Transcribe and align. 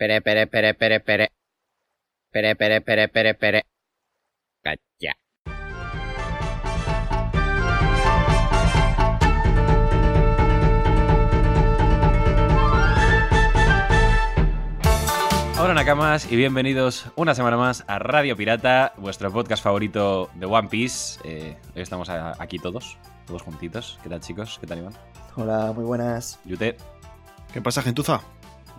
Pere, 0.00 0.22
pere, 0.22 0.46
pere, 0.46 0.72
pere, 0.72 1.00
pere. 1.00 1.28
Pere, 2.32 2.56
pere, 2.56 2.80
pere, 2.80 3.08
pere, 3.08 3.34
pere. 3.34 3.62
Cacha. 4.64 5.12
Hola 15.60 15.74
Nakamas 15.74 16.32
y 16.32 16.36
bienvenidos 16.36 17.04
una 17.16 17.34
semana 17.34 17.58
más 17.58 17.84
a 17.86 17.98
Radio 17.98 18.34
Pirata, 18.38 18.94
vuestro 18.96 19.30
podcast 19.30 19.62
favorito 19.62 20.30
de 20.36 20.46
One 20.46 20.68
Piece. 20.70 21.20
Eh, 21.24 21.58
hoy 21.76 21.82
estamos 21.82 22.08
aquí 22.08 22.58
todos, 22.58 22.96
todos 23.26 23.42
juntitos. 23.42 23.98
¿Qué 24.02 24.08
tal 24.08 24.20
chicos? 24.20 24.56
¿Qué 24.62 24.66
tal 24.66 24.78
Iván? 24.78 24.94
Hola, 25.36 25.72
muy 25.74 25.84
buenas. 25.84 26.40
Yute, 26.46 26.78
¿Qué 27.52 27.60
pasa, 27.60 27.82
gentuza? 27.82 28.22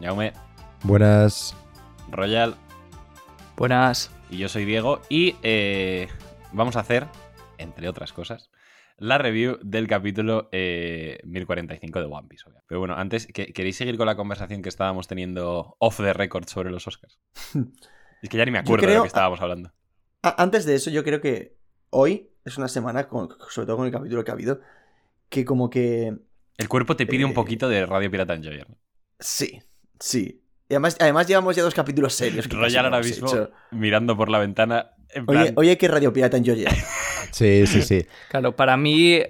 Jaume, 0.01 0.33
Buenas. 0.84 1.55
Royal 2.09 2.55
Buenas. 3.55 4.12
y 4.30 4.38
yo 4.38 4.49
soy 4.49 4.66
Diego 4.66 5.02
y 5.09 5.35
eh, 5.44 6.07
vamos 6.52 6.76
a 6.76 6.80
hacer, 6.81 7.07
entre 7.57 7.88
otras 7.88 8.12
cosas, 8.13 8.49
la 8.98 9.17
review 9.17 9.57
del 9.62 9.88
capítulo 9.88 10.49
eh, 10.52 11.20
1045 11.23 11.99
de 11.99 12.05
One 12.05 12.27
Piece. 12.27 12.45
Pero 12.67 12.80
bueno, 12.80 12.95
antes, 12.95 13.27
¿que- 13.27 13.54
¿queréis 13.54 13.77
seguir 13.77 13.98
con 13.98 14.05
la 14.07 14.16
conversación 14.16 14.62
que 14.62 14.70
estábamos 14.70 15.07
teniendo 15.07 15.76
off 15.80 15.98
the 15.98 16.13
record 16.13 16.48
sobre 16.48 16.71
los 16.71 16.88
Oscars? 16.88 17.20
Es 18.21 18.29
que 18.29 18.38
ya 18.38 18.45
ni 18.45 18.52
me 18.52 18.59
acuerdo 18.59 18.85
de 18.85 18.93
lo 18.93 19.02
que 19.02 19.07
estábamos 19.07 19.41
hablando. 19.41 19.73
A- 20.21 20.43
antes 20.43 20.66
de 20.66 20.76
eso, 20.76 20.91
yo 20.91 21.04
creo 21.04 21.21
que 21.21 21.57
hoy 21.90 22.29
es 22.45 22.55
una 22.59 22.68
semana, 22.68 23.07
con- 23.07 23.29
sobre 23.49 23.66
todo 23.66 23.77
con 23.77 23.88
el 23.88 23.91
capítulo 23.91 24.23
que 24.23 24.29
ha 24.29 24.35
habido, 24.35 24.62
que 25.29 25.43
como 25.43 25.71
que... 25.71 26.16
El 26.57 26.70
cuerpo 26.70 26.95
te 26.95 27.07
pide 27.07 27.26
un 27.26 27.32
Eh, 27.32 27.34
poquito 27.34 27.68
de 27.68 27.84
Radio 27.88 28.12
Pirata 28.12 28.35
Enjoyer. 28.35 28.70
¿no? 28.70 28.77
Sí, 29.20 29.59
sí. 29.99 30.43
Y 30.71 30.75
además, 30.75 30.95
además 31.02 31.27
llevamos 31.27 31.55
ya 31.55 31.63
dos 31.63 31.73
capítulos 31.73 32.13
serios. 32.16 32.48
Royal 32.49 32.85
ahora 32.85 32.99
mismo 33.02 33.27
hecho. 33.27 33.52
mirando 33.71 34.16
por 34.16 34.29
la 34.29 34.40
ventana. 34.40 34.91
En 35.09 35.26
plan, 35.26 35.41
Oye, 35.43 35.54
oye, 35.57 35.77
que 35.77 35.87
Radio 35.90 36.13
Pirata 36.13 36.37
en 36.37 36.46
Georgia. 36.46 36.70
Sí, 37.32 37.65
sí, 37.68 37.82
sí. 37.82 38.05
Claro, 38.29 38.55
para 38.57 38.76
mí 38.76 39.21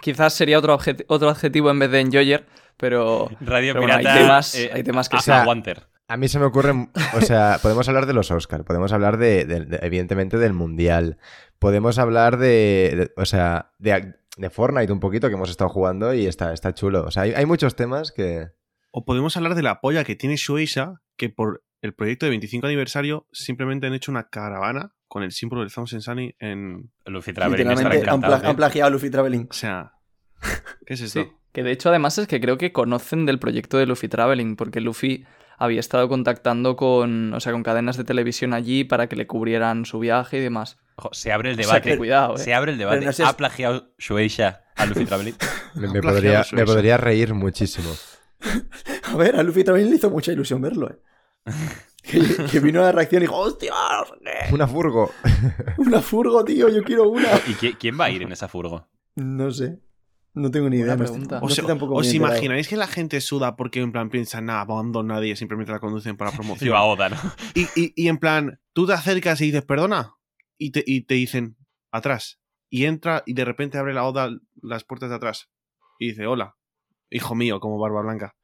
quizás 0.00 0.32
sería 0.32 0.58
otro, 0.58 0.78
objet- 0.78 1.04
otro 1.08 1.28
adjetivo 1.28 1.70
en 1.72 1.78
vez 1.80 1.90
de 1.90 2.00
enjoyer, 2.00 2.46
pero, 2.76 3.28
Radio 3.40 3.72
pero 3.74 3.80
bueno, 3.82 3.94
hay 3.94 4.00
Pirata. 4.04 4.20
temas, 4.20 4.54
eh, 4.54 4.70
hay 4.72 4.82
temas 4.84 5.08
que 5.08 5.16
a- 5.16 5.20
sí. 5.20 5.24
sea, 5.24 5.42
aguanter. 5.42 5.86
A 6.06 6.16
mí 6.16 6.28
se 6.28 6.38
me 6.38 6.44
ocurren, 6.46 6.90
o 7.16 7.20
sea, 7.20 7.58
podemos 7.60 7.88
hablar 7.88 8.06
de 8.06 8.12
los 8.12 8.30
Oscar, 8.30 8.64
podemos 8.64 8.92
hablar 8.92 9.16
de, 9.18 9.44
de- 9.44 9.64
de- 9.64 9.78
evidentemente 9.82 10.38
del 10.38 10.52
Mundial, 10.52 11.18
podemos 11.58 11.98
hablar 11.98 12.36
de, 12.38 12.94
de- 12.96 13.12
o 13.20 13.26
sea, 13.26 13.72
de, 13.78 14.14
de 14.36 14.50
Fortnite 14.50 14.92
un 14.92 15.00
poquito 15.00 15.26
que 15.28 15.34
hemos 15.34 15.50
estado 15.50 15.68
jugando 15.68 16.14
y 16.14 16.26
está, 16.26 16.52
está 16.52 16.72
chulo. 16.74 17.02
O 17.06 17.10
sea, 17.10 17.24
hay, 17.24 17.32
hay 17.34 17.44
muchos 17.46 17.74
temas 17.74 18.12
que... 18.12 18.50
O 18.98 19.04
podemos 19.04 19.36
hablar 19.36 19.54
de 19.54 19.62
la 19.62 19.80
polla 19.80 20.02
que 20.02 20.16
tiene 20.16 20.34
Shueisha, 20.34 20.94
que 21.16 21.28
por 21.28 21.62
el 21.82 21.94
proyecto 21.94 22.26
de 22.26 22.30
25 22.30 22.66
aniversario 22.66 23.28
simplemente 23.30 23.86
han 23.86 23.94
hecho 23.94 24.10
una 24.10 24.28
caravana 24.28 24.90
con 25.06 25.22
el 25.22 25.30
símbolo 25.30 25.62
del 25.62 25.72
Thousand 25.72 26.02
Sunny 26.02 26.34
en... 26.40 26.90
Luffy 27.06 27.32
Traveling 27.32 27.68
han, 27.68 28.24
han 28.44 28.56
plagiado 28.56 28.88
a 28.88 28.90
Luffy 28.90 29.08
Traveling. 29.08 29.46
O 29.48 29.54
sea... 29.54 29.92
¿Qué 30.84 30.94
es 30.94 31.00
esto? 31.00 31.22
Sí, 31.22 31.30
que 31.52 31.62
de 31.62 31.70
hecho 31.70 31.90
además 31.90 32.18
es 32.18 32.26
que 32.26 32.40
creo 32.40 32.58
que 32.58 32.72
conocen 32.72 33.24
del 33.24 33.38
proyecto 33.38 33.78
de 33.78 33.86
Luffy 33.86 34.08
Traveling, 34.08 34.56
porque 34.56 34.80
Luffy 34.80 35.24
había 35.56 35.78
estado 35.78 36.08
contactando 36.08 36.74
con, 36.74 37.32
o 37.34 37.38
sea, 37.38 37.52
con 37.52 37.62
cadenas 37.62 37.96
de 37.96 38.02
televisión 38.02 38.52
allí 38.52 38.82
para 38.82 39.08
que 39.08 39.14
le 39.14 39.28
cubrieran 39.28 39.84
su 39.84 40.00
viaje 40.00 40.38
y 40.38 40.40
demás. 40.40 40.76
Ojo, 40.96 41.10
se 41.12 41.30
abre 41.30 41.50
el 41.52 41.60
O 41.60 41.62
sea, 41.62 41.74
debate. 41.74 41.90
que- 41.92 41.98
Cuidado, 41.98 42.34
eh. 42.34 42.38
Se 42.38 42.52
abre 42.52 42.72
el 42.72 42.78
debate. 42.78 43.04
no 43.04 43.12
seas- 43.12 43.28
¿Ha 43.28 43.36
plagiado 43.36 43.92
Shueisha 43.96 44.62
a 44.74 44.86
Luffy 44.86 45.04
Traveling? 45.04 45.36
Me, 45.76 46.00
podría 46.64 46.96
reír 46.96 47.34
muchísimo. 47.34 47.90
A 49.04 49.16
ver, 49.16 49.36
a 49.36 49.42
Luffy 49.42 49.64
Traveling 49.64 49.90
le 49.90 49.96
hizo 49.96 50.10
mucha 50.10 50.32
ilusión 50.32 50.60
verlo, 50.60 50.90
eh. 50.90 50.98
Que, 52.02 52.20
que 52.50 52.60
vino 52.60 52.80
a 52.80 52.84
la 52.84 52.92
reacción 52.92 53.20
y 53.22 53.26
dijo, 53.26 53.36
hostia. 53.36 53.74
Una 54.50 54.66
furgo. 54.66 55.10
Una 55.78 56.00
furgo, 56.00 56.42
tío, 56.42 56.68
yo 56.70 56.82
quiero 56.82 57.08
una. 57.10 57.28
¿Y 57.46 57.52
qui- 57.54 57.76
quién 57.78 58.00
va 58.00 58.06
a 58.06 58.10
ir 58.10 58.22
en 58.22 58.32
esa 58.32 58.48
furgo? 58.48 58.88
No 59.16 59.50
sé. 59.50 59.80
No 60.32 60.50
tengo 60.50 60.70
ni 60.70 60.78
idea. 60.78 60.96
No 60.96 61.04
estoy- 61.04 61.26
no 61.26 61.40
¿Os, 61.42 61.56
tampoco 61.66 62.02
imagináis 62.02 62.66
que 62.68 62.76
la 62.76 62.86
gente 62.86 63.20
suda 63.20 63.56
porque 63.56 63.80
en 63.80 63.92
plan 63.92 64.08
piensa, 64.08 64.40
nada, 64.40 64.64
no 64.84 65.02
nadie, 65.02 65.36
simplemente 65.36 65.70
la 65.72 65.80
conducen 65.80 66.16
para 66.16 66.30
promoción? 66.30 66.68
Iba 66.68 66.82
Oda, 66.84 67.10
¿no? 67.10 67.16
Y, 67.54 67.64
y- 67.78 67.92
y 67.94 68.08
en 68.08 68.16
plan, 68.16 68.58
tú 68.72 68.86
te 68.86 68.94
acercas 68.94 69.40
y 69.42 69.46
dices, 69.46 69.64
perdona, 69.64 70.14
y 70.56 70.70
te, 70.70 70.82
y 70.86 71.02
te 71.02 71.14
dicen, 71.14 71.58
atrás. 71.90 72.40
Y 72.70 72.84
entra 72.86 73.22
y 73.26 73.34
de 73.34 73.44
repente 73.44 73.76
abre 73.76 73.92
la 73.92 74.04
Oda 74.04 74.30
las 74.62 74.84
puertas 74.84 75.10
de 75.10 75.16
atrás. 75.16 75.50
Y 75.98 76.10
dice, 76.10 76.26
hola, 76.26 76.56
hijo 77.10 77.34
mío, 77.34 77.60
como 77.60 77.78
barba 77.78 78.02
blanca. 78.02 78.34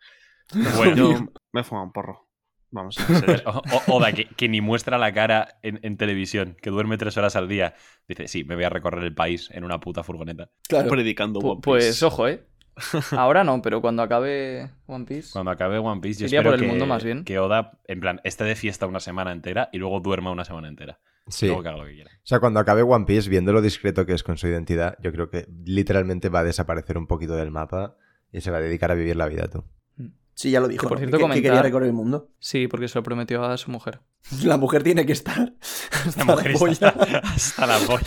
Bueno, 0.76 0.94
Yo 0.96 1.26
me 1.52 1.60
he 1.60 1.64
fumado 1.64 1.86
un 1.86 1.92
porro. 1.92 2.28
Vamos. 2.70 2.96
O- 3.46 3.62
o- 3.72 3.96
Oda, 3.96 4.12
que, 4.12 4.26
que 4.26 4.48
ni 4.48 4.60
muestra 4.60 4.98
la 4.98 5.12
cara 5.14 5.58
en, 5.62 5.78
en 5.82 5.96
televisión, 5.96 6.56
que 6.60 6.70
duerme 6.70 6.98
tres 6.98 7.16
horas 7.16 7.36
al 7.36 7.48
día. 7.48 7.74
Dice, 8.08 8.26
sí, 8.28 8.44
me 8.44 8.54
voy 8.56 8.64
a 8.64 8.68
recorrer 8.68 9.04
el 9.04 9.14
país 9.14 9.48
en 9.52 9.64
una 9.64 9.78
puta 9.80 10.02
furgoneta. 10.02 10.50
Claro. 10.68 10.88
predicando 10.88 11.40
Pu- 11.40 11.52
One 11.52 11.60
Piece. 11.60 11.62
pues 11.64 12.02
ojo, 12.02 12.28
eh. 12.28 12.44
Ahora 13.12 13.44
no, 13.44 13.62
pero 13.62 13.80
cuando 13.80 14.02
acabe 14.02 14.68
One 14.86 15.04
Piece. 15.04 15.30
Cuando 15.32 15.52
acabe 15.52 15.78
One 15.78 16.00
Piece, 16.00 16.20
yo 16.22 16.26
Iría 16.26 16.40
espero 16.40 16.50
por 16.50 16.54
el 16.58 16.60
que, 16.62 16.66
mundo 16.66 16.86
más 16.86 17.04
bien. 17.04 17.24
que 17.24 17.38
Oda, 17.38 17.78
en 17.86 18.00
plan, 18.00 18.20
esté 18.24 18.42
de 18.42 18.56
fiesta 18.56 18.86
una 18.88 18.98
semana 18.98 19.30
entera 19.30 19.68
y 19.72 19.78
luego 19.78 20.00
duerma 20.00 20.32
una 20.32 20.44
semana 20.44 20.66
entera. 20.66 20.98
Sí. 21.28 21.46
Luego 21.46 21.60
O 21.60 21.62
que 21.62 21.68
haga 21.68 21.78
lo 21.78 21.84
que 21.86 21.94
quiera. 21.94 22.10
sea, 22.24 22.40
cuando 22.40 22.58
acabe 22.58 22.82
One 22.82 23.04
Piece, 23.06 23.30
viendo 23.30 23.52
lo 23.52 23.62
discreto 23.62 24.04
que 24.04 24.12
es 24.14 24.24
con 24.24 24.36
su 24.36 24.48
identidad, 24.48 24.98
yo 25.00 25.12
creo 25.12 25.30
que 25.30 25.46
literalmente 25.64 26.28
va 26.28 26.40
a 26.40 26.44
desaparecer 26.44 26.98
un 26.98 27.06
poquito 27.06 27.36
del 27.36 27.52
mapa 27.52 27.96
y 28.34 28.40
se 28.40 28.50
va 28.50 28.58
a 28.58 28.60
dedicar 28.60 28.90
a 28.90 28.94
vivir 28.94 29.16
la 29.16 29.26
vida 29.26 29.48
tú. 29.48 29.64
Sí, 30.34 30.50
ya 30.50 30.58
lo 30.58 30.66
dijo. 30.66 30.82
Que, 30.82 30.88
por 30.88 31.00
¿no? 31.00 31.08
cierto, 31.08 31.28
que, 31.28 31.42
quería 31.42 31.62
recorrer 31.62 31.86
el 31.86 31.94
mundo. 31.94 32.32
Sí, 32.40 32.66
porque 32.66 32.88
se 32.88 32.98
lo 32.98 33.04
prometió 33.04 33.44
a 33.44 33.56
su 33.56 33.70
mujer. 33.70 34.00
La 34.42 34.56
mujer 34.56 34.82
tiene 34.82 35.06
que 35.06 35.12
estar. 35.12 35.54
La 36.16 36.24
mujer 36.24 36.50
está 36.50 36.88
hasta, 36.88 37.18
hasta 37.22 37.66
la 37.66 37.78
polla. 37.78 38.04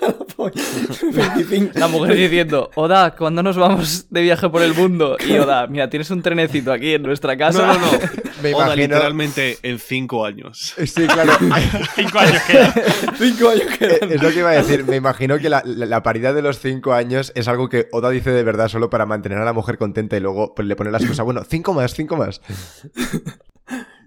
la 0.00 0.14
polla. 0.38 0.62
25. 1.02 1.78
La 1.78 1.88
mujer 1.88 2.14
diciendo, 2.16 2.70
Oda, 2.76 3.14
¿cuándo 3.16 3.42
nos 3.42 3.56
vamos 3.56 4.06
de 4.08 4.22
viaje 4.22 4.48
por 4.48 4.62
el 4.62 4.72
mundo? 4.72 5.16
Y 5.28 5.36
Oda, 5.36 5.66
mira, 5.66 5.90
tienes 5.90 6.10
un 6.12 6.22
trenecito 6.22 6.72
aquí 6.72 6.94
en 6.94 7.02
nuestra 7.02 7.36
casa. 7.36 7.66
No, 7.66 7.74
no, 7.74 7.80
no. 7.92 7.98
Me 8.42 8.54
Oda 8.54 8.66
imagino... 8.66 8.74
literalmente 8.94 9.58
en 9.62 9.78
cinco 9.80 10.24
años. 10.24 10.74
Sí, 10.78 11.06
claro. 11.08 11.32
Cinco 11.96 12.18
años 12.20 12.42
quedan. 12.46 12.72
Cinco 13.18 13.48
años 13.48 13.76
quedan. 13.78 14.12
Es 14.12 14.22
lo 14.22 14.30
que 14.30 14.38
iba 14.38 14.50
a 14.50 14.54
decir. 14.62 14.84
Me 14.84 14.94
imagino 14.96 15.38
que 15.38 15.48
la, 15.50 15.60
la- 15.64 15.86
la 15.86 16.02
paridad 16.04 16.34
de 16.34 16.42
los 16.42 16.60
cinco 16.60 16.92
años 16.92 17.32
es 17.34 17.48
algo 17.48 17.68
que 17.68 17.88
Oda 17.90 18.10
dice 18.10 18.30
de 18.30 18.44
verdad 18.44 18.68
solo 18.68 18.88
para 18.90 19.06
mantener 19.06 19.38
a 19.38 19.44
la 19.44 19.52
mujer 19.52 19.76
contenta 19.76 20.16
y 20.16 20.20
luego 20.20 20.54
pues, 20.54 20.68
le 20.68 20.76
pone 20.76 20.92
las 20.92 21.04
cosas. 21.04 21.24
Bueno, 21.24 21.42
cinco 21.48 21.74
más, 21.74 21.94
cinco 21.94 22.16
más. 22.16 22.40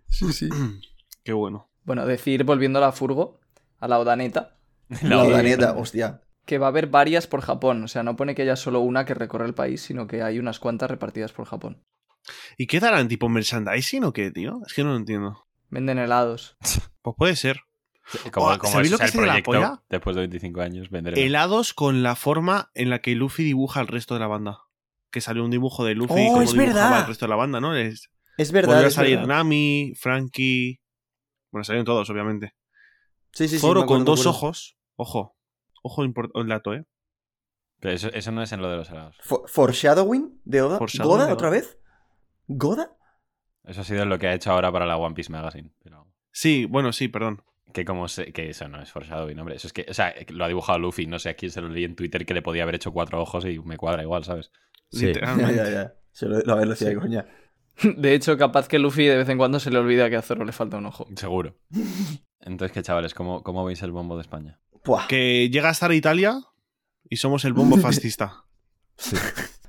Sí, 0.08 0.32
sí. 0.34 0.50
Qué 1.24 1.34
bueno. 1.34 1.70
Bueno, 1.84 2.06
decir, 2.06 2.44
volviendo 2.44 2.80
a 2.80 2.82
la 2.84 2.92
furgo, 2.92 3.40
a 3.80 3.88
la 3.88 4.00
Odaneta, 4.00 4.56
La 5.04 5.24
Odaneta, 5.24 5.74
hostia. 5.78 6.22
que 6.46 6.58
va 6.58 6.68
a 6.68 6.70
haber 6.70 6.88
varias 6.88 7.28
por 7.28 7.42
Japón. 7.42 7.84
O 7.84 7.88
sea, 7.88 8.04
no 8.04 8.16
pone 8.16 8.36
que 8.36 8.42
haya 8.44 8.56
solo 8.56 8.80
una 8.82 9.06
que 9.06 9.14
recorre 9.14 9.46
el 9.46 9.54
país, 9.54 9.82
sino 9.82 10.08
que 10.08 10.22
hay 10.22 10.38
unas 10.40 10.60
cuantas 10.60 10.90
repartidas 10.92 11.32
por 11.34 11.46
Japón. 11.46 11.84
¿Y 12.58 12.68
qué 12.68 12.80
darán? 12.80 13.08
¿Tipo 13.08 13.30
merchandising 13.30 14.04
o 14.04 14.14
qué, 14.14 14.32
tío? 14.32 14.60
Es 14.68 14.74
que 14.74 14.84
no 14.84 14.92
lo 14.92 14.98
entiendo. 14.98 15.46
Venden 15.70 15.98
helados. 16.00 16.58
Pues 17.04 17.16
puede 17.18 17.36
ser. 17.36 17.62
Como, 18.32 18.48
Oh, 18.48 18.58
como 18.60 18.72
¿sabéis 18.72 18.92
lo 18.92 18.98
que 19.00 19.06
el 19.06 19.10
sería 19.12 19.26
la 19.26 19.32
proyecto, 19.42 19.52
polla? 19.52 19.84
después 19.90 20.16
de 20.16 20.20
25 20.22 20.62
años, 20.62 20.90
vender 20.92 21.18
Helados 21.18 21.74
con 21.74 22.04
la 22.04 22.16
forma 22.16 22.70
en 22.76 22.90
la 22.92 23.00
que 23.00 23.16
Luffy 23.16 23.44
dibuja 23.44 23.80
al 23.80 23.88
resto 23.88 24.14
de 24.14 24.20
la 24.20 24.28
banda. 24.28 24.60
Que 25.10 25.20
salió 25.22 25.44
un 25.44 25.50
dibujo 25.50 25.84
de 25.84 25.96
Luffy 25.96 26.14
y 26.22 26.28
Oh, 26.28 26.34
cómo 26.34 26.42
es 26.44 26.52
dibujaba 26.54 26.74
verdad. 26.90 27.00
al 27.02 27.08
resto 27.08 27.26
de 27.26 27.30
la 27.30 27.36
banda, 27.38 27.60
¿no? 27.60 27.76
Es, 27.76 28.12
Es 28.38 28.52
verdad. 28.52 28.74
volvió 28.74 28.86
a 28.86 28.88
es 28.90 28.94
salir 28.94 29.18
verdad. 29.18 29.36
Nami, 29.36 29.94
Frankie. 29.98 30.80
Bueno, 31.52 31.64
salieron 31.64 31.86
todos, 31.86 32.08
obviamente. 32.12 32.54
Sí, 33.34 33.48
sí, 33.48 33.58
sí. 33.58 33.66
Me 33.66 33.74
con 33.74 33.84
acuerdo, 33.84 34.04
dos 34.06 34.20
acuerdo. 34.22 34.30
ojos. 34.38 34.78
Ojo. 35.02 35.36
Ojo 35.82 36.04
el 36.04 36.48
dato, 36.48 36.74
¿eh? 36.76 36.86
Pero 37.80 37.96
eso, 37.96 38.10
eso 38.14 38.32
no 38.32 38.44
es 38.44 38.52
en 38.52 38.62
lo 38.62 38.70
de 38.70 38.78
los 38.78 38.90
helados. 38.92 39.18
For- 39.22 39.50
¿Foreshadowing 39.50 40.40
de 40.46 40.62
Oda? 40.62 40.78
Foreshadowing 40.78 41.12
¿Goda 41.18 41.26
de 41.28 41.34
otra 41.34 41.48
Oda. 41.50 41.58
vez? 41.58 41.80
¿Goda? 42.48 42.96
Eso 43.64 43.82
ha 43.82 43.84
sido 43.84 44.06
lo 44.06 44.20
que 44.20 44.28
ha 44.28 44.34
hecho 44.36 44.52
ahora 44.52 44.72
para 44.72 44.86
la 44.86 44.98
One 44.98 45.16
Piece 45.16 45.32
Magazine. 45.32 45.72
Pero 45.84 46.08
Sí, 46.32 46.66
bueno, 46.66 46.94
sí, 46.94 47.08
perdón. 47.08 47.42
que 47.74 47.84
como 47.84 48.08
se- 48.08 48.32
que 48.32 48.50
eso 48.52 48.68
no 48.68 48.80
es 48.82 48.92
foreshadowing, 48.92 49.40
hombre. 49.40 49.56
Eso 49.56 49.66
es 49.66 49.74
que, 49.74 49.86
o 49.90 49.94
sea, 49.96 50.14
lo 50.30 50.46
ha 50.46 50.48
dibujado 50.48 50.78
Luffy. 50.78 51.08
No 51.08 51.18
sé 51.18 51.30
a 51.30 51.34
quién 51.36 51.52
se 51.52 51.62
lo 51.62 51.70
leí 51.70 51.84
en 51.84 51.96
Twitter 51.96 52.26
que 52.26 52.34
le 52.36 52.44
podía 52.44 52.62
haber 52.64 52.76
hecho 52.76 52.92
cuatro 52.94 53.20
ojos 53.20 53.44
y 53.46 53.58
me 53.60 53.78
cuadra 53.78 54.04
igual, 54.04 54.24
¿sabes? 54.24 54.52
Sí. 54.92 55.00
Ya, 55.02 55.08
Literalmente. 55.08 55.56
ya, 55.56 55.70
ya. 55.72 55.94
Se 56.12 56.28
lo, 56.28 56.38
lo, 56.42 56.56
lo 56.58 56.66
decía 56.70 56.90
de 56.90 56.96
coña. 56.98 57.26
De 57.98 58.14
hecho, 58.14 58.38
capaz 58.38 58.68
que 58.68 58.78
Luffy 58.78 59.06
de 59.08 59.18
vez 59.18 59.30
en 59.30 59.40
cuando 59.40 59.60
se 59.60 59.72
le 59.72 59.80
olvida 59.80 60.10
que 60.12 60.18
a 60.18 60.22
Zoro 60.22 60.46
le 60.46 60.52
falta 60.52 60.78
un 60.78 60.86
ojo. 60.86 61.08
Seguro. 61.16 61.56
Entonces, 62.42 62.74
¿qué 62.74 62.84
chavales? 62.84 63.14
¿Cómo, 63.16 63.42
cómo 63.44 63.64
veis 63.66 63.82
el 63.82 63.92
bombo 63.92 64.16
de 64.18 64.22
España? 64.22 64.60
Que 65.08 65.50
llega 65.50 65.70
a 65.70 65.72
estar 65.72 65.92
Italia 65.92 66.40
y 67.10 67.18
somos 67.18 67.46
el 67.46 67.54
bombo 67.54 67.78
fascista. 67.82 68.44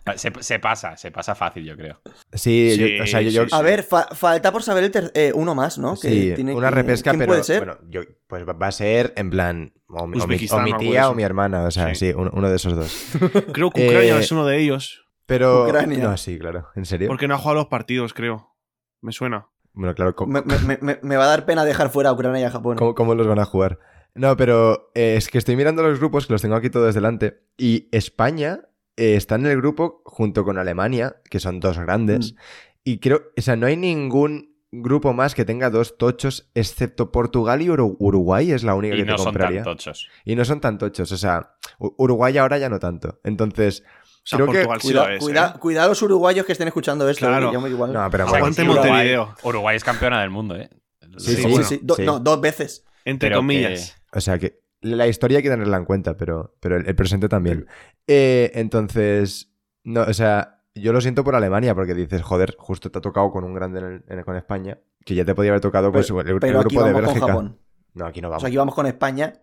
Ah, 0.05 0.19
Se, 0.19 0.33
se 0.41 0.59
pasa, 0.59 0.97
se 0.97 1.13
pasa 1.13 1.35
fácil, 1.37 1.65
yo 1.65 1.77
creo. 1.77 2.01
Sí, 2.33 2.73
Sí, 2.75 2.97
yo- 2.97 3.05
o 3.05 3.07
sea, 3.07 3.21
yo, 3.23 3.31
yo- 3.31 3.43
sí, 3.45 3.51
sí. 3.51 3.57
A 3.57 3.63
ver, 3.63 3.85
fa- 3.85 4.09
falta 4.13 4.51
por 4.51 4.65
saber 4.65 4.83
el 4.83 4.91
ter- 4.91 5.13
eh, 5.15 5.31
uno 5.33 5.55
más, 5.55 5.79
¿no? 5.79 5.95
Que 5.95 6.09
sí, 6.11 6.33
tiene 6.35 6.55
una 6.55 6.71
que- 6.71 6.75
repesca, 6.75 7.11
¿quién 7.13 7.21
pero 7.21 7.31
puede 7.31 7.45
ser? 7.45 7.65
bueno, 7.65 7.79
yo, 7.89 8.01
pues 8.27 8.45
va 8.45 8.67
a 8.67 8.73
ser 8.73 9.13
en 9.17 9.31
plan 9.31 9.73
o, 9.87 10.09
mi- 10.09 10.19
o 10.19 10.25
o 10.25 10.77
tía 10.79 11.09
o 11.09 11.15
mi 11.15 11.23
hermana, 11.23 11.63
o 11.63 11.71
sea, 11.71 11.95
sí, 11.95 12.07
Sí. 12.09 12.13
uno, 12.17 12.31
uno 12.35 12.51
de 12.51 12.57
esos 12.57 12.75
dos. 12.75 12.93
Creo 13.53 13.71
que 13.71 13.87
Ucrania 13.87 14.17
Eh, 14.17 14.21
es 14.21 14.33
uno 14.33 14.45
de 14.45 14.59
ellos. 14.59 15.07
Pero 15.27 15.67
Ucrania. 15.69 16.03
no, 16.03 16.17
sí, 16.17 16.37
claro, 16.37 16.67
¿en 16.75 16.85
serio? 16.85 17.07
Porque 17.07 17.29
no 17.29 17.35
ha 17.35 17.39
jugado 17.39 17.61
los 17.61 17.67
partidos, 17.69 18.13
creo. 18.13 18.57
Me 19.03 19.13
suena. 19.13 19.47
Bueno, 19.73 19.95
claro, 19.95 20.15
me- 20.27 20.43
me- 20.81 20.99
me 21.01 21.17
va 21.17 21.25
a 21.25 21.29
dar 21.29 21.47
pena 21.47 21.65
dejar 21.65 21.91
fuera 21.91 22.11
a 22.11 22.13
Ucrania 22.13 22.41
y 22.41 22.45
a 22.45 22.51
Japón. 22.51 22.77
¿Cómo, 22.77 22.95
cómo 22.97 23.15
los 23.15 23.27
van 23.29 23.39
a 23.39 23.45
jugar? 23.45 23.79
No, 24.15 24.37
pero 24.37 24.91
eh, 24.95 25.15
es 25.17 25.29
que 25.29 25.39
estoy 25.39 25.57
mirando 25.57 25.83
los 25.83 25.99
grupos, 25.99 26.27
que 26.27 26.35
los 26.35 26.43
tengo 26.43 26.55
aquí 26.57 26.69
todos 26.71 26.95
delante, 26.95 27.43
y 27.57 27.89
España 27.93 28.61
eh, 28.97 29.17
está 29.17 29.37
en 29.37 29.47
el 29.47 29.57
grupo 29.57 30.03
junto 30.05 30.45
con 30.45 30.59
Alemania, 30.59 31.17
que 31.31 31.41
son 31.41 31.61
dos 31.61 31.79
grandes, 31.79 32.33
Mm. 32.35 32.37
y 32.85 32.99
creo, 32.99 33.23
o 33.37 33.41
sea, 33.41 33.57
no 33.57 33.67
hay 33.67 33.77
ningún 33.77 34.53
grupo 34.71 35.13
más 35.15 35.35
que 35.35 35.45
tenga 35.47 35.71
dos 35.71 35.97
tochos, 35.97 36.51
excepto 36.55 37.11
Portugal 37.13 37.63
y 37.63 37.69
Uru- 37.69 37.97
Uruguay, 37.99 38.53
es 38.53 38.65
la 38.65 38.75
única 38.75 38.95
Y 38.95 38.99
que 38.99 39.05
no 39.07 39.13
te 39.15 39.19
son 39.19 39.25
compraría. 39.27 39.63
tan 39.63 39.73
tochos. 39.77 40.09
Y 40.27 40.35
no 40.37 40.45
son 40.45 40.61
tan 40.61 40.77
tochos, 40.79 41.11
o 41.13 41.17
sea, 41.17 41.57
Uruguay 41.79 42.37
ahora 42.39 42.59
ya 42.59 42.69
no 42.69 42.79
tanto. 42.79 43.19
Entonces, 43.25 43.83
O 44.25 44.25
sea, 44.25 44.39
Creo 44.39 44.53
que- 44.53 44.63
sí 44.81 44.89
Cuida, 44.89 45.09
lo 45.09 45.15
es. 45.15 45.21
cuida- 45.21 45.53
¿eh? 45.57 45.59
cuidado 45.59 45.89
los 45.89 46.01
uruguayos 46.03 46.47
que 46.47 46.53
estén 46.53 46.69
escuchando 46.69 47.09
esto. 47.09 47.27
Claro. 47.27 47.53
yo 47.53 47.61
me 47.61 47.69
igual. 47.71 47.93
no, 47.93 48.09
pero 48.09 48.25
O 48.25 48.29
sea, 48.29 48.35
que 48.35 48.39
Aguante 48.39 48.63
sí, 48.63 48.69
Uruguay- 48.69 48.89
Montevideo. 48.91 49.35
Uruguay 49.43 49.77
es 49.77 49.83
campeona 49.83 50.21
del 50.21 50.31
mundo, 50.31 50.55
¿eh? 50.55 50.71
Sí, 51.01 51.09
Sí, 51.19 51.37
sí, 51.37 51.43
sí, 51.43 51.49
bueno, 51.49 51.67
sí. 51.67 51.81
Do- 51.83 51.95
sí. 51.97 52.03
No, 52.05 52.21
dos 52.21 52.41
veces. 52.41 52.85
Entre 53.05 53.31
Pero 53.31 53.41
comillas. 53.41 54.01
O 54.13 54.21
sea 54.21 54.39
que 54.39 54.63
la 54.81 55.07
historia 55.07 55.39
hay 55.39 55.43
que 55.43 55.51
tenerla 55.51 55.77
en 55.77 55.85
cuenta, 55.85 56.17
pero, 56.17 56.57
pero 56.61 56.77
el, 56.77 56.87
el 56.87 56.95
presente 56.95 57.29
también. 57.29 57.67
Eh, 58.07 58.51
entonces, 58.55 59.53
no, 59.85 60.03
o 60.03 60.13
sea, 60.13 60.63
yo 60.75 60.93
lo 60.93 61.01
siento 61.01 61.23
por 61.25 61.35
Alemania, 61.35 61.75
porque 61.75 61.95
dices, 61.95 62.23
joder, 62.23 62.55
justo 62.59 62.91
te 62.91 62.99
ha 62.99 63.03
tocado 63.03 63.31
con 63.31 63.45
un 63.45 63.55
grande 63.55 63.79
en 63.81 63.87
el- 63.87 64.05
en 64.09 64.19
el- 64.19 64.25
con 64.25 64.37
España, 64.37 64.79
que 65.05 65.15
ya 65.15 65.25
te 65.25 65.35
podía 65.35 65.51
haber 65.51 65.61
tocado 65.61 65.93
pues, 65.93 66.07
Pero, 66.09 66.21
el, 66.21 66.29
el 66.29 66.39
pero 66.41 66.61
aquí 66.61 66.75
grupo 66.75 66.87
de 66.87 66.93
vamos 66.93 67.05
con 67.07 67.15
Bélgica. 67.15 67.27
Japón. 67.33 67.59
No, 67.95 68.07
aquí 68.07 68.21
no 68.23 68.29
O 68.29 68.31
vamos. 68.31 68.43
sea, 68.43 68.49
aquí 68.49 68.57
vamos 68.57 68.75
con 68.75 68.87
España. 68.87 69.35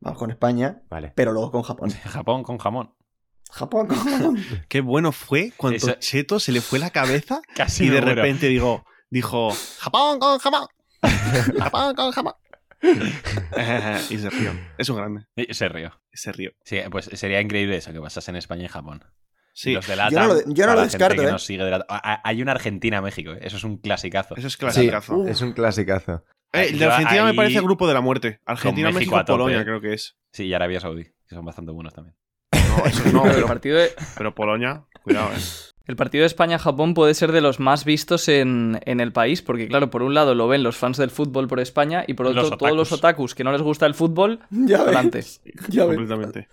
Vamos 0.00 0.18
con 0.18 0.30
España, 0.30 0.82
Vale. 0.90 1.12
pero 1.14 1.32
luego 1.32 1.50
con 1.50 1.62
Japón. 1.62 1.90
Japón 2.04 2.42
con 2.42 2.58
jamón. 2.58 2.94
Japón 3.50 3.86
con 3.86 3.96
Japón. 4.04 4.38
Qué 4.68 4.80
bueno 4.80 5.12
fue 5.12 5.52
cuando 5.56 5.76
Eso- 5.78 5.94
Cheto 5.94 6.38
se 6.38 6.52
le 6.52 6.60
fue 6.60 6.78
la 6.78 6.90
cabeza 6.90 7.40
Casi 7.56 7.84
y 7.84 7.88
de 7.88 8.00
muero. 8.02 8.14
repente 8.16 8.46
digo, 8.48 8.84
dijo, 9.10 9.50
Japón 9.80 10.18
con 10.18 10.38
Japón. 10.38 10.66
Japón 11.58 11.94
con 11.94 12.10
Japón. 12.12 12.32
y 14.10 14.18
se 14.18 14.30
rió. 14.30 14.52
Es 14.78 14.88
un 14.88 14.96
grande. 14.96 15.26
Y 15.36 15.52
Se 15.54 15.68
rió. 15.68 16.00
Se 16.12 16.32
rió. 16.32 16.52
Sí, 16.64 16.78
pues 16.90 17.06
sería 17.14 17.40
increíble 17.40 17.76
eso, 17.76 17.92
que 17.92 18.00
pasase 18.00 18.30
en 18.30 18.36
España 18.36 18.64
y 18.64 18.68
Japón. 18.68 19.04
Sí, 19.52 19.72
los 19.72 19.86
de 19.86 19.94
Yo 19.96 20.20
no 20.20 20.26
lo- 20.26 20.40
yo 20.40 20.44
no 20.46 20.54
para 20.54 20.66
lo 20.72 20.74
la 20.74 20.82
gente 20.82 20.98
descarto, 20.98 21.22
que 21.22 21.30
nos 21.30 21.44
sigue 21.44 21.62
de 21.64 21.70
la- 21.70 22.20
Hay 22.24 22.42
una 22.42 22.52
Argentina-México, 22.52 23.32
¿eh? 23.32 23.38
eso 23.42 23.56
es 23.56 23.64
un 23.64 23.76
clasicazo. 23.78 24.34
eso 24.36 24.46
es 24.48 24.54
Sí, 24.54 24.58
clasicazo. 24.58 25.26
es 25.28 25.40
un 25.42 25.52
clasicazo. 25.52 26.24
Eh, 26.52 26.68
el 26.70 26.78
de 26.78 26.84
Argentina 26.86 27.24
me 27.24 27.34
parece 27.34 27.58
el 27.58 27.64
grupo 27.64 27.86
de 27.86 27.94
la 27.94 28.00
muerte. 28.00 28.40
Argentina, 28.46 28.90
México. 28.90 29.20
Polonia 29.26 29.62
creo 29.64 29.80
que 29.80 29.92
es. 29.94 30.16
Sí, 30.32 30.44
y 30.46 30.54
Arabia 30.54 30.80
Saudí, 30.80 31.04
que 31.04 31.34
son 31.34 31.44
bastante 31.44 31.70
buenos 31.72 31.94
también. 31.94 32.16
No, 32.52 32.84
eso 32.86 33.04
no, 33.12 33.22
Pero 33.22 33.28
el 33.30 33.34
pero, 33.36 33.46
partido 33.46 33.78
de, 33.78 33.90
pero 34.16 34.34
Polonia, 34.34 34.84
cuidado, 35.02 35.30
eh. 35.32 35.38
El 35.86 35.96
partido 35.96 36.22
de 36.22 36.26
España-Japón 36.26 36.94
puede 36.94 37.14
ser 37.14 37.30
de 37.32 37.40
los 37.40 37.60
más 37.60 37.84
vistos 37.84 38.28
en, 38.28 38.80
en 38.86 39.00
el 39.00 39.12
país, 39.12 39.42
porque 39.42 39.68
claro, 39.68 39.90
por 39.90 40.02
un 40.02 40.14
lado 40.14 40.34
lo 40.34 40.48
ven 40.48 40.62
los 40.62 40.76
fans 40.76 40.96
del 40.96 41.10
fútbol 41.10 41.46
por 41.48 41.60
España 41.60 42.04
y 42.06 42.14
por 42.14 42.26
otro 42.26 42.42
Los 42.42 42.58
todos 42.58 42.76
los 42.76 42.92
otakus. 42.92 43.34
que 43.34 43.44
no 43.44 43.52
les 43.52 43.62
gusta 43.62 43.86
el 43.86 43.94
fútbol, 43.94 44.40
ya 44.50 44.82
ves. 44.84 45.42
Ya 45.68 45.84
ves. 45.84 45.96
completamente. 45.96 46.48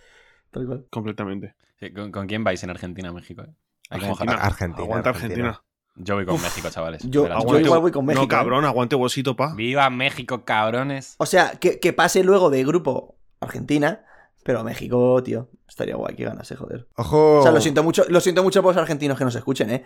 Tal 0.51 0.65
cual. 0.65 0.85
Completamente. 0.89 1.55
Sí, 1.79 1.91
¿Con, 1.93 2.11
con 2.11 2.27
quién 2.27 2.43
vais 2.43 2.61
en 2.63 2.69
Argentina-México? 2.71 3.43
eh? 3.43 3.53
Hay 3.89 3.99
que 3.99 4.05
Argentina. 4.05 4.33
Argentina, 4.41 4.83
Aguanta 4.83 5.09
Argentina. 5.09 5.47
Argentina. 5.49 5.65
Yo 5.95 6.15
voy 6.15 6.25
con 6.25 6.41
México, 6.41 6.69
chavales. 6.69 7.01
yo- 7.03 7.27
igual 7.59 7.79
voy 7.81 7.91
con 7.91 8.05
México, 8.05 8.21
No, 8.23 8.27
cabrón, 8.29 8.63
aguante 8.63 8.95
huesito, 8.95 9.35
pa. 9.35 9.53
¡Viva 9.55 9.89
México, 9.89 10.45
cabrones! 10.45 11.15
O 11.17 11.25
sea, 11.25 11.51
que, 11.59 11.79
que 11.81 11.91
pase 11.91 12.23
luego 12.23 12.49
de 12.49 12.63
grupo 12.63 13.17
Argentina, 13.41 14.05
pero 14.43 14.63
México, 14.63 15.21
tío. 15.23 15.49
Estaría 15.67 15.95
guay 15.95 16.15
que 16.15 16.25
ganase, 16.25 16.55
joder. 16.55 16.87
Ojo. 16.97 17.39
O 17.39 17.43
sea, 17.43 17.51
lo 17.51 17.61
siento 17.61 17.83
mucho, 17.83 18.03
lo 18.09 18.19
siento 18.19 18.43
mucho 18.43 18.61
por 18.61 18.73
los 18.75 18.81
argentinos 18.81 19.17
que 19.17 19.23
nos 19.25 19.35
escuchen, 19.35 19.69
¿eh? 19.69 19.85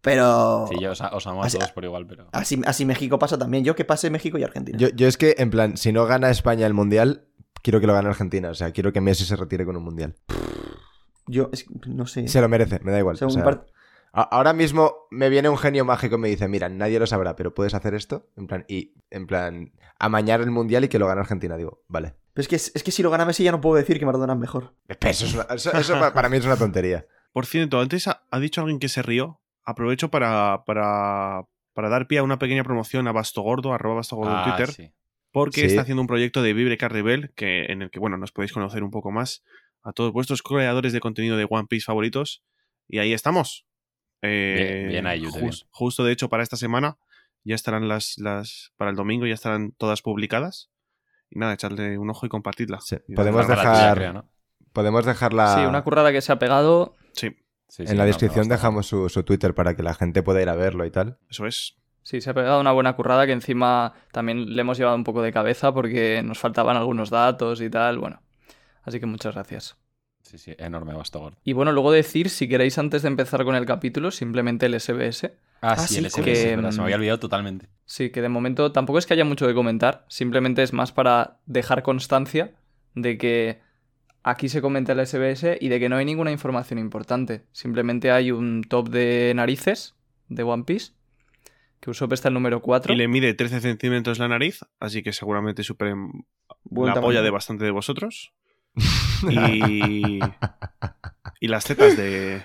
Pero. 0.00 0.66
Sí, 0.68 0.76
yo 0.80 0.92
os, 0.92 1.00
os 1.00 1.26
amo 1.26 1.42
a 1.42 1.46
Así- 1.46 1.56
todos 1.58 1.72
por 1.72 1.84
igual, 1.84 2.06
pero... 2.06 2.26
Así, 2.32 2.60
así 2.66 2.84
México 2.84 3.18
pasa 3.18 3.38
también. 3.38 3.64
Yo 3.64 3.74
que 3.74 3.84
pase 3.84 4.10
México 4.10 4.36
y 4.38 4.42
Argentina. 4.42 4.76
Yo, 4.78 4.88
yo 4.88 5.08
es 5.08 5.16
que, 5.16 5.34
en 5.38 5.50
plan, 5.50 5.76
si 5.76 5.92
no 5.92 6.04
gana 6.06 6.28
España 6.30 6.66
el 6.66 6.74
mundial, 6.74 7.26
quiero 7.62 7.80
que 7.80 7.86
lo 7.86 7.94
gane 7.94 8.08
Argentina. 8.08 8.50
O 8.50 8.54
sea, 8.54 8.70
quiero 8.72 8.92
que 8.92 9.00
Messi 9.00 9.24
se 9.24 9.36
retire 9.36 9.64
con 9.64 9.76
un 9.76 9.84
mundial. 9.84 10.14
Yo, 11.26 11.48
es 11.52 11.64
que 11.64 11.88
no 11.88 12.06
sé. 12.06 12.28
Se 12.28 12.40
lo 12.42 12.48
merece, 12.50 12.80
me 12.82 12.92
da 12.92 12.98
igual. 12.98 13.16
O 13.20 13.30
sea, 13.30 13.60
Ahora 14.16 14.52
mismo 14.52 14.94
me 15.10 15.28
viene 15.28 15.48
un 15.48 15.58
genio 15.58 15.84
mágico 15.84 16.14
y 16.14 16.18
me 16.18 16.28
dice, 16.28 16.46
mira, 16.46 16.68
nadie 16.68 17.00
lo 17.00 17.06
sabrá, 17.06 17.34
pero 17.34 17.52
puedes 17.52 17.74
hacer 17.74 17.94
esto. 17.94 18.28
En 18.36 18.46
plan, 18.46 18.64
y 18.68 18.92
en 19.10 19.26
plan, 19.26 19.72
amañar 19.98 20.40
el 20.40 20.52
mundial 20.52 20.84
y 20.84 20.88
que 20.88 21.00
lo 21.00 21.08
gane 21.08 21.20
Argentina. 21.20 21.56
Digo, 21.56 21.82
vale. 21.88 22.14
Pero 22.32 22.42
es 22.42 22.48
que, 22.48 22.56
es 22.56 22.82
que 22.84 22.90
si 22.92 23.02
lo 23.02 23.10
gana 23.10 23.24
Messi 23.24 23.42
ya 23.42 23.50
no 23.52 23.60
puedo 23.60 23.74
decir 23.76 23.98
que 23.98 24.06
Maradona 24.06 24.34
es 24.34 24.38
mejor. 24.38 24.74
Eso, 25.00 25.24
es 25.26 25.34
una- 25.34 25.42
eso- 25.54 25.72
eso 25.72 25.98
pa- 25.98 26.12
para 26.14 26.28
mí 26.28 26.36
es 26.36 26.44
una 26.44 26.56
tontería. 26.56 27.06
Por 27.32 27.46
cierto, 27.46 27.80
antes 27.80 28.06
ha, 28.06 28.22
ha 28.30 28.38
dicho 28.38 28.60
alguien 28.60 28.78
que 28.78 28.88
se 28.88 29.02
rió. 29.02 29.40
Aprovecho 29.64 30.10
para, 30.10 30.62
para, 30.64 31.46
para 31.72 31.88
dar 31.88 32.06
pie 32.06 32.18
a 32.18 32.22
una 32.22 32.38
pequeña 32.38 32.62
promoción 32.62 33.08
a 33.08 33.12
Bastogordo, 33.12 33.72
arroba 33.72 33.96
Bastogordo 33.96 34.30
en 34.32 34.38
Ah, 34.38 34.44
Twitter, 34.56 34.72
sí. 34.74 34.92
porque 35.32 35.62
Sí. 35.62 35.66
está 35.66 35.82
haciendo 35.82 36.02
un 36.02 36.06
proyecto 36.06 36.40
de 36.42 36.52
Vibre 36.52 36.76
Rebel 36.88 37.32
que, 37.34 37.64
en 37.64 37.82
el 37.82 37.90
que, 37.90 37.98
bueno, 37.98 38.16
nos 38.18 38.30
podéis 38.30 38.52
conocer 38.52 38.84
un 38.84 38.90
poco 38.92 39.10
más 39.10 39.42
a 39.82 39.92
todos 39.92 40.12
vuestros 40.12 40.42
creadores 40.42 40.92
de 40.92 41.00
contenido 41.00 41.36
de 41.36 41.46
One 41.50 41.66
Piece 41.68 41.84
favoritos. 41.86 42.44
Y 42.86 42.98
ahí 42.98 43.12
estamos. 43.12 43.66
Eh, 44.26 44.86
Bien, 44.88 45.06
ahí, 45.06 45.20
bien. 45.20 45.66
Justo, 45.70 46.04
de 46.04 46.12
hecho, 46.12 46.28
para 46.28 46.42
esta 46.42 46.56
semana 46.56 46.96
ya 47.44 47.54
estarán 47.54 47.88
las, 47.88 48.16
las. 48.18 48.72
Para 48.76 48.90
el 48.90 48.96
domingo 48.96 49.26
ya 49.26 49.34
estarán 49.34 49.72
todas 49.72 50.02
publicadas. 50.02 50.70
Y 51.30 51.38
nada, 51.38 51.54
echadle 51.54 51.98
un 51.98 52.10
ojo 52.10 52.26
y. 52.26 52.28
Sí, 52.80 52.96
Y 53.08 53.14
podemos 53.14 53.46
dejar- 53.48 53.76
tía, 53.76 53.94
creo, 53.94 54.12
¿no? 54.12 54.28
Podemos 54.72 55.04
dejarla... 55.04 55.54
Sí, 55.54 55.60
una 55.66 55.82
currada 55.84 56.10
que 56.10 56.20
se 56.20 56.32
ha 56.32 56.38
pegado. 56.38 56.96
Sí, 57.12 57.36
Sí, 57.68 57.86
sí, 57.86 57.90
en 57.92 57.96
la 57.98 58.04
no, 58.04 58.08
descripción 58.08 58.48
dejamos 58.48 58.86
su, 58.86 59.08
su 59.08 59.22
Twitter 59.24 59.54
para 59.54 59.74
que 59.74 59.82
la 59.82 59.94
gente 59.94 60.22
pueda 60.22 60.40
ir 60.42 60.48
a 60.48 60.54
verlo 60.54 60.84
y 60.84 60.90
tal. 60.90 61.18
eso 61.28 61.46
es. 61.46 61.76
Sí, 62.02 62.20
se 62.20 62.30
ha 62.30 62.34
pegado 62.34 62.60
una 62.60 62.70
buena 62.72 62.94
currada 62.94 63.24
que 63.26 63.32
encima 63.32 63.94
también 64.12 64.54
le 64.54 64.60
hemos 64.60 64.76
llevado 64.78 64.96
un 64.96 65.04
poco 65.04 65.22
de 65.22 65.32
cabeza 65.32 65.72
porque 65.72 66.22
nos 66.22 66.38
faltaban 66.38 66.76
algunos 66.76 67.08
datos 67.10 67.60
y 67.62 67.70
tal. 67.70 67.98
Bueno, 67.98 68.20
así 68.82 69.00
que 69.00 69.06
muchas 69.06 69.34
gracias. 69.34 69.76
Sí, 70.24 70.38
sí, 70.38 70.54
enorme 70.58 70.94
Bastogor. 70.94 71.34
Y 71.44 71.52
bueno, 71.52 71.70
luego 71.70 71.92
decir, 71.92 72.28
si 72.30 72.48
queréis 72.48 72.78
antes 72.78 73.02
de 73.02 73.08
empezar 73.08 73.44
con 73.44 73.54
el 73.54 73.66
capítulo, 73.66 74.10
simplemente 74.10 74.66
el 74.66 74.80
SBS. 74.80 75.26
Ah, 75.60 75.72
Ah, 75.72 75.76
sí, 75.78 75.94
sí, 75.94 76.00
el 76.00 76.10
SBS, 76.10 76.24
que, 76.24 76.56
verdad, 76.56 76.70
se 76.70 76.76
me 76.78 76.82
mm, 76.82 76.84
había 76.84 76.96
olvidado 76.96 77.18
totalmente. 77.20 77.68
Sí, 77.86 78.10
que 78.10 78.20
de 78.22 78.28
momento 78.28 78.72
tampoco 78.72 78.98
es 78.98 79.06
que 79.06 79.14
haya 79.14 79.24
mucho 79.24 79.46
que 79.46 79.54
comentar, 79.54 80.04
simplemente 80.08 80.62
es 80.62 80.72
más 80.72 80.92
para 80.92 81.38
dejar 81.46 81.82
constancia 81.82 82.52
de 82.94 83.16
que 83.18 83.60
aquí 84.22 84.48
se 84.48 84.60
comenta 84.62 84.92
el 84.92 85.06
SBS 85.06 85.58
y 85.60 85.68
de 85.68 85.78
que 85.78 85.88
no 85.88 85.96
hay 85.96 86.04
ninguna 86.04 86.32
información 86.32 86.78
importante. 86.78 87.44
Simplemente 87.52 88.10
hay 88.10 88.30
un 88.30 88.62
top 88.62 88.88
de 88.88 89.32
narices 89.34 89.94
de 90.28 90.42
One 90.42 90.64
Piece, 90.64 90.92
que 91.80 91.90
Usopp 91.90 92.14
está 92.14 92.28
el 92.28 92.34
número 92.34 92.62
4. 92.62 92.92
Y 92.92 92.96
le 92.96 93.08
mide 93.08 93.34
13 93.34 93.60
centímetros 93.60 94.18
la 94.18 94.28
nariz, 94.28 94.60
así 94.80 95.02
que 95.02 95.12
seguramente 95.12 95.62
superen 95.62 96.24
Buen 96.64 96.88
la 96.88 96.94
tamaño. 96.94 97.08
polla 97.08 97.22
de 97.22 97.30
bastante 97.30 97.64
de 97.64 97.70
vosotros. 97.70 98.32
Y. 99.28 100.20
y 101.40 101.48
las 101.48 101.64
tetas 101.64 101.96
de. 101.96 102.42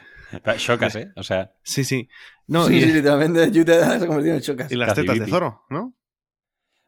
Chocas, 0.57 0.95
¿eh? 0.95 1.11
O 1.15 1.23
sea, 1.23 1.51
Sí, 1.63 1.83
sí. 1.83 2.07
No, 2.47 2.65
sí, 2.65 2.75
y, 2.77 2.81
sí, 2.81 2.91
literalmente 2.93 3.51
Yute 3.51 3.73
se 3.79 3.85
ha 3.85 3.99
convertido 4.07 4.35
en 4.35 4.41
chocas. 4.41 4.71
y 4.71 4.75
las 4.75 4.89
Casi 4.89 5.01
tetas 5.01 5.19
de. 5.19 5.27
Zoro, 5.27 5.65
¿no? 5.69 5.93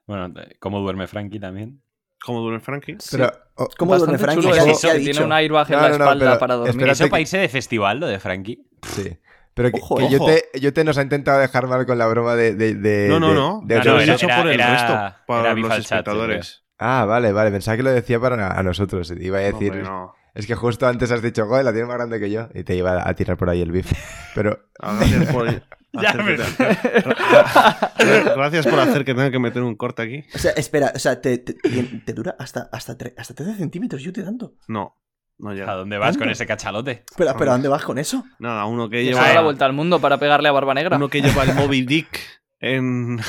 bueno, 0.08 0.34
¿cómo 0.60 0.80
duerme 0.80 1.08
Frankie 1.08 1.40
también? 1.40 1.82
Como 2.24 2.42
duerme 2.42 2.60
Frankie. 2.60 2.98
Sí, 3.00 3.10
Pero, 3.18 3.32
oh, 3.56 3.68
¿Cómo 3.78 3.98
duerme 3.98 4.18
Frankie? 4.18 4.42
chulo, 4.44 4.56
Eso- 4.56 4.90
¿eh? 4.90 4.94
Que 4.98 5.00
tiene 5.00 5.24
un 5.26 5.32
airbag 5.32 5.72
en 5.72 5.76
No, 5.78 5.82
la 5.82 5.90
no, 5.90 5.98
no, 5.98 6.04
espalda 6.04 6.26
pero 6.28 6.40
para 6.40 6.56
dormir. 6.56 6.88
¿Eso 6.90 7.04
que- 7.06 7.10
país 7.10 7.32
de 7.32 7.50
festival, 7.50 8.00
lo 8.00 8.08
de 8.08 8.20
Frankie? 8.20 8.64
sí. 8.84 9.18
Pero 9.54 9.70
que, 9.70 9.80
Ojo, 9.82 9.98
que 9.98 10.06
eh. 10.06 10.10
yo, 10.10 10.18
Ojo. 10.18 10.28
te, 10.28 10.60
yo 10.62 10.72
te 10.72 10.84
nos 10.86 10.98
ha 10.98 11.02
intentado 11.02 11.38
dejar 11.40 11.68
mal 11.68 11.86
con 11.86 11.98
la 11.98 12.08
broma 12.08 12.36
de... 12.38 12.56
de, 12.56 12.74
de- 12.74 13.10
no, 13.10 13.20
no, 13.20 13.34
no. 13.34 13.62
de 13.66 13.80
No, 13.80 13.84
no, 13.84 14.00
era- 14.00 14.14
hecho 14.16 14.26
era- 14.28 14.38
por 14.38 14.48
el 14.48 14.54
era- 14.54 14.72
resto. 14.72 14.94
era 14.94 15.24
Para 15.28 15.54
los 15.56 15.78
espectadores. 15.78 16.64
Ah, 16.82 17.06
vale, 17.06 17.32
vale. 17.32 17.52
Pensaba 17.52 17.78
que 17.78 17.84
lo 17.84 17.92
decía 17.92 18.20
para 18.20 18.58
a 18.58 18.64
nosotros. 18.64 19.12
Iba 19.18 19.38
a 19.38 19.42
No, 19.42 19.48
decir... 19.48 19.72
hombre, 19.72 19.84
no. 19.88 20.14
Es 20.34 20.48
que 20.48 20.56
justo 20.56 20.88
antes 20.88 21.12
has 21.12 21.22
dicho, 21.22 21.46
joder, 21.46 21.66
la 21.66 21.72
tienes 21.72 21.88
más 21.90 21.98
grande 21.98 22.20
que 22.20 22.32
yo. 22.32 22.48
Y 22.54 22.64
te 22.64 22.76
iba 22.76 23.08
a 23.08 23.14
tirar 23.16 23.36
por 23.38 23.50
ahí 23.50 23.62
el 23.62 23.72
bif. 23.72 23.92
Pero 24.34 24.60
Ah, 24.82 24.96
Gracias 25.00 25.32
por. 25.34 25.48
Ya 25.94 26.10
hacer 26.12 26.24
me- 26.24 26.38
que- 26.38 26.44
Gracias 28.36 28.66
por 28.66 28.80
hacer 28.80 29.04
que 29.04 29.14
tenga 29.14 29.30
que 29.30 29.40
meter 29.40 29.62
un 29.62 29.76
corte 29.76 30.02
aquí. 30.02 30.24
O 30.34 30.38
sea, 30.38 30.52
espera, 30.52 30.94
o 30.96 31.00
sea, 31.00 31.20
te, 31.20 31.38
te, 31.38 31.54
te 31.54 32.14
dura 32.14 32.36
hasta, 32.40 32.70
hasta, 32.72 32.98
tre- 32.98 33.14
hasta 33.18 33.34
13 33.34 33.58
centímetros, 33.58 34.02
Yute, 34.02 34.24
tanto. 34.24 34.54
No, 34.70 34.98
no 35.38 35.50
¿A 35.50 35.54
llega. 35.54 35.74
dónde 35.74 35.98
vas 35.98 36.18
con 36.18 36.30
ese 36.30 36.46
cachalote? 36.46 37.04
Espera, 37.12 37.32
espera, 37.32 37.52
¿a 37.52 37.56
dónde 37.56 37.68
vas 37.68 37.84
con 37.84 37.98
eso? 37.98 38.24
Nada, 38.40 38.64
uno 38.66 38.90
que 38.90 39.00
Que 39.00 39.04
se 39.08 39.10
lleva. 39.12 39.28
da 39.28 39.34
la 39.34 39.42
vuelta 39.42 39.66
al 39.66 39.74
mundo 39.74 40.00
para 40.00 40.18
pegarle 40.18 40.48
a 40.48 40.54
Barba 40.54 40.74
Negra. 40.74 40.96
Uno 40.96 41.10
que 41.10 41.22
lleva 41.22 41.44
el 41.44 41.54
Moby 41.56 41.82
Dick 41.82 42.20
en, 42.62 43.20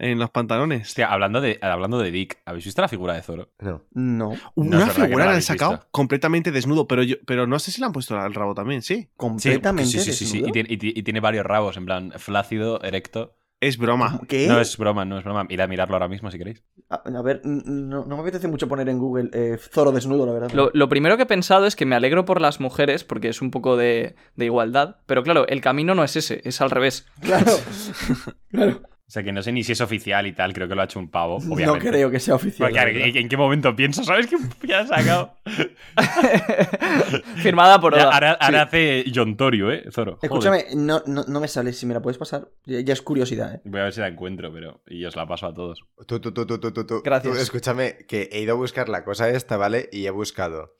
en 0.00 0.18
los 0.18 0.30
pantalones. 0.30 0.88
Hostia, 0.88 1.06
hablando 1.12 1.40
de, 1.40 1.58
hablando 1.62 1.98
de 1.98 2.10
Dick, 2.10 2.38
¿habéis 2.44 2.64
visto 2.64 2.82
la 2.82 2.88
figura 2.88 3.14
de 3.14 3.22
Zoro? 3.22 3.50
no. 3.60 3.82
No, 3.92 4.32
Una 4.54 4.86
no 4.86 4.90
figura 4.92 5.24
la 5.26 5.30
la 5.32 5.36
han 5.36 5.42
sacado 5.42 5.72
visto. 5.72 5.86
completamente 5.90 6.50
desnudo, 6.50 6.88
pero 6.88 7.02
yo, 7.02 7.16
pero 7.26 7.46
no 7.46 7.58
sé 7.58 7.70
si 7.70 7.80
le 7.80 7.86
han 7.86 7.92
puesto 7.92 8.18
al 8.18 8.34
rabo 8.34 8.54
también, 8.54 8.82
sí. 8.82 9.08
completamente 9.16 9.92
sí, 9.92 10.00
sí, 10.00 10.12
sí, 10.12 10.26
sí. 10.26 10.42
Y, 10.46 10.50
tiene, 10.52 10.72
y 10.72 10.76
ti- 10.78 10.92
y 10.96 11.02
tiene 11.02 11.20
varios 11.20 11.46
rabos, 11.46 11.76
en 11.76 11.86
plan, 11.86 12.12
flácido, 12.16 12.82
erecto. 12.82 13.36
Es 13.62 13.76
broma. 13.76 14.18
¿Qué? 14.26 14.48
No 14.48 14.58
es 14.58 14.78
broma, 14.78 15.04
no 15.04 15.18
es 15.18 15.24
broma. 15.24 15.44
Id 15.50 15.60
a 15.60 15.66
mirarlo 15.66 15.94
ahora 15.94 16.08
mismo 16.08 16.30
si 16.30 16.38
queréis. 16.38 16.64
A, 16.88 16.94
a 17.04 17.20
ver, 17.22 17.42
no 17.44 18.06
me 18.06 18.18
apetece 18.18 18.48
mucho 18.48 18.68
poner 18.68 18.88
en 18.88 18.98
Google 18.98 19.28
eh, 19.34 19.58
Zoro 19.58 19.92
desnudo, 19.92 20.24
la 20.24 20.32
verdad. 20.32 20.50
Lo, 20.54 20.70
lo 20.72 20.88
primero 20.88 21.18
que 21.18 21.24
he 21.24 21.26
pensado 21.26 21.66
es 21.66 21.76
que 21.76 21.84
me 21.84 21.94
alegro 21.94 22.24
por 22.24 22.40
las 22.40 22.58
mujeres, 22.58 23.04
porque 23.04 23.28
es 23.28 23.42
un 23.42 23.50
poco 23.50 23.76
de, 23.76 24.16
de 24.34 24.44
igualdad. 24.46 24.96
Pero 25.04 25.22
claro, 25.22 25.46
el 25.46 25.60
camino 25.60 25.94
no 25.94 26.02
es 26.04 26.16
ese, 26.16 26.40
es 26.44 26.62
al 26.62 26.70
revés. 26.70 27.06
Claro, 27.20 27.52
claro. 28.50 28.80
O 29.10 29.12
sea, 29.12 29.24
que 29.24 29.32
no 29.32 29.42
sé 29.42 29.50
ni 29.50 29.64
si 29.64 29.72
es 29.72 29.80
oficial 29.80 30.24
y 30.28 30.32
tal, 30.32 30.52
creo 30.52 30.68
que 30.68 30.76
lo 30.76 30.82
ha 30.82 30.84
hecho 30.84 31.00
un 31.00 31.10
pavo, 31.10 31.40
No 31.42 31.78
creo 31.80 32.12
que 32.12 32.20
sea 32.20 32.36
oficial. 32.36 32.70
Porque. 32.70 33.08
¿en, 33.08 33.16
en 33.16 33.28
qué 33.28 33.36
momento 33.36 33.74
pienso? 33.74 34.04
¿Sabes 34.04 34.28
que 34.28 34.36
ya 34.68 34.78
ha 34.82 34.86
sacado? 34.86 35.34
Firmada 37.42 37.80
por 37.80 37.94
Ya, 37.96 38.02
Oda. 38.06 38.14
ahora, 38.14 38.32
ahora 38.34 38.62
hace 38.62 39.04
John 39.12 39.36
Torio, 39.36 39.72
¿eh? 39.72 39.82
Zoro. 39.90 40.12
Joder. 40.16 40.24
Escúchame, 40.30 40.64
no, 40.76 41.02
no, 41.06 41.24
no 41.26 41.40
me 41.40 41.48
sale. 41.48 41.72
Si 41.72 41.86
me 41.86 41.94
la 41.94 42.00
puedes 42.00 42.18
pasar, 42.18 42.48
ya 42.66 42.80
ya 42.80 42.92
es 42.92 43.02
curiosidad, 43.02 43.56
¿eh? 43.56 43.60
Voy 43.64 43.80
a 43.80 43.84
ver 43.84 43.92
si 43.92 44.00
la 44.00 44.06
encuentro, 44.06 44.52
pero. 44.52 44.80
Y 44.86 45.04
os 45.04 45.16
la 45.16 45.26
paso 45.26 45.46
a 45.48 45.54
todos. 45.54 45.84
Tú, 46.06 46.20
tú, 46.20 46.32
tú, 46.32 46.46
tú, 46.46 46.60
tú, 46.60 46.72
tú, 46.72 46.86
tú. 46.86 47.02
Gracias. 47.02 47.34
Tú, 47.34 47.40
escúchame, 47.40 47.96
que 48.06 48.28
he 48.32 48.40
ido 48.40 48.52
a 48.52 48.56
buscar 48.56 48.88
la 48.88 49.04
cosa 49.04 49.28
esta, 49.28 49.56
¿vale? 49.56 49.88
Y 49.92 50.06
he 50.06 50.10
buscado 50.10 50.76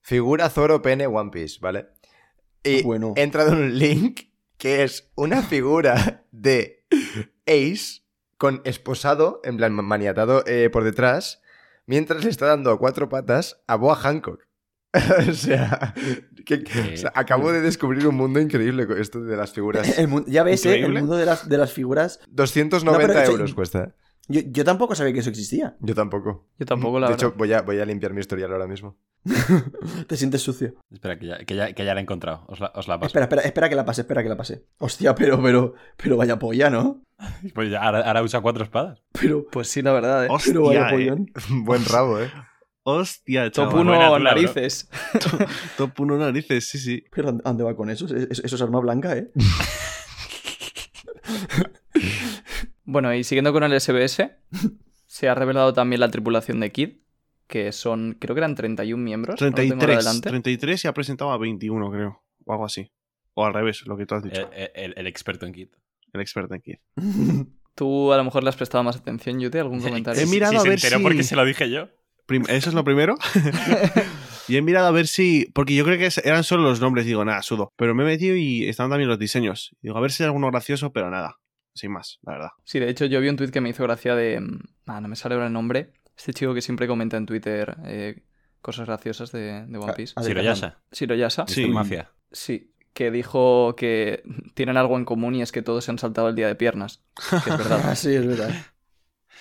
figura 0.00 0.48
Zoro 0.50 0.82
Pene 0.82 1.08
One 1.08 1.30
Piece, 1.32 1.58
¿vale? 1.60 1.86
Y 2.62 2.82
Bueno. 2.82 3.14
he 3.16 3.22
entrado 3.22 3.52
en 3.54 3.58
un 3.58 3.78
link 3.78 4.20
que 4.56 4.84
es 4.84 5.10
una 5.16 5.42
figura 5.42 6.24
de 6.30 6.84
Ace 7.46 8.02
con 8.36 8.60
esposado, 8.64 9.40
en 9.44 9.56
plan 9.56 9.72
maniatado 9.72 10.42
eh, 10.46 10.68
por 10.70 10.84
detrás, 10.84 11.42
mientras 11.86 12.24
le 12.24 12.30
está 12.30 12.46
dando 12.46 12.70
a 12.70 12.78
cuatro 12.78 13.08
patas 13.08 13.62
a 13.66 13.76
Boa 13.76 13.94
Hancock. 13.96 14.46
o, 15.28 15.32
sea, 15.32 15.94
que- 16.44 16.64
o 16.92 16.96
sea, 16.96 17.12
acabo 17.14 17.50
de 17.50 17.62
descubrir 17.62 18.06
un 18.06 18.14
mundo 18.14 18.40
increíble 18.40 18.86
con 18.86 19.00
esto 19.00 19.20
de 19.22 19.36
las 19.36 19.52
figuras. 19.52 19.98
El 19.98 20.24
ya 20.26 20.42
ves, 20.42 20.66
¿eh? 20.66 20.80
El 20.80 20.92
mundo 20.92 21.16
de 21.16 21.24
las, 21.24 21.48
de 21.48 21.56
las 21.56 21.72
figuras. 21.72 22.20
290 22.28 23.14
No, 23.14 23.30
euros 23.30 23.54
cuesta. 23.54 23.94
Yo, 24.28 24.40
yo 24.46 24.64
tampoco 24.64 24.94
sabía 24.94 25.12
que 25.12 25.20
eso 25.20 25.30
existía. 25.30 25.76
Yo 25.80 25.94
tampoco. 25.94 26.46
Yo 26.58 26.64
tampoco, 26.66 27.00
la 27.00 27.08
De 27.08 27.12
verdad. 27.14 27.28
hecho, 27.28 27.36
voy 27.36 27.52
a, 27.52 27.62
voy 27.62 27.80
a 27.80 27.84
limpiar 27.84 28.12
mi 28.14 28.20
historial 28.20 28.52
ahora 28.52 28.66
mismo. 28.66 28.96
Te 30.06 30.16
sientes 30.16 30.42
sucio. 30.42 30.74
Espera, 30.90 31.18
que 31.18 31.26
ya, 31.26 31.38
que 31.44 31.54
ya, 31.56 31.72
que 31.72 31.84
ya 31.84 31.92
la 31.94 32.00
he 32.00 32.02
encontrado. 32.02 32.44
Os 32.48 32.60
la, 32.60 32.72
os 32.74 32.86
la 32.88 32.98
paso. 32.98 33.06
Espera, 33.08 33.24
espera, 33.24 33.42
espera 33.42 33.68
que 33.68 33.74
la 33.76 33.84
pase, 33.84 34.00
espera 34.02 34.22
que 34.22 34.28
la 34.28 34.36
pase. 34.36 34.64
Hostia, 34.78 35.14
pero, 35.14 35.42
pero, 35.42 35.74
pero 35.96 36.16
vaya 36.16 36.38
polla, 36.38 36.70
¿no? 36.70 37.02
Pues 37.54 37.70
ya, 37.70 37.80
ahora, 37.82 38.00
ahora 38.02 38.22
usa 38.22 38.40
cuatro 38.40 38.64
espadas. 38.64 39.02
Pero, 39.20 39.46
Pues 39.50 39.68
sí, 39.68 39.82
la 39.82 39.92
verdad, 39.92 40.24
¿eh? 40.26 40.28
pero 40.44 40.62
vaya 40.64 40.82
Hostia, 40.82 40.88
eh. 40.88 40.92
pollón. 40.92 41.30
Buen 41.64 41.84
rabo, 41.84 42.20
¿eh? 42.20 42.30
Hostia, 42.84 43.44
Top 43.52 43.70
chaval. 43.70 43.74
1 43.82 43.90
buena 43.90 44.06
tula, 44.08 44.18
bro. 44.18 44.42
narices. 44.42 44.88
Top 45.76 45.98
1 46.00 46.16
narices, 46.18 46.68
sí, 46.68 46.78
sí. 46.78 47.04
Pero 47.14 47.28
¿a 47.28 47.32
dónde 47.32 47.62
va 47.64 47.76
con 47.76 47.90
eso? 47.90 48.06
Es- 48.06 48.12
es- 48.30 48.38
Eso 48.44 48.56
es 48.56 48.62
arma 48.62 48.80
blanca, 48.80 49.16
¿eh? 49.16 49.30
Bueno, 52.84 53.14
y 53.14 53.24
siguiendo 53.24 53.52
con 53.52 53.62
el 53.64 53.78
SBS, 53.80 54.30
se 55.06 55.28
ha 55.28 55.34
revelado 55.34 55.72
también 55.72 56.00
la 56.00 56.10
tripulación 56.10 56.60
de 56.60 56.72
Kid, 56.72 56.90
que 57.46 57.72
son, 57.72 58.16
creo 58.18 58.34
que 58.34 58.40
eran 58.40 58.54
31 58.54 59.02
miembros. 59.02 59.40
no 59.40 59.46
lo 59.48 59.52
tengo 59.54 59.74
ahora 59.74 59.86
33. 59.86 60.04
delante. 60.04 60.28
33 60.30 60.84
y 60.84 60.88
ha 60.88 60.94
presentado 60.94 61.32
a 61.32 61.38
21, 61.38 61.90
creo. 61.90 62.22
O 62.44 62.52
algo 62.52 62.64
así. 62.64 62.90
O 63.34 63.44
al 63.46 63.54
revés, 63.54 63.82
lo 63.86 63.96
que 63.96 64.06
tú 64.06 64.14
has 64.14 64.22
dicho. 64.22 64.50
El, 64.52 64.70
el- 64.74 64.94
el 64.96 65.06
experto 65.06 65.46
en 65.46 65.52
kit. 65.52 65.72
El 66.12 66.20
experto 66.20 66.54
en 66.54 66.60
Kid. 66.60 66.76
Tú 67.74 68.12
a 68.12 68.18
lo 68.18 68.24
mejor 68.24 68.42
le 68.42 68.50
has 68.50 68.56
prestado 68.56 68.84
más 68.84 68.96
atención, 68.96 69.40
Yute, 69.40 69.58
algún 69.58 69.80
comentario. 69.80 70.20
He 70.20 70.26
mirado 70.26 70.52
Si 70.52 70.56
a 70.58 70.60
se 70.60 70.68
ver 70.68 70.76
enteró 70.78 70.98
si- 70.98 71.02
porque 71.02 71.22
se 71.22 71.36
lo 71.36 71.44
dije 71.46 71.70
yo. 71.70 71.88
Prim- 72.26 72.44
Eso 72.50 72.68
es 72.68 72.74
lo 72.74 72.84
primero. 72.84 73.16
y 74.48 74.56
he 74.56 74.62
mirado 74.62 74.88
a 74.88 74.90
ver 74.90 75.06
si. 75.06 75.46
Porque 75.54 75.74
yo 75.74 75.84
creo 75.84 75.96
que 75.98 76.10
eran 76.24 76.44
solo 76.44 76.64
los 76.64 76.80
nombres, 76.80 77.06
digo, 77.06 77.24
nada, 77.24 77.40
sudo. 77.42 77.72
Pero 77.76 77.94
me 77.94 78.02
he 78.02 78.06
metido 78.06 78.36
y 78.36 78.68
están 78.68 78.90
también 78.90 79.08
los 79.08 79.18
diseños. 79.18 79.74
Digo, 79.80 79.96
a 79.96 80.00
ver 80.02 80.12
si 80.12 80.22
hay 80.22 80.26
alguno 80.26 80.50
gracioso, 80.50 80.92
pero 80.92 81.10
nada. 81.10 81.38
Sin 81.74 81.92
más, 81.92 82.18
la 82.22 82.32
verdad. 82.34 82.50
Sí, 82.64 82.78
de 82.78 82.88
hecho 82.88 83.06
yo 83.06 83.20
vi 83.20 83.28
un 83.28 83.36
tuit 83.36 83.50
que 83.50 83.60
me 83.60 83.68
hizo 83.70 83.82
gracia 83.82 84.14
de... 84.14 84.40
Ah, 84.86 85.00
no 85.00 85.08
me 85.08 85.16
sale 85.16 85.34
ahora 85.34 85.46
el 85.46 85.52
nombre. 85.52 85.92
Este 86.16 86.32
chico 86.34 86.52
que 86.54 86.60
siempre 86.60 86.86
comenta 86.86 87.16
en 87.16 87.24
Twitter 87.26 87.76
eh, 87.86 88.22
cosas 88.60 88.86
graciosas 88.86 89.32
de, 89.32 89.64
de 89.66 89.78
One 89.78 89.94
Piece. 89.94 90.12
Ah, 90.16 90.22
Siroyasa. 90.22 90.78
Siroyasa. 90.90 91.46
Sí. 91.48 91.66
Mafia. 91.68 92.10
Sí, 92.30 92.72
que 92.92 93.10
dijo 93.10 93.74
que 93.76 94.22
tienen 94.54 94.76
algo 94.76 94.96
en 94.98 95.04
común 95.06 95.34
y 95.34 95.42
es 95.42 95.50
que 95.52 95.62
todos 95.62 95.84
se 95.84 95.90
han 95.90 95.98
saltado 95.98 96.28
el 96.28 96.34
día 96.34 96.46
de 96.46 96.54
piernas. 96.54 97.02
Que 97.30 97.36
es 97.36 97.46
Ah, 97.50 97.56
verdad. 97.56 97.94
sí, 97.94 98.14
es 98.14 98.26
verdad. 98.26 98.50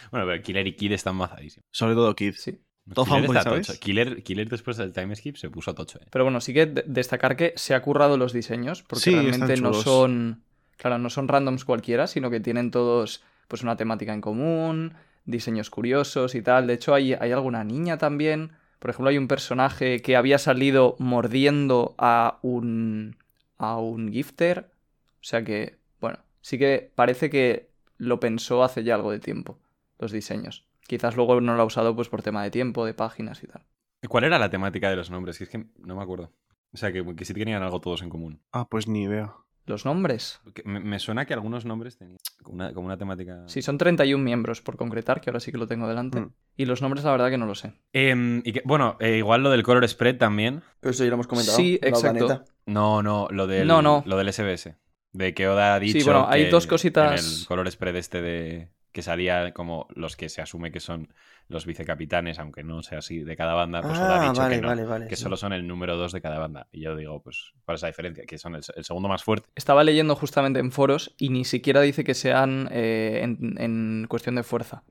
Bueno, 0.09 0.25
pero 0.25 0.41
Killer 0.41 0.65
y 0.67 0.75
Kid 0.75 0.93
están 0.93 1.15
mazadísimos. 1.15 1.65
Sobre 1.71 1.93
todo 1.93 2.15
Kid. 2.15 2.33
Sí. 2.35 2.59
Todo 2.93 3.05
Killer 3.05 3.21
fanboy, 3.27 3.43
¿sabes? 3.43 3.67
tocho. 3.67 3.79
Killer, 3.79 4.23
Killer 4.23 4.49
después 4.49 4.75
del 4.77 4.91
time 4.93 5.15
skip 5.15 5.35
se 5.35 5.49
puso 5.49 5.75
tocho. 5.75 5.99
eh. 6.01 6.07
Pero 6.09 6.25
bueno, 6.25 6.41
sí 6.41 6.53
que 6.53 6.65
de- 6.65 6.83
destacar 6.87 7.35
que 7.35 7.53
se 7.55 7.75
ha 7.75 7.81
currado 7.81 8.17
los 8.17 8.33
diseños, 8.33 8.81
porque 8.83 9.03
Sí, 9.03 9.11
realmente 9.11 9.57
no 9.61 9.73
son. 9.73 10.43
Claro, 10.81 10.97
no 10.97 11.11
son 11.11 11.27
randoms 11.27 11.63
cualquiera, 11.63 12.07
sino 12.07 12.31
que 12.31 12.39
tienen 12.39 12.71
todos 12.71 13.23
pues 13.47 13.61
una 13.61 13.75
temática 13.75 14.15
en 14.15 14.21
común, 14.21 14.95
diseños 15.25 15.69
curiosos 15.69 16.33
y 16.33 16.41
tal. 16.41 16.65
De 16.65 16.73
hecho, 16.73 16.95
hay, 16.95 17.13
hay 17.13 17.31
alguna 17.31 17.63
niña 17.63 17.99
también. 17.99 18.53
Por 18.79 18.89
ejemplo, 18.89 19.11
hay 19.11 19.19
un 19.19 19.27
personaje 19.27 20.01
que 20.01 20.15
había 20.15 20.39
salido 20.39 20.95
mordiendo 20.97 21.93
a 21.99 22.39
un. 22.41 23.15
a 23.59 23.77
un 23.77 24.11
gifter. 24.11 24.71
O 25.17 25.23
sea 25.23 25.43
que, 25.43 25.77
bueno, 25.99 26.17
sí 26.41 26.57
que 26.57 26.91
parece 26.95 27.29
que 27.29 27.69
lo 27.97 28.19
pensó 28.19 28.63
hace 28.63 28.83
ya 28.83 28.95
algo 28.95 29.11
de 29.11 29.19
tiempo, 29.19 29.59
los 29.99 30.11
diseños. 30.11 30.65
Quizás 30.87 31.15
luego 31.15 31.41
no 31.41 31.53
lo 31.53 31.61
ha 31.61 31.65
usado 31.65 31.95
pues 31.95 32.09
por 32.09 32.23
tema 32.23 32.41
de 32.41 32.49
tiempo, 32.49 32.87
de 32.87 32.95
páginas 32.95 33.43
y 33.43 33.47
tal. 33.47 33.67
¿Y 34.01 34.07
¿Cuál 34.07 34.23
era 34.23 34.39
la 34.39 34.49
temática 34.49 34.89
de 34.89 34.95
los 34.95 35.11
nombres? 35.11 35.37
Que 35.37 35.43
es 35.43 35.49
que 35.51 35.63
no 35.77 35.95
me 35.95 36.01
acuerdo. 36.01 36.31
O 36.73 36.77
sea, 36.77 36.91
que, 36.91 37.05
que 37.15 37.25
sí 37.25 37.35
tenían 37.35 37.61
algo 37.61 37.81
todos 37.81 38.01
en 38.01 38.09
común. 38.09 38.41
Ah, 38.51 38.67
pues 38.67 38.87
ni 38.87 39.03
idea. 39.03 39.35
Los 39.65 39.85
nombres. 39.85 40.41
Me, 40.65 40.79
me 40.79 40.99
suena 40.99 41.25
que 41.25 41.33
algunos 41.33 41.65
nombres 41.65 41.97
tenían 41.97 42.17
como 42.41 42.55
una, 42.55 42.73
como 42.73 42.87
una 42.87 42.97
temática... 42.97 43.43
Sí, 43.47 43.61
son 43.61 43.77
31 43.77 44.23
miembros 44.23 44.61
por 44.61 44.75
concretar, 44.75 45.21
que 45.21 45.29
ahora 45.29 45.39
sí 45.39 45.51
que 45.51 45.57
lo 45.57 45.67
tengo 45.67 45.87
delante. 45.87 46.19
Mm. 46.19 46.33
Y 46.57 46.65
los 46.65 46.81
nombres, 46.81 47.03
la 47.05 47.11
verdad 47.11 47.29
que 47.29 47.37
no 47.37 47.45
lo 47.45 47.55
sé. 47.55 47.73
Em, 47.93 48.41
y 48.43 48.53
que- 48.53 48.61
bueno, 48.65 48.97
eh, 48.99 49.17
igual 49.17 49.43
lo 49.43 49.51
del 49.51 49.63
color 49.63 49.87
spread 49.87 50.17
también. 50.17 50.63
Pero 50.79 50.91
eso 50.91 51.03
ya 51.03 51.09
lo 51.09 51.15
hemos 51.15 51.27
comentado. 51.27 51.55
Sí, 51.57 51.79
exacto. 51.81 52.43
No, 52.65 53.03
no, 53.03 53.27
lo 53.29 53.47
del, 53.47 53.67
No, 53.67 53.81
no. 53.81 54.03
Lo 54.05 54.17
del 54.17 54.31
SBS. 54.33 54.75
De 55.13 55.33
que 55.33 55.47
Oda 55.47 55.75
ha 55.75 55.79
dicho 55.79 56.03
bueno, 56.05 56.25
hay 56.29 56.45
que 56.45 56.49
dos 56.49 56.67
cositas- 56.67 57.21
En 57.35 57.41
el 57.41 57.47
color 57.47 57.69
spread 57.71 57.95
este 57.97 58.21
de... 58.21 58.69
Que 58.91 59.01
salía 59.03 59.53
como 59.53 59.87
los 59.95 60.17
que 60.17 60.27
se 60.27 60.41
asume 60.41 60.71
que 60.71 60.79
son 60.81 61.13
los 61.47 61.65
vicecapitanes, 61.65 62.39
aunque 62.39 62.63
no 62.63 62.81
sea 62.81 62.99
así, 62.99 63.19
de 63.19 63.35
cada 63.35 63.53
banda, 63.53 63.81
pues 63.81 63.97
Oda 63.99 64.15
ha 64.15 64.21
Ah, 64.25 64.29
dicho 64.29 64.41
vale, 64.41 64.55
que 64.55 64.61
no. 64.61 64.67
vale, 64.69 64.83
vale. 64.85 65.07
que 65.07 65.15
sí. 65.15 65.23
solo 65.23 65.35
son 65.37 65.51
el 65.53 65.67
número 65.67 65.97
dos 65.97 66.11
de 66.13 66.21
cada 66.21 66.39
banda. 66.39 66.67
Y 66.71 66.81
yo 66.81 66.95
digo, 66.95 67.21
pues, 67.21 67.53
¿cuál 67.65 67.75
es 67.75 67.81
la 67.81 67.89
diferencia? 67.89 68.23
Que 68.25 68.37
son 68.37 68.55
el, 68.55 68.61
el 68.75 68.83
segundo 68.85 69.09
más 69.09 69.23
fuerte. 69.23 69.49
Estaba 69.55 69.83
leyendo 69.83 70.15
justamente 70.15 70.59
en 70.59 70.71
foros 70.71 71.13
y 71.17 71.29
ni 71.29 71.43
siquiera 71.45 71.81
dice 71.81 72.03
que 72.03 72.13
sean 72.13 72.69
eh, 72.71 73.19
en, 73.23 73.55
en 73.57 74.05
cuestión 74.07 74.35
de 74.35 74.43
fuerza. 74.43 74.83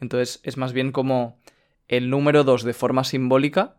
Entonces 0.00 0.40
es 0.42 0.56
más 0.56 0.72
bien 0.72 0.92
como 0.92 1.38
el 1.88 2.10
número 2.10 2.44
2 2.44 2.64
de 2.64 2.72
forma 2.74 3.04
simbólica, 3.04 3.76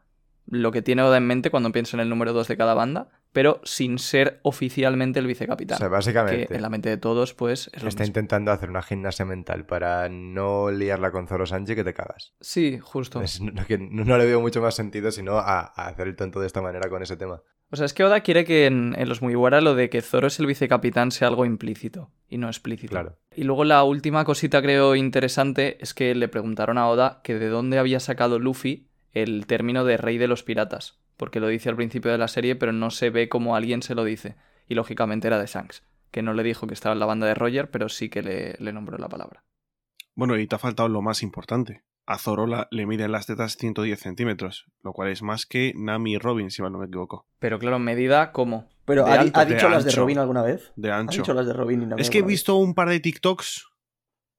lo 0.50 0.72
que 0.72 0.82
tiene 0.82 1.02
Oda 1.04 1.18
en 1.18 1.28
mente 1.28 1.50
cuando 1.52 1.72
piensa 1.72 1.98
en 1.98 2.02
el 2.02 2.10
número 2.10 2.34
2 2.34 2.48
de 2.48 2.58
cada 2.58 2.74
banda, 2.74 3.10
pero 3.34 3.60
sin 3.64 4.00
ser 4.00 4.40
oficialmente 4.44 5.20
el 5.20 5.26
O 5.26 5.28
vicecapitán. 5.28 5.78
sea, 5.78 5.90
básicamente 5.90 6.48
que 6.48 6.56
en 6.56 6.62
la 6.62 6.70
mente 6.70 6.90
de 6.90 6.98
todos, 6.98 7.34
pues, 7.34 7.70
es 7.74 7.84
lo 7.84 7.90
está 7.90 8.02
mismo. 8.04 8.12
intentando 8.12 8.52
hacer 8.52 8.70
una 8.70 8.82
gimnasia 8.82 9.26
mental 9.26 9.66
para 9.66 10.08
no 10.10 10.72
liarla 10.72 11.12
con 11.12 11.28
Zoro 11.28 11.46
Sanji 11.46 11.76
que 11.76 11.84
te 11.84 11.94
cagas. 11.94 12.34
Sí, 12.42 12.80
justo. 12.82 13.22
Es- 13.22 13.42
no, 13.42 13.66
que 13.66 13.78
no- 13.78 14.06
no 14.06 14.18
le 14.18 14.26
veo 14.26 14.42
mucho 14.42 14.62
más 14.62 14.76
sentido 14.76 15.12
sino 15.12 15.38
a, 15.38 15.60
a 15.60 15.88
hacer 15.88 16.08
el 16.08 16.16
tonto 16.16 16.40
de 16.40 16.48
esta 16.48 16.62
manera 16.62 16.90
con 16.90 17.04
ese 17.04 17.18
tema. 17.18 17.42
O 17.70 17.76
sea, 17.76 17.86
es 17.86 17.94
que 17.94 18.06
Oda 18.06 18.22
quiere 18.22 18.46
que 18.46 18.66
en, 18.66 18.96
en 18.98 19.10
los 19.10 19.22
Mugiwara 19.22 19.60
lo 19.60 19.76
de 19.76 19.90
que 19.90 20.02
Zoro 20.02 20.28
es 20.28 20.40
el 20.40 20.46
vicecapitán 20.46 21.12
sea 21.12 21.28
algo 21.28 21.44
implícito 21.46 22.10
y 22.30 22.38
no 22.38 22.48
explícito. 22.48 22.92
Claro. 22.92 23.18
Y 23.36 23.44
luego 23.44 23.66
la 23.66 23.84
última 23.84 24.24
cosita 24.24 24.62
creo 24.62 24.96
interesante 24.96 25.78
es 25.84 25.94
que 25.94 26.16
le 26.16 26.30
preguntaron 26.30 26.78
a 26.78 26.88
Oda 26.88 27.20
que 27.26 27.36
de 27.36 27.50
dónde 27.50 27.78
había 27.78 28.00
sacado 28.00 28.40
Luffy 28.40 28.88
el 29.22 29.46
término 29.48 29.84
de 29.86 29.98
rey 29.98 30.18
de 30.18 30.28
los 30.28 30.44
piratas, 30.44 30.98
porque 31.18 31.40
lo 31.40 31.48
dice 31.48 31.70
al 31.70 31.76
principio 31.76 32.12
de 32.12 32.18
la 32.18 32.28
serie, 32.28 32.56
pero 32.56 32.72
no 32.74 32.90
se 32.92 33.10
ve 33.10 33.30
como 33.30 33.56
alguien 33.56 33.82
se 33.82 33.96
lo 33.96 34.04
dice. 34.04 34.36
Y 34.68 34.76
lógicamente 34.76 35.28
era 35.28 35.40
de 35.40 35.48
Shanks, 35.48 35.84
que 36.12 36.22
no 36.22 36.34
le 36.34 36.44
dijo 36.44 36.68
que 36.68 36.74
estaba 36.74 36.94
en 36.94 37.00
la 37.00 37.06
banda 37.06 37.28
de 37.28 37.36
Roger, 37.36 37.70
pero 37.72 37.90
sí 37.90 38.10
que 38.10 38.22
le, 38.22 38.56
le 38.60 38.74
nombró 38.74 38.98
la 38.98 39.10
palabra. 39.10 39.44
Bueno, 40.16 40.38
y 40.38 40.48
te 40.48 40.56
ha 40.56 40.60
faltado 40.60 40.90
lo 40.90 41.02
más 41.02 41.22
importante. 41.24 41.84
A 42.06 42.18
Zoro 42.18 42.48
la- 42.48 42.68
le 42.72 42.86
miden 42.86 43.12
las 43.12 43.28
tetas 43.28 43.58
110 43.58 44.00
centímetros, 44.00 44.66
lo 44.82 44.94
cual 44.94 45.10
es 45.10 45.22
más 45.22 45.46
que 45.46 45.74
Nami 45.76 46.14
y 46.14 46.18
Robin, 46.18 46.50
si 46.52 46.62
mal 46.62 46.72
no 46.72 46.80
me 46.80 46.86
equivoco. 46.86 47.28
Pero 47.40 47.60
claro, 47.60 47.80
medida 47.80 48.32
como. 48.32 48.70
Pero 48.86 49.06
¿ha, 49.06 49.14
alto. 49.20 49.38
ha 49.40 49.46
dicho 49.46 49.66
de 49.68 49.76
las 49.76 49.84
de. 49.86 49.92
Robin 49.92 50.18
alguna 50.18 50.42
vez? 50.42 50.72
De 50.78 50.90
¿Ha 50.92 50.98
ancho. 50.98 51.22
dicho 51.22 51.34
las 51.34 51.46
de 51.46 51.52
Robin 51.54 51.82
y 51.82 51.86
Nami 51.86 52.02
Es 52.02 52.10
que 52.10 52.20
he 52.20 52.22
vez? 52.22 52.30
visto 52.30 52.56
un 52.56 52.74
par 52.74 52.88
de 52.90 53.00
TikToks 53.02 53.66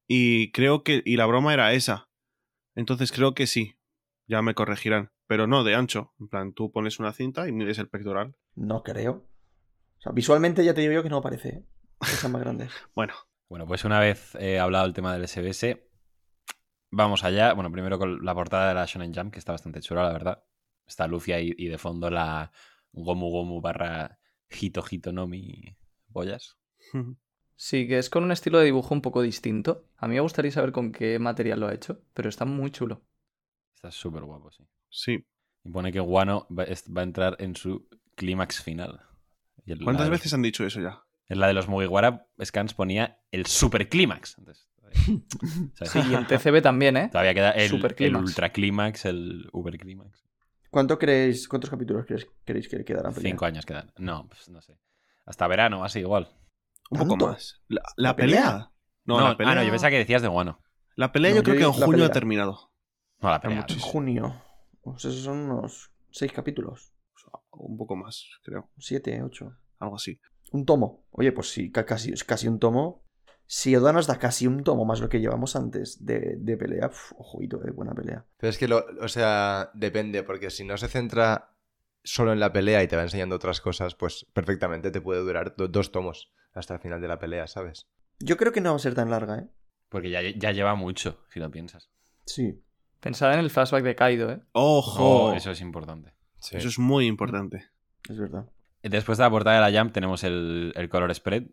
y 0.07 0.51
creo 0.51 0.83
que. 0.83 1.01
Y 1.05 1.15
la 1.17 1.27
broma 1.27 1.53
era 1.53 1.71
esa. 1.73 2.09
Entonces 2.75 3.11
creo 3.11 3.33
que 3.35 3.45
sí. 3.47 3.75
Ya 4.29 4.43
me 4.43 4.53
corregirán. 4.53 5.11
Pero 5.25 5.47
no, 5.47 5.63
de 5.63 5.73
ancho. 5.73 6.13
En 6.19 6.27
plan, 6.27 6.53
tú 6.53 6.71
pones 6.71 6.99
una 6.99 7.11
cinta 7.13 7.47
y 7.47 7.51
mides 7.51 7.79
el 7.79 7.89
pectoral. 7.89 8.35
No 8.55 8.83
creo. 8.83 9.27
O 9.97 10.01
sea, 10.01 10.11
visualmente 10.11 10.63
ya 10.63 10.75
te 10.75 10.81
digo 10.81 10.93
yo 10.93 11.03
que 11.03 11.09
no 11.09 11.21
parece. 11.21 11.49
¿eh? 11.49 11.63
Que 11.99 12.05
sean 12.07 12.31
más 12.31 12.41
grandes. 12.41 12.71
Bueno, 12.95 13.13
Bueno, 13.49 13.65
pues 13.65 13.83
una 13.85 13.99
vez 13.99 14.35
eh, 14.35 14.59
hablado 14.59 14.85
el 14.85 14.93
tema 14.93 15.13
del 15.13 15.27
SBS, 15.27 15.79
vamos 16.91 17.23
allá. 17.23 17.53
Bueno, 17.53 17.71
primero 17.71 17.97
con 17.97 18.23
la 18.23 18.35
portada 18.35 18.69
de 18.69 18.75
la 18.75 18.85
Shonen 18.85 19.13
Jump, 19.13 19.33
que 19.33 19.39
está 19.39 19.51
bastante 19.51 19.81
chula, 19.81 20.03
la 20.03 20.13
verdad. 20.13 20.43
Está 20.85 21.07
Luffy 21.07 21.31
ahí 21.33 21.53
y 21.57 21.67
de 21.67 21.79
fondo 21.79 22.11
la 22.11 22.51
Gomu 22.91 23.29
Gomu 23.31 23.61
barra 23.61 24.19
Hito 24.49 24.83
Hito 24.89 25.11
Nomi 25.11 25.75
Boyas. 26.07 26.57
Sí, 27.61 27.89
que 27.89 27.97
es 27.97 28.09
con 28.09 28.23
un 28.23 28.31
estilo 28.31 28.57
de 28.59 28.63
dibujo 28.63 28.93
un 28.93 29.01
poco 29.01 29.21
distinto. 29.21 29.89
A 29.97 30.07
mí 30.07 30.13
me 30.13 30.21
gustaría 30.21 30.49
saber 30.49 30.71
con 30.71 30.93
qué 30.93 31.19
material 31.19 31.59
lo 31.59 31.67
ha 31.67 31.73
hecho, 31.73 32.01
pero 32.13 32.29
está 32.29 32.45
muy 32.45 32.71
chulo. 32.71 33.01
Está 33.79 33.91
súper 33.91 34.23
guapo, 34.23 34.51
sí. 34.51 34.63
sí. 34.89 35.25
Y 35.63 35.69
pone 35.69 35.91
que 35.91 36.01
Wano 36.01 36.47
va, 36.49 36.63
a 36.63 37.01
entrar 37.03 37.37
en 37.39 37.55
su 37.55 37.87
clímax 38.15 38.61
final. 38.61 39.01
Y 39.65 39.71
el- 39.71 39.83
¿Cuántas 39.83 40.07
los- 40.09 40.19
veces 40.19 40.33
han 40.33 40.41
dicho 40.41 40.65
eso 40.65 40.81
ya? 40.81 41.03
En 41.27 41.39
la 41.39 41.47
de 41.47 41.53
los 41.53 41.67
Mugiwara 41.67 42.27
Scans 42.43 42.73
ponía 42.73 43.19
el 43.31 43.45
super 43.45 43.87
clímax. 43.87 44.35
Sí, 45.85 45.99
y 46.09 46.15
en 46.15 46.25
TCB 46.25 46.61
también, 46.63 46.97
¿eh? 46.97 47.09
Todavía 47.11 47.33
queda 47.35 47.51
el, 47.51 47.61
el 47.63 47.69
Superclímax. 47.69 48.25
ultra 48.25 48.49
clímax, 48.51 49.05
el 49.05 49.47
uber 49.53 49.77
clímax. 49.77 50.23
¿Cuánto 50.71 50.97
creéis, 50.97 51.47
¿Cuántos 51.47 51.69
capítulos 51.69 52.05
creéis, 52.07 52.27
queréis 52.43 52.67
que 52.67 52.83
quedarán? 52.83 53.13
Cinco 53.13 53.45
años 53.45 53.65
quedan. 53.65 53.91
No, 53.97 54.27
pues 54.27 54.49
no 54.49 54.61
sé. 54.61 54.77
Hasta 55.25 55.47
verano, 55.47 55.83
así 55.83 55.99
igual. 55.99 56.29
Un 56.89 56.99
poco 56.99 57.17
más. 57.17 57.61
¿La, 57.67 57.81
la 57.97 58.09
¿La 58.09 58.15
pelea? 58.15 58.41
pelea? 58.41 58.71
No, 59.05 59.19
No, 59.19 59.27
la 59.29 59.37
pelea. 59.37 59.51
Ah, 59.53 59.55
no, 59.55 59.63
yo 59.63 59.69
pensaba 59.69 59.91
que 59.91 59.97
decías 59.99 60.21
de 60.23 60.27
guano. 60.27 60.59
La 60.95 61.11
pelea 61.11 61.31
No, 61.31 61.37
yo 61.37 61.43
creo 61.43 61.55
yo 61.55 61.71
que 61.71 61.77
en 61.79 61.85
junio 61.85 62.05
ha 62.05 62.09
terminado. 62.09 62.68
No, 63.21 63.29
la 63.29 63.41
pelea. 63.41 63.65
En 63.69 63.79
junio. 63.79 64.33
Pues 64.81 65.05
esos 65.05 65.21
son 65.23 65.37
unos 65.49 65.91
seis 66.11 66.31
capítulos. 66.31 66.91
Un 67.51 67.77
poco 67.77 67.95
más, 67.95 68.25
creo. 68.43 68.69
Siete, 68.77 69.21
ocho. 69.21 69.55
Algo 69.79 69.95
así. 69.95 70.19
Un 70.51 70.65
tomo. 70.65 71.05
Oye, 71.11 71.31
pues 71.31 71.51
sí, 71.51 71.71
ca- 71.71 71.85
casi, 71.85 72.11
es 72.11 72.23
casi 72.23 72.47
un 72.47 72.59
tomo. 72.59 73.03
Si 73.45 73.75
Oda 73.75 73.91
nos 73.93 74.07
da 74.07 74.17
casi 74.19 74.45
un 74.47 74.63
tomo 74.63 74.85
más 74.85 74.99
lo 75.01 75.09
que 75.09 75.19
llevamos 75.19 75.55
antes 75.55 76.03
de, 76.05 76.35
de 76.37 76.57
pelea, 76.57 76.87
uf, 76.87 77.13
ojito, 77.17 77.65
eh, 77.67 77.71
buena 77.71 77.93
pelea. 77.93 78.25
Pero 78.37 78.49
es 78.49 78.57
que, 78.57 78.67
lo, 78.67 78.85
o 79.01 79.07
sea, 79.07 79.71
depende, 79.73 80.23
porque 80.23 80.49
si 80.51 80.63
no 80.63 80.77
se 80.77 80.87
centra 80.87 81.55
solo 82.03 82.31
en 82.31 82.39
la 82.39 82.53
pelea 82.53 82.81
y 82.83 82.87
te 82.87 82.95
va 82.95 83.01
enseñando 83.01 83.35
otras 83.35 83.59
cosas, 83.59 83.95
pues 83.95 84.25
perfectamente 84.33 84.91
te 84.91 85.01
puede 85.01 85.21
durar 85.21 85.55
do- 85.55 85.67
dos 85.67 85.91
tomos 85.91 86.31
hasta 86.53 86.75
el 86.75 86.79
final 86.79 87.01
de 87.01 87.07
la 87.07 87.19
pelea, 87.19 87.47
¿sabes? 87.47 87.87
Yo 88.19 88.37
creo 88.37 88.51
que 88.51 88.61
no 88.61 88.69
va 88.71 88.75
a 88.75 88.79
ser 88.79 88.93
tan 88.95 89.09
larga, 89.09 89.39
¿eh? 89.39 89.47
Porque 89.89 90.09
ya, 90.11 90.21
ya 90.21 90.51
lleva 90.51 90.75
mucho, 90.75 91.23
si 91.33 91.39
lo 91.39 91.49
piensas. 91.49 91.89
Sí. 92.25 92.63
Pensad 92.99 93.33
en 93.33 93.39
el 93.39 93.49
flashback 93.49 93.83
de 93.83 93.95
Kaido, 93.95 94.31
¿eh? 94.31 94.41
¡Ojo! 94.51 95.27
Oh, 95.29 95.33
eso 95.33 95.51
es 95.51 95.61
importante. 95.61 96.13
Sí. 96.37 96.57
Eso 96.57 96.67
es 96.67 96.79
muy 96.79 97.05
importante. 97.07 97.65
Es 98.09 98.17
verdad. 98.19 98.49
Después 98.81 99.17
de 99.17 99.23
la 99.23 99.29
portada 99.29 99.63
de 99.65 99.71
la 99.71 99.79
Jump 99.79 99.93
tenemos 99.93 100.23
el, 100.23 100.73
el 100.75 100.89
color 100.89 101.13
spread. 101.13 101.43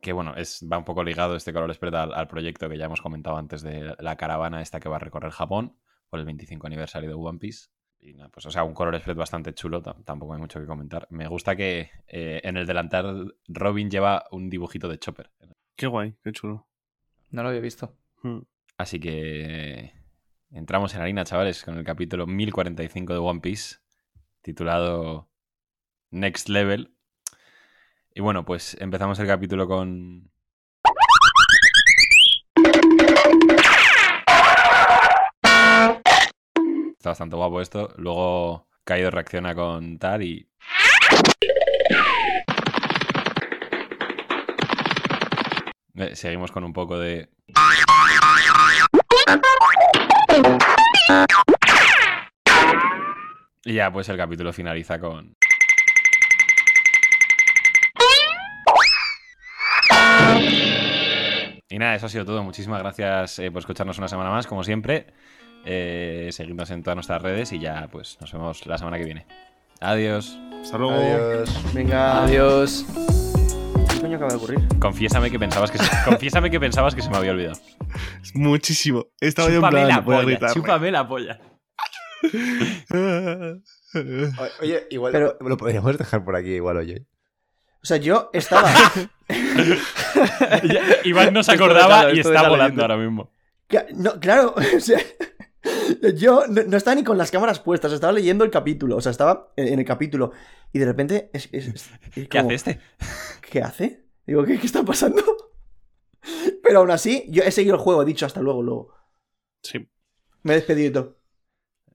Que 0.00 0.12
bueno, 0.12 0.34
es, 0.36 0.66
va 0.70 0.78
un 0.78 0.84
poco 0.84 1.04
ligado 1.04 1.36
este 1.36 1.52
color 1.52 1.72
spread 1.74 1.94
al, 1.94 2.12
al 2.14 2.26
proyecto 2.26 2.68
que 2.68 2.76
ya 2.76 2.86
hemos 2.86 3.00
comentado 3.00 3.36
antes 3.36 3.62
de 3.62 3.94
la 3.98 4.16
caravana 4.16 4.60
esta 4.60 4.80
que 4.80 4.88
va 4.88 4.96
a 4.96 4.98
recorrer 4.98 5.30
Japón 5.30 5.76
por 6.10 6.18
el 6.18 6.26
25 6.26 6.66
aniversario 6.66 7.08
de 7.08 7.14
One 7.14 7.38
Piece. 7.38 7.68
Y 8.00 8.14
nada, 8.14 8.28
pues 8.30 8.44
o 8.46 8.50
sea, 8.50 8.64
un 8.64 8.74
color 8.74 8.98
spread 8.98 9.16
bastante 9.16 9.54
chulo, 9.54 9.80
tam- 9.80 10.04
tampoco 10.04 10.34
hay 10.34 10.40
mucho 10.40 10.58
que 10.58 10.66
comentar. 10.66 11.06
Me 11.10 11.28
gusta 11.28 11.54
que 11.54 11.90
eh, 12.08 12.40
en 12.42 12.56
el 12.56 12.66
delantal 12.66 13.36
Robin 13.46 13.88
lleva 13.90 14.24
un 14.32 14.50
dibujito 14.50 14.88
de 14.88 14.98
Chopper. 14.98 15.30
Qué 15.76 15.86
guay, 15.86 16.16
qué 16.24 16.32
chulo. 16.32 16.66
No 17.30 17.42
lo 17.44 17.50
había 17.50 17.60
visto. 17.60 17.96
Hmm. 18.24 18.40
Así 18.76 18.98
que 18.98 19.92
entramos 20.52 20.94
en 20.94 21.00
harina, 21.00 21.24
chavales, 21.24 21.64
con 21.64 21.78
el 21.78 21.84
capítulo 21.84 22.26
1045 22.26 23.12
de 23.12 23.18
One 23.18 23.40
Piece, 23.40 23.76
titulado 24.42 25.28
Next 26.10 26.48
Level. 26.48 26.94
Y 28.14 28.20
bueno, 28.20 28.44
pues 28.44 28.76
empezamos 28.80 29.18
el 29.18 29.26
capítulo 29.26 29.66
con... 29.66 30.30
Está 36.96 37.10
bastante 37.10 37.36
guapo 37.36 37.60
esto. 37.60 37.92
Luego 37.96 38.68
Kaido 38.84 39.10
reacciona 39.10 39.54
con 39.54 39.98
tal 39.98 40.22
y... 40.22 40.48
Eh, 45.94 46.16
Seguimos 46.16 46.52
con 46.52 46.64
un 46.64 46.72
poco 46.72 46.98
de... 46.98 47.30
Y 53.64 53.74
ya, 53.74 53.92
pues 53.92 54.08
el 54.08 54.16
capítulo 54.16 54.52
finaliza 54.52 54.98
con. 54.98 55.36
Y 61.68 61.78
nada, 61.78 61.94
eso 61.94 62.06
ha 62.06 62.08
sido 62.08 62.24
todo. 62.24 62.42
Muchísimas 62.42 62.80
gracias 62.80 63.38
eh, 63.38 63.50
por 63.50 63.60
escucharnos 63.60 63.96
una 63.98 64.08
semana 64.08 64.30
más, 64.30 64.46
como 64.46 64.64
siempre. 64.64 65.06
Eh, 65.64 66.28
seguidnos 66.32 66.70
en 66.70 66.82
todas 66.82 66.96
nuestras 66.96 67.22
redes 67.22 67.52
y 67.52 67.60
ya, 67.60 67.88
pues 67.90 68.18
nos 68.20 68.32
vemos 68.32 68.66
la 68.66 68.78
semana 68.78 68.98
que 68.98 69.04
viene. 69.04 69.26
Adiós. 69.80 70.38
Hasta 70.60 70.78
luego. 70.78 70.94
Adiós. 70.94 71.72
Venga. 71.72 72.24
Adiós. 72.24 72.84
¿Qué 73.90 74.00
coño 74.00 74.16
acaba 74.16 74.32
de 74.32 74.36
ocurrir? 74.36 74.58
Confiésame 74.80 75.30
que 75.30 75.38
pensabas 75.38 75.70
que 75.70 75.78
se, 75.78 75.88
confiésame 76.04 76.50
que 76.50 76.58
pensabas 76.58 76.94
que 76.96 77.02
se 77.02 77.10
me 77.10 77.16
había 77.16 77.30
olvidado. 77.30 77.60
Muchísimo. 78.34 79.06
Estaba 79.20 79.48
yo 79.50 79.64
en 79.64 79.70
plan, 79.70 80.04
voy 80.04 80.16
a 80.16 80.22
gritarle. 80.22 80.54
chúpame 80.54 80.90
la 80.90 81.06
polla. 81.06 81.38
Oye, 84.60 84.86
igual 84.90 85.12
Pero- 85.12 85.36
lo 85.40 85.56
podríamos 85.56 85.96
dejar 85.98 86.24
por 86.24 86.36
aquí, 86.36 86.50
igual, 86.54 86.76
oye. 86.78 87.06
O 87.82 87.86
sea, 87.86 87.96
yo 87.96 88.30
estaba. 88.32 88.70
Iván 91.04 91.34
no 91.34 91.42
se 91.42 91.52
acordaba 91.52 92.12
y 92.12 92.20
está 92.20 92.48
volando 92.48 92.82
ahora 92.82 92.96
mismo. 92.96 93.30
No, 93.94 94.20
claro, 94.20 94.54
o 94.76 94.80
sea, 94.80 95.00
yo 96.14 96.46
no, 96.48 96.62
no 96.64 96.76
estaba 96.76 96.94
ni 96.94 97.02
con 97.04 97.18
las 97.18 97.30
cámaras 97.30 97.58
puestas, 97.60 97.92
estaba 97.92 98.12
leyendo 98.12 98.44
el 98.44 98.50
capítulo, 98.50 98.96
o 98.96 99.00
sea, 99.00 99.10
estaba 99.10 99.52
en 99.56 99.68
en 99.68 99.78
el 99.80 99.84
capítulo 99.84 100.32
y 100.72 100.78
de 100.78 100.84
repente 100.84 101.30
es, 101.32 101.48
es- 101.52 101.68
es- 101.68 101.90
es 102.16 102.28
¿Qué 102.28 102.38
hace 102.38 102.54
este? 102.54 102.80
¿Qué 103.50 103.62
hace? 103.62 104.04
Digo, 104.26 104.44
¿qué, 104.44 104.58
qué 104.60 104.66
está 104.66 104.84
pasando? 104.84 105.22
Pero 106.62 106.78
aún 106.80 106.90
así, 106.92 107.26
yo 107.30 107.42
he 107.42 107.50
seguido 107.50 107.74
el 107.74 107.80
juego, 107.80 108.02
he 108.02 108.06
dicho 108.06 108.26
hasta 108.26 108.40
luego, 108.40 108.62
luego. 108.62 108.94
Sí. 109.62 109.88
Me 110.42 110.52
he 110.52 110.56
despedido 110.56 110.88
y 110.88 110.92
todo. 110.92 111.18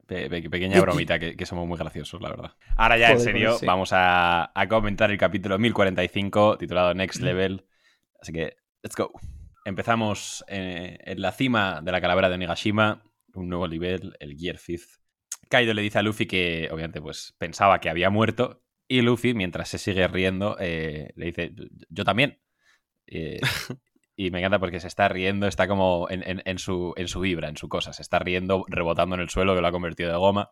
Pe- 0.07 0.29
pe- 0.29 0.49
pequeña 0.49 0.79
bromita, 0.81 1.19
que, 1.19 1.35
que 1.35 1.45
somos 1.45 1.67
muy 1.67 1.77
graciosos, 1.77 2.21
la 2.21 2.29
verdad. 2.29 2.51
Ahora 2.77 2.97
ya, 2.97 3.11
en 3.11 3.19
serio, 3.19 3.49
pues 3.49 3.59
sí. 3.59 3.65
vamos 3.65 3.89
a, 3.91 4.51
a 4.55 4.67
comentar 4.67 5.11
el 5.11 5.17
capítulo 5.17 5.59
1045, 5.59 6.57
titulado 6.57 6.93
Next 6.93 7.21
Level. 7.21 7.65
Así 8.21 8.31
que, 8.31 8.55
let's 8.81 8.95
go. 8.95 9.11
Empezamos 9.65 10.45
eh, 10.47 10.97
en 11.03 11.21
la 11.21 11.33
cima 11.33 11.81
de 11.81 11.91
la 11.91 11.99
calavera 11.99 12.29
de 12.29 12.35
Onigashima, 12.35 13.03
un 13.33 13.49
nuevo 13.49 13.67
nivel, 13.67 14.15
el 14.19 14.37
Gear 14.37 14.57
Fifth. 14.57 15.01
Kaido 15.49 15.73
le 15.73 15.81
dice 15.81 15.99
a 15.99 16.01
Luffy 16.01 16.25
que, 16.25 16.69
obviamente, 16.71 17.01
pues 17.01 17.35
pensaba 17.37 17.79
que 17.79 17.89
había 17.89 18.09
muerto. 18.09 18.63
Y 18.87 19.01
Luffy, 19.01 19.33
mientras 19.33 19.67
se 19.67 19.77
sigue 19.77 20.07
riendo, 20.07 20.55
eh, 20.59 21.11
le 21.15 21.25
dice, 21.25 21.51
yo 21.89 22.05
también. 22.05 22.39
Eh, 23.07 23.39
y 24.19 24.31
me 24.31 24.39
encanta 24.39 24.57
porque 24.59 24.79
se 24.79 24.87
está 24.87 25.07
riendo, 25.07 25.47
está 25.47 25.67
como 25.67 26.07
en, 26.09 26.41
en- 26.43 26.57
su, 26.57 26.93
en 26.97 27.07
su 27.07 27.19
vibra, 27.19 27.49
en 27.49 27.55
su 27.55 27.69
cosa. 27.69 27.93
Se 27.93 28.01
está 28.01 28.17
riendo, 28.17 28.65
rebotando 28.67 29.15
en 29.15 29.21
el 29.21 29.29
suelo, 29.29 29.53
que 29.55 29.61
lo 29.61 29.67
ha 29.67 29.71
convertido 29.71 30.11
de 30.11 30.17
goma. 30.17 30.49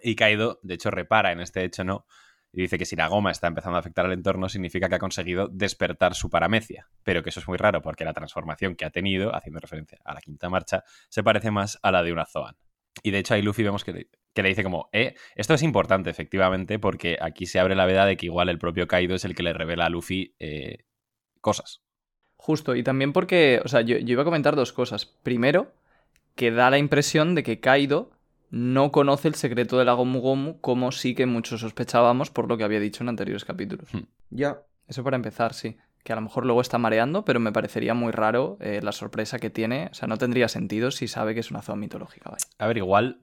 Y 0.00 0.14
Kaido, 0.14 0.60
de 0.62 0.74
hecho, 0.74 0.92
repara 0.92 1.32
en 1.32 1.40
este 1.40 1.64
hecho, 1.64 1.82
¿no? 1.82 2.06
Y 2.52 2.62
dice 2.62 2.78
que 2.78 2.84
si 2.86 2.94
la 2.94 3.08
goma 3.08 3.32
está 3.32 3.48
empezando 3.48 3.76
a 3.76 3.80
afectar 3.80 4.06
al 4.06 4.12
entorno, 4.12 4.48
significa 4.48 4.88
que 4.88 4.94
ha 4.94 4.98
conseguido 5.00 5.48
despertar 5.48 6.14
su 6.14 6.30
paramecia. 6.30 6.88
Pero 7.02 7.24
que 7.24 7.30
eso 7.30 7.40
es 7.40 7.48
muy 7.48 7.58
raro, 7.58 7.82
porque 7.82 8.04
la 8.04 8.12
transformación 8.14 8.76
que 8.76 8.84
ha 8.84 8.90
tenido, 8.90 9.34
haciendo 9.34 9.58
referencia 9.58 9.98
a 10.04 10.14
la 10.14 10.20
quinta 10.20 10.48
marcha, 10.48 10.84
se 11.08 11.24
parece 11.24 11.50
más 11.50 11.78
a 11.82 11.90
la 11.90 12.04
de 12.04 12.12
una 12.12 12.24
Zoan. 12.24 12.56
Y 13.02 13.10
de 13.10 13.18
hecho, 13.18 13.34
ahí 13.34 13.42
Luffy 13.42 13.64
vemos 13.64 13.82
que 13.84 13.92
le, 13.92 14.08
que 14.32 14.42
le 14.44 14.48
dice 14.50 14.62
como, 14.62 14.88
eh, 14.92 15.14
esto 15.34 15.54
es 15.54 15.62
importante, 15.64 16.08
efectivamente, 16.08 16.78
porque 16.78 17.18
aquí 17.20 17.46
se 17.46 17.58
abre 17.58 17.74
la 17.74 17.84
veda 17.84 18.06
de 18.06 18.16
que 18.16 18.26
igual 18.26 18.48
el 18.48 18.58
propio 18.58 18.86
Kaido 18.86 19.16
es 19.16 19.24
el 19.24 19.34
que 19.34 19.42
le 19.42 19.52
revela 19.52 19.86
a 19.86 19.90
Luffy 19.90 20.34
eh, 20.38 20.84
cosas. 21.40 21.82
Justo, 22.40 22.74
y 22.74 22.82
también 22.82 23.12
porque, 23.12 23.60
o 23.64 23.68
sea, 23.68 23.82
yo, 23.82 23.98
yo 23.98 24.12
iba 24.12 24.22
a 24.22 24.24
comentar 24.24 24.56
dos 24.56 24.72
cosas. 24.72 25.04
Primero, 25.04 25.70
que 26.34 26.50
da 26.50 26.70
la 26.70 26.78
impresión 26.78 27.34
de 27.34 27.42
que 27.42 27.60
Kaido 27.60 28.10
no 28.50 28.90
conoce 28.92 29.28
el 29.28 29.34
secreto 29.34 29.76
de 29.78 29.84
la 29.84 29.92
Gomu 29.92 30.20
Gomu 30.20 30.58
como 30.62 30.90
sí 30.90 31.14
que 31.14 31.26
muchos 31.26 31.60
sospechábamos 31.60 32.30
por 32.30 32.48
lo 32.48 32.56
que 32.56 32.64
había 32.64 32.80
dicho 32.80 33.04
en 33.04 33.10
anteriores 33.10 33.44
capítulos. 33.44 33.90
Ya. 34.30 34.62
Eso 34.86 35.04
para 35.04 35.16
empezar, 35.16 35.52
sí. 35.52 35.76
Que 36.04 36.12
a 36.14 36.16
lo 36.16 36.22
mejor 36.22 36.46
luego 36.46 36.62
está 36.62 36.78
mareando, 36.78 37.24
pero 37.26 37.40
me 37.40 37.52
parecería 37.52 37.92
muy 37.92 38.12
raro 38.12 38.56
eh, 38.60 38.80
la 38.82 38.92
sorpresa 38.92 39.38
que 39.38 39.50
tiene. 39.50 39.88
O 39.90 39.94
sea, 39.94 40.08
no 40.08 40.16
tendría 40.16 40.48
sentido 40.48 40.90
si 40.90 41.08
sabe 41.08 41.34
que 41.34 41.40
es 41.40 41.50
una 41.50 41.60
zona 41.60 41.76
mitológica, 41.80 42.30
vaya. 42.30 42.46
A 42.56 42.66
ver, 42.66 42.78
igual, 42.78 43.20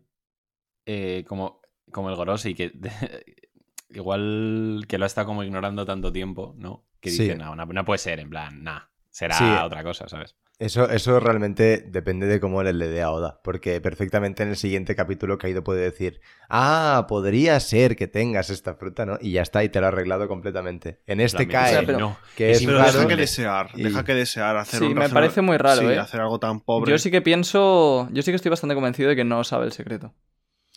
eh, 0.86 1.24
como, 1.28 1.62
como 1.92 2.10
el 2.12 2.16
Gorosei, 2.16 2.54
que 2.54 2.72
igual 3.90 4.86
que 4.88 4.98
lo 4.98 5.06
ha 5.06 5.08
estado 5.08 5.28
como 5.28 5.44
ignorando 5.44 5.86
tanto 5.86 6.12
tiempo, 6.12 6.54
¿no? 6.58 6.84
Que 7.00 7.10
Sí. 7.10 7.24
dice, 7.24 7.36
no, 7.36 7.56
no, 7.56 7.66
no 7.66 7.86
puede 7.86 7.98
ser, 8.00 8.20
en 8.20 8.30
plan, 8.30 8.64
nah, 8.64 8.82
será 9.16 9.38
Sí. 9.38 9.46
otra 9.64 9.82
cosa, 9.82 10.10
¿sabes? 10.10 10.36
Eso, 10.60 10.90
eso 10.90 11.20
realmente 11.22 11.86
depende 11.88 12.28
de 12.28 12.40
cómo 12.42 12.62
le 12.64 12.74
dé 12.88 13.02
a 13.02 13.12
Oda, 13.12 13.40
porque 13.44 13.80
perfectamente 13.80 14.44
en 14.44 14.50
el 14.50 14.58
siguiente 14.58 14.94
capítulo 14.96 15.38
Kaido 15.38 15.64
puede 15.64 15.82
decir, 15.82 16.20
ah, 16.50 17.06
podría 17.08 17.58
ser 17.62 17.96
que 17.96 18.08
tengas 18.08 18.50
esta 18.50 18.76
fruta, 18.76 19.06
¿no? 19.06 19.18
Y 19.22 19.32
ya 19.34 19.42
está, 19.42 19.64
y 19.64 19.70
te 19.70 19.80
lo 19.80 19.86
ha 19.86 19.90
arreglado 19.90 20.28
completamente. 20.28 21.02
En 21.08 21.22
este 21.22 21.44
En 21.44 21.50
plan, 21.50 21.64
cae, 21.64 21.72
O 21.72 21.78
sea, 21.78 21.86
pero- 21.86 22.00
no, 22.00 22.18
que 22.36 22.52
es 22.52 22.60
Pero 22.66 22.78
raro. 22.78 22.92
deja 22.92 23.08
que 23.08 23.16
desear, 23.16 23.70
Y- 23.76 23.84
deja 23.84 24.04
que 24.04 24.14
desear 24.16 24.58
hacer 24.58 24.80
Sí, 24.82 24.86
un 24.88 24.94
me 24.96 25.10
parece 25.10 25.42
muy 25.42 25.58
raro, 25.58 25.82
sí, 25.82 25.88
¿eh? 25.88 25.98
hacer 26.00 26.20
algo 26.22 26.40
tan 26.40 26.60
pobre. 26.60 26.92
Yo 26.92 26.98
sí 27.00 27.10
que 27.12 27.22
pienso. 27.22 28.10
Yo 28.12 28.22
sí 28.22 28.32
que 28.32 28.36
estoy 28.36 28.50
bastante 28.50 28.76
convencido 28.76 29.10
de 29.10 29.16
que 29.16 29.24
no 29.24 29.44
sabe 29.46 29.66
el 29.66 29.72
secreto. 29.72 30.14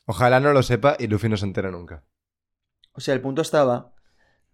Ojalá 0.07 0.39
no 0.41 0.53
lo 0.53 0.63
sepa 0.63 0.97
y 0.99 1.09
Luffy 1.09 1.29
no 1.29 1.37
se 1.37 1.45
entera 1.47 1.71
nunca. 1.73 2.05
O 2.93 3.01
sea, 3.01 3.15
el 3.15 3.21
punto 3.21 3.43
estaba 3.43 3.93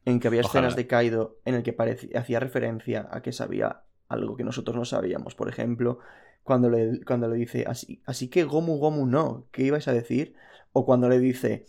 en 0.04 0.20
que 0.20 0.28
había 0.28 0.40
Ojalá. 0.40 0.68
escenas 0.68 0.76
de 0.76 0.86
Kaido 0.86 1.38
en 1.44 1.54
el 1.54 1.62
que 1.62 1.72
parecía, 1.72 2.18
hacía 2.18 2.40
referencia 2.40 3.08
a 3.10 3.22
que 3.22 3.32
sabía 3.32 3.82
algo 4.08 4.36
que 4.36 4.44
nosotros 4.44 4.76
no 4.76 4.84
sabíamos. 4.84 5.34
Por 5.34 5.48
ejemplo, 5.48 5.98
cuando 6.42 6.68
le, 6.70 7.02
cuando 7.04 7.28
le 7.28 7.36
dice, 7.36 7.64
así, 7.66 8.02
así 8.04 8.28
que 8.28 8.44
Gomu 8.44 8.76
Gomu 8.78 9.06
no, 9.06 9.46
¿qué 9.50 9.62
ibais 9.64 9.88
a 9.88 9.92
decir? 9.92 10.34
O 10.72 10.84
cuando 10.84 11.08
le 11.08 11.18
dice, 11.18 11.64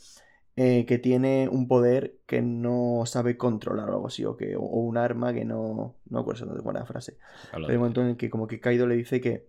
eh, 0.58 0.86
que 0.86 0.98
tiene 0.98 1.50
un 1.50 1.68
poder 1.68 2.18
que 2.26 2.42
no 2.42 3.04
sabe 3.06 3.38
controlar 3.38 3.90
o 3.90 3.94
algo 3.94 4.08
así, 4.08 4.26
o, 4.26 4.36
que, 4.36 4.56
o 4.56 4.62
un 4.62 4.98
arma 4.98 5.34
que 5.34 5.46
no... 5.46 5.96
No 6.10 6.20
acuerdo 6.20 6.54
de 6.54 6.62
buena 6.62 6.86
frase. 6.86 7.18
Pero 7.52 7.68
hay 7.68 7.76
un 7.76 7.80
momento 7.80 8.02
en 8.02 8.08
el 8.08 8.18
que 8.18 8.30
como 8.30 8.48
que 8.48 8.60
Kaido 8.60 8.88
le 8.88 8.96
dice 8.96 9.22
que, 9.22 9.48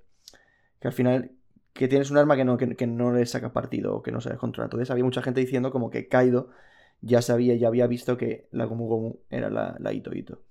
que 0.81 0.89
al 0.89 0.95
final 0.95 1.33
que 1.73 1.89
tienes 1.89 2.11
un 2.11 2.17
arma 2.17 2.37
que 2.37 2.45
no, 2.45 2.57
que, 2.57 2.75
que 2.75 2.87
no 2.87 3.13
le 3.13 3.27
saca 3.27 3.53
partido 3.53 3.97
o 3.97 4.03
que 4.03 4.11
no 4.11 4.21
sabes 4.21 4.39
controlar. 4.39 4.67
Entonces 4.67 4.91
había 4.91 5.05
mucha 5.05 5.23
gente 5.23 5.41
diciendo 5.41 5.71
como 5.71 5.91
que 5.91 6.09
Kaido 6.09 6.51
ya 7.01 7.23
sabía, 7.23 7.55
ya 7.57 7.69
había 7.69 7.87
visto 7.87 8.17
que 8.17 8.49
la 8.51 8.65
Gomu 8.65 8.87
Gomu 8.89 9.17
era 9.31 9.51
la, 9.51 9.77
la 9.79 9.93
Ito 9.93 10.15
Ito. 10.15 10.43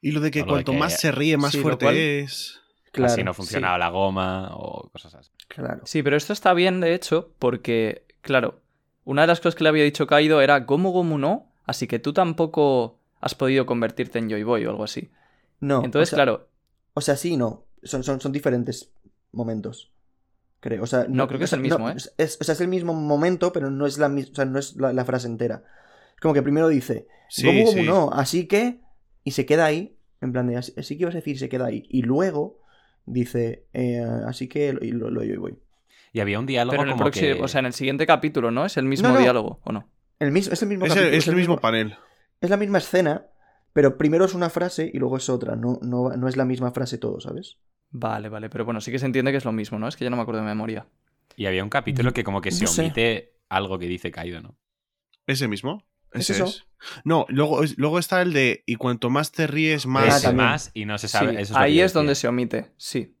Y 0.00 0.12
lo 0.12 0.20
de 0.20 0.30
que 0.30 0.40
de 0.40 0.46
cuanto 0.46 0.72
que- 0.72 0.78
más 0.78 0.98
se 1.00 1.12
ríe, 1.12 1.36
más 1.36 1.52
Sí, 1.52 1.58
fuerte 1.58 1.86
cual- 1.86 1.96
es. 1.96 2.60
Claro, 2.92 3.12
Así 3.12 3.22
no 3.22 3.34
funcionaba 3.34 3.78
la 3.78 3.88
goma 3.90 4.50
o 4.56 4.88
cosas 4.90 5.14
así. 5.14 5.30
sí, 5.38 5.46
claro. 5.48 5.80
Sí, 5.84 6.02
pero 6.02 6.16
esto 6.16 6.32
está 6.32 6.52
bien, 6.54 6.80
de 6.80 6.92
hecho, 6.94 7.32
porque, 7.38 8.04
claro, 8.20 8.60
una 9.04 9.20
de 9.22 9.28
las 9.28 9.38
cosas 9.38 9.54
que 9.54 9.62
le 9.62 9.68
había 9.70 9.84
dicho 9.84 10.08
Kaido 10.08 10.40
era 10.40 10.58
Gomu 10.60 10.90
Gomu 10.90 11.16
no, 11.16 11.52
así 11.66 11.86
que 11.86 12.00
tú 12.00 12.12
tampoco 12.12 12.98
has 13.20 13.36
podido 13.36 13.64
convertirte 13.64 14.18
en 14.18 14.28
Joy 14.28 14.42
Boy 14.42 14.66
o 14.66 14.70
algo 14.70 14.82
así. 14.82 15.10
No, 15.60 15.84
Entonces, 15.84 16.08
o 16.08 16.16
sea, 16.16 16.24
claro, 16.24 16.48
O 16.94 17.00
sea, 17.00 17.14
sí, 17.16 17.34
y 17.34 17.36
no. 17.36 17.64
Son, 17.84 18.02
son, 18.02 18.20
son 18.20 18.32
diferentes 18.32 18.90
momentos. 19.30 19.92
Creo. 20.60 20.82
O 20.82 20.86
sea, 20.86 21.06
No, 21.08 21.26
creo 21.26 21.38
que 21.38 21.44
es 21.44 21.50
sea, 21.50 21.56
el 21.56 21.62
mismo, 21.62 21.78
no, 21.78 21.90
¿eh? 21.90 21.96
es- 22.18 22.38
o 22.40 22.44
sea, 22.44 22.52
es 22.52 22.60
el 22.60 22.68
mismo 22.68 22.92
momento, 22.94 23.52
pero 23.52 23.70
no 23.70 23.86
es 23.86 23.98
la, 23.98 24.08
o 24.08 24.34
sea, 24.34 24.44
no 24.44 24.58
es 24.58 24.76
la, 24.76 24.92
la 24.92 25.04
frase 25.04 25.26
entera. 25.26 25.64
Es 26.14 26.20
como 26.20 26.34
que 26.34 26.42
primero 26.42 26.68
dice, 26.68 27.06
Sí, 27.28 27.46
Gomu 27.46 27.64
Gomu 27.66 27.78
sí. 27.80 27.86
no, 27.86 28.10
así 28.12 28.46
que. 28.46 28.80
Y 29.24 29.30
se 29.32 29.46
queda 29.46 29.64
ahí. 29.66 29.96
En 30.20 30.32
plan 30.32 30.46
de, 30.46 30.56
así, 30.56 30.72
así 30.76 30.96
que 30.96 31.02
ibas 31.04 31.14
a 31.14 31.18
decir, 31.18 31.38
se 31.38 31.48
queda 31.48 31.66
ahí. 31.66 31.84
Y 31.88 32.02
luego 32.02 32.60
dice, 33.06 33.64
eh, 33.72 34.04
así 34.26 34.48
que 34.48 34.72
lo, 34.74 34.84
y 34.84 34.90
lo, 34.92 35.10
lo- 35.10 35.22
yo 35.24 35.40
voy. 35.40 35.58
Y 36.12 36.20
había 36.20 36.38
un 36.38 36.46
diálogo 36.46 36.72
pero 36.72 36.82
en 36.82 36.88
el 36.88 36.92
como 36.94 37.04
próximo, 37.04 37.36
que... 37.36 37.42
o 37.42 37.48
sea, 37.48 37.60
en 37.60 37.66
el 37.66 37.72
siguiente 37.72 38.04
capítulo, 38.06 38.50
¿no? 38.50 38.66
Es 38.66 38.76
el 38.76 38.84
mismo 38.84 39.08
No, 39.08 39.14
no. 39.14 39.20
diálogo, 39.20 39.60
¿o 39.64 39.72
no? 39.72 39.88
El 40.18 40.32
mismo, 40.32 40.52
es 40.52 40.60
el 40.62 40.68
mismo 40.68 40.84
Es 40.86 40.96
el, 40.96 41.14
es 41.14 41.28
el 41.28 41.36
mismo 41.36 41.58
panel. 41.58 41.94
Es 42.40 42.50
la 42.50 42.56
misma 42.56 42.78
escena, 42.78 43.26
pero 43.72 43.96
primero 43.96 44.24
es 44.24 44.34
una 44.34 44.50
frase 44.50 44.90
y 44.92 44.98
luego 44.98 45.16
es 45.16 45.28
otra. 45.30 45.54
No, 45.56 45.78
no, 45.82 46.10
no 46.10 46.28
es 46.28 46.36
la 46.36 46.44
misma 46.44 46.72
frase 46.72 46.98
todo, 46.98 47.20
¿sabes? 47.20 47.56
Vale, 47.90 48.28
vale, 48.28 48.48
pero 48.48 48.64
bueno, 48.64 48.80
sí 48.80 48.90
que 48.92 48.98
se 48.98 49.06
entiende 49.06 49.30
que 49.32 49.38
es 49.38 49.44
lo 49.44 49.52
mismo, 49.52 49.78
¿no? 49.78 49.88
Es 49.88 49.96
que 49.96 50.04
ya 50.04 50.10
no 50.10 50.16
me 50.16 50.22
acuerdo 50.22 50.40
de 50.42 50.46
memoria. 50.46 50.86
Y 51.36 51.46
había 51.46 51.64
un 51.64 51.70
capítulo 51.70 52.12
que 52.12 52.22
como 52.24 52.40
que 52.40 52.50
se 52.50 52.64
No 52.64 52.70
sé. 52.70 52.82
omite 52.82 53.32
algo 53.48 53.78
que 53.78 53.86
dice 53.86 54.10
Kaido, 54.10 54.40
¿no? 54.40 54.56
¿Ese 55.26 55.48
mismo? 55.48 55.84
¿Es 56.12 56.30
Ese 56.30 56.34
eso? 56.34 56.44
es. 56.44 56.66
No, 57.04 57.26
luego, 57.28 57.62
es- 57.62 57.78
luego 57.78 57.98
está 57.98 58.22
el 58.22 58.32
de 58.32 58.62
y 58.66 58.76
cuanto 58.76 59.10
más 59.10 59.32
te 59.32 59.46
ríes, 59.46 59.86
más. 59.86 60.04
Ah, 60.14 60.16
Ese 60.18 60.26
también. 60.28 60.46
más 60.48 60.70
y 60.74 60.84
no 60.84 60.98
se 60.98 61.08
sabe. 61.08 61.32
Sí, 61.32 61.36
eso 61.42 61.54
es 61.54 61.58
ahí 61.60 61.80
es 61.80 61.92
donde 61.92 62.14
se 62.14 62.28
omite, 62.28 62.72
sí. 62.76 63.16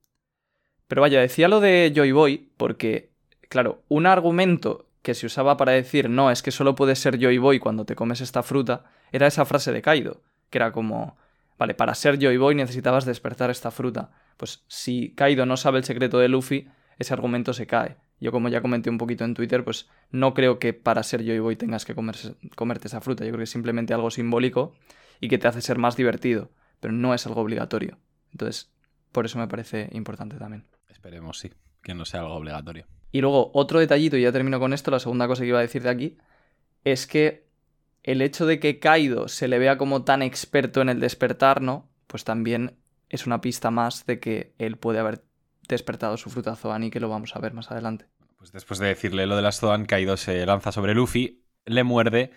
Pero 0.88 1.02
vaya, 1.02 1.20
decía 1.20 1.48
lo 1.48 1.60
de 1.60 1.92
Joy 1.94 2.12
Boy 2.12 2.50
porque, 2.56 3.10
claro, 3.48 3.82
un 3.88 4.06
argumento 4.06 4.86
que 5.02 5.14
se 5.14 5.26
usaba 5.26 5.56
para 5.56 5.72
decir 5.72 6.10
no, 6.10 6.30
es 6.30 6.42
que 6.42 6.50
solo 6.50 6.74
puedes 6.74 6.98
ser 6.98 7.18
Joy 7.18 7.38
Boy 7.38 7.58
cuando 7.58 7.84
te 7.84 7.94
comes 7.96 8.20
esta 8.20 8.42
fruta, 8.42 8.84
era 9.12 9.26
esa 9.26 9.44
frase 9.44 9.72
de 9.72 9.82
Kaido, 9.82 10.22
que 10.50 10.58
era 10.58 10.72
como, 10.72 11.16
vale, 11.58 11.74
para 11.74 11.94
ser 11.94 12.18
Joy 12.18 12.36
Boy 12.36 12.54
necesitabas 12.54 13.04
despertar 13.04 13.50
esta 13.50 13.70
fruta. 13.70 14.10
Pues 14.40 14.64
si 14.68 15.12
Kaido 15.14 15.44
no 15.44 15.58
sabe 15.58 15.76
el 15.76 15.84
secreto 15.84 16.18
de 16.18 16.28
Luffy, 16.28 16.66
ese 16.98 17.12
argumento 17.12 17.52
se 17.52 17.66
cae. 17.66 17.98
Yo 18.20 18.32
como 18.32 18.48
ya 18.48 18.62
comenté 18.62 18.88
un 18.88 18.96
poquito 18.96 19.22
en 19.26 19.34
Twitter, 19.34 19.64
pues 19.64 19.90
no 20.10 20.32
creo 20.32 20.58
que 20.58 20.72
para 20.72 21.02
ser 21.02 21.22
Joy 21.22 21.40
Boy 21.40 21.56
tengas 21.56 21.84
que 21.84 21.94
comerse- 21.94 22.36
comerte 22.56 22.88
esa 22.88 23.02
fruta. 23.02 23.22
Yo 23.24 23.32
creo 23.32 23.40
que 23.40 23.44
es 23.44 23.50
simplemente 23.50 23.92
algo 23.92 24.10
simbólico 24.10 24.72
y 25.20 25.28
que 25.28 25.36
te 25.36 25.46
hace 25.46 25.60
ser 25.60 25.76
más 25.76 25.94
divertido, 25.94 26.50
pero 26.80 26.90
no 26.90 27.12
es 27.12 27.26
algo 27.26 27.42
obligatorio. 27.42 27.98
Entonces, 28.32 28.72
por 29.12 29.26
eso 29.26 29.38
me 29.38 29.46
parece 29.46 29.90
importante 29.92 30.36
también. 30.36 30.64
Esperemos, 30.88 31.38
sí. 31.38 31.50
Que 31.82 31.92
no 31.92 32.06
sea 32.06 32.20
algo 32.20 32.32
obligatorio. 32.36 32.86
Y 33.12 33.20
luego, 33.20 33.50
otro 33.52 33.78
detallito, 33.78 34.16
y 34.16 34.22
ya 34.22 34.32
termino 34.32 34.58
con 34.58 34.72
esto, 34.72 34.90
la 34.90 35.00
segunda 35.00 35.26
cosa 35.26 35.42
que 35.42 35.48
iba 35.48 35.58
a 35.58 35.62
decir 35.62 35.82
de 35.82 35.90
aquí, 35.90 36.16
es 36.84 37.06
que 37.06 37.46
el 38.04 38.22
hecho 38.22 38.46
de 38.46 38.58
que 38.58 38.78
Kaido 38.78 39.28
se 39.28 39.48
le 39.48 39.58
vea 39.58 39.76
como 39.76 40.04
tan 40.04 40.22
experto 40.22 40.80
en 40.80 40.88
el 40.88 40.98
despertar, 40.98 41.60
¿no? 41.60 41.90
Pues 42.06 42.24
también 42.24 42.79
es 43.10 43.26
una 43.26 43.40
pista 43.40 43.70
más 43.70 44.06
de 44.06 44.20
que 44.20 44.54
él 44.58 44.78
puede 44.78 45.00
haber 45.00 45.24
despertado 45.68 46.16
su 46.16 46.30
fruta 46.30 46.56
Zoan 46.56 46.84
y 46.84 46.90
que 46.90 47.00
lo 47.00 47.08
vamos 47.08 47.36
a 47.36 47.40
ver 47.40 47.52
más 47.52 47.70
adelante. 47.70 48.06
Pues 48.38 48.52
después 48.52 48.80
de 48.80 48.86
decirle 48.86 49.26
lo 49.26 49.36
de 49.36 49.42
las 49.42 49.60
Zoan, 49.60 49.84
Kaido 49.84 50.16
se 50.16 50.46
lanza 50.46 50.72
sobre 50.72 50.94
Luffy, 50.94 51.44
le 51.66 51.84
muerde, 51.84 52.30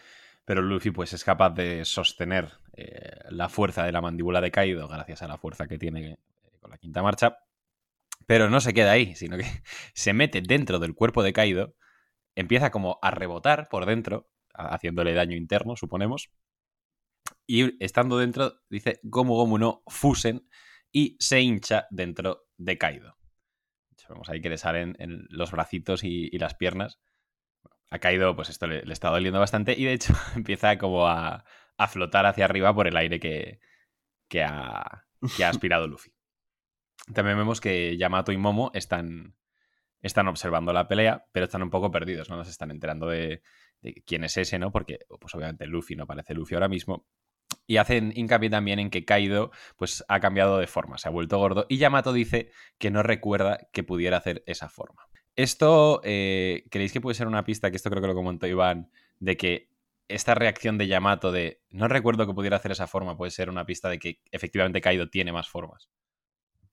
pero 0.44 0.62
Luffy 0.62 0.92
pues 0.92 1.14
es 1.14 1.24
capaz 1.24 1.52
de 1.52 1.86
sostener 1.86 2.52
eh, 2.76 3.20
la 3.30 3.48
fuerza 3.48 3.86
de 3.86 3.92
la 3.92 4.02
mandíbula 4.02 4.42
de 4.42 4.52
Kaido 4.52 4.88
gracias 4.88 5.22
a 5.22 5.28
la 5.28 5.38
fuerza 5.38 5.68
que 5.68 5.78
tiene 5.78 6.12
eh, 6.12 6.18
con 6.60 6.72
la 6.72 6.78
quinta 6.78 7.02
marcha. 7.02 7.38
Pero 8.26 8.50
no 8.50 8.60
se 8.60 8.74
queda 8.74 8.92
ahí, 8.92 9.16
sino 9.16 9.38
que 9.38 9.46
se 9.94 10.14
mete 10.14 10.42
dentro 10.42 10.80
del 10.80 10.96
cuerpo 10.96 11.24
de 11.24 11.34
Kaido, 11.34 11.76
empieza 12.36 12.72
como 12.72 13.00
a 13.02 13.12
rebotar 13.12 13.70
por 13.70 13.86
dentro, 13.86 14.28
haciéndole 14.54 15.14
daño 15.14 15.38
interno, 15.38 15.76
suponemos. 15.76 16.32
Y 17.46 17.84
estando 17.84 18.18
dentro, 18.18 18.62
dice 18.70 19.00
Gomu 19.04 19.36
Gomu 19.36 19.58
no 19.58 19.84
Fusen 19.88 20.48
y 20.92 21.18
se 21.20 21.42
hincha 21.42 21.88
dentro 21.92 22.46
de 22.58 22.78
Kaido. 22.78 23.18
Vemos 24.10 24.30
ahí 24.30 24.42
que 24.42 24.50
le 24.50 24.58
salen 24.58 24.96
en 25.00 25.26
los 25.30 25.52
bracitos 25.52 26.04
y, 26.04 26.30
las 26.38 26.56
piernas. 26.56 27.00
Ha 27.90 28.00
caído, 28.00 28.36
pues 28.36 28.50
esto 28.50 28.68
le, 28.68 28.84
le 28.84 28.94
está 28.94 29.10
doliendo 29.10 29.40
bastante 29.40 29.74
y 29.78 29.86
de 29.86 29.94
hecho 29.94 30.14
empieza 30.36 30.78
como 30.78 31.08
a, 31.08 31.46
a 31.78 31.88
flotar 31.88 32.26
hacia 32.26 32.46
arriba 32.46 32.74
por 32.74 32.88
el 32.88 32.98
aire 32.98 33.20
que, 33.20 33.60
que, 34.28 34.44
ha, 34.44 35.06
que 35.36 35.44
ha 35.44 35.50
aspirado 35.50 35.88
Luffy. 35.88 36.12
También 37.14 37.38
vemos 37.38 37.60
que 37.62 37.98
Yamato 37.98 38.32
y 38.32 38.38
Momo 38.38 38.72
están, 38.74 39.36
están 40.02 40.28
observando 40.28 40.74
la 40.74 40.88
pelea, 40.88 41.26
pero 41.32 41.46
están 41.46 41.64
un 41.64 41.70
poco 41.70 41.92
perdidos, 41.92 42.30
no 42.30 42.38
nos 42.38 42.50
están 42.50 42.72
enterando 42.72 43.08
de, 43.08 43.42
de 43.82 44.04
quién 44.06 44.24
es 44.24 44.38
ese, 44.38 44.58
¿no? 44.58 44.72
Porque, 44.72 45.00
pues 45.20 45.36
obviamente 45.36 45.66
Luffy 45.68 45.96
no 45.96 46.08
parece 46.08 46.34
Luffy 46.34 46.56
ahora 46.56 46.70
mismo. 46.70 47.08
Y 47.68 47.78
hacen 47.78 48.14
hincapié 48.16 48.50
también 48.50 48.80
en 48.80 48.90
que 48.90 49.06
Kaido 49.06 49.52
pues, 49.78 50.04
ha 50.08 50.20
cambiado 50.20 50.58
de 50.58 50.68
forma, 50.68 50.98
se 50.98 51.08
ha 51.08 51.12
vuelto 51.12 51.38
gordo. 51.38 51.66
Y 51.70 51.78
Yamato 51.78 52.14
dice 52.14 52.52
que 52.78 52.92
no 52.92 53.04
recuerda 53.04 53.68
que 53.72 53.84
pudiera 53.84 54.18
hacer 54.18 54.44
esa 54.46 54.70
forma. 54.70 55.08
Esto, 55.36 56.02
eh, 56.04 56.66
¿creéis 56.70 56.94
que 56.94 57.02
puede 57.02 57.16
ser 57.16 57.28
una 57.28 57.44
pista? 57.44 57.72
Que 57.72 57.78
esto 57.78 57.90
creo 57.90 58.02
que 58.02 58.08
lo 58.08 58.16
comentó 58.16 58.46
Iván, 58.46 58.92
de 59.20 59.38
que 59.38 59.70
esta 60.08 60.36
reacción 60.36 60.78
de 60.78 60.88
Yamato 60.88 61.32
de 61.32 61.62
no 61.70 61.88
recuerdo 61.88 62.28
que 62.28 62.34
pudiera 62.34 62.58
hacer 62.58 62.72
esa 62.72 62.88
forma 62.88 63.18
puede 63.18 63.32
ser 63.32 63.50
una 63.50 63.66
pista 63.66 63.90
de 63.90 64.00
que 64.00 64.22
efectivamente 64.32 64.82
Kaido 64.82 65.10
tiene 65.10 65.32
más 65.32 65.50
formas 65.50 65.90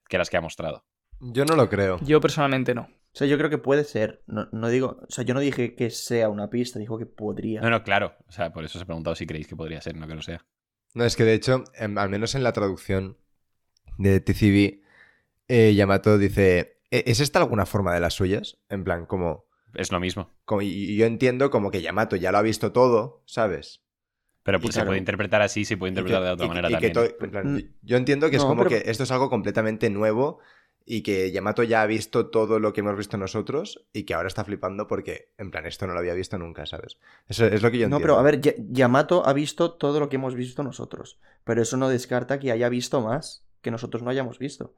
que 0.08 0.18
las 0.18 0.28
que 0.28 0.36
ha 0.36 0.40
mostrado. 0.40 0.84
Yo 1.20 1.44
no 1.44 1.54
lo 1.54 1.68
creo. 1.68 1.98
Yo 2.02 2.20
personalmente 2.20 2.74
no. 2.74 2.82
O 2.82 3.16
sea, 3.16 3.26
yo 3.26 3.36
creo 3.36 3.50
que 3.50 3.58
puede 3.58 3.84
ser. 3.84 4.22
No, 4.26 4.48
no 4.52 4.68
digo. 4.68 5.00
O 5.06 5.10
sea, 5.10 5.24
yo 5.24 5.34
no 5.34 5.40
dije 5.40 5.74
que 5.74 5.90
sea 5.90 6.28
una 6.28 6.48
pista, 6.48 6.78
dijo 6.78 6.98
que 6.98 7.06
podría. 7.06 7.60
No, 7.60 7.70
no, 7.70 7.82
claro. 7.82 8.14
O 8.26 8.32
sea, 8.32 8.52
por 8.52 8.64
eso 8.64 8.78
os 8.78 8.82
he 8.82 8.86
preguntado 8.86 9.14
si 9.14 9.26
creéis 9.26 9.46
que 9.46 9.56
podría 9.56 9.80
ser, 9.80 9.96
no 9.96 10.06
que 10.06 10.14
lo 10.14 10.22
sea. 10.22 10.44
No, 10.94 11.05
es 11.05 11.16
que 11.16 11.24
de 11.24 11.35
hecho, 11.35 11.64
em, 11.74 11.96
al 11.98 12.09
menos 12.11 12.35
en 12.35 12.42
la 12.42 12.53
traducción 12.53 13.16
de 13.98 14.20
TCB, 14.20 14.83
eh, 15.48 15.74
Yamato 15.74 16.18
dice, 16.18 16.79
"¿E- 16.90 17.05
¿es 17.07 17.20
esta 17.20 17.38
alguna 17.38 17.66
forma 17.66 17.94
de 17.94 18.00
las 18.00 18.14
suyas? 18.14 18.59
En 18.68 18.85
plan, 18.85 19.07
como... 19.07 19.44
Es 19.74 19.92
lo 19.92 20.00
mismo. 20.00 20.31
como- 20.44 20.62
y- 20.62 20.96
yo 20.96 21.07
entiendo 21.07 21.50
como 21.50 21.70
que 21.70 21.81
Yamato 21.83 22.16
ya 22.16 22.33
lo 22.33 22.38
ha 22.38 22.42
visto 22.42 22.72
todo, 22.72 23.22
¿sabes? 23.26 23.83
Pero 24.42 24.59
pues, 24.59 24.74
se 24.74 24.79
claro. 24.79 24.88
puede 24.88 24.98
interpretar 24.98 25.42
así, 25.42 25.64
se 25.64 25.76
puede 25.76 25.90
interpretar 25.90 26.22
que- 26.22 26.26
de 26.26 26.33
otra 26.33 26.46
y- 26.46 26.48
manera 26.48 26.70
y 26.70 26.74
que 26.79 26.90
también. 26.90 27.16
to- 27.18 27.24
en 27.24 27.31
plan, 27.31 27.55
Mm. 27.55 27.61
yo- 27.83 27.96
entiendo 27.96 28.31
que 28.31 28.37
es 28.37 28.42
como 28.42 28.64
pero- 28.64 28.70
que 28.83 28.90
esto 28.90 29.05
es 29.05 29.11
algo 29.12 29.31
completamente 29.31 29.88
nuevo 29.90 30.40
y 30.86 31.02
que 31.02 31.30
Yamato 31.30 31.62
ya 31.62 31.82
ha 31.82 31.86
visto 31.86 32.28
todo 32.30 32.58
lo 32.58 32.72
que 32.72 32.80
hemos 32.80 32.96
visto 32.96 33.16
nosotros 33.16 33.86
y 33.92 34.04
que 34.04 34.14
ahora 34.14 34.28
está 34.28 34.44
flipando 34.44 34.86
porque, 34.88 35.32
en 35.38 35.50
plan, 35.50 35.66
esto 35.66 35.86
no 35.86 35.92
lo 35.92 35.98
había 36.00 36.14
visto 36.14 36.36
nunca, 36.38 36.66
¿sabes? 36.66 36.98
Eso 37.28 37.46
es 37.46 37.62
lo 37.62 37.70
que 37.70 37.78
yo 37.78 37.88
no, 37.88 37.96
entiendo. 37.96 38.14
pero 38.14 38.18
a 38.18 38.22
ver, 38.22 38.40
Ya- 38.40 38.54
Yamato 38.58 39.24
ha 39.26 39.32
visto 39.32 39.72
todo 39.74 40.00
lo 40.00 40.08
que 40.08 40.16
hemos 40.16 40.34
visto 40.34 40.62
nosotros. 40.62 41.18
Pero 41.44 41.62
eso 41.62 41.76
no 41.76 41.88
descarta 41.88 42.38
que 42.38 42.50
haya 42.52 42.68
visto 42.68 43.00
más 43.00 43.44
que 43.60 43.70
nosotros 43.70 44.02
no 44.02 44.10
hayamos 44.10 44.38
visto. 44.38 44.74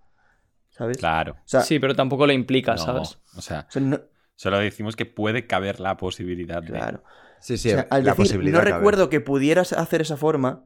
¿Sabes? 0.71 0.99
Claro. 0.99 1.33
O 1.33 1.43
sea, 1.49 1.61
Sí, 1.63 1.79
pero 1.79 1.95
tampoco 1.95 2.27
le 2.27 2.35
implica, 2.35 2.73
No, 2.73 2.79
¿sabes? 2.79 3.19
O 3.37 3.43
sea, 3.43 3.67
o 3.69 3.73
sea, 3.73 3.83
no- 3.83 4.01
solo 4.35 4.59
decimos 4.59 4.97
que 4.97 5.07
puede 5.07 5.47
caber 5.47 5.81
la 5.81 5.97
posibilidad 5.97 6.63
de. 6.63 6.69
claro. 6.73 7.03
Sí, 7.41 7.59
sí, 7.59 7.71
O 7.71 7.73
sea, 7.73 7.87
al 7.91 8.05
la 8.05 8.13
decir, 8.13 8.17
posibilidad 8.25 8.59
no 8.59 8.65
cabe. 8.65 8.77
recuerdo 8.77 9.09
que 9.11 9.21
pudieras 9.21 9.73
hacer 9.73 10.01
esa 10.01 10.17
forma, 10.17 10.65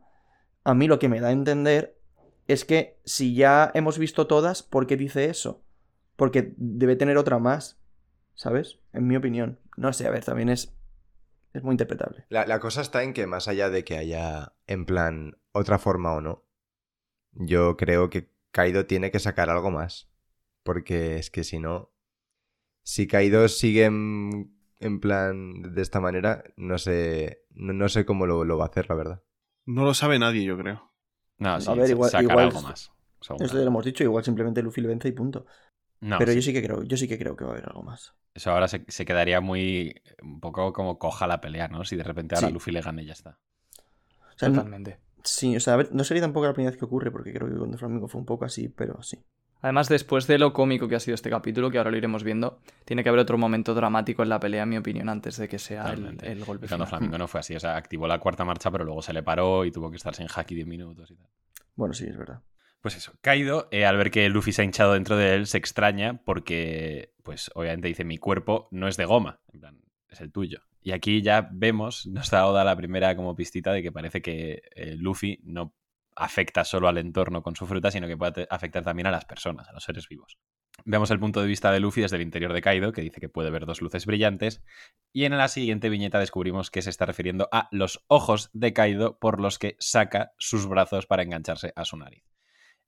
a 0.62 0.74
mí 0.74 0.86
lo 0.88 0.98
que 0.98 1.08
me 1.08 1.20
da 1.20 1.28
a 1.28 1.32
entender 1.32 1.95
es 2.46 2.64
que 2.64 3.00
si 3.04 3.34
ya 3.34 3.70
hemos 3.74 3.98
visto 3.98 4.26
todas, 4.26 4.62
¿por 4.62 4.86
qué 4.86 4.96
dice 4.96 5.26
eso? 5.26 5.64
Porque 6.16 6.54
debe 6.56 6.96
tener 6.96 7.18
otra 7.18 7.38
más, 7.38 7.80
¿sabes? 8.34 8.78
En 8.92 9.06
mi 9.06 9.16
opinión. 9.16 9.60
No 9.76 9.92
sé, 9.92 10.06
a 10.06 10.10
ver, 10.10 10.24
también 10.24 10.48
es, 10.48 10.74
es 11.52 11.62
muy 11.62 11.72
interpretable. 11.72 12.24
La, 12.28 12.46
la 12.46 12.60
cosa 12.60 12.80
está 12.80 13.02
en 13.02 13.12
que 13.12 13.26
más 13.26 13.48
allá 13.48 13.68
de 13.68 13.84
que 13.84 13.98
haya, 13.98 14.54
en 14.66 14.86
plan, 14.86 15.38
otra 15.52 15.78
forma 15.78 16.12
o 16.12 16.20
no, 16.20 16.44
yo 17.32 17.76
creo 17.76 18.08
que 18.08 18.30
Kaido 18.52 18.86
tiene 18.86 19.10
que 19.10 19.18
sacar 19.18 19.50
algo 19.50 19.70
más. 19.70 20.10
Porque 20.62 21.16
es 21.16 21.30
que 21.30 21.44
si 21.44 21.60
no, 21.60 21.92
si 22.82 23.06
Kaido 23.06 23.46
sigue 23.48 23.84
en, 23.84 24.58
en 24.80 25.00
plan 25.00 25.74
de 25.74 25.80
esta 25.82 26.00
manera, 26.00 26.42
no 26.56 26.78
sé, 26.78 27.44
no, 27.50 27.72
no 27.72 27.88
sé 27.88 28.04
cómo 28.04 28.26
lo, 28.26 28.44
lo 28.44 28.58
va 28.58 28.64
a 28.64 28.68
hacer, 28.68 28.88
la 28.88 28.96
verdad. 28.96 29.22
No 29.64 29.84
lo 29.84 29.94
sabe 29.94 30.18
nadie, 30.18 30.44
yo 30.44 30.58
creo. 30.58 30.92
No, 31.38 31.60
sí, 31.60 31.70
A 31.70 31.74
ver, 31.74 31.90
igual- 31.90 32.10
algo 32.38 32.62
más. 32.62 32.90
Esto 33.20 33.46
ya 33.46 33.54
lo 33.54 33.66
hemos 33.68 33.84
dicho, 33.84 34.04
igual 34.04 34.24
simplemente 34.24 34.62
Luffy 34.62 34.80
le 34.80 34.88
vence 34.88 35.08
y 35.08 35.12
punto. 35.12 35.46
No, 36.00 36.18
Pero 36.18 36.32
sí. 36.32 36.36
yo 36.36 36.42
sí 36.42 36.52
que 36.52 36.62
creo, 36.62 36.82
yo 36.84 36.96
sí 36.96 37.08
que 37.08 37.18
creo 37.18 37.36
que 37.36 37.44
va 37.44 37.50
a 37.50 37.54
haber 37.54 37.66
algo 37.68 37.82
más. 37.82 38.14
Eso 38.34 38.50
ahora 38.50 38.68
se, 38.68 38.84
se 38.88 39.04
quedaría 39.04 39.40
muy. 39.40 39.94
un 40.22 40.40
poco 40.40 40.72
como 40.72 40.98
coja 40.98 41.26
la 41.26 41.40
pelea, 41.40 41.68
¿no? 41.68 41.84
Si 41.84 41.96
de 41.96 42.02
repente 42.04 42.34
ahora 42.34 42.48
Sí. 42.48 42.52
Luffy 42.52 42.70
le 42.70 42.82
gana 42.82 43.02
y 43.02 43.06
ya 43.06 43.12
está. 43.14 43.38
O 44.34 44.38
sea, 44.38 44.48
n- 44.48 44.56
Totalmente. 44.56 44.98
sí, 45.24 45.56
o 45.56 45.60
sea, 45.60 45.74
a 45.74 45.76
ver, 45.76 45.88
no 45.92 46.04
sería 46.04 46.22
tampoco 46.22 46.46
la 46.46 46.52
primera 46.52 46.70
vez 46.70 46.78
que 46.78 46.84
ocurre, 46.84 47.10
porque 47.10 47.32
creo 47.32 47.48
que 47.48 47.56
con 47.56 47.70
The 47.70 47.78
Flamingo 47.78 48.08
fue 48.08 48.20
un 48.20 48.26
poco 48.26 48.44
así, 48.44 48.68
pero 48.68 49.02
sí. 49.02 49.24
Además, 49.62 49.88
después 49.88 50.26
de 50.26 50.38
lo 50.38 50.52
cómico 50.52 50.86
que 50.88 50.96
ha 50.96 51.00
sido 51.00 51.14
este 51.14 51.30
capítulo, 51.30 51.70
que 51.70 51.78
ahora 51.78 51.90
lo 51.90 51.96
iremos 51.96 52.22
viendo, 52.22 52.60
tiene 52.84 53.02
que 53.02 53.08
haber 53.08 53.20
otro 53.20 53.38
momento 53.38 53.74
dramático 53.74 54.22
en 54.22 54.28
la 54.28 54.38
pelea, 54.38 54.62
en 54.64 54.68
mi 54.68 54.76
opinión, 54.76 55.08
antes 55.08 55.36
de 55.38 55.48
que 55.48 55.58
sea 55.58 55.92
el, 55.92 56.44
golpe 56.44 56.68
cuando 56.68 56.86
final. 56.86 56.86
Flamingo 56.86 57.18
no 57.18 57.26
fue 57.26 57.40
así. 57.40 57.56
O 57.56 57.60
sea, 57.60 57.76
activó 57.76 58.06
la 58.06 58.18
cuarta 58.18 58.44
marcha, 58.44 58.70
pero 58.70 58.84
luego 58.84 59.02
se 59.02 59.12
le 59.12 59.22
paró 59.22 59.64
y 59.64 59.72
tuvo 59.72 59.90
que 59.90 59.96
estar 59.96 60.14
sin 60.14 60.26
haki 60.32 60.54
10 60.54 60.66
minutos 60.66 61.10
y 61.10 61.16
tal. 61.16 61.28
Bueno, 61.74 61.94
sí, 61.94 62.06
es 62.06 62.16
verdad. 62.16 62.42
Pues 62.80 62.96
eso, 62.96 63.14
Kaido, 63.20 63.68
eh, 63.72 63.84
al 63.84 63.96
ver 63.96 64.10
que 64.10 64.28
Luffy 64.28 64.52
se 64.52 64.62
ha 64.62 64.64
hinchado 64.64 64.92
dentro 64.92 65.16
de 65.16 65.34
él, 65.34 65.46
se 65.46 65.58
extraña 65.58 66.22
porque, 66.24 67.14
pues 67.24 67.50
obviamente 67.54 67.88
dice, 67.88 68.04
mi 68.04 68.18
cuerpo 68.18 68.68
no 68.70 68.86
es 68.86 68.96
de 68.96 69.04
goma, 69.06 69.40
en 69.52 69.60
plan, 69.60 69.80
es 70.08 70.20
el 70.20 70.30
tuyo. 70.30 70.60
Y 70.82 70.92
aquí 70.92 71.20
ya 71.20 71.48
vemos, 71.50 72.06
nos 72.06 72.30
da 72.30 72.46
Oda 72.46 72.62
la 72.62 72.76
primera 72.76 73.16
como 73.16 73.34
pistita 73.34 73.72
de 73.72 73.82
que 73.82 73.90
parece 73.90 74.22
que 74.22 74.62
eh, 74.76 74.94
Luffy 74.96 75.40
no 75.42 75.74
afecta 76.16 76.64
solo 76.64 76.88
al 76.88 76.98
entorno 76.98 77.42
con 77.42 77.54
su 77.54 77.66
fruta, 77.66 77.90
sino 77.90 78.08
que 78.08 78.16
puede 78.16 78.46
afectar 78.50 78.82
también 78.82 79.06
a 79.06 79.10
las 79.10 79.24
personas, 79.24 79.68
a 79.68 79.72
los 79.72 79.84
seres 79.84 80.08
vivos. 80.08 80.38
Vemos 80.84 81.10
el 81.10 81.18
punto 81.18 81.40
de 81.40 81.46
vista 81.46 81.72
de 81.72 81.80
Luffy 81.80 82.02
desde 82.02 82.16
el 82.16 82.22
interior 82.22 82.52
de 82.52 82.60
Kaido, 82.60 82.92
que 82.92 83.00
dice 83.00 83.20
que 83.20 83.28
puede 83.28 83.50
ver 83.50 83.66
dos 83.66 83.80
luces 83.80 84.06
brillantes, 84.06 84.62
y 85.12 85.24
en 85.24 85.36
la 85.36 85.48
siguiente 85.48 85.88
viñeta 85.88 86.18
descubrimos 86.18 86.70
que 86.70 86.82
se 86.82 86.90
está 86.90 87.06
refiriendo 87.06 87.48
a 87.52 87.68
los 87.70 88.04
ojos 88.08 88.50
de 88.52 88.72
Kaido 88.72 89.18
por 89.18 89.40
los 89.40 89.58
que 89.58 89.76
saca 89.78 90.32
sus 90.38 90.66
brazos 90.66 91.06
para 91.06 91.22
engancharse 91.22 91.72
a 91.76 91.84
su 91.84 91.96
nariz. 91.96 92.24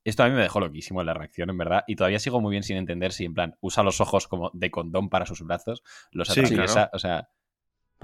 Esto 0.05 0.23
a 0.23 0.29
mí 0.29 0.35
me 0.35 0.41
dejó 0.41 0.59
loquísimo 0.59 1.01
en 1.01 1.07
la 1.07 1.13
reacción, 1.13 1.49
en 1.49 1.57
verdad, 1.57 1.83
y 1.87 1.95
todavía 1.95 2.19
sigo 2.19 2.39
muy 2.39 2.51
bien 2.51 2.63
sin 2.63 2.77
entender 2.77 3.11
si 3.11 3.25
en 3.25 3.33
plan 3.33 3.57
usa 3.59 3.83
los 3.83 3.99
ojos 3.99 4.27
como 4.27 4.49
de 4.53 4.71
condón 4.71 5.09
para 5.09 5.25
sus 5.25 5.41
brazos, 5.41 5.83
los 6.11 6.29
Sí, 6.29 6.39
atraviesa, 6.39 6.73
claro. 6.73 6.89
o 6.93 6.99
sea, 6.99 7.29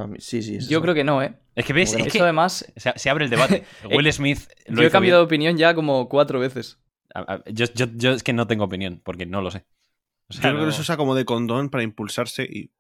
mí, 0.08 0.18
sí, 0.20 0.42
sí. 0.42 0.54
Yo 0.60 0.66
eso. 0.78 0.82
creo 0.82 0.94
que 0.94 1.04
no, 1.04 1.22
¿eh? 1.24 1.36
es 1.56 1.66
que 1.66 1.72
ves, 1.74 1.94
es 1.94 2.02
Eso 2.02 2.10
que 2.12 2.20
además, 2.22 2.72
se, 2.76 2.94
se 2.98 3.10
abre 3.10 3.26
el 3.26 3.30
debate. 3.32 3.64
Will 3.90 4.12
Smith 4.12 4.40
lo 4.68 4.82
yo 4.82 4.88
he 4.88 4.92
cambiado 4.92 5.20
de 5.22 5.26
opinión 5.26 5.58
ya 5.58 5.74
como 5.74 6.10
cuatro 6.10 6.40
veces. 6.40 6.80
A- 7.14 7.36
a- 7.36 7.44
Yo, 7.50 7.66
yo- 7.74 7.88
yo 7.96 8.12
es 8.12 8.24
que 8.24 8.34
no 8.34 8.46
tengo 8.48 8.66
opinión, 8.66 9.02
porque 9.04 9.26
no 9.26 9.42
lo 9.42 9.52
sé. 9.52 9.66
O 10.30 10.34
Yo 10.34 10.42
creo 10.42 10.60
que 10.60 10.66
los 10.66 10.80
usa 10.80 10.98
como 10.98 11.16
de 11.16 11.24
condón 11.24 11.70
para 11.70 11.84
impulsarse 11.84 12.44
y. 12.44 12.72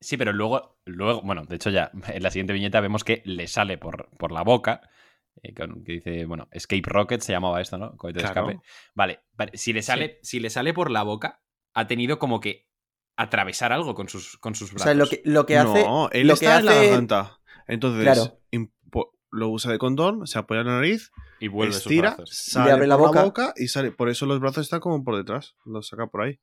Sí, 0.00 0.16
pero 0.16 0.32
luego, 0.32 0.78
luego, 0.84 1.22
bueno, 1.22 1.44
de 1.44 1.56
hecho 1.56 1.70
ya 1.70 1.90
en 2.08 2.22
la 2.22 2.30
siguiente 2.30 2.52
viñeta 2.52 2.80
vemos 2.80 3.04
que 3.04 3.22
le 3.24 3.46
sale 3.48 3.78
por, 3.78 4.08
por 4.18 4.32
la 4.32 4.42
boca, 4.42 4.82
eh, 5.42 5.52
con- 5.54 5.82
que 5.84 5.92
dice, 5.92 6.24
bueno, 6.26 6.48
Escape 6.52 6.82
Rocket 6.84 7.20
se 7.20 7.32
llamaba 7.32 7.60
esto, 7.60 7.76
¿no? 7.78 7.96
Cohete 7.96 8.20
de 8.20 8.24
escape. 8.26 8.60
Vale, 8.94 9.20
vale, 9.32 9.52
si 9.56 9.72
le 9.72 9.82
sale, 9.82 10.18
si 10.22 10.40
le 10.40 10.48
sale 10.50 10.72
por 10.74 10.90
la 10.90 11.02
boca, 11.02 11.42
ha 11.74 11.86
tenido 11.86 12.18
como 12.18 12.40
que 12.40 12.68
atravesar 13.16 13.72
algo 13.72 13.94
con 13.94 14.08
sus, 14.08 14.36
con 14.38 14.54
sus 14.54 14.70
O 14.70 14.74
brazos. 14.74 14.84
sea, 14.84 14.94
lo 14.94 15.06
que, 15.06 15.22
lo 15.24 15.46
que 15.46 15.56
hace. 15.58 15.84
no, 15.84 16.08
él 16.10 16.26
lo 16.26 16.34
está 16.34 16.54
que 16.54 16.58
en 16.60 16.66
la 16.66 16.74
garganta. 16.74 17.38
Entonces, 17.66 18.02
Claro. 18.02 18.40
impo- 18.52 19.10
lo 19.30 19.48
usa 19.50 19.70
de 19.72 19.78
condón, 19.78 20.26
se 20.26 20.38
apoya 20.38 20.60
en 20.60 20.66
la 20.68 20.74
nariz, 20.74 21.10
y 21.40 21.48
vuelve 21.48 21.72
sus 21.72 21.82
estira, 21.82 22.14
brazos. 22.16 22.30
sale 22.36 22.70
abre 22.72 22.86
la 22.86 22.96
por 22.96 23.08
boca. 23.08 23.18
la 23.20 23.24
boca 23.24 23.52
y 23.56 23.68
sale. 23.68 23.90
Por 23.92 24.08
eso 24.08 24.26
los 24.26 24.40
brazos 24.40 24.62
están 24.64 24.80
como 24.80 25.02
por 25.04 25.16
detrás. 25.16 25.56
Los 25.64 25.88
saca 25.88 26.06
por 26.06 26.22
ahí. 26.22 26.38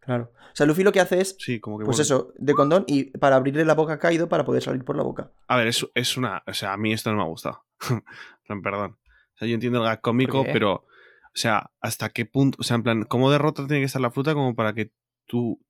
Claro. 0.00 0.32
O 0.34 0.56
sea, 0.56 0.64
Luffy 0.66 0.82
lo 0.82 0.92
que 0.92 1.00
hace 1.00 1.20
es. 1.20 1.36
Sí, 1.38 1.60
como 1.60 1.78
que 1.78 1.84
Pues 1.84 1.98
vuelve. 1.98 2.02
eso, 2.04 2.32
de 2.36 2.54
condón 2.54 2.84
y 2.86 3.10
para 3.18 3.36
abrirle 3.36 3.64
la 3.66 3.74
boca 3.74 3.92
a 3.94 3.98
Kaido 3.98 4.28
para 4.30 4.44
poder 4.46 4.62
salir 4.62 4.82
por 4.84 4.96
la 4.96 5.02
boca. 5.02 5.30
A 5.46 5.56
ver, 5.58 5.66
es, 5.66 5.86
es 5.94 6.16
una. 6.16 6.42
O 6.46 6.54
sea, 6.54 6.72
a 6.72 6.76
mí 6.78 6.92
esto 6.92 7.10
no 7.10 7.16
me 7.18 7.22
ha 7.22 7.26
gustado. 7.26 7.64
En 7.90 8.02
plan, 8.46 8.62
Perdón. 8.62 8.98
O 9.02 9.36
sea, 9.38 9.46
yo 9.46 9.54
entiendo 9.54 9.78
el 9.80 9.84
gag 9.84 10.00
cómico, 10.00 10.42
pero. 10.44 10.72
O 10.72 11.38
sea, 11.38 11.70
¿hasta 11.80 12.08
qué 12.08 12.24
punto? 12.26 12.56
O 12.60 12.64
sea, 12.64 12.76
en 12.76 12.82
plan, 12.82 13.04
¿cómo 13.04 13.30
derrota 13.30 13.66
tiene 13.66 13.80
que 13.82 13.86
estar 13.86 14.02
la 14.02 14.10
fruta 14.10 14.32
como 14.34 14.54
para 14.56 14.72
que 14.74 14.90
tú. 15.26 15.60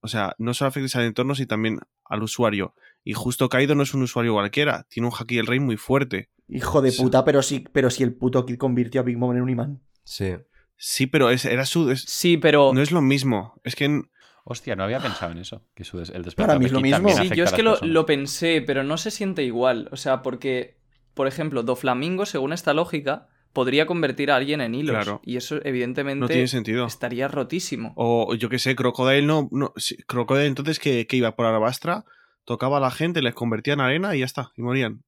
O 0.00 0.08
sea, 0.08 0.34
no 0.38 0.54
solo 0.54 0.68
afectes 0.68 0.96
al 0.96 1.04
entorno, 1.04 1.34
sino 1.34 1.48
también 1.48 1.78
al 2.04 2.22
usuario. 2.22 2.74
Y 3.04 3.12
justo 3.14 3.48
Kaido 3.48 3.74
no 3.74 3.82
es 3.82 3.94
un 3.94 4.02
usuario 4.02 4.32
cualquiera. 4.34 4.86
Tiene 4.88 5.08
un 5.08 5.14
Haki 5.18 5.36
del 5.36 5.46
Rey 5.46 5.60
muy 5.60 5.76
fuerte. 5.76 6.30
Hijo 6.48 6.80
de 6.82 6.90
Sí. 6.90 7.02
puta, 7.02 7.24
pero 7.24 7.42
sí, 7.42 7.64
pero 7.72 7.90
si 7.90 8.02
el 8.02 8.14
puto 8.14 8.44
Kid 8.46 8.56
convirtió 8.56 9.00
a 9.00 9.04
Big 9.04 9.16
Mom 9.18 9.34
en 9.36 9.42
un 9.42 9.50
imán. 9.50 9.80
Sí. 10.04 10.34
Sí, 10.76 11.06
pero 11.06 11.30
es, 11.30 11.44
era 11.44 11.64
su. 11.66 11.90
es- 11.90 12.02
Sí, 12.08 12.36
pero... 12.38 12.72
no 12.74 12.80
es 12.80 12.90
lo 12.90 13.00
mismo. 13.02 13.60
Es 13.64 13.76
que. 13.76 13.84
en- 13.84 14.10
Hostia, 14.44 14.74
no 14.74 14.82
había 14.84 14.98
pensado 15.00 15.30
en 15.32 15.38
eso. 15.38 15.62
Que 15.74 15.84
su 15.84 15.98
des- 15.98 16.08
el 16.10 16.24
Para 16.34 16.58
mí 16.58 16.64
es 16.64 16.72
lo 16.72 16.80
mismo. 16.80 17.08
Sí, 17.10 17.30
yo 17.36 17.44
es 17.44 17.52
que 17.52 17.62
lo, 17.62 17.76
lo 17.82 18.06
pensé, 18.06 18.62
pero 18.62 18.82
no 18.82 18.96
se 18.96 19.10
siente 19.10 19.44
igual. 19.44 19.88
O 19.92 19.96
sea, 19.96 20.22
porque, 20.22 20.78
por 21.14 21.26
ejemplo, 21.28 21.62
Doflamingo, 21.62 22.24
según 22.24 22.52
esta 22.54 22.72
lógica, 22.72 23.28
podría 23.52 23.86
convertir 23.86 24.30
a 24.30 24.36
alguien 24.36 24.60
en 24.60 24.74
hilos. 24.74 24.94
Claro. 24.94 25.20
Y 25.24 25.36
eso, 25.36 25.60
evidentemente, 25.64 26.20
No 26.20 26.28
tiene 26.28 26.46
sentido. 26.48 26.86
estaría 26.86 27.28
rotísimo. 27.28 27.92
O 27.96 28.34
yo 28.34 28.48
que 28.48 28.58
sé, 28.58 28.76
Crocodile 28.76 29.22
no. 29.26 29.48
no 29.52 29.72
sí, 29.76 29.96
Crocodile 30.06 30.46
entonces 30.46 30.78
que, 30.78 31.06
que 31.06 31.16
iba 31.16 31.34
por 31.36 31.46
Arabastra, 31.46 32.04
tocaba 32.44 32.78
a 32.78 32.80
la 32.80 32.90
gente, 32.90 33.22
les 33.22 33.34
convertía 33.34 33.74
en 33.74 33.80
arena 33.80 34.14
y 34.14 34.20
ya 34.20 34.24
está, 34.24 34.52
y 34.56 34.62
morían. 34.62 35.02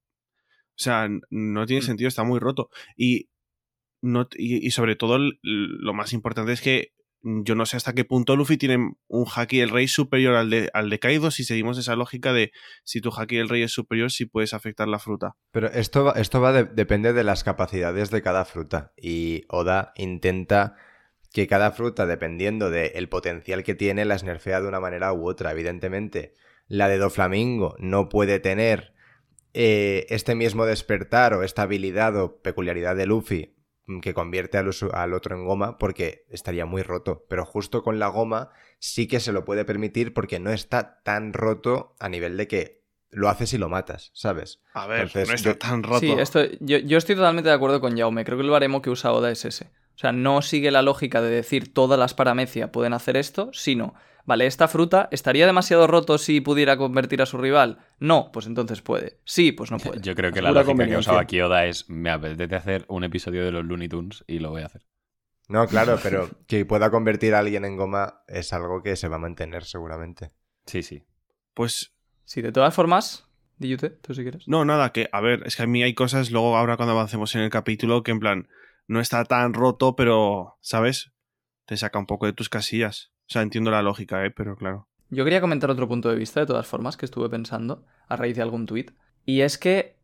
O 0.75 0.79
sea, 0.83 1.09
no 1.31 1.67
tiene 1.67 1.83
Mm. 1.83 1.87
sentido, 1.87 2.09
está 2.09 2.25
muy 2.25 2.41
roto. 2.41 2.69
Y, 2.97 3.29
no, 4.01 4.29
y, 4.37 4.67
y 4.67 4.71
sobre 4.71 4.97
todo, 4.97 5.19
lo 5.43 5.95
más 5.95 6.13
importante 6.13 6.53
es 6.53 6.61
que 6.61 6.93
yo 7.23 7.55
no 7.55 7.67
sé 7.67 7.77
hasta 7.77 7.93
qué 7.93 8.05
punto 8.05 8.35
Luffy 8.37 8.57
tiene 8.57 8.95
un 9.09 9.27
Haki 9.35 9.61
del 9.61 9.71
Rey 9.71 9.89
superior 9.89 10.35
al 10.35 10.51
de, 10.51 10.71
al 10.75 10.91
de 10.91 10.99
Kaido 10.99 11.31
si 11.31 11.45
seguimos 11.45 11.79
esa 11.79 11.95
lógica 11.97 12.33
de 12.33 12.53
si 12.85 13.01
tu 13.01 13.11
Haki 13.17 13.37
del 13.37 13.49
Rey 13.49 13.63
es 13.63 13.73
superior, 13.73 14.11
si 14.11 14.27
puedes 14.27 14.55
afectar 14.55 14.89
la 14.89 14.99
fruta. 14.99 15.37
Pero 15.53 15.69
esto 15.69 16.05
va, 16.05 16.13
esto 16.13 16.41
va 16.41 16.53
de- 16.53 16.65
de 17.13 17.25
las 17.25 17.45
capacidades 17.45 18.11
de 18.11 18.23
cada 18.23 18.45
fruta. 18.45 18.93
Y 18.97 19.45
Oda 19.49 19.93
intenta 19.97 20.77
que 21.33 21.47
cada 21.47 21.71
fruta, 21.73 22.07
dependiendo 22.07 22.71
del 22.71 23.09
potencial 23.09 23.65
que 23.65 23.75
tiene, 23.75 24.05
las 24.05 24.23
nerfea 24.25 24.61
de 24.61 24.69
una 24.69 24.81
manera 24.81 25.13
u 25.13 25.27
otra. 25.29 25.53
Evidentemente, 25.53 26.35
la 26.69 26.89
de 26.89 26.99
Doflamingo 26.99 27.75
no 27.79 28.09
puede 28.09 28.39
tener 28.39 28.93
eh, 29.55 30.07
este 30.09 30.35
mismo 30.35 30.65
despertar 30.67 31.35
o 31.35 31.43
esta 31.43 31.63
habilidad 31.63 32.17
o 32.17 32.41
peculiaridad 32.41 32.97
de 32.97 33.07
Luffy 33.07 33.52
mm, 33.52 33.52
que 34.03 34.15
convierte 34.15 34.59
al, 34.59 35.13
otro 35.13 35.37
en 35.37 35.45
goma 35.45 35.79
porque 35.79 36.25
estaría 36.29 36.67
muy 36.67 36.83
roto. 36.83 37.25
Pero 37.29 37.45
justo 37.45 37.83
con 37.83 37.99
la 37.99 38.09
goma 38.09 38.51
sí 38.79 39.07
que 39.09 39.21
se 39.21 39.33
lo 39.33 39.45
puede 39.45 39.65
permitir 39.65 40.15
porque 40.15 40.39
no 40.41 40.51
está 40.51 41.03
tan 41.03 41.33
roto 41.33 41.95
a 41.99 42.09
nivel 42.09 42.37
de 42.37 42.49
que 42.49 42.83
lo 43.11 43.29
haces 43.29 43.53
y 43.53 43.59
lo 43.59 43.69
matas, 43.69 44.11
¿sabes? 44.15 44.61
A 44.73 44.87
ver, 44.87 45.01
Entonces, 45.01 45.29
no 45.29 45.35
está 45.35 45.51
yo- 45.51 45.59
tan 45.59 45.83
roto. 45.83 46.01
Sí, 46.01 46.13
esto, 46.13 46.41
yo, 46.61 46.79
yo 46.79 46.97
estoy 46.97 47.15
totalmente 47.15 47.51
de 47.51 47.55
acuerdo 47.55 47.81
con 47.81 47.97
Jaume. 47.97 48.25
Creo 48.25 48.39
que 48.39 48.45
el 48.45 48.51
baremo 48.51 48.81
que 48.81 48.91
usa 48.91 49.13
Oda 49.13 49.31
es 49.31 49.45
ese. 49.45 49.67
O 49.95 49.99
sea, 49.99 50.13
no 50.13 50.41
sigue 50.41 50.71
la 50.71 50.81
lógica 50.81 51.21
de 51.21 51.31
decir 51.31 51.75
todas 51.75 51.99
las 51.99 52.15
paramecia 52.15 52.73
pueden 52.73 52.95
hacer 52.95 53.17
esto, 53.19 53.51
sino, 53.53 53.95
vale, 54.25 54.47
esta 54.47 54.69
fruta 54.69 55.09
estaría 55.11 55.47
demasiado 55.47 55.87
roto 55.87 56.19
si 56.19 56.41
pudiera 56.41 56.77
convertir 56.77 57.23
a 57.23 57.27
su 57.27 57.39
rival. 57.39 57.79
No, 57.99 58.31
pues 58.33 58.47
entonces 58.47 58.83
puede. 58.83 59.19
Sí, 59.25 59.53
pues 59.53 59.71
no 59.71 59.79
puede. 59.79 60.01
Yo 60.01 60.15
creo 60.15 60.33
que 60.33 60.43
la 60.43 60.51
lógica 60.51 60.65
que 60.65 60.71
ha 60.71 60.73
conveniencia. 60.73 60.99
usado 61.01 61.19
aquí 61.19 61.41
Oda 61.41 61.67
es 61.67 61.89
me 61.89 62.11
apetece 62.11 62.55
hacer 62.57 62.85
un 62.89 63.05
episodio 63.05 63.45
de 63.45 63.53
los 63.53 63.65
Looney 63.65 63.89
Tunes 63.89 64.25
y 64.27 64.39
lo 64.39 64.51
voy 64.51 64.63
a 64.63 64.67
hacer. 64.67 64.83
No, 65.49 65.67
claro, 65.67 65.99
pero 66.03 66.31
que 66.47 66.65
pueda 66.65 66.91
convertir 66.91 67.35
a 67.35 67.41
alguien 67.41 67.65
en 67.65 67.77
goma 67.77 68.23
es 68.29 68.53
algo 68.53 68.83
que 68.83 68.97
se 68.97 69.09
va 69.09 69.17
a 69.17 69.21
mantener 69.21 69.65
seguramente. 69.65 70.33
Sí, 70.67 70.83
sí. 70.83 71.05
Pues 71.55 71.93
Sí, 72.25 72.41
de 72.41 72.53
todas 72.53 72.73
formas, 72.75 73.27
Diyute, 73.59 73.91
tú 73.91 74.15
si 74.15 74.23
quieres. 74.23 74.49
No, 74.49 74.65
nada, 74.65 74.93
que, 74.93 75.09
a 75.13 75.21
ver, 75.21 75.43
es 75.45 75.57
que 75.57 75.65
a 75.65 75.67
mí 75.67 75.83
hay 75.83 75.93
cosas, 75.93 76.31
luego 76.31 76.57
ahora 76.57 76.77
cuando 76.77 76.93
avancemos 76.93 77.35
en 77.35 77.43
el 77.43 77.51
capítulo, 77.51 78.03
que 78.03 78.13
en 78.13 78.21
plan, 78.21 78.49
no 78.87 79.01
está 79.01 79.25
tan 79.25 79.53
roto, 79.53 79.95
pero, 79.97 80.57
¿sabes? 80.63 81.13
Te 81.67 81.77
saca 81.77 81.99
un 81.99 82.07
poco 82.07 82.27
de 82.27 82.33
tus 82.33 82.49
casillas. 82.49 83.13
O 83.29 83.33
sea, 83.33 83.43
entiendo 83.43 83.71
la 83.71 83.83
lógica, 83.83 84.25
¿eh? 84.25 84.31
Pero 84.31 84.57
claro. 84.57 84.89
Yo 85.11 85.25
quería 85.25 85.41
comentar 85.41 85.71
otro 85.71 85.89
punto 85.89 86.09
de 86.09 86.17
vista, 86.17 86.41
de 86.41 86.47
todas 86.47 86.67
formas, 86.67 86.97
que 86.97 87.05
estuve 87.05 87.29
pensando 87.29 87.85
a 88.09 88.17
raíz 88.17 88.37
de 88.37 88.43
algún 88.43 88.67
tuit. 88.67 88.93
Y 89.25 89.43
es 89.43 89.59
que 89.59 89.97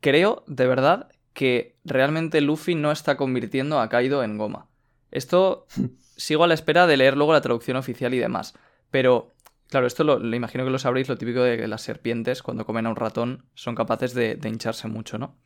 creo, 0.00 0.44
de 0.46 0.66
verdad, 0.66 1.08
que 1.32 1.78
realmente 1.84 2.40
Luffy 2.40 2.74
no 2.74 2.92
está 2.92 3.16
convirtiendo 3.16 3.80
a 3.80 3.88
Kaido 3.88 4.22
en 4.22 4.36
goma. 4.36 4.68
Esto 5.10 5.66
sigo 6.16 6.44
a 6.44 6.46
la 6.46 6.54
espera 6.54 6.86
de 6.86 6.96
leer 6.96 7.16
luego 7.16 7.32
la 7.32 7.40
traducción 7.40 7.76
oficial 7.76 8.12
y 8.14 8.18
demás. 8.18 8.54
Pero, 8.90 9.34
claro, 9.68 9.86
esto 9.86 10.04
lo, 10.04 10.18
lo 10.18 10.36
imagino 10.36 10.64
que 10.64 10.70
lo 10.70 10.78
sabréis, 10.78 11.08
lo 11.08 11.16
típico 11.16 11.42
de 11.42 11.56
que 11.56 11.68
las 11.68 11.82
serpientes, 11.82 12.42
cuando 12.42 12.66
comen 12.66 12.86
a 12.86 12.90
un 12.90 12.96
ratón, 12.96 13.46
son 13.54 13.74
capaces 13.74 14.14
de, 14.14 14.34
de 14.34 14.48
hincharse 14.48 14.88
mucho, 14.88 15.18
¿no? 15.18 15.38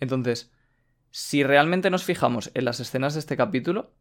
Entonces, 0.00 0.52
si 1.10 1.42
realmente 1.42 1.90
nos 1.90 2.04
fijamos 2.04 2.50
en 2.54 2.64
las 2.64 2.80
escenas 2.80 3.14
de 3.14 3.20
este 3.20 3.36
capítulo, 3.36 3.92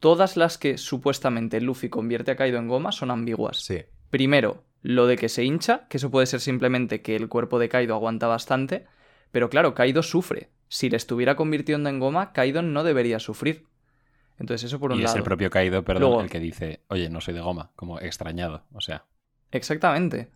todas 0.00 0.36
las 0.36 0.58
que 0.58 0.76
supuestamente 0.78 1.60
Luffy 1.60 1.88
convierte 1.88 2.32
a 2.32 2.36
Kaido 2.36 2.58
en 2.58 2.68
goma 2.68 2.90
son 2.92 3.10
ambiguas. 3.10 3.58
Sí. 3.58 3.82
Primero, 4.10 4.64
lo 4.82 5.06
de 5.06 5.16
que 5.16 5.28
se 5.28 5.44
hincha, 5.44 5.86
que 5.88 5.98
eso 5.98 6.10
puede 6.10 6.26
ser 6.26 6.40
simplemente 6.40 7.02
que 7.02 7.14
el 7.16 7.28
cuerpo 7.28 7.58
de 7.58 7.68
Kaido 7.68 7.94
aguanta 7.94 8.26
bastante, 8.26 8.86
pero 9.30 9.48
claro, 9.50 9.74
Kaido 9.74 10.02
sufre. 10.02 10.50
Si 10.68 10.88
le 10.90 10.96
estuviera 10.96 11.36
convirtiendo 11.36 11.88
en 11.88 11.98
goma, 12.00 12.32
Kaido 12.32 12.62
no 12.62 12.82
debería 12.82 13.18
sufrir. 13.20 13.66
Entonces 14.38 14.66
eso 14.68 14.80
por 14.80 14.92
un 14.92 14.98
Y 14.98 15.02
es 15.02 15.06
lado. 15.06 15.18
el 15.18 15.22
propio 15.24 15.50
Kaido, 15.50 15.84
perdón, 15.84 16.02
Luego- 16.02 16.20
el 16.22 16.30
que 16.30 16.40
dice, 16.40 16.80
oye, 16.88 17.10
no 17.10 17.20
soy 17.20 17.34
de 17.34 17.40
goma, 17.40 17.72
como 17.76 18.00
extrañado. 18.00 18.64
O 18.72 18.80
sea, 18.80 19.04
Exactamente. 19.52 20.30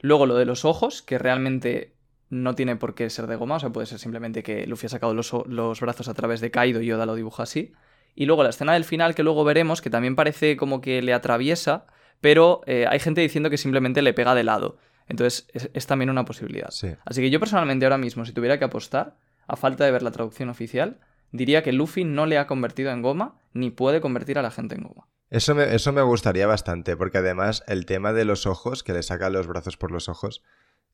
Luego 0.00 0.26
lo 0.26 0.34
de 0.36 0.44
los 0.44 0.64
ojos, 0.64 1.02
que 1.02 1.18
realmente 1.18 1.94
no 2.30 2.54
tiene 2.54 2.76
por 2.76 2.94
qué 2.94 3.10
ser 3.10 3.26
de 3.26 3.36
goma, 3.36 3.56
o 3.56 3.60
sea, 3.60 3.70
puede 3.70 3.86
ser 3.86 3.98
simplemente 3.98 4.42
que 4.42 4.66
Luffy 4.66 4.86
ha 4.86 4.90
sacado 4.90 5.12
los, 5.14 5.32
los 5.46 5.80
brazos 5.80 6.08
a 6.08 6.14
través 6.14 6.40
de 6.40 6.50
Kaido 6.50 6.80
y 6.80 6.90
Oda 6.92 7.04
lo 7.06 7.14
dibuja 7.14 7.42
así. 7.44 7.72
Y 8.14 8.26
luego 8.26 8.42
la 8.42 8.50
escena 8.50 8.74
del 8.74 8.84
final, 8.84 9.14
que 9.14 9.22
luego 9.22 9.44
veremos, 9.44 9.82
que 9.82 9.90
también 9.90 10.16
parece 10.16 10.56
como 10.56 10.80
que 10.80 11.02
le 11.02 11.12
atraviesa, 11.12 11.86
pero 12.20 12.60
eh, 12.66 12.86
hay 12.88 13.00
gente 13.00 13.20
diciendo 13.20 13.50
que 13.50 13.58
simplemente 13.58 14.02
le 14.02 14.14
pega 14.14 14.34
de 14.34 14.44
lado. 14.44 14.78
Entonces 15.08 15.48
es, 15.52 15.70
es 15.74 15.86
también 15.86 16.10
una 16.10 16.24
posibilidad. 16.24 16.70
Sí. 16.70 16.94
Así 17.04 17.20
que 17.20 17.30
yo 17.30 17.40
personalmente 17.40 17.84
ahora 17.84 17.98
mismo, 17.98 18.24
si 18.24 18.32
tuviera 18.32 18.58
que 18.58 18.64
apostar, 18.64 19.16
a 19.46 19.56
falta 19.56 19.84
de 19.84 19.90
ver 19.90 20.02
la 20.02 20.10
traducción 20.10 20.48
oficial, 20.48 20.98
diría 21.32 21.62
que 21.62 21.72
Luffy 21.72 22.04
no 22.04 22.26
le 22.26 22.38
ha 22.38 22.46
convertido 22.46 22.90
en 22.92 23.02
goma, 23.02 23.36
ni 23.52 23.70
puede 23.70 24.00
convertir 24.00 24.38
a 24.38 24.42
la 24.42 24.50
gente 24.50 24.74
en 24.76 24.84
goma. 24.84 25.08
Eso 25.30 25.54
me, 25.54 25.74
eso 25.74 25.92
me 25.92 26.02
gustaría 26.02 26.46
bastante, 26.46 26.96
porque 26.96 27.18
además 27.18 27.64
el 27.66 27.86
tema 27.86 28.12
de 28.12 28.24
los 28.24 28.46
ojos, 28.46 28.82
que 28.82 28.92
le 28.92 29.02
saca 29.02 29.30
los 29.30 29.46
brazos 29.46 29.76
por 29.76 29.90
los 29.90 30.08
ojos, 30.08 30.42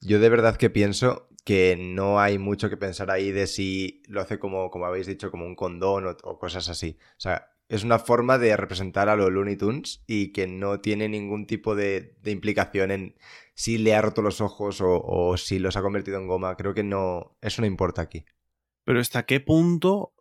yo 0.00 0.18
de 0.20 0.28
verdad 0.28 0.56
que 0.56 0.70
pienso 0.70 1.28
que 1.44 1.76
no 1.78 2.20
hay 2.20 2.38
mucho 2.38 2.68
que 2.70 2.76
pensar 2.76 3.10
ahí 3.10 3.32
de 3.32 3.46
si 3.46 4.02
lo 4.08 4.20
hace 4.20 4.38
como, 4.38 4.70
como 4.70 4.86
habéis 4.86 5.06
dicho, 5.06 5.30
como 5.30 5.46
un 5.46 5.56
condón 5.56 6.06
o, 6.06 6.16
o 6.22 6.38
cosas 6.38 6.68
así. 6.68 6.98
O 7.16 7.20
sea, 7.20 7.48
es 7.68 7.84
una 7.84 7.98
forma 7.98 8.36
de 8.38 8.56
representar 8.56 9.08
a 9.08 9.16
los 9.16 9.30
Looney 9.30 9.56
Tunes 9.56 10.02
y 10.06 10.32
que 10.32 10.46
no 10.46 10.80
tiene 10.80 11.08
ningún 11.08 11.46
tipo 11.46 11.74
de, 11.74 12.16
de 12.22 12.30
implicación 12.30 12.90
en 12.90 13.14
si 13.54 13.78
le 13.78 13.94
ha 13.94 14.02
roto 14.02 14.22
los 14.22 14.40
ojos 14.40 14.80
o, 14.80 15.00
o 15.02 15.36
si 15.36 15.58
los 15.58 15.76
ha 15.76 15.82
convertido 15.82 16.18
en 16.18 16.26
goma. 16.26 16.56
Creo 16.56 16.74
que 16.74 16.82
no, 16.82 17.36
eso 17.40 17.62
no 17.62 17.66
importa 17.66 18.02
aquí. 18.02 18.24
Pero 18.84 19.00
hasta 19.00 19.24
qué 19.24 19.40
punto 19.40 20.14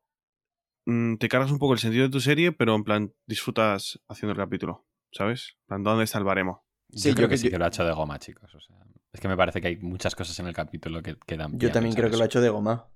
mm, 0.86 1.16
te 1.16 1.28
cargas 1.30 1.52
un 1.52 1.60
poco 1.60 1.74
el 1.74 1.80
sentido 1.80 2.04
de 2.04 2.12
tu 2.12 2.20
serie, 2.20 2.52
pero 2.52 2.76
en 2.76 2.84
plan 2.84 3.14
disfrutas 3.26 4.00
haciendo 4.08 4.32
el 4.34 4.38
capítulo, 4.38 4.86
¿sabes? 5.12 5.58
En 5.64 5.68
plan, 5.68 5.84
¿dónde 5.84 6.04
está 6.04 6.18
el 6.18 6.24
baremo? 6.24 6.66
Sí, 6.92 7.10
yo 7.10 7.16
creo 7.16 7.26
yo 7.26 7.30
que 7.30 7.34
que- 7.36 7.38
sí 7.38 7.50
que 7.50 7.58
lo 7.58 7.66
ha 7.66 7.70
hecho 7.70 7.86
de 7.86 7.94
goma, 7.94 8.20
chicos. 8.20 8.54
O 8.56 8.60
sea, 8.60 8.76
es 9.14 9.20
que 9.20 9.28
me 9.28 9.38
parece 9.38 9.62
que 9.62 9.68
hay 9.68 9.78
muchas 9.78 10.16
cosas 10.16 10.40
en 10.40 10.48
el 10.48 10.54
capítulo 10.54 11.02
que, 11.02 11.16
que 11.26 11.38
dan. 11.38 11.52
pie 11.58 11.68
Yo 11.68 11.74
también 11.74 11.96
creo 11.96 12.10
que 12.10 12.18
lo 12.18 12.24
ha 12.24 12.28
hecho 12.28 12.42
de 12.42 12.50
goma. 12.50 12.88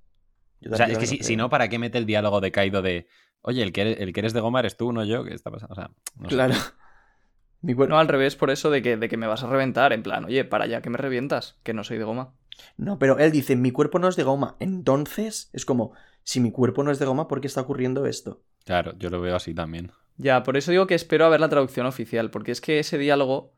Yo 0.62 0.72
O 0.72 0.76
sea, 0.78 0.88
es 0.88 0.98
que 0.98 1.08
si, 1.08 1.18
si 1.18 1.36
no, 1.36 1.50
¿para 1.50 1.68
qué 1.68 1.80
mete 1.80 1.98
el 1.98 2.06
diálogo 2.06 2.40
de 2.42 2.52
Kaido 2.52 2.82
de 2.82 3.08
oye, 3.42 3.62
el 3.64 3.74
que 3.74 3.82
eres, 3.82 4.00
el 4.00 4.14
que 4.14 4.20
eres 4.22 4.34
de 4.34 4.40
goma 4.40 4.60
eres 4.60 4.78
tú, 4.78 4.94
no 4.94 5.04
yo? 5.04 5.24
¿Qué 5.24 5.34
está 5.34 5.52
pasando? 5.52 5.74
O 5.74 5.76
sea, 5.76 5.92
no 6.18 6.30
sé. 6.30 6.36
Claro. 6.36 6.54
Mi 7.62 7.74
cuer- 7.74 7.88
No, 7.90 7.98
al 7.98 8.08
revés, 8.08 8.36
por 8.36 8.52
eso 8.52 8.70
de 8.70 8.82
que, 8.82 8.98
de 8.98 9.08
que 9.10 9.18
me 9.18 9.28
vas 9.28 9.44
a 9.44 9.48
reventar, 9.48 9.94
en 9.94 10.04
plan, 10.04 10.26
oye, 10.26 10.44
para 10.46 10.66
allá 10.66 10.82
que 10.82 10.90
me 10.90 10.98
revientas, 10.98 11.60
que 11.64 11.74
no 11.74 11.84
soy 11.84 11.98
de 11.98 12.04
goma. 12.04 12.34
No, 12.78 13.00
pero 13.00 13.18
él 13.20 13.32
dice, 13.32 13.56
mi 13.56 13.72
cuerpo 13.72 14.00
no 14.00 14.08
es 14.10 14.16
de 14.16 14.24
goma. 14.24 14.58
Entonces, 14.60 15.50
es 15.54 15.66
como, 15.66 15.94
si 16.24 16.40
mi 16.40 16.52
cuerpo 16.52 16.84
no 16.84 16.92
es 16.92 17.00
de 17.00 17.06
goma, 17.06 17.28
¿por 17.28 17.40
qué 17.42 17.48
está 17.48 17.62
ocurriendo 17.62 18.06
esto? 18.06 18.44
Claro, 18.66 18.94
yo 18.98 19.10
lo 19.10 19.22
veo 19.22 19.36
así 19.36 19.54
también. 19.54 19.92
Ya, 20.18 20.44
por 20.44 20.58
eso 20.58 20.72
digo 20.72 20.88
que 20.88 20.96
espero 20.96 21.26
a 21.26 21.30
ver 21.30 21.40
la 21.40 21.50
traducción 21.50 21.86
oficial, 21.86 22.30
porque 22.32 22.52
es 22.52 22.62
que 22.62 22.80
ese 22.80 22.98
diálogo, 22.98 23.54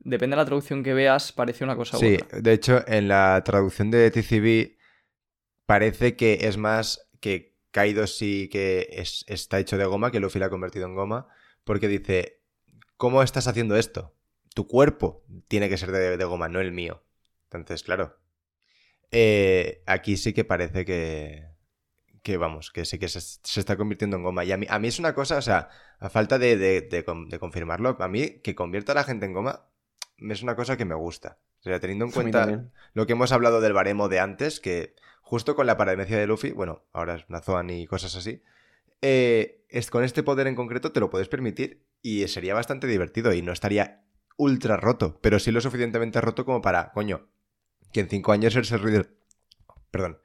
depende 0.00 0.34
de 0.34 0.38
la 0.42 0.46
traducción 0.46 0.82
que 0.82 0.94
veas, 0.94 1.32
parece 1.32 1.64
una 1.64 1.76
cosa 1.76 1.98
u 1.98 2.04
Sí, 2.04 2.06
otra. 2.06 2.30
de 2.32 2.52
hecho, 2.52 2.84
en 2.86 3.08
la 3.08 3.42
traducción 3.44 3.90
de 3.90 4.10
TCB 4.10 4.78
parece 5.66 6.16
que 6.16 6.40
es 6.42 6.56
más 6.56 7.08
que 7.20 7.56
Kaido 7.72 8.06
sí 8.06 8.48
que 8.50 8.88
es- 8.92 9.24
está 9.28 9.58
hecho 9.60 9.78
de 9.78 9.84
goma, 9.86 10.10
que 10.10 10.20
Luffy 10.20 10.38
la 10.38 10.46
ha 10.46 10.50
convertido 10.50 10.86
en 10.86 10.94
goma, 10.94 11.28
porque 11.64 11.88
dice, 11.88 12.40
¿cómo 12.96 13.22
estás 13.22 13.48
haciendo 13.48 13.76
esto? 13.76 14.14
Tu 14.54 14.66
cuerpo 14.68 15.24
tiene 15.48 15.68
que 15.68 15.78
ser 15.78 15.92
de, 15.92 16.16
de 16.16 16.24
goma, 16.24 16.48
no 16.48 16.60
el 16.60 16.72
mío. 16.72 17.04
Entonces, 17.52 17.82
claro, 17.84 18.18
eh, 19.10 19.82
aquí 19.86 20.16
sí 20.16 20.32
que 20.32 20.44
parece 20.44 20.84
que, 20.84 21.48
que 22.22 22.36
vamos, 22.38 22.70
que 22.72 22.84
sí 22.86 22.98
que 22.98 23.08
se, 23.08 23.20
se 23.22 23.60
está 23.60 23.76
convirtiendo 23.76 24.16
en 24.18 24.24
goma. 24.24 24.44
Y 24.44 24.52
a 24.52 24.56
mí, 24.58 24.66
a 24.70 24.78
mí 24.78 24.88
es 24.88 24.98
una 24.98 25.14
cosa, 25.14 25.38
o 25.38 25.42
sea, 25.42 25.70
a 26.00 26.10
falta 26.10 26.38
de, 26.38 26.56
de- 26.58 26.82
de 26.82 27.38
confirmarlo, 27.40 27.96
a 28.00 28.08
mí 28.08 28.40
que 28.42 28.54
convierta 28.56 28.92
a 28.92 28.96
la 28.96 29.04
gente 29.04 29.26
en 29.26 29.34
goma 29.34 29.67
es 30.18 30.42
una 30.42 30.56
cosa 30.56 30.76
que 30.76 30.84
me 30.84 30.94
gusta. 30.94 31.38
O 31.60 31.62
sea, 31.62 31.80
teniendo 31.80 32.04
en 32.04 32.10
cuenta 32.12 32.70
lo 32.94 33.06
que 33.06 33.12
hemos 33.12 33.32
hablado 33.32 33.60
del 33.60 33.72
baremo 33.72 34.08
de 34.08 34.20
antes, 34.20 34.60
que 34.60 34.94
justo 35.22 35.54
con 35.54 35.66
la 35.66 35.76
parademecia 35.76 36.18
de 36.18 36.26
Luffy, 36.26 36.52
bueno, 36.52 36.84
ahora 36.92 37.16
es 37.16 37.24
una 37.28 37.40
Zoan 37.40 37.70
y 37.70 37.86
cosas 37.86 38.14
así, 38.16 38.42
eh, 39.02 39.64
es, 39.68 39.90
con 39.90 40.04
este 40.04 40.22
poder 40.22 40.46
en 40.46 40.54
concreto 40.54 40.92
te 40.92 41.00
lo 41.00 41.10
puedes 41.10 41.28
permitir 41.28 41.84
y 42.02 42.26
sería 42.28 42.54
bastante 42.54 42.86
divertido 42.86 43.32
y 43.32 43.42
no 43.42 43.52
estaría 43.52 44.04
ultra 44.36 44.76
roto, 44.76 45.18
pero 45.20 45.38
sí 45.38 45.50
lo 45.50 45.60
suficientemente 45.60 46.20
roto 46.20 46.44
como 46.44 46.62
para, 46.62 46.92
coño, 46.92 47.28
que 47.92 48.00
en 48.00 48.08
cinco 48.08 48.32
años 48.32 48.54
eres 48.54 48.72
el 48.72 48.80
rey 48.80 48.92
del... 48.92 49.08
Perdón. 49.90 50.18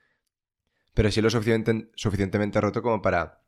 Pero 0.94 1.10
sí 1.12 1.22
lo 1.22 1.30
suficiente- 1.30 1.90
suficientemente 1.96 2.62
roto 2.62 2.82
como 2.82 3.02
para 3.02 3.43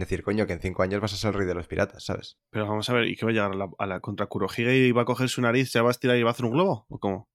decir, 0.00 0.22
coño, 0.22 0.46
que 0.46 0.52
en 0.54 0.60
cinco 0.60 0.82
años 0.82 1.00
vas 1.00 1.12
a 1.12 1.16
ser 1.16 1.28
el 1.32 1.38
rey 1.38 1.46
de 1.46 1.54
los 1.54 1.66
piratas, 1.66 2.04
¿sabes? 2.04 2.38
Pero 2.50 2.66
vamos 2.66 2.88
a 2.88 2.92
ver, 2.94 3.06
¿y 3.06 3.16
qué 3.16 3.24
va 3.24 3.30
a 3.30 3.34
llegar 3.34 3.52
a 3.52 3.54
la, 3.54 3.68
a 3.78 3.86
la 3.86 4.00
contra 4.00 4.26
Kurohige 4.26 4.74
y 4.76 4.92
va 4.92 5.02
a 5.02 5.04
coger 5.04 5.28
su 5.28 5.42
nariz, 5.42 5.70
se 5.70 5.80
va 5.80 5.88
a 5.88 5.90
estirar 5.92 6.16
y 6.16 6.22
va 6.22 6.30
a 6.30 6.32
hacer 6.32 6.46
un 6.46 6.52
globo? 6.52 6.86
¿O 6.88 6.98
cómo? 6.98 7.28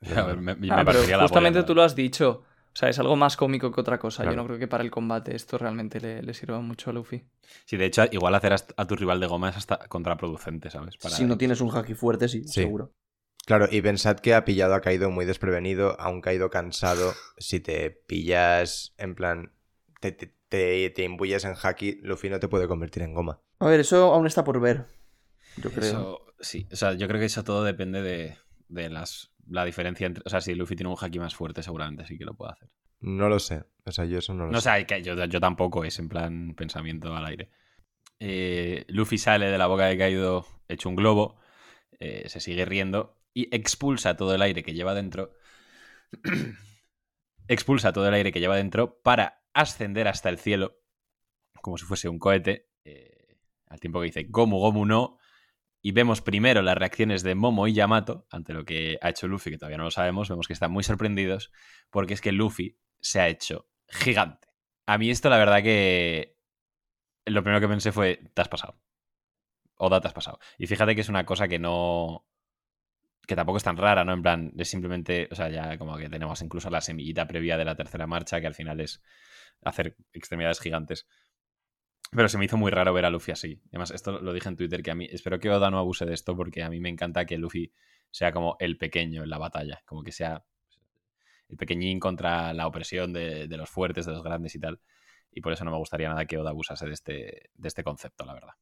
A 0.16 0.22
ver, 0.24 0.36
me, 0.36 0.54
me 0.56 0.66
Ah, 0.70 0.76
pero 0.76 0.84
parecería 0.86 1.16
la 1.16 1.22
justamente 1.24 1.62
tú 1.62 1.74
lo 1.74 1.82
has 1.82 1.94
dicho. 1.96 2.42
O 2.72 2.78
sea, 2.78 2.90
es 2.90 2.98
algo 2.98 3.16
más 3.16 3.38
cómico 3.38 3.72
que 3.72 3.80
otra 3.80 3.98
cosa. 3.98 4.22
Claro. 4.22 4.36
Yo 4.36 4.42
no 4.42 4.46
creo 4.46 4.58
que 4.58 4.68
para 4.68 4.84
el 4.84 4.90
combate 4.90 5.34
esto 5.34 5.56
realmente 5.56 5.98
le, 5.98 6.22
le 6.22 6.34
sirva 6.34 6.60
mucho 6.60 6.90
a 6.90 6.92
Luffy. 6.92 7.24
Sí, 7.64 7.78
de 7.78 7.86
hecho, 7.86 8.04
igual 8.10 8.34
hacer 8.34 8.52
a, 8.52 8.56
a 8.76 8.86
tu 8.86 8.96
rival 8.96 9.18
de 9.18 9.26
goma 9.26 9.48
es 9.48 9.56
hasta 9.56 9.78
contraproducente, 9.88 10.68
¿sabes? 10.68 10.98
Para 10.98 11.14
Si 11.16 11.24
no 11.24 11.38
tienes 11.38 11.62
un 11.62 11.74
haki 11.74 11.94
fuerte, 11.94 12.28
sí, 12.28 12.42
Sí. 12.44 12.60
seguro. 12.62 12.92
Claro, 13.46 13.68
y 13.70 13.80
pensad 13.80 14.18
que 14.18 14.34
ha 14.34 14.44
pillado 14.44 14.74
a 14.74 14.80
Kaido 14.82 15.08
muy 15.10 15.24
desprevenido, 15.24 15.98
a 16.00 16.10
un 16.10 16.20
Kaido 16.20 16.50
cansado. 16.50 17.14
Si 17.38 17.60
te 17.60 17.90
pillas 17.90 18.92
en 18.98 19.14
plan, 19.14 19.52
te, 20.00 20.12
te, 20.12 20.35
te, 20.48 20.90
te 20.90 21.04
imbuyes 21.04 21.44
en 21.44 21.54
haki, 21.60 22.00
Luffy 22.02 22.30
no 22.30 22.40
te 22.40 22.48
puede 22.48 22.68
convertir 22.68 23.02
en 23.02 23.14
goma. 23.14 23.40
A 23.58 23.66
ver, 23.66 23.80
eso 23.80 24.12
aún 24.14 24.26
está 24.26 24.44
por 24.44 24.60
ver. 24.60 24.86
Yo 25.56 25.72
creo. 25.72 25.80
Eso, 25.80 26.26
sí, 26.40 26.68
o 26.72 26.76
sea, 26.76 26.94
yo 26.94 27.08
creo 27.08 27.20
que 27.20 27.26
eso 27.26 27.44
todo 27.44 27.64
depende 27.64 28.02
de, 28.02 28.38
de 28.68 28.90
las, 28.90 29.32
la 29.48 29.64
diferencia 29.64 30.06
entre... 30.06 30.22
O 30.26 30.30
sea, 30.30 30.40
si 30.40 30.54
Luffy 30.54 30.76
tiene 30.76 30.90
un 30.90 30.96
haki 31.00 31.18
más 31.18 31.34
fuerte, 31.34 31.62
seguramente 31.62 32.06
sí 32.06 32.18
que 32.18 32.24
lo 32.24 32.34
puede 32.34 32.52
hacer. 32.52 32.68
No 33.00 33.28
lo 33.28 33.38
sé. 33.38 33.64
O 33.84 33.92
sea, 33.92 34.04
yo 34.04 34.18
eso 34.18 34.34
no 34.34 34.46
lo 34.46 34.52
No, 34.52 34.58
o 34.58 34.60
sé. 34.60 34.64
sea, 34.64 34.84
que 34.86 35.02
yo, 35.02 35.14
yo 35.26 35.40
tampoco 35.40 35.84
es 35.84 35.98
en 35.98 36.08
plan 36.08 36.54
pensamiento 36.54 37.14
al 37.14 37.24
aire. 37.26 37.50
Eh, 38.20 38.84
Luffy 38.88 39.18
sale 39.18 39.46
de 39.50 39.58
la 39.58 39.66
boca 39.66 39.86
de 39.86 39.98
Kaido 39.98 40.46
hecho 40.68 40.88
un 40.88 40.96
globo, 40.96 41.36
eh, 42.00 42.28
se 42.28 42.40
sigue 42.40 42.64
riendo 42.64 43.18
y 43.34 43.54
expulsa 43.54 44.16
todo 44.16 44.34
el 44.34 44.42
aire 44.42 44.62
que 44.62 44.74
lleva 44.74 44.94
dentro. 44.94 45.32
expulsa 47.48 47.92
todo 47.92 48.08
el 48.08 48.14
aire 48.14 48.32
que 48.32 48.40
lleva 48.40 48.56
dentro 48.56 49.00
para 49.02 49.42
ascender 49.60 50.06
hasta 50.08 50.28
el 50.28 50.38
cielo, 50.38 50.78
como 51.62 51.78
si 51.78 51.84
fuese 51.84 52.08
un 52.08 52.18
cohete, 52.18 52.68
eh, 52.84 53.38
al 53.66 53.80
tiempo 53.80 54.00
que 54.00 54.06
dice 54.06 54.26
Gomu 54.28 54.58
Gomu 54.58 54.86
no. 54.86 55.18
Y 55.82 55.92
vemos 55.92 56.20
primero 56.20 56.62
las 56.62 56.76
reacciones 56.76 57.22
de 57.22 57.36
Momo 57.36 57.68
y 57.68 57.72
Yamato 57.72 58.26
ante 58.30 58.52
lo 58.52 58.64
que 58.64 58.98
ha 59.02 59.10
hecho 59.10 59.28
Luffy, 59.28 59.50
que 59.50 59.58
todavía 59.58 59.78
no 59.78 59.84
lo 59.84 59.90
sabemos. 59.90 60.28
Vemos 60.28 60.48
que 60.48 60.52
están 60.52 60.72
muy 60.72 60.82
sorprendidos 60.82 61.52
porque 61.90 62.14
es 62.14 62.20
que 62.20 62.32
Luffy 62.32 62.76
se 63.00 63.20
ha 63.20 63.28
hecho 63.28 63.68
gigante. 63.86 64.48
A 64.86 64.98
mí 64.98 65.10
esto 65.10 65.30
la 65.30 65.38
verdad 65.38 65.62
que 65.62 66.36
lo 67.24 67.42
primero 67.42 67.60
que 67.60 67.68
pensé 67.68 67.92
fue, 67.92 68.20
te 68.34 68.42
has 68.42 68.48
pasado. 68.48 68.80
Oda, 69.76 70.00
te 70.00 70.08
has 70.08 70.14
pasado. 70.14 70.40
Y 70.58 70.66
fíjate 70.66 70.94
que 70.94 71.02
es 71.02 71.08
una 71.08 71.24
cosa 71.24 71.46
que 71.46 71.58
no... 71.58 72.26
que 73.26 73.34
tampoco 73.34 73.58
es 73.58 73.64
tan 73.64 73.76
rara, 73.76 74.04
¿no? 74.04 74.12
En 74.12 74.22
plan, 74.22 74.52
es 74.56 74.68
simplemente, 74.68 75.28
o 75.30 75.34
sea, 75.34 75.48
ya 75.48 75.76
como 75.78 75.96
que 75.96 76.08
tenemos 76.08 76.40
incluso 76.42 76.70
la 76.70 76.80
semillita 76.80 77.26
previa 77.26 77.56
de 77.56 77.64
la 77.64 77.74
tercera 77.74 78.06
marcha, 78.06 78.40
que 78.40 78.46
al 78.46 78.54
final 78.54 78.80
es 78.80 79.02
hacer 79.64 79.96
extremidades 80.12 80.60
gigantes. 80.60 81.08
Pero 82.12 82.28
se 82.28 82.38
me 82.38 82.44
hizo 82.44 82.56
muy 82.56 82.70
raro 82.70 82.92
ver 82.92 83.04
a 83.04 83.10
Luffy 83.10 83.32
así. 83.32 83.60
Además, 83.70 83.90
esto 83.90 84.20
lo 84.20 84.32
dije 84.32 84.48
en 84.48 84.56
Twitter, 84.56 84.82
que 84.82 84.92
a 84.92 84.94
mí, 84.94 85.08
espero 85.10 85.40
que 85.40 85.50
Oda 85.50 85.70
no 85.70 85.78
abuse 85.78 86.06
de 86.06 86.14
esto, 86.14 86.36
porque 86.36 86.62
a 86.62 86.70
mí 86.70 86.78
me 86.78 86.88
encanta 86.88 87.26
que 87.26 87.36
Luffy 87.36 87.72
sea 88.12 88.32
como 88.32 88.56
el 88.60 88.78
pequeño 88.78 89.24
en 89.24 89.30
la 89.30 89.38
batalla, 89.38 89.82
como 89.84 90.04
que 90.04 90.12
sea 90.12 90.44
el 91.48 91.56
pequeñín 91.56 91.98
contra 91.98 92.54
la 92.54 92.68
opresión 92.68 93.12
de, 93.12 93.48
los 93.48 93.68
fuertes, 93.68 94.06
de 94.06 94.12
los 94.12 94.22
grandes 94.22 94.54
y 94.54 94.60
tal. 94.60 94.80
Y 95.32 95.40
por 95.40 95.52
eso 95.52 95.64
no 95.64 95.72
me 95.72 95.78
gustaría 95.78 96.08
nada 96.08 96.26
que 96.26 96.38
Oda 96.38 96.50
abusase 96.50 96.86
de 96.86 96.92
este, 96.92 97.50
de 97.54 97.68
este 97.68 97.82
concepto, 97.82 98.24
la 98.24 98.34
verdad. 98.34 98.52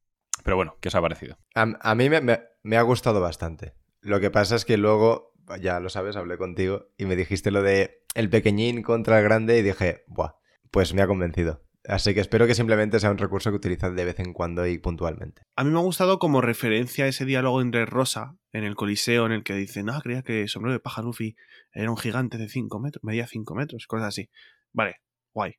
Pero 0.43 0.55
bueno, 0.55 0.75
¿qué 0.81 0.87
os 0.87 0.95
ha 0.95 1.01
parecido? 1.01 1.37
A, 1.53 1.95
mí 1.95 2.09
me 2.09 2.77
ha 2.77 2.81
gustado 2.81 3.21
bastante. 3.21 3.75
Lo 4.05 4.19
que 4.19 4.29
pasa 4.29 4.55
es 4.55 4.65
que 4.65 4.77
luego, 4.77 5.33
ya 5.59 5.79
lo 5.79 5.89
sabes, 5.89 6.15
hablé 6.15 6.37
contigo 6.37 6.89
y 6.95 7.05
me 7.05 7.15
dijiste 7.15 7.49
lo 7.49 7.63
de 7.63 8.03
el 8.13 8.29
pequeñín 8.29 8.83
contra 8.83 9.17
el 9.17 9.23
grande 9.23 9.57
y 9.57 9.63
dije, 9.63 10.03
buah, 10.05 10.35
pues 10.69 10.93
me 10.93 11.01
ha 11.01 11.07
convencido. 11.07 11.63
Así 11.87 12.13
que 12.13 12.19
espero 12.19 12.45
que 12.45 12.53
simplemente 12.53 12.99
sea 12.99 13.09
un 13.09 13.17
recurso 13.17 13.49
que 13.49 13.55
utilizad 13.55 13.91
de 13.91 14.05
vez 14.05 14.19
en 14.19 14.33
cuando 14.33 14.67
y 14.67 14.77
puntualmente. 14.77 15.41
A 15.55 15.63
mí 15.63 15.71
me 15.71 15.79
ha 15.79 15.81
gustado 15.81 16.19
como 16.19 16.39
referencia 16.39 17.07
ese 17.07 17.25
diálogo 17.25 17.63
entre 17.63 17.87
Rosa 17.87 18.37
en 18.51 18.63
el 18.63 18.75
Coliseo 18.75 19.25
en 19.25 19.31
el 19.31 19.43
que 19.43 19.55
dice, 19.55 19.81
no, 19.81 19.99
creía 20.01 20.21
que 20.21 20.47
Sombrero 20.47 20.73
de 20.73 20.81
Paja 20.81 21.01
Luffy 21.01 21.35
era 21.73 21.89
un 21.89 21.97
gigante 21.97 22.37
de 22.37 22.47
5 22.47 22.79
metros, 22.79 23.03
medía 23.03 23.25
5 23.25 23.55
metros, 23.55 23.87
cosas 23.87 24.09
así. 24.09 24.29
Vale, 24.71 24.97
guay. 25.33 25.55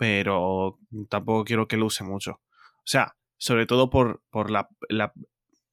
Pero 0.00 0.80
tampoco 1.08 1.44
quiero 1.44 1.68
que 1.68 1.76
lo 1.76 1.86
use 1.86 2.02
mucho. 2.02 2.32
O 2.32 2.86
sea, 2.86 3.14
sobre 3.36 3.66
todo 3.66 3.88
por, 3.88 4.24
por 4.30 4.50
la, 4.50 4.68
la, 4.88 5.12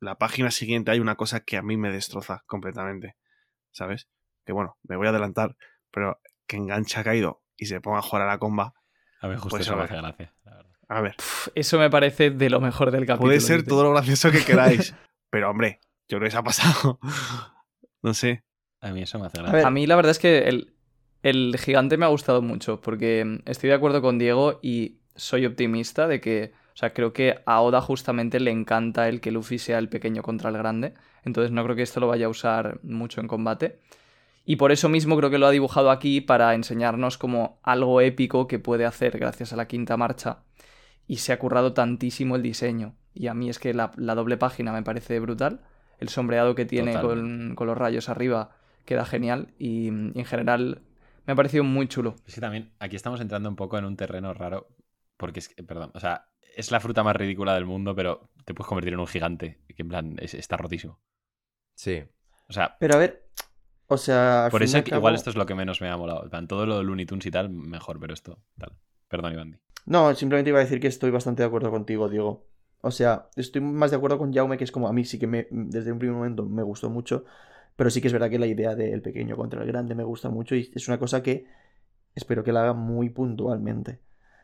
la 0.02 0.18
página 0.18 0.52
siguiente 0.52 0.92
hay 0.92 1.00
una 1.00 1.16
cosa 1.16 1.40
que 1.40 1.56
a 1.58 1.62
mí 1.62 1.78
me 1.78 1.90
destroza 1.92 2.44
completamente. 2.48 3.16
¿Sabes? 3.72 4.10
Que 4.46 4.52
bueno, 4.52 4.78
me 4.84 4.98
voy 4.98 5.08
a 5.08 5.12
adelantar, 5.12 5.56
pero 5.92 6.20
que 6.48 6.58
engancha 6.58 7.00
a 7.00 7.04
Kaido 7.06 7.42
y 7.56 7.68
se 7.68 7.80
ponga 7.80 8.00
a 8.00 8.02
jugar 8.02 8.24
a 8.24 8.32
la 8.32 8.38
comba. 8.40 8.74
A 9.22 9.28
mí 9.30 9.36
justo 9.36 9.50
Pues 9.52 9.62
eso 9.62 9.74
a 9.74 9.76
me 9.78 9.84
ver. 9.84 9.92
hace 9.92 10.02
gracia, 10.02 10.34
la 10.44 10.56
verdad. 10.58 10.72
A 10.90 11.00
ver, 11.02 11.16
Eso 11.56 11.80
me 11.80 11.90
parece 11.90 12.32
de 12.32 12.50
lo 12.50 12.60
mejor 12.60 12.92
del 12.92 13.06
capítulo. 13.06 13.30
puede 13.30 13.40
ser 13.40 13.64
todo 13.64 13.84
lo 13.84 13.92
gracioso 13.92 14.30
que 14.32 14.44
queráis. 14.44 14.94
pero 15.30 15.50
hombre, 15.50 15.80
yo 16.10 16.18
creo 16.18 16.28
que 16.28 16.32
se 16.32 16.38
ha 16.38 16.44
pasado. 16.44 17.00
no 18.02 18.14
sé. 18.14 18.44
A 18.82 18.92
mí 18.92 19.04
eso 19.04 19.20
me 19.20 19.28
hace 19.28 19.38
A 19.40 19.44
gracia. 19.44 19.58
ver, 19.58 19.66
A 19.68 19.72
mí 19.72 19.86
la 19.88 19.96
verdad 19.96 20.12
es 20.12 20.20
que 20.20 20.40
el, 20.50 20.74
el 21.24 21.56
gigante 21.60 21.98
me 21.98 22.06
ha 22.06 22.10
gustado 22.10 22.42
mucho 22.42 22.82
porque 22.82 23.24
mm, 23.24 23.50
estoy 23.50 23.70
de 23.70 23.76
acuerdo 23.76 24.02
con 24.02 24.18
Diego 24.18 24.60
y 24.64 25.00
soy 25.16 25.46
optimista 25.46 26.08
de 26.08 26.20
que 26.20 26.54
O 26.74 26.78
sea, 26.78 26.94
creo 26.94 27.14
que 27.14 27.40
a 27.46 27.62
Oda 27.62 27.82
justamente 27.82 28.40
le 28.40 28.52
encanta 28.52 29.10
el 29.10 29.22
que 29.22 29.32
Luffy 29.32 29.60
sea 29.60 29.78
el 29.78 29.90
pequeño 29.90 30.22
contra 30.22 30.50
el 30.50 30.58
grande. 30.58 30.94
Entonces 31.24 31.52
no 31.52 31.64
creo 31.64 31.76
que 31.76 31.82
esto 31.84 32.00
lo 32.00 32.08
vaya 32.08 32.28
a 32.28 32.30
usar 32.30 32.80
mucho 32.84 33.22
en 33.22 33.28
combate. 33.28 33.80
Y 34.46 34.56
por 34.56 34.72
eso 34.72 34.90
mismo 34.90 35.16
creo 35.18 35.30
que 35.30 35.38
lo 35.38 35.48
ha 35.48 35.52
dibujado 35.52 35.92
aquí 35.92 36.22
para 36.22 36.56
enseñarnos 36.56 37.18
como 37.18 37.60
algo 37.62 38.02
épico 38.02 38.48
que 38.48 38.58
puede 38.58 38.86
hacer 38.86 39.20
gracias 39.20 39.54
a 39.54 39.56
la 39.56 39.68
quinta 39.68 39.98
marcha. 39.98 40.40
Y 41.08 41.18
se 41.18 41.34
ha 41.34 41.40
currado 41.40 41.74
tantísimo 41.74 42.36
el 42.36 42.42
diseño. 42.42 42.96
Y 43.14 43.28
a 43.28 43.34
mí 43.34 43.50
es 43.50 43.60
que 43.60 43.74
la, 43.74 43.92
la 43.98 44.16
doble 44.16 44.38
página 44.38 44.72
me 44.72 44.82
parece 44.82 45.20
brutal. 45.20 45.62
El 46.00 46.10
sombreado 46.10 46.56
que 46.56 46.66
tiene 46.66 47.00
con, 47.00 47.54
con 47.56 47.68
los 47.68 47.78
rayos 47.78 48.10
arriba 48.10 48.52
queda 48.86 49.06
genial. 49.06 49.54
Y, 49.60 49.88
y 49.88 50.20
en 50.20 50.26
general 50.26 50.82
me 51.28 51.34
ha 51.34 51.36
parecido 51.36 51.64
muy 51.64 51.88
chulo. 51.88 52.16
Es 52.26 52.36
que 52.36 52.42
también 52.42 52.72
aquí 52.80 52.96
estamos 52.96 53.22
entrando 53.22 53.50
un 53.50 53.56
poco 53.56 53.78
en 53.78 53.86
un 53.86 53.98
terreno 53.98 54.34
raro. 54.34 54.68
Porque 55.18 55.40
es 55.40 55.50
que, 55.50 55.62
perdón, 55.62 55.92
o 55.94 56.00
sea, 56.00 56.31
es 56.56 56.72
la 56.72 56.80
fruta 56.80 57.04
más 57.04 57.16
ridícula 57.16 57.54
del 57.56 57.66
mundo, 57.66 57.96
pero 57.96 58.30
te 58.46 58.54
puedes 58.54 58.68
convertir 58.68 58.94
en 58.94 59.00
un 59.00 59.08
gigante. 59.08 59.60
Que 59.76 59.82
en 59.84 59.90
plan, 59.90 60.16
es- 60.20 60.34
está 60.34 60.58
rotísimo. 60.58 61.00
Sí. 61.76 62.04
O 62.50 62.54
sea, 62.54 62.76
Pero 62.80 62.96
a 62.96 62.98
ver, 62.98 63.28
o 63.88 63.98
sea. 63.98 64.48
por 64.52 64.62
eso 64.64 64.84
cabo- 64.84 64.98
igual 64.98 65.16
esto 65.16 65.30
es 65.30 65.36
lo 65.36 65.46
que 65.46 65.56
menos 65.56 65.82
me 65.82 65.90
ha 65.90 65.98
molado. 65.98 66.24
En 66.24 66.30
plan, 66.30 66.48
todo 66.48 66.66
lo 66.66 66.78
de 66.78 66.84
Looney 66.84 67.06
Tunes 67.06 67.26
y 67.26 67.32
tal, 67.32 67.50
mejor, 67.50 68.00
pero 68.00 68.14
esto, 68.14 68.40
tal. 68.58 68.74
Perdón, 69.08 69.34
Iván. 69.34 69.52
di. 69.52 69.58
No, 69.86 70.14
simplemente 70.16 70.50
iba 70.50 70.60
a 70.60 70.64
decir 70.64 70.80
que 70.80 70.88
estoy 70.88 71.12
bastante 71.12 71.42
de 71.44 71.48
acuerdo 71.48 71.72
contigo, 71.72 72.08
Diego. 72.10 72.46
O 72.82 72.92
sea, 72.92 73.30
estoy 73.36 73.62
más 73.62 73.92
de 73.92 73.98
acuerdo 73.98 74.18
con 74.18 74.34
Jaume, 74.34 74.58
que 74.58 74.64
es 74.64 74.72
como 74.72 74.88
a 74.88 74.94
mí 74.94 75.06
sí 75.06 75.18
que 75.20 75.28
me, 75.28 75.48
desde 75.52 75.92
un 75.92 76.00
primer 76.00 76.16
momento 76.18 76.46
me 76.46 76.64
gustó 76.64 76.90
mucho, 76.90 77.26
pero 77.76 77.90
sí 77.90 78.02
que 78.02 78.08
es 78.08 78.14
verdad 78.14 78.30
que 78.30 78.40
la 78.40 78.48
idea 78.48 78.76
del 78.76 79.02
pequeño 79.02 79.36
contra 79.38 79.62
el 79.62 79.68
grande 79.68 79.96
me 79.96 80.04
gusta 80.04 80.30
mucho 80.30 80.56
y 80.56 80.72
es 80.74 80.88
una 80.88 80.98
cosa 81.00 81.22
que 81.24 81.46
espero 82.16 82.44
que 82.44 82.52
la 82.52 82.62
haga 82.64 82.74
muy 82.74 83.10
puntualmente. 83.10 84.00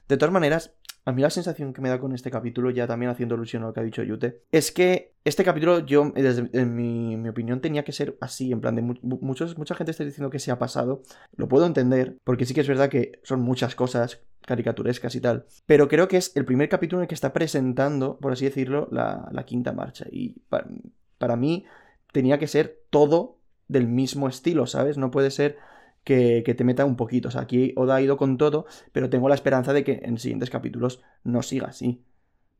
De 0.08 0.18
todas 0.18 0.32
maneras, 0.34 0.76
a 1.08 1.14
mí 1.14 1.22
la 1.22 1.30
sensación 1.30 1.72
que 1.72 1.80
me 1.80 1.88
da 1.88 2.01
con 2.01 2.12
este 2.12 2.30
capítulo, 2.30 2.70
ya 2.70 2.86
también 2.86 3.10
haciendo 3.10 3.36
alusión 3.36 3.64
a 3.64 3.68
lo 3.68 3.74
que 3.74 3.80
ha 3.80 3.84
dicho 3.84 4.03
Yute, 4.03 4.41
es 4.51 4.74
que 4.74 5.14
este 5.24 5.45
capítulo, 5.45 5.80
yo, 5.86 6.12
desde 6.14 6.49
en 6.51 6.76
mi, 6.76 7.30
opinión, 7.30 7.62
tenía 7.62 7.86
que 7.86 7.93
ser 7.93 8.18
así, 8.20 8.51
en 8.51 8.60
plan 8.60 8.76
de 8.76 8.82
mu- 8.82 8.95
mu- 9.01 9.18
muchos, 9.22 9.58
mucha 9.58 9.74
gente 9.74 9.91
está 9.91 10.03
diciendo 10.03 10.30
que 10.30 10.39
se 10.39 10.51
ha 10.51 10.60
pasado, 10.60 11.03
lo 11.38 11.47
puedo 11.47 11.66
entender, 11.66 12.18
porque 12.26 12.45
sí 12.45 12.53
que 12.53 12.60
es 12.60 12.68
verdad 12.68 12.89
que 12.89 13.22
son 13.24 13.39
muchas 13.39 13.74
cosas 13.74 14.20
caricaturescas 14.45 15.16
y 15.16 15.22
tal, 15.22 15.45
pero 15.66 15.88
creo 15.88 16.10
que 16.10 16.18
es 16.18 16.36
el 16.36 16.43
primer 16.43 16.68
capítulo 16.68 16.99
en 16.99 17.03
el 17.03 17.08
que 17.08 17.16
está 17.16 17.32
presentando, 17.32 18.18
por 18.18 18.34
así 18.34 18.43
decirlo, 18.43 18.89
la, 18.91 19.30
quinta 19.45 19.72
marcha, 19.72 20.05
y 20.12 20.39
pa- 20.49 20.68
para 21.18 21.38
mí 21.38 21.64
tenía 22.12 22.38
que 22.38 22.47
ser 22.47 22.82
todo 22.89 23.38
del 23.70 23.88
mismo 23.88 24.28
estilo, 24.28 24.68
¿sabes? 24.68 24.97
No 24.97 25.10
puede 25.10 25.32
ser 25.32 25.58
que, 26.08 26.55
te 26.55 26.64
meta 26.64 26.86
un 26.86 26.95
poquito. 26.95 27.28
O 27.28 27.32
sea, 27.32 27.41
aquí 27.41 27.74
Oda 27.76 27.95
ha 27.95 28.01
ido 28.01 28.16
con 28.16 28.38
todo, 28.38 28.66
pero 28.93 29.10
tengo 29.10 29.28
la 29.28 29.36
esperanza 29.36 29.74
de 29.74 29.84
que 29.84 29.99
en 30.03 30.18
siguientes 30.18 30.49
capítulos 30.49 31.01
no 31.24 31.43
siga 31.43 31.68
así. 31.68 32.05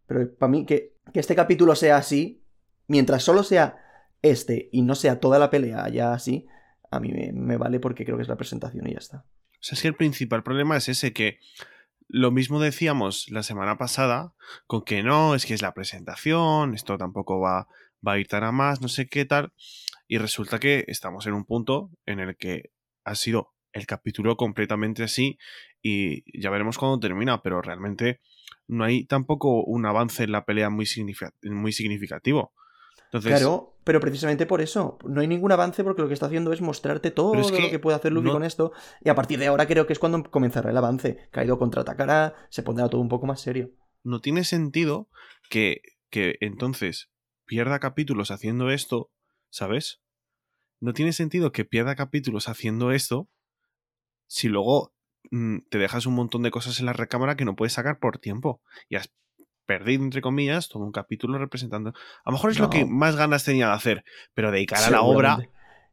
Pero 0.06 0.36
para 0.36 0.52
mí, 0.52 0.66
que, 0.66 0.96
que 1.14 1.22
este 1.22 1.36
capítulo 1.36 1.74
sea 1.76 1.98
así, 1.98 2.44
mientras 2.88 3.24
solo 3.24 3.44
sea 3.44 3.78
este 4.22 4.68
y 4.72 4.82
no 4.82 4.96
sea 4.96 5.20
toda 5.20 5.40
la 5.40 5.50
pelea 5.50 5.88
ya 5.90 6.14
así, 6.14 6.48
a 6.92 7.00
mí 7.00 7.14
me, 7.14 7.32
me 7.32 7.58
vale 7.58 7.80
porque 7.80 8.04
creo 8.04 8.18
que 8.18 8.24
es 8.24 8.30
la 8.30 8.36
presentación 8.36 8.86
y 8.88 8.92
ya 8.92 9.00
está. 9.00 9.26
O 9.54 9.62
sea, 9.62 9.76
es 9.76 9.82
que 9.82 9.88
el 9.88 9.96
principal 9.96 10.44
problema 10.44 10.76
es 10.76 10.90
ese, 10.90 11.14
que 11.14 11.40
lo 12.10 12.32
mismo 12.32 12.60
decíamos 12.60 13.30
la 13.30 13.44
semana 13.44 13.78
pasada, 13.78 14.34
con 14.66 14.84
que 14.84 15.04
no, 15.04 15.36
es 15.36 15.46
que 15.46 15.54
es 15.54 15.62
la 15.62 15.74
presentación, 15.74 16.74
esto 16.74 16.98
tampoco 16.98 17.40
va, 17.40 17.68
va 18.06 18.14
a 18.14 18.20
ir 18.20 18.28
tan 18.28 18.44
a 18.44 18.52
más, 18.52 18.82
no 18.82 18.90
sé 18.90 19.08
qué 19.08 19.26
tal, 19.26 19.54
y 20.08 20.18
resulta 20.18 20.60
que 20.60 20.84
estamos 20.88 21.28
en 21.28 21.34
un 21.34 21.46
punto 21.46 21.92
en 22.06 22.20
el 22.20 22.36
que 22.36 22.72
ha 23.08 23.16
sido 23.16 23.54
el 23.74 23.86
capítulo 23.86 24.38
completamente 24.38 25.04
así, 25.04 25.38
y 25.82 26.24
ya 26.40 26.50
veremos 26.50 26.78
cuándo 26.78 27.00
termina, 27.00 27.42
pero 27.42 27.62
realmente 27.62 28.20
no 28.68 28.84
hay 28.84 29.06
tampoco 29.06 29.64
un 29.64 29.86
avance 29.86 30.24
en 30.24 30.32
la 30.32 30.46
pelea 30.46 30.70
muy, 30.70 30.86
significa- 30.86 31.34
muy 31.44 31.72
significativo. 31.72 32.54
Entonces, 33.06 33.32
Claro, 33.40 33.76
pero 33.84 34.00
precisamente 34.02 34.46
por 34.46 34.60
eso, 34.62 34.98
no 35.06 35.22
hay 35.22 35.28
ningún 35.28 35.52
avance 35.52 35.84
porque 35.84 36.02
lo 36.02 36.08
que 36.10 36.14
está 36.14 36.26
haciendo 36.26 36.52
es 36.52 36.62
mostrarte 36.62 37.12
todo 37.12 37.36
lo 37.36 37.48
que 37.48 37.70
que 37.70 37.80
puede 37.80 37.96
hacer 37.96 38.12
Luffy 38.12 38.28
no- 38.28 38.34
con 38.34 38.44
esto, 38.44 38.74
y 39.02 39.10
a 39.10 39.16
partir 39.16 39.40
de 39.40 39.48
ahora 39.48 39.66
creo 39.68 39.86
que 39.88 39.94
es 39.94 40.00
cuando 40.00 40.24
comenzará 40.24 40.72
el 40.72 40.78
avance. 40.78 41.30
Kaido 41.32 41.58
contraatacará, 41.58 42.34
se 42.50 42.64
pondrá 42.64 42.90
todo 42.90 43.00
un 43.02 43.10
poco 43.10 43.26
más 43.26 43.40
serio. 43.42 43.72
no 44.04 44.20
tiene 44.22 44.44
sentido 44.44 45.10
que, 45.50 45.82
que 46.10 46.36
entonces 46.42 47.10
pierda 47.46 47.80
capítulos 47.80 48.32
haciendo 48.32 48.70
esto, 48.72 49.12
¿sabes? 49.50 50.02
No 50.80 50.94
tiene 50.94 51.14
sentido 51.14 51.52
que 51.52 51.66
pierda 51.66 51.96
capítulos 51.96 52.50
haciendo 52.50 52.92
esto 52.92 53.28
si 54.28 54.48
luego 54.50 54.94
mm, 55.32 55.60
te 55.70 55.78
dejas 55.78 56.06
un 56.06 56.16
montón 56.16 56.44
de 56.44 56.52
cosas 56.52 56.80
en 56.80 56.86
la 56.86 56.94
recámara 56.94 57.36
que 57.36 57.46
no 57.46 57.56
puedes 57.56 57.74
sacar 57.74 58.00
por 58.00 58.18
tiempo. 58.20 58.62
Y 58.90 58.96
has 58.96 59.12
perdido, 59.66 60.04
entre 60.04 60.22
comillas, 60.22 60.70
todo 60.70 60.84
un 60.84 60.92
capítulo 60.92 61.38
representando. 61.38 61.90
A 61.90 62.30
lo 62.30 62.34
mejor 62.34 62.52
es 62.52 62.60
lo 62.60 62.70
que 62.70 62.86
más 62.86 63.16
ganas 63.16 63.44
tenía 63.44 63.68
de 63.68 63.74
hacer, 63.74 64.04
pero 64.34 64.52
de 64.52 64.66
cara 64.66 64.88
a 64.88 64.92
la 64.92 65.02
obra. 65.02 65.38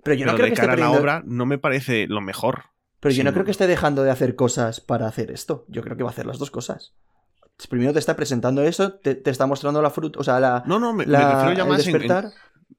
Pero 0.03 0.15
yo 0.17 0.27
no 0.27 0.33
pero 0.33 0.37
creo 0.37 0.45
de 0.47 0.49
que 0.51 0.61
esté 0.61 0.71
a 0.71 0.77
la 0.77 0.91
obra 0.91 1.23
no 1.25 1.47
me 1.47 1.59
parece 1.59 2.07
lo 2.07 2.21
mejor. 2.21 2.65
Pero 3.01 3.15
yo 3.15 3.25
no 3.25 3.33
creo 3.33 3.45
que 3.45 3.51
esté 3.51 3.67
dejando 3.67 4.03
de 4.03 4.11
hacer 4.11 4.35
cosas 4.35 4.81
para 4.81 5.07
hacer 5.07 5.31
esto. 5.31 5.65
Yo 5.69 5.83
creo 5.83 5.97
que 5.97 6.03
va 6.03 6.11
a 6.11 6.13
hacer 6.13 6.27
las 6.27 6.39
dos 6.39 6.51
cosas. 6.51 6.95
Primero 7.69 7.93
te 7.93 7.99
está 7.99 8.17
presentando 8.17 8.63
eso, 8.63 8.95
te, 8.95 9.15
te 9.15 9.31
está 9.31 9.47
mostrando 9.47 9.81
la 9.81 9.91
fruta, 9.91 10.19
o 10.19 10.25
sea, 10.25 10.41
la, 10.41 10.65
No, 10.67 10.81
no, 10.81 10.93
me, 10.93 11.07
me 11.07 11.13
la- 11.13 11.35
refiero 11.35 11.53
ya 11.57 11.65
más 11.65 11.87
en-. 11.87 12.09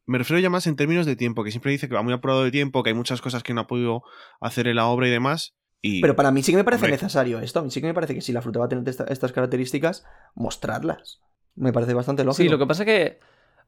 Me 0.06 0.18
refiero 0.18 0.40
ya 0.40 0.50
más 0.50 0.68
en 0.68 0.76
términos 0.76 1.06
de 1.06 1.16
tiempo, 1.16 1.44
que 1.44 1.52
siempre 1.52 1.72
dice 1.72 1.88
que 1.90 1.96
va 1.96 2.04
muy 2.04 2.14
apurado 2.14 2.44
de 2.44 2.52
tiempo, 2.52 2.84
que 2.84 2.90
hay 2.92 2.94
muchas 2.96 3.22
cosas 3.22 3.42
que 3.44 3.54
no 3.54 3.62
ha 3.62 3.68
podido 3.68 4.04
hacer 4.40 4.68
en 4.68 4.76
la 4.76 4.86
obra 4.88 5.08
y 5.08 5.12
demás. 5.12 5.56
Y 5.82 6.02
Pero 6.02 6.16
para 6.16 6.32
mí 6.32 6.42
sí 6.44 6.52
que 6.52 6.58
me 6.58 6.64
parece 6.64 6.86
Hombre. 6.86 6.92
necesario 6.94 7.40
esto. 7.40 7.60
A 7.60 7.64
mí 7.64 7.72
sí 7.72 7.82
que 7.82 7.88
me 7.88 7.94
parece 7.94 8.14
que 8.16 8.22
si 8.22 8.32
la 8.32 8.42
fruta 8.42 8.60
va 8.60 8.66
a 8.66 8.70
tener 8.70 8.88
esta- 8.88 9.06
estas 9.06 9.32
características, 9.32 10.06
mostrarlas. 10.36 11.22
Me 11.56 11.72
parece 11.74 11.94
bastante 11.94 12.24
lógico. 12.24 12.44
Sí, 12.44 12.50
lo 12.50 12.60
que 12.60 12.66
pasa 12.68 12.86
que. 12.86 13.20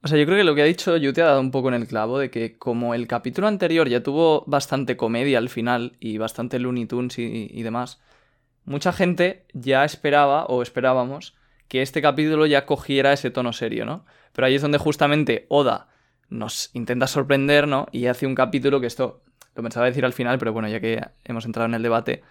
O 0.04 0.08
sea, 0.08 0.18
yo 0.20 0.26
creo 0.26 0.38
que 0.38 0.44
lo 0.44 0.54
que 0.54 0.62
ha 0.62 0.66
dicho 0.66 0.96
Yute 0.96 1.24
ha 1.24 1.26
dado 1.28 1.40
un 1.42 1.50
poco 1.50 1.70
en 1.70 1.74
el 1.74 1.88
clavo 1.88 2.20
de 2.20 2.30
que, 2.30 2.58
como 2.60 2.94
el 2.94 3.08
capítulo 3.08 3.48
anterior 3.48 3.90
ya 3.90 4.04
tuvo 4.04 4.44
bastante 4.46 4.96
comedia 4.96 5.40
al 5.40 5.50
final 5.50 5.98
y 6.00 6.20
bastante 6.20 6.60
Looney 6.60 6.86
Tunes 6.86 7.18
y, 7.18 7.48
y 7.52 7.64
demás, 7.64 8.00
mucha 8.64 8.94
gente 8.94 9.48
ya 9.54 9.84
esperaba 9.86 10.46
o 10.46 10.62
esperábamos 10.62 11.36
que 11.68 11.82
este 11.82 12.02
capítulo 12.04 12.46
ya 12.46 12.66
cogiera 12.68 13.12
ese 13.12 13.32
tono 13.32 13.54
serio, 13.54 13.86
¿no? 13.86 14.06
Pero 14.34 14.46
ahí 14.46 14.54
es 14.56 14.62
donde 14.62 14.78
justamente 14.78 15.48
Oda 15.50 15.90
nos 16.30 16.70
intenta 16.74 17.08
sorprender, 17.08 17.68
¿no? 17.68 17.88
Y 17.92 18.06
hace 18.08 18.26
un 18.28 18.36
capítulo 18.36 18.80
que 18.82 18.88
esto 18.88 19.22
lo 19.56 19.64
pensaba 19.64 19.86
decir 19.86 20.06
al 20.06 20.14
final, 20.14 20.38
pero 20.40 20.54
bueno, 20.54 20.68
ya 20.68 20.80
que 20.80 21.02
hemos 21.24 21.46
entrado 21.46 21.66
en 21.68 21.74
el 21.74 21.82
debate, 21.84 22.22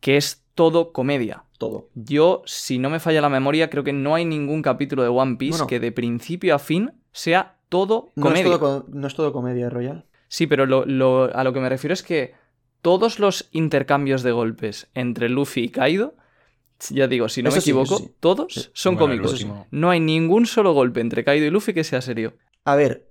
que 0.00 0.16
es 0.16 0.44
todo 0.54 0.92
comedia. 0.92 1.44
Todo. 1.58 1.88
Yo, 1.94 2.42
si 2.46 2.78
no 2.78 2.90
me 2.90 3.00
falla 3.00 3.20
la 3.20 3.28
memoria, 3.28 3.70
creo 3.70 3.84
que 3.84 3.92
no 3.92 4.14
hay 4.14 4.24
ningún 4.24 4.62
capítulo 4.62 5.02
de 5.02 5.08
One 5.08 5.36
Piece 5.36 5.52
Bueno. 5.58 5.66
que 5.66 5.80
de 5.80 5.92
principio 5.92 6.54
a 6.54 6.58
fin 6.58 6.92
sea 7.12 7.56
todo 7.68 8.10
No 8.16 8.26
es, 8.26 8.30
comedia. 8.32 8.58
todo, 8.58 8.86
no 8.88 9.06
es 9.06 9.14
todo 9.14 9.32
comedia 9.32 9.68
Royal. 9.70 10.04
Sí, 10.28 10.46
pero 10.46 10.64
lo- 10.66 10.84
lo- 10.86 11.34
a 11.36 11.44
lo 11.44 11.52
que 11.52 11.60
me 11.60 11.68
refiero 11.68 11.92
es 11.94 12.02
que 12.02 12.34
todos 12.82 13.18
los 13.18 13.48
intercambios 13.52 14.22
de 14.22 14.32
golpes 14.32 14.88
entre 14.94 15.28
Luffy 15.28 15.64
y 15.64 15.68
Kaido, 15.68 16.14
ya 16.88 17.06
digo, 17.08 17.28
si 17.28 17.42
no 17.42 17.50
Eso 17.50 17.56
me 17.56 17.60
equivoco, 17.60 17.98
sí. 17.98 18.10
todos 18.20 18.52
Sí. 18.54 18.70
son 18.72 18.94
Bueno, 18.96 19.22
cómicos. 19.22 19.46
No 19.70 19.90
hay 19.90 20.00
ningún 20.00 20.46
solo 20.46 20.72
golpe 20.72 21.00
entre 21.00 21.24
Kaido 21.24 21.44
y 21.46 21.50
Luffy 21.50 21.74
que 21.74 21.84
sea 21.84 22.00
serio. 22.00 22.34
A 22.64 22.74
ver, 22.76 23.09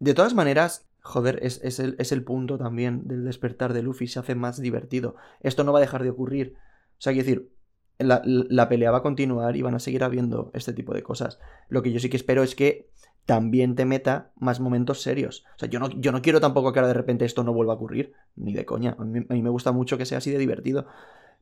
de 0.00 0.14
todas 0.14 0.34
maneras, 0.34 0.88
joder, 1.02 1.38
es, 1.42 1.78
el, 1.78 1.94
es 1.98 2.10
el 2.10 2.24
punto 2.24 2.58
también 2.58 3.06
del 3.06 3.24
despertar 3.24 3.72
de 3.72 3.82
Luffy, 3.82 4.06
se 4.06 4.18
hace 4.18 4.34
más 4.34 4.60
divertido. 4.60 5.14
Esto 5.40 5.62
no 5.62 5.72
va 5.72 5.78
a 5.78 5.82
dejar 5.82 6.02
de 6.02 6.10
ocurrir. 6.10 6.54
O 6.56 7.02
sea, 7.02 7.12
quiero 7.12 7.26
decir, 7.26 7.50
la, 7.98 8.68
pelea 8.68 8.90
va 8.90 8.98
a 8.98 9.02
continuar 9.02 9.56
y 9.56 9.62
van 9.62 9.74
a 9.74 9.78
seguir 9.78 10.04
habiendo 10.04 10.50
este 10.54 10.72
tipo 10.72 10.94
de 10.94 11.02
cosas. 11.02 11.38
Lo 11.68 11.82
que 11.82 11.92
yo 11.92 12.00
sí 12.00 12.08
que 12.08 12.16
espero 12.16 12.42
es 12.42 12.54
que 12.54 12.88
también 13.26 13.74
te 13.74 13.84
meta 13.84 14.32
más 14.36 14.58
momentos 14.58 15.02
serios. 15.02 15.44
O 15.56 15.58
sea, 15.58 15.68
yo 15.68 15.78
no, 15.78 15.90
yo 15.90 16.12
no 16.12 16.22
quiero 16.22 16.40
tampoco 16.40 16.72
que 16.72 16.78
ahora 16.78 16.88
de 16.88 16.94
repente 16.94 17.24
esto 17.24 17.44
no 17.44 17.52
vuelva 17.52 17.74
a 17.74 17.76
ocurrir, 17.76 18.14
ni 18.36 18.54
de 18.54 18.64
coña. 18.64 18.96
A 18.98 19.04
mí, 19.04 19.42
me 19.42 19.50
gusta 19.50 19.72
mucho 19.72 19.98
que 19.98 20.06
sea 20.06 20.18
así 20.18 20.30
de 20.30 20.38
divertido, 20.38 20.86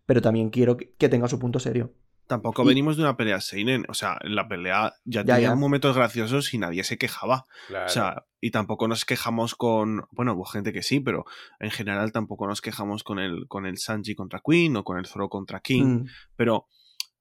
pero 0.04 0.20
también 0.20 0.50
quiero 0.50 0.76
que 0.76 1.08
tenga 1.08 1.28
su 1.28 1.38
punto 1.38 1.60
serio. 1.60 1.92
Tampoco 2.28 2.62
y- 2.62 2.68
venimos 2.68 2.96
de 2.96 3.02
una 3.02 3.16
pelea 3.16 3.40
Seinen. 3.40 3.84
O 3.88 3.94
sea, 3.94 4.18
en 4.22 4.36
la 4.36 4.46
pelea 4.46 4.94
ya, 5.04 5.22
Ya, 5.22 5.34
tenía 5.34 5.48
ya. 5.50 5.54
momentos 5.56 5.96
graciosos 5.96 6.54
y 6.54 6.58
nadie 6.58 6.84
se 6.84 6.96
quejaba. 6.98 7.46
O 7.84 7.88
sea, 7.88 8.26
y 8.40 8.52
tampoco 8.52 8.86
nos 8.86 9.04
quejamos 9.04 9.56
con. 9.56 10.04
Bueno, 10.12 10.34
hubo 10.34 10.44
gente 10.44 10.72
que 10.72 10.82
sí, 10.82 11.00
pero 11.00 11.24
en 11.58 11.70
general 11.72 12.12
tampoco 12.12 12.46
nos 12.46 12.60
quejamos 12.60 13.02
con 13.02 13.18
el, 13.18 13.48
con 13.48 13.66
el 13.66 13.78
Sanji 13.78 14.14
contra 14.14 14.40
Queen 14.46 14.76
o 14.76 14.84
con 14.84 14.98
el 14.98 15.06
Zoro 15.06 15.28
contra 15.28 15.58
King. 15.60 15.84
Mm. 16.02 16.06
Pero 16.36 16.68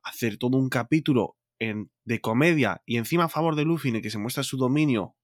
hacer 0.03 0.37
todo 0.37 0.57
un 0.57 0.69
capítulo 0.69 1.35
en, 1.59 1.89
de 2.05 2.21
comedia 2.21 2.83
y 2.85 2.97
encima 2.97 3.23
a 3.25 3.29
favor 3.29 3.55
de 3.55 3.65
Luffy 3.65 3.89
en 3.89 3.95
el 3.95 4.01
que 4.03 4.11
se 4.11 4.19
muestra 4.19 4.43
su 4.43 4.57
dominio, 4.57 5.15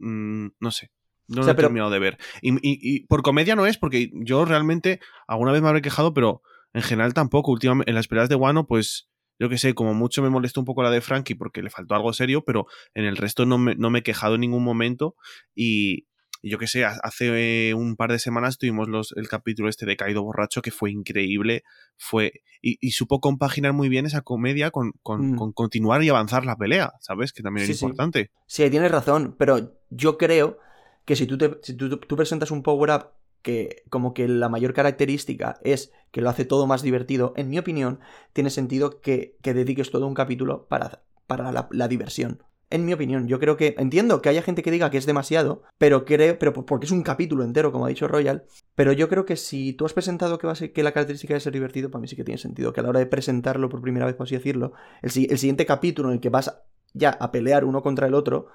mm, 0.00 0.48
no 0.60 0.70
sé. 0.70 0.90
No 1.28 1.42
O 1.42 1.44
sea, 1.44 1.48
lo 1.48 1.52
he 1.52 1.54
pero- 1.56 1.68
terminado 1.68 1.90
de 1.90 1.98
ver. 1.98 2.18
Y, 2.40 2.52
y- 2.54 2.78
y 2.82 3.06
por 3.06 3.22
comedia 3.22 3.54
no 3.54 3.66
es, 3.66 3.76
porque 3.78 4.10
yo 4.14 4.44
realmente 4.46 4.98
alguna 5.26 5.52
vez 5.52 5.60
me 5.62 5.68
habré 5.68 5.82
quejado, 5.82 6.14
pero 6.14 6.42
en 6.72 6.82
general 6.82 7.12
tampoco. 7.14 7.52
Últimamente, 7.52 7.90
en 7.90 7.94
las 7.94 8.08
peleas 8.08 8.28
de 8.28 8.34
Wano, 8.34 8.66
pues 8.66 9.08
yo 9.38 9.48
que 9.48 9.58
sé, 9.58 9.74
como 9.74 9.94
mucho 9.94 10.22
me 10.22 10.30
molestó 10.30 10.60
un 10.60 10.66
poco 10.66 10.82
la 10.82 10.90
de 10.90 11.00
Frankie 11.00 11.34
porque 11.34 11.62
le 11.62 11.70
faltó 11.70 11.94
algo 11.94 12.12
serio, 12.12 12.42
pero 12.44 12.66
en 12.94 13.04
el 13.04 13.16
resto 13.16 13.46
no 13.46 13.58
me, 13.58 13.74
no 13.76 13.90
me 13.90 14.00
he 14.00 14.02
quejado 14.02 14.34
en 14.34 14.40
ningún 14.42 14.64
momento. 14.64 15.14
Y, 15.54 16.06
yo 16.42 16.56
qué 16.58 16.68
sé, 16.68 16.84
ha- 16.84 16.98
hace 17.02 17.74
un 17.74 17.96
par 17.96 18.12
de 18.12 18.18
semanas 18.20 18.58
tuvimos 18.58 18.86
los, 18.88 19.12
el 19.16 19.28
capítulo 19.28 19.68
este 19.68 19.86
de 19.86 19.96
Caído 19.96 20.22
Borracho 20.22 20.62
que 20.62 20.70
fue 20.70 20.90
increíble. 20.92 21.64
Fue, 21.96 22.32
y, 22.62 22.78
y 22.80 22.92
supo 22.92 23.20
compaginar 23.20 23.72
muy 23.72 23.88
bien 23.88 24.06
esa 24.06 24.20
comedia 24.20 24.70
con, 24.70 24.92
con- 25.02 25.32
Mm. 25.32 25.36
con 25.36 25.52
continuar 25.52 26.02
y 26.04 26.08
avanzar 26.10 26.44
la 26.46 26.56
pelea, 26.56 26.92
¿sabes? 27.00 27.32
Que 27.32 27.42
también 27.42 27.66
Sí, 27.66 27.72
es 27.72 27.78
sí. 27.80 27.84
importante. 27.84 28.30
Sí, 28.46 28.62
ahí 28.62 28.70
tienes 28.70 28.90
razón, 28.92 29.34
pero 29.36 29.78
yo 29.90 30.16
creo 30.16 30.58
que 31.04 31.16
si 31.16 31.26
tú, 31.26 31.36
te, 31.38 31.58
si 31.62 31.74
tú, 31.74 31.96
tú 31.98 32.16
presentas 32.16 32.50
un 32.52 32.62
power-up 32.62 33.06
que 33.42 33.82
como 33.90 34.14
que 34.14 34.28
la 34.28 34.48
mayor 34.48 34.72
característica 34.74 35.58
es 35.62 35.92
que 36.10 36.20
lo 36.20 36.30
hace 36.30 36.44
todo 36.44 36.66
más 36.66 36.82
divertido, 36.82 37.32
en 37.36 37.48
mi 37.50 37.58
opinión, 37.58 38.00
tiene 38.32 38.50
sentido 38.50 39.00
que, 39.00 39.36
que 39.42 39.54
dediques 39.54 39.90
todo 39.90 40.06
un 40.06 40.14
capítulo 40.14 40.66
para, 40.68 41.02
para 41.26 41.52
la, 41.70 41.88
diversión. 41.88 42.42
En 42.70 42.84
mi 42.84 42.92
opinión, 42.92 43.28
yo 43.28 43.38
creo 43.40 43.56
que 43.56 43.74
entiendo 43.78 44.20
que 44.20 44.28
haya 44.28 44.42
gente 44.42 44.62
que 44.62 44.70
diga 44.70 44.90
que 44.90 44.98
es 44.98 45.06
demasiado, 45.06 45.62
pero 45.78 46.04
creo, 46.04 46.38
pero 46.38 46.52
por- 46.52 46.66
porque 46.66 46.84
es 46.84 46.92
un 46.92 47.02
capítulo 47.02 47.42
entero, 47.44 47.72
como 47.72 47.86
ha 47.86 47.88
dicho 47.88 48.08
Royal, 48.08 48.44
pero 48.74 48.92
yo 48.92 49.08
creo 49.08 49.24
que 49.24 49.36
si 49.36 49.72
tú 49.72 49.86
has 49.86 49.94
presentado 49.94 50.38
que, 50.38 50.46
va 50.46 50.52
a 50.52 50.56
ser, 50.56 50.72
que 50.74 50.82
la 50.82 50.92
característica 50.92 51.34
es 51.34 51.42
ser 51.42 51.54
divertido, 51.54 51.90
para 51.90 52.02
mí 52.02 52.08
sí 52.08 52.16
que 52.16 52.24
tiene 52.24 52.38
sentido, 52.38 52.72
que 52.74 52.80
a 52.80 52.82
la 52.82 52.90
hora 52.90 52.98
de 53.00 53.06
presentarlo 53.06 53.70
por 53.70 53.80
primera 53.80 54.04
vez, 54.04 54.16
por 54.16 54.26
así 54.26 54.34
decirlo, 54.34 54.72
el, 55.00 55.10
el 55.30 55.38
siguiente 55.38 55.64
capítulo 55.64 56.08
en 56.10 56.16
el 56.16 56.20
que 56.20 56.28
vas 56.28 56.60
ya 56.92 57.10
a 57.10 57.30
pelear 57.32 57.64
uno 57.64 57.82
contra 57.82 58.06
el 58.06 58.14
otro, 58.14 58.48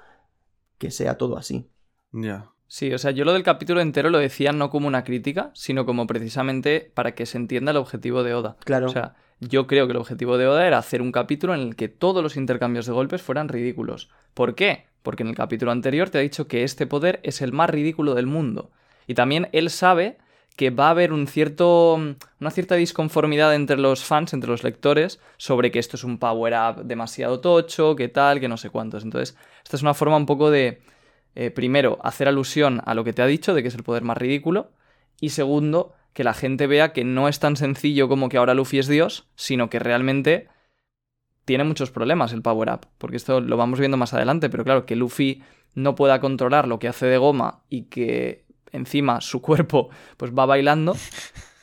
que 0.77 0.91
sea 0.91 1.17
todo 1.17 1.37
así. 1.37 1.69
Ya. 2.11 2.52
Sí, 2.67 2.91
o 2.93 2.97
sea, 2.97 3.11
yo 3.11 3.25
lo 3.25 3.33
del 3.33 3.43
capítulo 3.43 3.81
entero 3.81 4.09
lo 4.09 4.17
decía 4.17 4.51
no 4.51 4.69
como 4.69 4.87
una 4.87 5.03
crítica, 5.03 5.51
sino 5.53 5.85
como 5.85 6.07
precisamente 6.07 6.91
para 6.93 7.13
que 7.13 7.25
se 7.25 7.37
entienda 7.37 7.71
el 7.71 7.77
objetivo 7.77 8.23
de 8.23 8.33
Oda. 8.33 8.57
Claro. 8.65 8.87
O 8.87 8.89
sea, 8.89 9.15
yo 9.39 9.67
creo 9.67 9.85
que 9.85 9.91
el 9.91 9.97
objetivo 9.97 10.37
de 10.37 10.47
Oda 10.47 10.65
era 10.65 10.77
hacer 10.77 11.01
un 11.01 11.11
capítulo 11.11 11.53
en 11.53 11.61
el 11.61 11.75
que 11.75 11.87
todos 11.87 12.23
los 12.23 12.37
intercambios 12.37 12.85
de 12.85 12.93
golpes 12.93 13.21
fueran 13.21 13.49
ridículos. 13.49 14.09
¿Por 14.33 14.55
qué? 14.55 14.87
Porque 15.03 15.23
en 15.23 15.29
el 15.29 15.35
capítulo 15.35 15.71
anterior 15.71 16.09
te 16.09 16.17
ha 16.17 16.21
dicho 16.21 16.47
que 16.47 16.63
este 16.63 16.87
poder 16.87 17.19
es 17.23 17.41
el 17.41 17.51
más 17.51 17.69
ridículo 17.69 18.15
del 18.15 18.25
mundo. 18.25 18.71
Y 19.05 19.13
también 19.13 19.49
él 19.51 19.69
sabe 19.69 20.17
que 20.55 20.69
va 20.69 20.87
a 20.87 20.91
haber 20.91 21.13
un 21.13 21.27
cierto, 21.27 21.95
una 21.95 22.51
cierta 22.51 22.75
disconformidad 22.75 23.55
entre 23.55 23.77
los 23.77 24.03
fans, 24.03 24.33
entre 24.33 24.49
los 24.49 24.63
lectores, 24.63 25.19
sobre 25.37 25.71
que 25.71 25.79
esto 25.79 25.97
es 25.97 26.03
un 26.03 26.19
power-up 26.19 26.83
demasiado 26.85 27.39
tocho, 27.39 27.95
que 27.95 28.07
tal, 28.07 28.39
que 28.39 28.47
no 28.47 28.57
sé 28.57 28.69
cuántos. 28.69 29.03
Entonces, 29.03 29.35
esta 29.63 29.77
es 29.77 29.81
una 29.81 29.95
forma 29.95 30.15
un 30.15 30.27
poco 30.27 30.51
de, 30.51 30.81
eh, 31.35 31.51
primero, 31.51 31.99
hacer 32.03 32.27
alusión 32.27 32.81
a 32.85 32.93
lo 32.93 33.03
que 33.03 33.13
te 33.13 33.21
ha 33.21 33.27
dicho, 33.27 33.53
de 33.53 33.61
que 33.61 33.69
es 33.69 33.75
el 33.75 33.83
poder 33.83 34.03
más 34.03 34.17
ridículo, 34.17 34.71
y 35.19 35.29
segundo, 35.29 35.93
que 36.13 36.23
la 36.23 36.33
gente 36.33 36.67
vea 36.67 36.93
que 36.93 37.03
no 37.03 37.27
es 37.27 37.39
tan 37.39 37.55
sencillo 37.55 38.07
como 38.07 38.29
que 38.29 38.37
ahora 38.37 38.53
Luffy 38.53 38.79
es 38.79 38.87
Dios, 38.87 39.27
sino 39.35 39.69
que 39.69 39.79
realmente 39.79 40.47
tiene 41.45 41.63
muchos 41.63 41.91
problemas 41.91 42.33
el 42.33 42.41
power 42.41 42.69
up, 42.69 42.87
porque 42.97 43.17
esto 43.17 43.41
lo 43.41 43.57
vamos 43.57 43.79
viendo 43.79 43.97
más 43.97 44.13
adelante, 44.13 44.49
pero 44.49 44.63
claro, 44.63 44.85
que 44.85 44.95
Luffy 44.95 45.43
no 45.75 45.95
pueda 45.95 46.19
controlar 46.19 46.67
lo 46.67 46.79
que 46.79 46.87
hace 46.87 47.05
de 47.07 47.17
goma 47.17 47.63
y 47.69 47.83
que 47.83 48.45
encima 48.71 49.21
su 49.21 49.41
cuerpo 49.41 49.89
pues 50.17 50.31
va 50.31 50.45
bailando, 50.45 50.95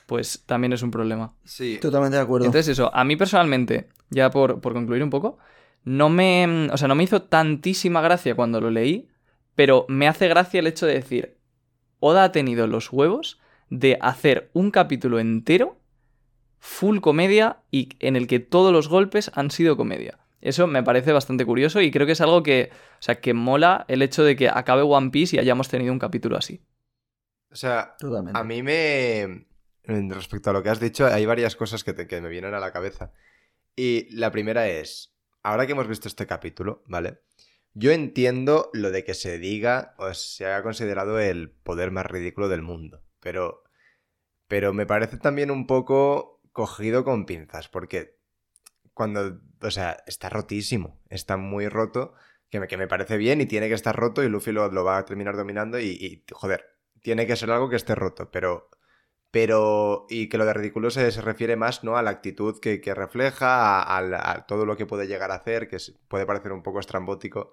pues 0.06 0.42
también 0.46 0.72
es 0.72 0.82
un 0.82 0.90
problema. 0.90 1.32
Sí. 1.44 1.78
Totalmente 1.80 2.16
de 2.16 2.22
acuerdo. 2.22 2.46
Entonces 2.46 2.68
eso, 2.68 2.94
a 2.94 3.04
mí 3.04 3.16
personalmente, 3.16 3.88
ya 4.10 4.30
por, 4.30 4.60
por 4.60 4.72
concluir 4.72 5.02
un 5.02 5.10
poco, 5.10 5.38
no 5.84 6.08
me, 6.08 6.68
o 6.70 6.76
sea, 6.76 6.88
no 6.88 6.94
me 6.94 7.04
hizo 7.04 7.22
tantísima 7.22 8.00
gracia 8.00 8.34
cuando 8.34 8.60
lo 8.60 8.70
leí, 8.70 9.08
pero 9.54 9.86
me 9.88 10.08
hace 10.08 10.28
gracia 10.28 10.60
el 10.60 10.66
hecho 10.66 10.86
de 10.86 10.94
decir, 10.94 11.38
Oda 11.98 12.24
ha 12.24 12.32
tenido 12.32 12.66
los 12.66 12.92
huevos 12.92 13.40
de 13.68 13.98
hacer 14.00 14.50
un 14.52 14.70
capítulo 14.70 15.18
entero 15.20 15.78
full 16.58 17.00
comedia 17.00 17.58
y 17.70 17.90
en 18.00 18.16
el 18.16 18.26
que 18.26 18.40
todos 18.40 18.72
los 18.72 18.88
golpes 18.88 19.30
han 19.34 19.50
sido 19.50 19.76
comedia. 19.76 20.18
Eso 20.40 20.66
me 20.66 20.82
parece 20.82 21.12
bastante 21.12 21.44
curioso 21.44 21.80
y 21.80 21.90
creo 21.90 22.06
que 22.06 22.12
es 22.12 22.20
algo 22.20 22.42
que, 22.42 22.70
o 22.72 23.02
sea, 23.02 23.20
que 23.20 23.34
mola 23.34 23.84
el 23.88 24.02
hecho 24.02 24.24
de 24.24 24.36
que 24.36 24.48
acabe 24.48 24.82
One 24.82 25.10
Piece 25.10 25.36
y 25.36 25.38
hayamos 25.38 25.68
tenido 25.68 25.92
un 25.92 25.98
capítulo 25.98 26.36
así. 26.36 26.62
O 27.50 27.56
sea, 27.56 27.96
Totalmente. 27.98 28.38
a 28.38 28.44
mí 28.44 28.62
me... 28.62 29.46
Respecto 29.84 30.50
a 30.50 30.52
lo 30.52 30.62
que 30.62 30.68
has 30.68 30.78
dicho, 30.80 31.06
hay 31.06 31.26
varias 31.26 31.56
cosas 31.56 31.82
que, 31.82 31.92
te- 31.92 32.06
que 32.06 32.20
me 32.20 32.28
vienen 32.28 32.54
a 32.54 32.60
la 32.60 32.72
cabeza. 32.72 33.12
Y 33.74 34.14
la 34.14 34.30
primera 34.30 34.68
es, 34.68 35.14
ahora 35.42 35.66
que 35.66 35.72
hemos 35.72 35.88
visto 35.88 36.06
este 36.06 36.26
capítulo, 36.26 36.84
¿vale? 36.86 37.20
Yo 37.74 37.92
entiendo 37.92 38.70
lo 38.72 38.90
de 38.90 39.04
que 39.04 39.14
se 39.14 39.38
diga 39.38 39.94
o 39.98 40.12
se 40.14 40.46
haya 40.46 40.62
considerado 40.62 41.18
el 41.20 41.50
poder 41.50 41.90
más 41.90 42.06
ridículo 42.06 42.48
del 42.48 42.62
mundo, 42.62 43.02
pero... 43.20 43.62
Pero 44.48 44.72
me 44.72 44.84
parece 44.84 45.16
también 45.16 45.52
un 45.52 45.68
poco 45.68 46.40
cogido 46.52 47.04
con 47.04 47.26
pinzas, 47.26 47.68
porque 47.68 48.18
cuando... 48.94 49.40
O 49.62 49.70
sea, 49.70 50.02
está 50.06 50.28
rotísimo, 50.28 51.00
está 51.08 51.36
muy 51.36 51.68
roto, 51.68 52.14
que 52.48 52.58
me, 52.58 52.66
que 52.66 52.76
me 52.76 52.88
parece 52.88 53.16
bien 53.16 53.40
y 53.40 53.46
tiene 53.46 53.68
que 53.68 53.74
estar 53.74 53.94
roto 53.94 54.24
y 54.24 54.28
Luffy 54.28 54.50
lo, 54.50 54.70
lo 54.72 54.82
va 54.84 54.98
a 54.98 55.04
terminar 55.04 55.36
dominando 55.36 55.78
y, 55.78 55.90
y, 55.90 56.24
joder, 56.32 56.64
tiene 57.00 57.26
que 57.26 57.36
ser 57.36 57.50
algo 57.50 57.70
que 57.70 57.76
esté 57.76 57.94
roto, 57.94 58.30
pero... 58.30 58.70
Pero... 59.30 60.06
Y 60.10 60.28
que 60.28 60.38
lo 60.38 60.44
de 60.44 60.54
ridículo 60.54 60.90
se, 60.90 61.10
se 61.12 61.20
refiere 61.22 61.56
más, 61.56 61.84
¿no? 61.84 61.96
A 61.96 62.02
la 62.02 62.10
actitud 62.10 62.58
que, 62.60 62.80
que 62.80 62.94
refleja, 62.94 63.80
a, 63.80 63.96
a 63.98 64.02
la- 64.02 64.30
a 64.30 64.46
todo 64.46 64.66
lo 64.66 64.76
que 64.76 64.86
puede 64.86 65.06
llegar 65.06 65.30
a 65.30 65.36
hacer, 65.36 65.68
que 65.68 65.78
puede 66.08 66.26
parecer 66.26 66.52
un 66.52 66.62
poco 66.62 66.80
estrambótico. 66.80 67.52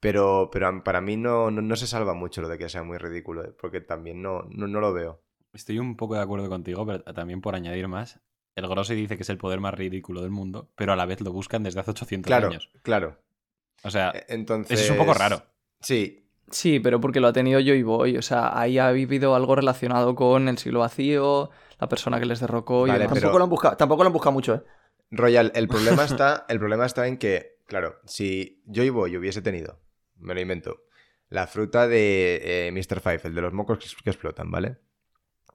Pero, 0.00 0.48
pero 0.50 0.82
para 0.82 1.00
mí 1.00 1.16
no, 1.16 1.50
no, 1.50 1.60
no 1.62 1.76
se 1.76 1.86
salva 1.86 2.14
mucho 2.14 2.40
lo 2.40 2.48
de 2.48 2.58
que 2.58 2.68
sea 2.68 2.82
muy 2.82 2.96
ridículo, 2.98 3.44
¿eh? 3.44 3.52
porque 3.60 3.80
también 3.82 4.22
no, 4.22 4.42
no, 4.50 4.66
no 4.66 4.80
lo 4.80 4.92
veo. 4.92 5.20
Estoy 5.52 5.78
un 5.78 5.96
poco 5.96 6.14
de 6.14 6.22
acuerdo 6.22 6.48
contigo, 6.48 6.86
pero 6.86 7.02
también 7.02 7.40
por 7.40 7.54
añadir 7.54 7.86
más. 7.88 8.20
El 8.54 8.66
Grossi 8.66 8.94
dice 8.94 9.16
que 9.16 9.24
es 9.24 9.28
el 9.30 9.38
poder 9.38 9.60
más 9.60 9.74
ridículo 9.74 10.22
del 10.22 10.30
mundo, 10.30 10.70
pero 10.74 10.92
a 10.92 10.96
la 10.96 11.06
vez 11.06 11.20
lo 11.20 11.32
buscan 11.32 11.62
desde 11.62 11.80
hace 11.80 11.90
800 11.90 12.28
Claro, 12.28 12.48
años. 12.48 12.70
claro. 12.82 13.18
O 13.82 13.90
sea, 13.90 14.10
E- 14.14 14.26
Entonces... 14.28 14.80
eso 14.80 14.84
es 14.84 14.90
un 14.98 15.06
poco 15.06 15.14
raro. 15.18 15.42
Sí, 15.80 16.19
Sí, 16.50 16.80
pero 16.80 17.00
porque 17.00 17.20
lo 17.20 17.28
ha 17.28 17.32
tenido 17.32 17.60
Joy 17.60 17.82
Boy. 17.82 18.16
O 18.16 18.22
sea, 18.22 18.58
ahí 18.58 18.78
ha 18.78 18.90
vivido 18.92 19.34
algo 19.34 19.54
relacionado 19.54 20.14
con 20.14 20.48
el 20.48 20.58
siglo 20.58 20.80
vacío, 20.80 21.50
la 21.78 21.88
persona 21.88 22.18
que 22.18 22.26
les 22.26 22.40
derrocó 22.40 22.86
y 22.86 22.90
Vale, 22.90 23.00
demás. 23.04 23.14
pero- 23.14 23.20
Tampoco, 23.28 23.38
lo 23.38 23.44
han 23.44 23.50
buscado, 23.50 23.76
tampoco 23.76 24.02
lo 24.02 24.06
han 24.08 24.12
buscado 24.12 24.32
mucho, 24.32 24.54
¿eh? 24.54 24.62
Royal, 25.12 25.52
el 25.54 25.68
problema 26.00 26.04
está, 26.04 26.46
el 26.48 26.58
problema 26.58 26.86
está 26.86 27.06
en 27.06 27.18
que, 27.18 27.58
claro, 27.66 27.96
si 28.04 28.62
Joy 28.66 28.90
Boy 28.90 29.16
hubiese 29.16 29.42
tenido, 29.42 29.78
me 30.18 30.34
lo 30.34 30.40
invento, 30.40 30.82
la 31.28 31.46
fruta 31.46 31.86
de 31.86 32.40
eh, 32.68 32.72
Mr. 32.72 33.00
Five, 33.00 33.20
el 33.24 33.34
de 33.34 33.40
los 33.42 33.52
mocos 33.52 33.78
que, 33.78 33.86
que 34.02 34.10
explotan, 34.10 34.50
¿vale? 34.50 34.78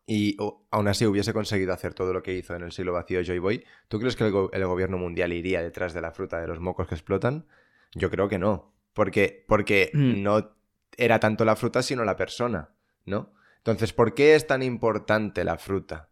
Y 0.07 0.37
aún 0.71 0.87
así 0.87 1.05
hubiese 1.05 1.33
conseguido 1.33 1.73
hacer 1.73 1.93
todo 1.93 2.13
lo 2.13 2.21
que 2.21 2.33
hizo 2.33 2.55
en 2.55 2.61
el 2.61 2.71
siglo 2.71 2.93
vacío 2.93 3.21
Joy 3.23 3.39
Boy, 3.39 3.65
¿tú 3.87 3.99
crees 3.99 4.15
que 4.15 4.23
el, 4.25 4.31
go- 4.31 4.51
el 4.53 4.65
gobierno 4.65 4.97
mundial 4.97 5.33
iría 5.33 5.61
detrás 5.63 5.93
de 5.93 6.01
la 6.01 6.11
fruta 6.11 6.39
de 6.39 6.47
los 6.47 6.59
mocos 6.59 6.87
que 6.87 6.95
explotan? 6.95 7.47
Yo 7.95 8.09
creo 8.11 8.29
que 8.29 8.37
no. 8.37 8.71
Porque, 8.93 9.43
porque 9.47 9.89
Mm. 9.93 10.21
no 10.23 10.54
era 10.97 11.19
tanto 11.19 11.45
la 11.45 11.55
fruta, 11.55 11.81
sino 11.81 12.03
la 12.05 12.15
persona, 12.15 12.69
¿no? 13.05 13.33
Entonces, 13.57 13.93
¿por 13.93 14.13
qué 14.13 14.35
es 14.35 14.45
tan 14.47 14.61
importante 14.61 15.43
la 15.43 15.57
fruta? 15.57 16.09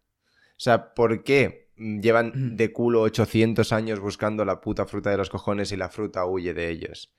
O 0.51 0.59
sea, 0.63 0.93
¿por 0.93 1.23
qué 1.23 1.69
mm, 1.77 1.99
llevan 1.99 2.31
Mm. 2.34 2.55
de 2.55 2.71
culo 2.71 3.01
800 3.01 3.71
años 3.73 3.99
buscando 3.99 4.45
la 4.45 4.61
puta 4.61 4.86
fruta 4.86 5.09
de 5.11 5.17
los 5.17 5.29
cojones 5.29 5.71
y 5.71 5.77
la 5.77 5.89
fruta 5.89 6.25
huye 6.25 6.53
de 6.53 6.69
ellos? 6.69 7.13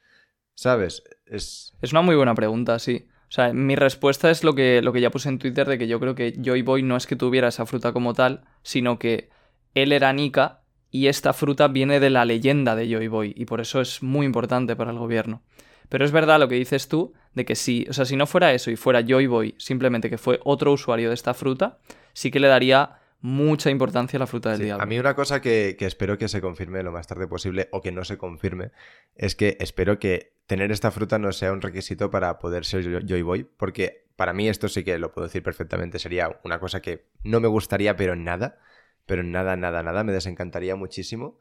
¿Sabes? 0.54 1.02
Es... 1.26 1.74
Es 1.82 1.92
una 1.92 2.02
muy 2.02 2.16
buena 2.16 2.34
pregunta, 2.34 2.78
sí. 2.78 3.08
O 3.28 3.32
sea, 3.34 3.52
mi 3.52 3.74
respuesta 3.74 4.30
es 4.30 4.44
lo 4.44 4.54
que, 4.54 4.80
lo 4.82 4.92
que 4.92 5.00
ya 5.00 5.10
puse 5.10 5.28
en 5.28 5.38
Twitter 5.38 5.66
de 5.66 5.78
que 5.78 5.88
yo 5.88 5.98
creo 5.98 6.14
que 6.14 6.34
Joy 6.40 6.62
Boy 6.62 6.82
no 6.82 6.96
es 6.96 7.06
que 7.06 7.16
tuviera 7.16 7.48
esa 7.48 7.66
fruta 7.66 7.92
como 7.92 8.14
tal, 8.14 8.44
sino 8.62 8.98
que 8.98 9.28
él 9.74 9.92
era 9.92 10.12
Nika 10.12 10.62
y 10.90 11.08
esta 11.08 11.32
fruta 11.32 11.66
viene 11.66 11.98
de 11.98 12.10
la 12.10 12.24
leyenda 12.24 12.76
de 12.76 12.88
Joy 12.88 13.08
Boy 13.08 13.34
y 13.36 13.46
por 13.46 13.60
eso 13.60 13.80
es 13.80 14.02
muy 14.04 14.24
importante 14.26 14.76
para 14.76 14.92
el 14.92 14.98
gobierno. 14.98 15.42
Pero 15.88 16.04
es 16.04 16.12
verdad 16.12 16.38
lo 16.38 16.48
que 16.48 16.54
dices 16.54 16.86
tú, 16.86 17.12
de 17.34 17.44
que 17.44 17.54
si, 17.54 17.86
o 17.88 17.92
sea, 17.92 18.04
si 18.04 18.16
no 18.16 18.26
fuera 18.26 18.52
eso 18.52 18.70
y 18.70 18.76
fuera 18.76 19.02
Joy 19.04 19.26
Boy 19.26 19.54
simplemente 19.58 20.08
que 20.10 20.18
fue 20.18 20.40
otro 20.44 20.72
usuario 20.72 21.08
de 21.08 21.14
esta 21.14 21.34
fruta, 21.34 21.78
sí 22.12 22.30
que 22.30 22.40
le 22.40 22.48
daría 22.48 22.98
mucha 23.20 23.70
importancia 23.70 24.18
a 24.18 24.20
la 24.20 24.26
fruta 24.26 24.50
del 24.50 24.58
Sí, 24.58 24.64
diablo. 24.64 24.82
a 24.82 24.86
mí 24.86 24.98
una 24.98 25.14
cosa 25.14 25.40
que, 25.40 25.76
que 25.78 25.86
espero 25.86 26.18
que 26.18 26.28
se 26.28 26.40
confirme 26.42 26.82
lo 26.82 26.92
más 26.92 27.06
tarde 27.06 27.26
posible 27.26 27.68
o 27.72 27.80
que 27.80 27.90
no 27.90 28.04
se 28.04 28.18
confirme 28.18 28.70
es 29.16 29.34
que 29.34 29.56
espero 29.60 29.98
que 29.98 30.34
tener 30.46 30.70
esta 30.70 30.90
fruta 30.90 31.18
no 31.18 31.32
sea 31.32 31.52
un 31.52 31.62
requisito 31.62 32.10
para 32.10 32.38
poder 32.38 32.66
ser 32.66 32.82
Yo- 32.82 33.00
Joy 33.00 33.22
Boy, 33.22 33.44
porque 33.56 34.04
para 34.16 34.32
mí 34.34 34.46
esto 34.48 34.68
sí 34.68 34.84
que 34.84 34.98
lo 34.98 35.10
puedo 35.12 35.26
decir 35.26 35.42
perfectamente, 35.42 35.98
sería 35.98 36.38
una 36.44 36.60
cosa 36.60 36.82
que 36.82 37.06
no 37.24 37.40
me 37.40 37.48
gustaría, 37.48 37.96
pero 37.96 38.12
en 38.12 38.24
nada, 38.24 38.58
pero 39.06 39.22
en 39.22 39.32
nada, 39.32 39.56
nada, 39.56 39.82
nada, 39.82 40.04
me 40.04 40.12
desencantaría 40.12 40.76
muchísimo. 40.76 41.40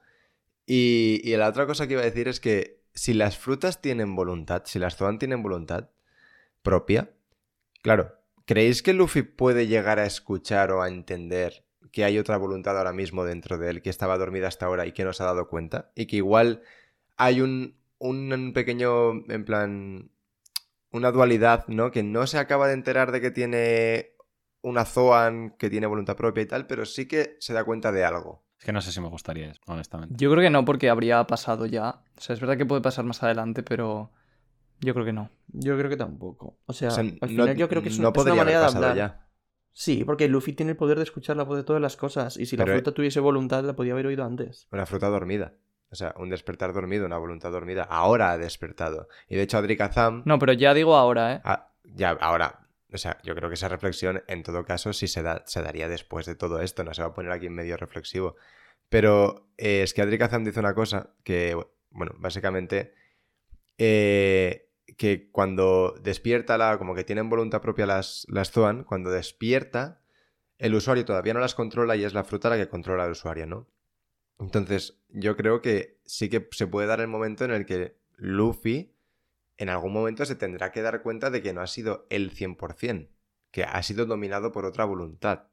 Y, 0.65 1.19
y 1.23 1.35
la 1.35 1.49
otra 1.49 1.65
cosa 1.65 1.85
que 1.87 1.93
iba 1.93 2.01
a 2.01 2.05
decir 2.05 2.27
es 2.29 2.39
que 2.39 2.79
si 2.93 3.13
las 3.13 3.37
frutas 3.37 3.81
tienen 3.81 4.15
voluntad, 4.15 4.63
si 4.65 4.79
las 4.79 4.95
Zoan 4.95 5.19
tienen 5.19 5.43
voluntad 5.43 5.89
propia, 6.61 7.11
claro, 7.81 8.15
¿creéis 8.45 8.83
que 8.83 8.93
Luffy 8.93 9.23
puede 9.23 9.67
llegar 9.67 9.99
a 9.99 10.05
escuchar 10.05 10.71
o 10.71 10.81
a 10.81 10.87
entender 10.87 11.65
que 11.91 12.03
hay 12.03 12.17
otra 12.17 12.37
voluntad 12.37 12.77
ahora 12.77 12.93
mismo 12.93 13.25
dentro 13.25 13.57
de 13.57 13.69
él 13.69 13.81
que 13.81 13.89
estaba 13.89 14.17
dormida 14.17 14.47
hasta 14.47 14.65
ahora 14.65 14.85
y 14.85 14.91
que 14.91 15.03
no 15.03 15.13
se 15.13 15.23
ha 15.23 15.27
dado 15.27 15.47
cuenta? 15.47 15.91
Y 15.95 16.05
que 16.05 16.17
igual 16.17 16.61
hay 17.17 17.41
un, 17.41 17.77
un 17.97 18.53
pequeño, 18.53 19.25
en 19.29 19.45
plan, 19.45 20.11
una 20.91 21.11
dualidad, 21.11 21.65
¿no? 21.67 21.91
Que 21.91 22.03
no 22.03 22.27
se 22.27 22.37
acaba 22.37 22.67
de 22.67 22.73
enterar 22.73 23.11
de 23.11 23.21
que 23.21 23.31
tiene 23.31 24.11
una 24.61 24.85
Zoan 24.85 25.55
que 25.57 25.69
tiene 25.69 25.87
voluntad 25.87 26.15
propia 26.15 26.43
y 26.43 26.45
tal, 26.45 26.67
pero 26.67 26.85
sí 26.85 27.07
que 27.07 27.35
se 27.39 27.53
da 27.53 27.63
cuenta 27.63 27.91
de 27.91 28.05
algo. 28.05 28.43
Es 28.63 28.65
que 28.65 28.71
no 28.71 28.79
sé 28.79 28.93
si 28.93 29.01
me 29.01 29.09
gustaría 29.09 29.47
eso, 29.51 29.59
honestamente. 29.67 30.15
Yo 30.17 30.31
creo 30.31 30.41
que 30.41 30.49
no, 30.49 30.63
porque 30.63 30.89
habría 30.89 31.21
pasado 31.27 31.65
ya. 31.65 31.99
O 32.17 32.21
sea, 32.21 32.33
es 32.33 32.39
verdad 32.39 32.55
que 32.55 32.65
puede 32.65 32.79
pasar 32.81 33.03
más 33.03 33.21
adelante, 33.21 33.61
pero 33.61 34.11
Yo 34.79 34.93
creo 34.93 35.05
que 35.05 35.11
no. 35.11 35.29
Yo 35.49 35.77
creo 35.77 35.89
que 35.89 35.97
tampoco. 35.97 36.59
O 36.65 36.71
sea, 36.71 36.87
O 36.87 36.91
sea, 36.91 37.01
al 37.03 37.11
no- 37.19 37.27
final 37.27 37.55
yo 37.57 37.67
creo 37.67 37.81
que 37.83 37.89
es, 37.89 37.99
no 37.99 38.07
una- 38.11 38.17
es 38.31 38.37
manera 38.37 38.59
de 38.61 38.65
hablar. 38.65 38.95
ya. 38.95 39.27
Sí, 39.73 40.05
porque 40.05 40.29
Luffy 40.29 40.53
tiene 40.53 40.71
el 40.71 40.77
poder 40.77 40.95
de 40.97 41.03
escuchar 41.03 41.35
la 41.35 41.43
voz 41.43 41.57
de 41.57 41.63
todas 41.65 41.81
las 41.81 41.97
cosas. 41.97 42.37
Y 42.37 42.45
si 42.45 42.55
la 42.55 42.65
fruta 42.65 42.93
tuviese 42.93 43.19
voluntad, 43.19 43.65
la 43.65 43.73
podía 43.75 43.91
haber 43.91 44.07
oído 44.07 44.23
antes. 44.23 44.69
Una 44.71 44.85
fruta 44.85 45.09
dormida. 45.09 45.55
O 45.91 45.95
sea, 45.95 46.15
un 46.17 46.29
despertar 46.29 46.71
dormido, 46.71 47.05
una 47.05 47.17
voluntad 47.17 47.51
dormida. 47.51 47.83
Ahora 47.83 48.31
ha 48.31 48.37
despertado. 48.37 49.09
Y 49.27 49.35
de 49.35 49.41
hecho, 49.41 49.57
Adrik 49.57 49.81
Azam. 49.81 50.21
No, 50.25 50.39
pero 50.39 50.53
ya 50.53 50.73
digo 50.73 50.95
ahora, 50.95 51.33
¿eh? 51.33 51.41
ah, 51.43 51.69
ya, 51.83 52.11
ahora. 52.11 52.62
O 52.93 52.97
sea, 52.97 53.17
yo 53.23 53.35
creo 53.35 53.49
que 53.49 53.55
esa 53.55 53.69
reflexión, 53.69 54.23
en 54.27 54.43
todo 54.43 54.65
caso, 54.65 54.93
sí 54.93 55.07
se, 55.07 55.23
da, 55.23 55.43
se 55.47 55.61
daría 55.61 55.87
después 55.89 56.25
de 56.25 56.35
todo 56.35 56.61
esto. 56.61 56.83
No 56.83 56.93
se 56.93 57.01
va 57.01 57.09
a 57.09 57.13
poner 57.13 57.31
aquí 57.31 57.47
en 57.47 57.55
medio 57.55 57.77
reflexivo. 57.77 58.35
Pero 58.89 59.49
eh, 59.57 59.83
es 59.83 59.93
que 59.93 60.01
Adrik 60.01 60.21
Azam 60.21 60.43
dice 60.43 60.59
una 60.59 60.75
cosa 60.75 61.11
que, 61.23 61.57
bueno, 61.91 62.13
básicamente. 62.17 62.93
eh, 63.77 64.69
que 64.97 65.29
cuando 65.31 65.95
despierta 66.01 66.57
la. 66.57 66.77
como 66.77 66.95
que 66.95 67.03
tienen 67.03 67.29
voluntad 67.29 67.61
propia 67.61 67.85
las, 67.85 68.25
las 68.29 68.51
Zoan, 68.51 68.83
cuando 68.83 69.11
despierta, 69.11 70.01
el 70.57 70.75
usuario 70.75 71.05
todavía 71.05 71.33
no 71.33 71.39
las 71.39 71.55
controla 71.55 71.95
y 71.95 72.03
es 72.03 72.13
la 72.13 72.23
fruta 72.23 72.49
la 72.49 72.57
que 72.57 72.69
controla 72.69 73.05
al 73.05 73.11
usuario, 73.11 73.45
¿no? 73.47 73.67
Entonces, 74.39 74.99
yo 75.09 75.35
creo 75.37 75.61
que 75.61 75.99
sí 76.05 76.29
que 76.29 76.47
se 76.51 76.67
puede 76.67 76.87
dar 76.87 76.99
el 77.01 77.07
momento 77.07 77.45
en 77.45 77.51
el 77.51 77.65
que 77.65 77.97
Luffy 78.17 78.92
en 79.57 79.69
algún 79.69 79.93
momento 79.93 80.25
se 80.25 80.35
tendrá 80.35 80.71
que 80.71 80.81
dar 80.81 81.01
cuenta 81.01 81.29
de 81.29 81.41
que 81.41 81.53
no 81.53 81.61
ha 81.61 81.67
sido 81.67 82.07
el 82.09 82.31
100%, 82.31 83.09
que 83.51 83.63
ha 83.63 83.81
sido 83.83 84.05
dominado 84.05 84.51
por 84.51 84.65
otra 84.65 84.85
voluntad. 84.85 85.47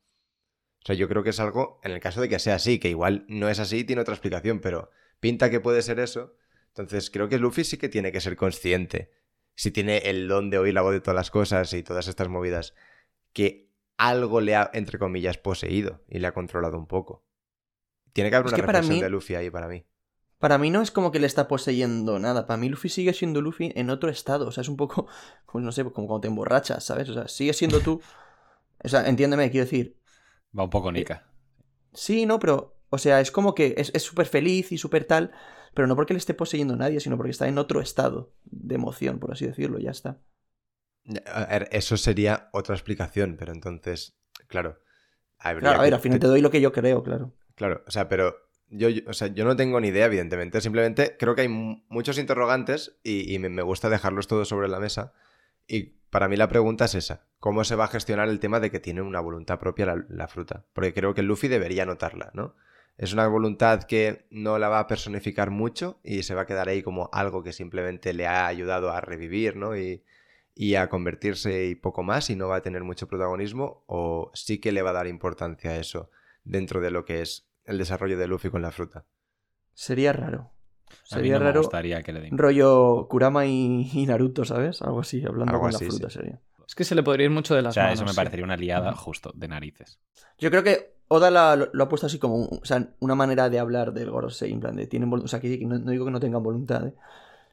O 0.83 0.87
sea, 0.87 0.95
yo 0.97 1.09
creo 1.09 1.23
que 1.23 1.31
es 1.31 1.41
algo, 1.41 1.81
en 1.85 1.93
el 1.93 2.01
caso 2.01 2.21
de 2.23 2.29
que 2.29 2.39
sea 2.39 2.55
así, 2.55 2.79
que 2.79 2.89
igual 2.89 3.27
no 3.29 3.49
es 3.49 3.59
así, 3.59 3.85
tiene 3.85 4.01
otra 4.03 4.15
explicación, 4.15 4.61
pero 4.61 4.91
pinta 5.21 5.51
que 5.51 5.61
puede 5.61 5.83
ser 5.83 6.01
eso. 6.01 6.35
Entonces, 6.69 7.11
creo 7.11 7.29
que 7.29 7.39
Luffy 7.39 7.65
sí 7.65 7.77
que 7.77 7.89
tiene 7.91 8.13
que 8.13 8.21
ser 8.21 8.37
consciente, 8.37 9.11
si 9.55 9.71
tiene 9.71 9.99
el 9.99 10.27
don 10.29 10.49
de 10.49 10.59
oír 10.59 10.73
la 10.73 10.81
voz 10.83 10.93
de 10.93 11.01
todas 11.01 11.17
las 11.17 11.31
cosas 11.31 11.73
y 11.75 11.83
todas 11.83 12.09
estas 12.09 12.29
movidas, 12.29 12.75
que 13.35 13.69
algo 13.99 14.41
le 14.41 14.57
ha, 14.57 14.71
entre 14.73 14.99
comillas, 14.99 15.37
poseído 15.37 16.03
y 16.09 16.21
le 16.21 16.27
ha 16.27 16.33
controlado 16.33 16.79
un 16.79 16.87
poco. 16.87 17.27
Tiene 18.15 18.31
que 18.31 18.37
haber 18.37 18.47
Es 18.47 18.53
una 18.55 18.63
reflexión 18.67 18.97
mí- 18.97 19.03
de 19.03 19.11
Luffy 19.11 19.35
ahí 19.35 19.51
para 19.51 19.69
mí. 19.69 19.85
Para 20.41 20.59
mí 20.59 20.71
no 20.71 20.83
es 20.83 20.91
como 20.91 21.13
que 21.13 21.21
le 21.21 21.29
está 21.29 21.49
poseyendo 21.49 22.19
nada. 22.19 22.47
Para 22.47 22.59
mí 22.59 22.69
Luffy 22.69 22.89
sigue 22.89 23.13
siendo 23.15 23.43
Luffy 23.43 23.73
en 23.77 23.91
otro 23.91 24.11
estado. 24.11 24.49
O 24.49 24.53
sea, 24.53 24.63
es 24.63 24.69
un 24.69 24.77
poco, 24.79 25.07
pues 25.53 25.65
no 25.65 25.73
sé, 25.73 25.85
como 25.85 26.09
cuando 26.09 26.23
te 26.23 26.29
emborrachas, 26.29 26.85
¿sabes? 26.85 27.09
O 27.11 27.15
sea, 27.15 27.29
sigue 27.29 27.53
siendo 27.53 27.81
tú. 27.81 28.01
O 28.83 28.89
sea, 28.89 29.07
entiéndeme, 29.09 29.51
quiero 29.51 29.67
decir. 29.67 29.97
Va 30.59 30.65
un 30.65 30.71
poco 30.71 30.91
Nika. 30.93 31.23
Sí, 31.93 32.27
no, 32.27 32.39
pero. 32.39 32.75
O 32.93 32.99
sea, 32.99 33.21
es 33.21 33.31
como 33.31 33.55
que 33.55 33.75
es 33.77 34.03
súper 34.03 34.27
feliz 34.27 34.73
y 34.73 34.79
súper 34.79 35.05
tal. 35.05 35.31
Pero 35.75 35.87
no 35.87 35.95
porque 35.95 36.15
le 36.15 36.19
esté 36.19 36.35
poseyendo 36.35 36.75
a 36.75 36.77
nadie, 36.77 36.99
sino 36.99 37.17
porque 37.17 37.31
está 37.31 37.47
en 37.47 37.59
otro 37.59 37.81
estado 37.81 38.33
de 38.45 38.75
emoción, 38.75 39.21
por 39.21 39.33
así 39.33 39.47
decirlo, 39.47 39.79
ya 39.79 39.93
está. 39.93 40.19
A 41.27 41.45
ver, 41.47 41.69
eso 41.73 41.97
sería 41.97 42.49
otra 42.53 42.75
explicación, 42.75 43.37
pero 43.39 43.53
entonces, 43.53 44.17
claro. 44.49 44.79
Claro, 45.59 45.79
a 45.79 45.83
ver, 45.83 45.91
que- 45.91 45.95
al 45.95 46.01
final 46.01 46.19
te 46.19 46.27
doy 46.27 46.41
lo 46.41 46.51
que 46.51 46.61
yo 46.61 46.73
creo, 46.73 47.03
claro. 47.03 47.33
Claro, 47.55 47.85
o 47.87 47.91
sea, 47.91 48.09
pero 48.09 48.35
yo, 48.71 48.89
o 49.07 49.13
sea, 49.13 49.29
yo 49.29 49.45
no 49.45 49.57
tengo 49.57 49.81
ni 49.81 49.89
idea, 49.89 50.07
evidentemente. 50.07 50.61
Simplemente 50.61 51.17
creo 51.19 51.35
que 51.35 51.43
hay 51.43 51.49
mu- 51.49 51.83
muchos 51.89 52.19
interrogantes 52.19 52.99
y, 53.03 53.39
me, 53.39 53.63
gusta 53.63 53.89
dejarlos 53.89 54.27
todos 54.27 54.49
sobre 54.49 54.69
la 54.69 54.81
mesa. 54.81 55.13
Y 55.67 55.95
para 56.11 56.29
mí 56.29 56.37
la 56.37 56.49
pregunta 56.49 56.87
es 56.87 56.95
esa. 56.95 57.27
¿Cómo 57.39 57.65
se 57.65 57.77
va 57.77 57.85
a 57.85 57.89
gestionar 57.89 58.29
el 58.29 58.41
tema 58.41 58.61
de 58.61 58.71
que 58.71 58.81
tiene 58.81 59.03
una 59.03 59.21
voluntad 59.21 59.59
propia 59.59 59.87
la, 59.87 60.05
la 60.09 60.29
fruta? 60.29 60.65
Porque 60.73 60.95
creo 60.95 61.15
que 61.15 61.23
Luffy 61.23 61.49
debería 61.49 61.87
notarla, 61.87 62.31
¿no? 62.35 62.55
Es 62.99 63.13
una 63.15 63.27
voluntad 63.29 63.85
que 63.85 64.27
no 64.31 64.59
la 64.59 64.69
va 64.69 64.81
a 64.81 64.87
personificar 64.87 65.51
mucho 65.51 66.01
y 66.05 66.23
se 66.23 66.35
va 66.35 66.43
a 66.43 66.47
quedar 66.47 66.69
ahí 66.69 66.83
como 66.83 67.09
algo 67.13 67.43
que 67.43 67.53
simplemente 67.53 68.13
le 68.13 68.27
ha 68.27 68.47
ayudado 68.47 68.91
a 68.91 69.01
revivir, 69.01 69.57
¿no? 69.57 69.77
Y, 69.77 70.03
y 70.55 70.75
a 70.75 70.89
convertirse 70.91 71.67
y 71.67 71.75
poco 71.77 72.03
más 72.03 72.29
y 72.29 72.37
no 72.37 72.49
va 72.49 72.57
a 72.57 72.63
tener 72.63 72.85
mucho 72.85 73.09
protagonismo 73.09 73.85
o 73.87 74.31
sí 74.35 74.59
que 74.59 74.73
le 74.73 74.83
va 74.83 74.91
a 74.91 74.95
dar 74.95 75.07
importancia 75.07 75.71
a 75.71 75.77
eso 75.79 76.11
dentro 76.45 76.81
de 76.81 76.91
lo 76.91 77.05
que 77.07 77.23
es 77.23 77.50
el 77.71 77.79
desarrollo 77.79 78.19
de 78.19 78.27
Luffy 78.27 78.51
con 78.51 78.63
la 78.63 78.71
fruta. 78.71 79.05
Sería 79.73 80.13
raro. 80.13 80.51
A 80.89 80.93
mí 80.93 80.99
Sería 81.05 81.35
no 81.35 81.41
me 81.41 81.47
raro. 81.47 81.61
gustaría 81.61 82.03
que 82.03 82.13
le 82.13 82.21
den. 82.21 82.37
Rollo 82.37 83.07
Kurama 83.09 83.47
y, 83.47 83.89
y 83.93 84.07
Naruto, 84.07 84.45
¿sabes? 84.45 84.83
Algo 84.83 85.01
así, 85.01 85.25
hablando 85.25 85.53
Algo 85.53 85.63
con 85.67 85.75
así, 85.75 85.85
la 85.87 85.91
fruta 85.91 86.11
sí. 86.11 86.19
sería. 86.19 86.41
Es 86.67 86.75
que 86.75 86.85
se 86.85 86.95
le 86.95 87.03
podría 87.03 87.25
ir 87.25 87.31
mucho 87.31 87.55
de 87.55 87.61
O 87.61 87.63
las 87.65 87.75
sea, 87.75 87.85
manos. 87.85 87.99
eso 87.99 88.05
me 88.05 88.11
sí. 88.11 88.17
parecería 88.17 88.45
una 88.45 88.57
liada 88.57 88.95
justo 88.95 89.33
de 89.35 89.49
narices. 89.49 90.01
Yo 90.39 90.51
creo 90.51 90.63
que 90.63 90.99
Oda 91.13 91.29
la- 91.33 91.57
lo, 91.57 91.69
lo 91.73 91.85
ha 91.85 91.89
puesto 91.89 92.07
así 92.07 92.21
como 92.21 92.37
un- 92.37 92.61
o 92.63 92.65
sea, 92.65 92.89
una 93.01 93.17
manera 93.17 93.51
de 93.51 93.59
hablar 93.59 93.93
del 93.93 94.11
Gorosei, 94.11 94.53
en 94.53 94.61
plan 94.61 94.77
de 94.77 94.87
tienen 94.87 95.13
o 95.13 95.27
sea, 95.27 95.41
que 95.41 95.59
no, 95.67 95.77
no 95.79 95.91
digo 95.91 96.05
que 96.05 96.13
no 96.13 96.21
tengan 96.21 96.41
voluntad, 96.43 96.87
¿eh? 96.87 96.95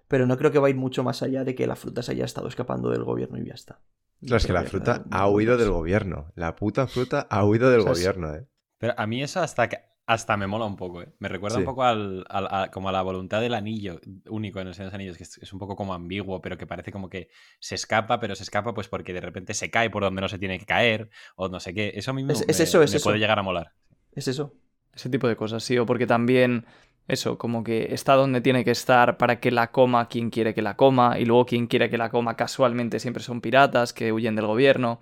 pero 0.07 0.27
no 0.27 0.37
creo 0.37 0.51
que 0.51 0.59
va 0.59 0.67
a 0.67 0.69
ir 0.69 0.75
mucho 0.75 1.03
más 1.03 1.23
allá 1.23 1.43
de 1.43 1.55
que 1.55 1.65
la 1.65 1.75
fruta 1.75 2.03
se 2.03 2.11
haya 2.11 2.25
estado 2.25 2.47
escapando 2.47 2.91
del 2.91 3.03
gobierno 3.03 3.39
y 3.39 3.45
ya 3.47 3.55
está. 3.55 3.79
Es 4.21 4.45
que 4.45 4.53
la 4.53 4.63
fruta 4.63 5.05
ha 5.09 5.27
huido 5.27 5.57
del 5.57 5.71
gobierno. 5.71 6.31
La 6.35 6.55
puta 6.55 6.85
fruta 6.87 7.25
ha 7.31 7.43
huido 7.45 7.71
del 7.71 7.79
O 7.79 7.83
sea, 7.83 7.91
gobierno, 7.93 8.33
¿eh? 8.35 8.47
Pero 8.77 8.93
a 8.95 9.07
mí 9.07 9.23
eso 9.23 9.41
hasta, 9.41 9.67
que- 9.69 9.79
hasta 10.07 10.37
me 10.37 10.47
mola 10.47 10.65
un 10.65 10.75
poco, 10.77 11.01
¿eh? 11.03 11.09
Me 11.19 11.27
recuerda 11.29 11.55
Sí. 11.57 11.59
un 11.59 11.65
poco 11.65 11.83
al, 11.83 12.25
al- 12.29 12.47
a, 12.49 12.71
como 12.71 12.89
a 12.89 12.91
la 12.91 13.01
voluntad 13.03 13.41
del 13.41 13.53
anillo 13.53 13.99
único 14.29 14.59
en 14.59 14.67
los 14.67 14.77
Señor 14.77 14.87
de 14.91 14.91
los 14.91 14.95
Anillos, 14.95 15.17
que 15.17 15.23
es, 15.23 15.37
es 15.37 15.53
un 15.53 15.59
poco 15.59 15.75
como 15.75 15.93
ambiguo, 15.93 16.41
pero 16.41 16.57
que 16.57 16.65
parece 16.65 16.91
como 16.91 17.09
que 17.09 17.29
se 17.59 17.75
escapa, 17.75 18.19
pero 18.19 18.33
se 18.35 18.43
escapa 18.43 18.73
pues 18.73 18.87
porque 18.87 19.13
de 19.13 19.21
repente 19.21 19.53
se 19.53 19.69
cae 19.69 19.89
por 19.89 20.03
donde 20.03 20.21
no 20.21 20.29
se 20.29 20.39
tiene 20.39 20.57
que 20.59 20.65
caer, 20.65 21.09
o 21.35 21.49
no 21.49 21.59
sé 21.59 21.73
qué. 21.73 21.91
Eso 21.95 22.11
a 22.11 22.13
mí 22.13 22.23
me, 22.23 22.33
Es- 22.33 22.41
es 22.47 22.57
me- 22.59 22.63
eso, 22.63 22.81
es 22.83 22.91
me 22.91 22.97
eso. 22.97 23.03
puede 23.03 23.19
llegar 23.19 23.37
a 23.39 23.43
molar. 23.43 23.73
Es 24.13 24.27
eso. 24.27 24.53
Ese 24.95 25.09
tipo 25.09 25.27
de 25.27 25.35
cosas, 25.35 25.63
sí. 25.63 25.77
O 25.77 25.85
porque 25.85 26.07
también, 26.07 26.65
eso, 27.07 27.37
como 27.37 27.63
que 27.63 27.93
está 27.93 28.13
donde 28.15 28.41
tiene 28.41 28.63
que 28.63 28.71
estar 28.71 29.17
para 29.17 29.39
que 29.39 29.51
la 29.51 29.71
coma 29.71 30.07
quien 30.07 30.29
quiere 30.29 30.53
que 30.53 30.61
la 30.61 30.75
coma, 30.77 31.19
y 31.19 31.25
luego 31.25 31.45
quien 31.45 31.67
quiere 31.67 31.89
que 31.89 31.97
la 31.97 32.09
coma 32.09 32.35
casualmente 32.35 32.99
siempre 32.99 33.21
son 33.23 33.41
piratas 33.41 33.93
que 33.93 34.11
huyen 34.13 34.35
del 34.35 34.47
gobierno. 34.47 34.99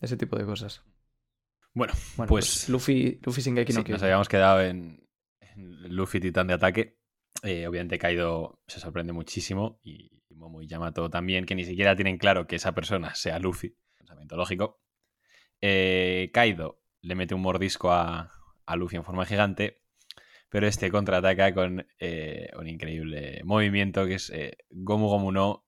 Ese 0.00 0.16
tipo 0.16 0.36
de 0.36 0.44
cosas. 0.44 0.82
Bueno, 1.74 1.92
Bueno, 2.16 2.28
Pues- 2.28 2.46
pues, 2.46 2.68
Luffy, 2.68 3.18
Luffy 3.24 3.40
Shingeki 3.42 3.72
no 3.72 3.80
sí, 3.80 3.84
Kyojin. 3.84 3.92
nos 3.94 4.02
habíamos 4.02 4.28
quedado 4.28 4.62
en, 4.62 5.08
en 5.40 5.94
Luffy 5.94 6.20
Titán 6.20 6.46
de 6.46 6.54
ataque. 6.54 6.98
Eh, 7.42 7.66
obviamente 7.66 7.98
Kaido 7.98 8.60
se 8.68 8.78
sorprende 8.80 9.12
muchísimo 9.12 9.80
y 9.82 10.22
Momo 10.30 10.62
y 10.62 10.66
Yamato 10.68 11.10
también, 11.10 11.46
que 11.46 11.54
ni 11.54 11.64
siquiera 11.64 11.94
tienen 11.96 12.16
claro 12.18 12.46
que 12.46 12.56
esa 12.56 12.72
persona 12.72 13.14
sea 13.14 13.38
Luffy. 13.38 13.76
Pensamiento 13.96 14.36
lógico. 14.36 14.80
Eh, 15.60 16.30
Kaido 16.32 16.80
le 17.00 17.14
mete 17.16 17.34
un 17.34 17.42
mordisco 17.42 17.90
a, 17.92 18.30
a 18.66 18.76
Luffy 18.76 18.96
en 18.96 19.04
forma 19.04 19.26
gigante, 19.26 19.82
pero 20.48 20.66
este 20.68 20.90
contraataca 20.90 21.52
con 21.54 21.86
eh, 21.98 22.50
un 22.58 22.68
increíble 22.68 23.40
movimiento 23.44 24.06
que 24.06 24.14
es 24.14 24.32
Gomu 24.70 25.08
Gomu 25.08 25.32
no 25.32 25.66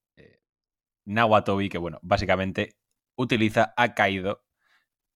Nawatobi, 1.04 1.68
que 1.68 1.78
bueno, 1.78 1.98
básicamente 2.02 2.78
utiliza 3.16 3.72
a 3.76 3.94
Kaido 3.94 4.44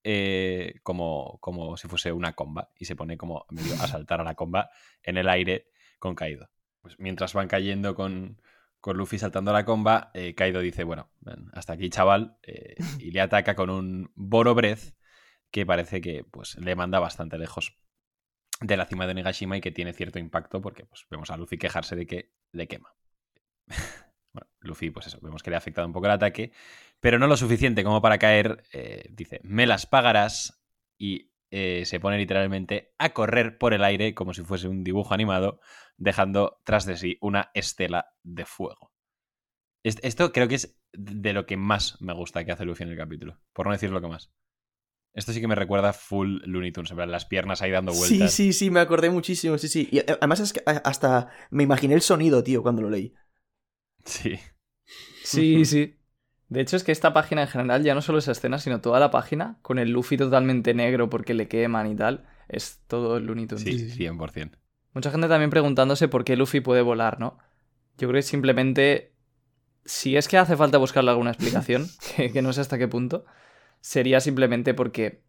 eh, 0.03 0.75
como, 0.83 1.37
como 1.39 1.77
si 1.77 1.87
fuese 1.87 2.11
una 2.11 2.33
comba 2.33 2.69
y 2.77 2.85
se 2.85 2.95
pone 2.95 3.17
como 3.17 3.45
medio 3.49 3.73
a 3.75 3.87
saltar 3.87 4.21
a 4.21 4.23
la 4.23 4.35
comba 4.35 4.69
en 5.03 5.17
el 5.17 5.29
aire 5.29 5.69
con 5.99 6.15
Kaido. 6.15 6.49
Pues 6.81 6.99
mientras 6.99 7.33
van 7.33 7.47
cayendo 7.47 7.93
con, 7.95 8.41
con 8.79 8.97
Luffy 8.97 9.19
saltando 9.19 9.51
a 9.51 9.53
la 9.53 9.65
comba, 9.65 10.11
eh, 10.13 10.33
Kaido 10.33 10.59
dice, 10.59 10.83
bueno, 10.83 11.11
ven, 11.19 11.49
hasta 11.53 11.73
aquí 11.73 11.89
chaval, 11.89 12.37
eh, 12.43 12.75
y 12.99 13.11
le 13.11 13.21
ataca 13.21 13.55
con 13.55 13.69
un 13.69 14.11
Boro 14.15 14.55
Breath 14.55 14.95
que 15.51 15.65
parece 15.65 16.01
que 16.01 16.23
pues, 16.23 16.57
le 16.57 16.75
manda 16.75 16.99
bastante 16.99 17.37
lejos 17.37 17.77
de 18.61 18.77
la 18.77 18.85
cima 18.85 19.07
de 19.07 19.13
Negashima 19.13 19.57
y 19.57 19.61
que 19.61 19.71
tiene 19.71 19.93
cierto 19.93 20.19
impacto 20.19 20.61
porque 20.61 20.85
pues, 20.85 21.05
vemos 21.09 21.29
a 21.29 21.37
Luffy 21.37 21.57
quejarse 21.57 21.95
de 21.95 22.07
que 22.07 22.31
le 22.51 22.67
quema. 22.67 22.95
bueno, 24.33 24.49
Luffy, 24.59 24.89
pues 24.89 25.07
eso, 25.07 25.19
vemos 25.21 25.43
que 25.43 25.49
le 25.49 25.57
ha 25.57 25.59
afectado 25.59 25.85
un 25.85 25.93
poco 25.93 26.05
el 26.07 26.13
ataque, 26.13 26.51
pero 27.01 27.19
no 27.19 27.27
lo 27.27 27.37
suficiente 27.37 27.83
como 27.85 28.01
para 28.01 28.19
caer. 28.19 28.65
eh, 28.73 29.07
dice, 29.11 29.41
me 29.43 29.67
las 29.67 29.87
pagarás 29.87 30.63
y 30.99 31.31
eh, 31.51 31.83
se 31.85 31.99
pone 32.01 32.19
literalmente 32.19 32.93
a 32.99 33.11
correr 33.11 33.57
por 33.59 33.73
el 33.75 33.83
aire 33.85 34.15
como 34.15 34.33
si 34.35 34.43
fuese 34.43 34.69
un 34.69 34.83
dibujo 34.85 35.13
animado, 35.15 35.61
dejando 35.97 36.61
tras 36.65 36.85
de 36.87 36.97
sí 36.97 37.19
una 37.21 37.51
estela 37.55 38.13
de 38.23 38.45
fuego. 38.45 38.93
Est- 39.83 39.99
Esto 40.03 40.31
creo 40.31 40.47
que 40.47 40.55
es 40.55 40.77
de 40.93 41.33
lo 41.33 41.45
que 41.45 41.57
más 41.57 42.01
me 42.01 42.13
gusta 42.13 42.45
que 42.45 42.51
hace 42.51 42.65
Luffy 42.65 42.83
en 42.83 42.89
el 42.91 42.97
capítulo, 42.97 43.39
por 43.53 43.67
no 43.67 43.73
decir 43.73 43.91
lo 43.91 44.01
que 44.01 44.07
más. 44.07 44.31
Esto 45.13 45.33
sí 45.33 45.41
que 45.41 45.47
me 45.49 45.55
recuerda 45.55 45.93
full 45.93 46.39
Looney 46.45 46.71
Tunes, 46.73 46.91
en 46.91 46.97
plan, 46.97 47.11
las 47.11 47.25
piernas 47.25 47.61
ahí 47.61 47.71
dando 47.71 47.93
Sí, 47.93 47.95
vueltas. 47.95 48.29
sí, 48.29 48.53
sí, 48.53 48.71
me 48.71 48.79
acordé 48.79 49.09
muchísimo, 49.09 49.57
sí, 49.57 49.67
sí. 49.67 49.87
Y 49.91 49.99
eh, 49.99 50.05
además 50.07 50.39
es 50.39 50.53
que 50.53 50.63
hasta 50.65 51.29
me 51.49 51.63
imaginé 51.63 51.93
el 51.95 52.01
sonido, 52.01 52.43
tío, 52.43 52.61
cuando 52.63 52.81
lo 52.81 52.89
leí. 52.89 53.17
Sí. 54.05 54.39
Sí, 55.23 55.65
sí. 55.65 55.97
De 56.51 56.59
hecho, 56.59 56.75
es 56.75 56.83
que 56.83 56.91
esta 56.91 57.13
página 57.13 57.43
en 57.43 57.47
general, 57.47 57.81
ya 57.81 57.95
no 57.95 58.01
solo 58.01 58.17
esa 58.17 58.33
escena, 58.33 58.59
sino 58.59 58.81
toda 58.81 58.99
la 58.99 59.09
página, 59.09 59.57
con 59.61 59.79
el 59.79 59.91
Luffy 59.91 60.17
totalmente 60.17 60.73
negro 60.73 61.09
porque 61.09 61.33
le 61.33 61.47
queman 61.47 61.89
y 61.89 61.95
tal, 61.95 62.25
es 62.49 62.81
todo 62.87 63.15
el 63.15 63.25
Looney 63.25 63.47
Tunes. 63.47 63.63
Sí, 63.63 63.89
100%. 63.89 64.51
Mucha 64.93 65.11
gente 65.11 65.29
también 65.29 65.49
preguntándose 65.49 66.09
por 66.09 66.25
qué 66.25 66.35
Luffy 66.35 66.59
puede 66.59 66.81
volar, 66.81 67.21
¿no? 67.21 67.37
Yo 67.97 68.09
creo 68.09 68.19
que 68.19 68.23
simplemente, 68.23 69.13
si 69.85 70.17
es 70.17 70.27
que 70.27 70.37
hace 70.37 70.57
falta 70.57 70.77
buscarle 70.77 71.11
alguna 71.11 71.31
explicación, 71.31 71.87
que, 72.17 72.33
que 72.33 72.41
no 72.41 72.51
sé 72.51 72.59
hasta 72.59 72.77
qué 72.77 72.89
punto, 72.89 73.23
sería 73.79 74.19
simplemente 74.19 74.73
porque 74.73 75.21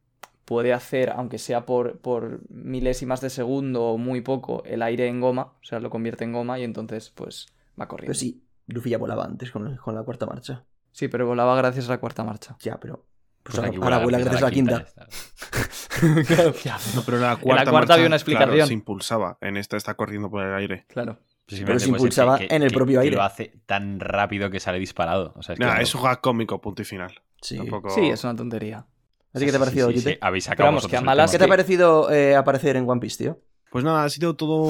puede 0.45 0.73
hacer, 0.73 1.11
aunque 1.11 1.39
sea 1.39 1.67
por, 1.67 2.01
por 2.01 2.41
milésimas 2.51 3.21
de 3.21 3.31
segundo 3.31 3.85
o 3.85 3.97
muy 3.97 4.23
poco, 4.23 4.65
el 4.65 4.83
aire 4.83 5.07
en 5.07 5.21
goma, 5.21 5.53
o 5.61 5.65
sea, 5.65 5.79
lo 5.79 5.89
convierte 5.89 6.25
en 6.25 6.33
goma 6.33 6.59
y 6.59 6.65
entonces, 6.65 7.11
pues, 7.15 7.47
va 7.81 7.87
corriendo. 7.87 8.11
Pero 8.11 8.19
sí, 8.19 8.43
Luffy 8.67 8.91
ya 8.91 8.99
volaba 8.99 9.25
antes 9.25 9.53
con, 9.53 9.77
con 9.77 9.95
la 9.95 10.03
cuarta 10.03 10.27
marcha. 10.27 10.65
Sí, 10.93 11.09
pero 11.09 11.27
volaba 11.27 11.57
gracias 11.57 11.89
a 11.89 11.93
la 11.93 11.99
cuarta 11.99 12.23
marcha. 12.25 12.57
Ya, 12.61 12.79
pero. 12.79 13.05
Pues, 13.43 13.57
Pues 13.59 13.77
ahora, 13.83 13.99
vuela 13.99 14.19
gracias 14.19 14.43
a 14.43 14.45
la 14.47 14.51
quinta. 14.53 14.87
ya 16.65 16.77
está. 16.77 16.79
No, 16.95 17.03
pero 17.05 17.19
la 17.19 17.37
cuarta, 17.37 17.43
cuarta 17.43 17.73
marcha, 17.73 17.95
había 17.95 18.07
una 18.07 18.17
explicación. 18.17 18.51
claro, 18.51 18.67
se 18.67 18.73
impulsaba. 18.73 19.39
En 19.41 19.57
esta 19.57 19.77
está 19.77 19.95
corriendo 19.95 20.31
por 20.31 20.45
el 20.45 20.55
aire. 20.55 20.87
Claro. 20.89 21.19
Simplemente 21.49 21.85
se 21.85 21.91
puede 21.91 22.01
ser 22.13 22.23
impulsaba 22.23 22.39
en 22.41 22.63
el 22.63 22.71
propio 22.73 23.01
que 23.01 23.05
aire. 23.07 23.17
lo 23.17 23.23
hace 23.23 23.61
tan 23.67 23.99
rápido 24.01 24.49
que 24.51 24.61
sale 24.61 24.79
disparado. 24.79 25.35
O 25.37 25.43
sea, 25.43 25.55
es 25.55 25.59
Nah, 25.59 25.79
un 25.99 26.03
gag 26.05 26.21
cómico, 26.21 26.61
punto 26.61 26.83
y 26.83 26.85
final. 26.85 27.13
Sí. 27.41 27.57
Tampoco... 27.57 27.91
Sí, 27.91 28.09
es 28.09 28.23
una 28.25 28.37
tontería. 28.37 28.87
Así 29.35 29.45
que 29.47 29.51
te 29.51 29.57
ha 29.57 29.59
Sí, 29.59 29.65
parecido, 29.65 29.89
sí, 29.91 29.99
sí, 29.99 30.11
sí. 30.11 30.19
Habéis 30.21 30.45
sacado 30.45 30.69
Pero 30.69 30.89
que 30.89 30.97
a 30.97 31.27
¿Qué 31.27 31.39
te 31.39 31.45
ha 31.45 31.49
parecido 31.49 32.11
eh, 32.13 32.37
aparecer 32.37 32.77
en 32.77 32.89
One 32.89 33.01
Piece, 33.01 33.25
tío? 33.25 33.41
Pues 33.71 33.83
nada, 33.85 34.05
ha 34.05 34.09
sido 34.11 34.37
todo, 34.37 34.69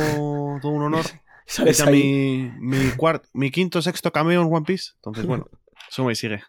todo 0.61 0.73
un 0.73 0.83
honor. 0.83 1.05
¿Sabes 1.47 1.85
mi, 1.91 2.51
mi, 2.59 2.79
cuart- 2.93 3.29
mi 3.35 3.51
quinto 3.51 3.83
sexto 3.83 4.11
cameo 4.12 4.41
en 4.41 4.53
One 4.53 4.64
Piece. 4.64 4.93
Entonces, 4.97 5.27
bueno, 5.27 5.47
suma 5.93 6.12
y 6.12 6.16
sigue. 6.16 6.43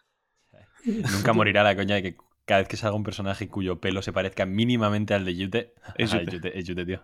Nunca 0.84 1.32
morirá 1.32 1.62
la 1.62 1.76
coña 1.76 1.96
de 1.96 2.02
que 2.02 2.16
cada 2.44 2.60
vez 2.60 2.68
que 2.68 2.76
salga 2.76 2.96
un 2.96 3.04
personaje 3.04 3.48
cuyo 3.48 3.80
pelo 3.80 4.02
se 4.02 4.12
parezca 4.12 4.46
mínimamente 4.46 5.14
al 5.14 5.24
de 5.24 5.36
Yute. 5.36 5.74
Es 5.96 6.12
Ah, 6.12 6.20
Yute. 6.20 6.32
Yute, 6.32 6.58
es 6.58 6.66
Yute, 6.66 6.84
tío. 6.86 7.02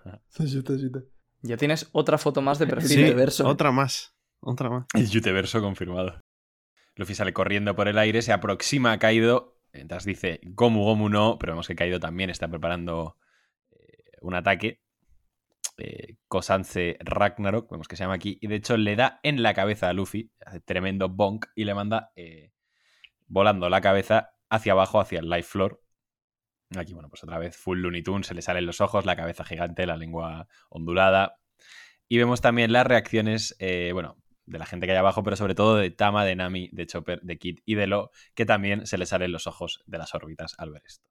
Ya 1.43 1.57
tienes 1.57 1.89
otra 1.93 2.19
foto 2.19 2.43
más 2.43 2.59
de 2.59 2.67
perfil. 2.67 2.89
Sí, 2.89 3.03
¿eh? 3.03 3.15
verso. 3.15 3.47
otra 3.47 3.73
más. 3.73 4.15
Otra 4.41 4.71
más. 4.71 4.87
El 4.95 5.09
Yuteverso 5.09 5.61
confirmado. 5.61 6.21
Luffy 6.97 7.15
sale 7.15 7.33
corriendo 7.33 7.75
por 7.77 7.89
el 7.89 7.99
aire, 7.99 8.23
se 8.23 8.33
aproxima 8.33 8.93
a 8.93 8.99
Kaido, 8.99 9.59
mientras 9.73 10.05
dice 10.05 10.41
Gomu 10.43 10.83
Gomu 10.85 11.09
no, 11.09 11.39
pero 11.39 11.53
vemos 11.53 11.67
que 11.69 11.75
Kaido 11.77 12.01
también 12.01 12.31
está 12.31 12.49
preparando 12.49 13.17
eh, 13.71 14.13
un 14.21 14.35
ataque. 14.35 14.81
Eh, 15.81 16.17
Ragnarok, 17.01 17.71
vemos 17.71 17.89
que 17.89 17.97
se 17.97 18.05
llama 18.05 18.15
aquí, 18.15 18.39
y 18.41 18.47
de 18.47 18.57
hecho 18.57 18.77
le 18.77 18.97
da 18.97 19.21
en 19.23 19.43
la 19.43 19.55
cabeza 19.55 19.89
a 19.89 19.93
Luffy, 19.93 20.31
hace 20.45 20.61
tremendo 20.61 21.09
bonk 21.09 21.47
y 21.55 21.65
le 21.65 21.75
manda 21.75 22.13
eh, 22.17 22.53
volando 23.27 23.69
la 23.69 23.81
cabeza 23.81 24.33
hacia 24.49 24.73
abajo, 24.73 25.01
hacia 25.01 25.21
el 25.21 25.29
life 25.29 25.49
floor. 25.49 25.83
Aquí, 26.77 26.93
bueno, 26.93 27.09
pues 27.09 27.25
otra 27.25 27.39
vez 27.39 27.57
full 27.57 27.81
Looney 27.81 28.03
Tunes, 28.03 28.27
se 28.27 28.35
le 28.35 28.43
salen 28.43 28.67
los 28.67 28.81
ojos, 28.81 29.05
la 29.05 29.17
cabeza 29.17 29.45
gigante, 29.45 29.87
la 29.87 29.97
lengua 29.97 30.47
ondulada. 30.69 31.37
Y 32.09 32.19
vemos 32.19 32.41
también 32.41 32.73
las 32.73 32.87
reacciones, 32.87 33.57
eh, 33.59 33.91
bueno, 33.93 34.17
de 34.47 34.59
la 34.59 34.67
gente 34.67 34.87
que 34.87 34.93
hay 34.93 34.99
abajo, 34.99 35.23
pero 35.23 35.37
sobre 35.37 35.55
todo 35.55 35.77
de 35.77 35.91
Tama, 35.91 36.25
de 36.25 36.37
Nami, 36.37 36.69
de 36.73 36.87
Chopper, 36.87 37.21
de 37.23 37.39
Kid 37.39 37.61
y 37.65 37.75
de 37.77 37.87
Lo, 37.87 38.11
que 38.35 38.47
también 38.47 38.87
se 38.87 38.99
le 38.99 39.07
salen 39.07 39.33
los 39.33 39.47
ojos 39.47 39.83
de 39.87 39.99
las 39.99 40.15
órbitas 40.15 40.55
al 40.59 40.71
ver 40.71 40.83
esto. 40.85 41.09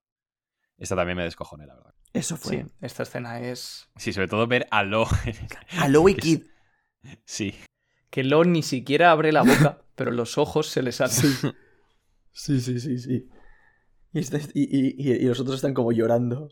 Esto 0.80 0.96
también 0.96 1.18
me 1.18 1.24
descojoné, 1.24 1.68
la 1.68 1.76
verdad. 1.76 1.94
Eso 2.14 2.38
Sí, 2.38 2.44
fue. 2.48 2.66
esta 2.82 3.04
escena 3.04 3.40
es. 3.42 3.88
Sí, 3.98 4.14
sobre 4.14 4.28
todo 4.28 4.48
ver 4.48 4.68
a 4.72 4.82
Lo. 4.84 5.06
A 5.80 5.88
Lowy 5.88 6.14
Es- 6.14 6.18
Kid. 6.18 6.44
sí. 7.26 7.54
Que 8.10 8.24
Lo 8.24 8.44
ni 8.46 8.64
siquiera 8.64 9.12
abre 9.12 9.32
la 9.32 9.44
boca, 9.44 9.84
pero 9.96 10.12
los 10.12 10.38
ojos 10.38 10.68
se 10.68 10.82
le 10.82 10.92
salen. 10.92 11.16
Sí, 12.32 12.60
sí, 12.62 12.80
sí, 12.80 12.98
sí. 12.98 13.30
Y, 14.14 14.20
este- 14.20 14.42
y, 14.54 14.64
y- 14.64 14.96
y- 14.98 15.12
y 15.18 15.26
los 15.26 15.40
otros 15.40 15.58
están 15.58 15.74
como 15.74 15.92
llorando. 15.92 16.50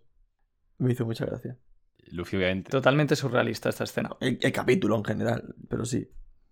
Me 0.77 0.91
hizo 0.91 1.05
mucha 1.05 1.25
gracia. 1.25 1.57
Luffy, 2.11 2.37
obviamente. 2.37 2.69
Totalmente 2.69 3.15
surrealista 3.15 3.69
esta 3.69 3.83
escena. 3.85 4.15
El, 4.19 4.37
el 4.41 4.51
capítulo 4.51 4.95
en 4.95 5.03
general, 5.03 5.55
pero 5.69 5.83
sí. 5.85 6.09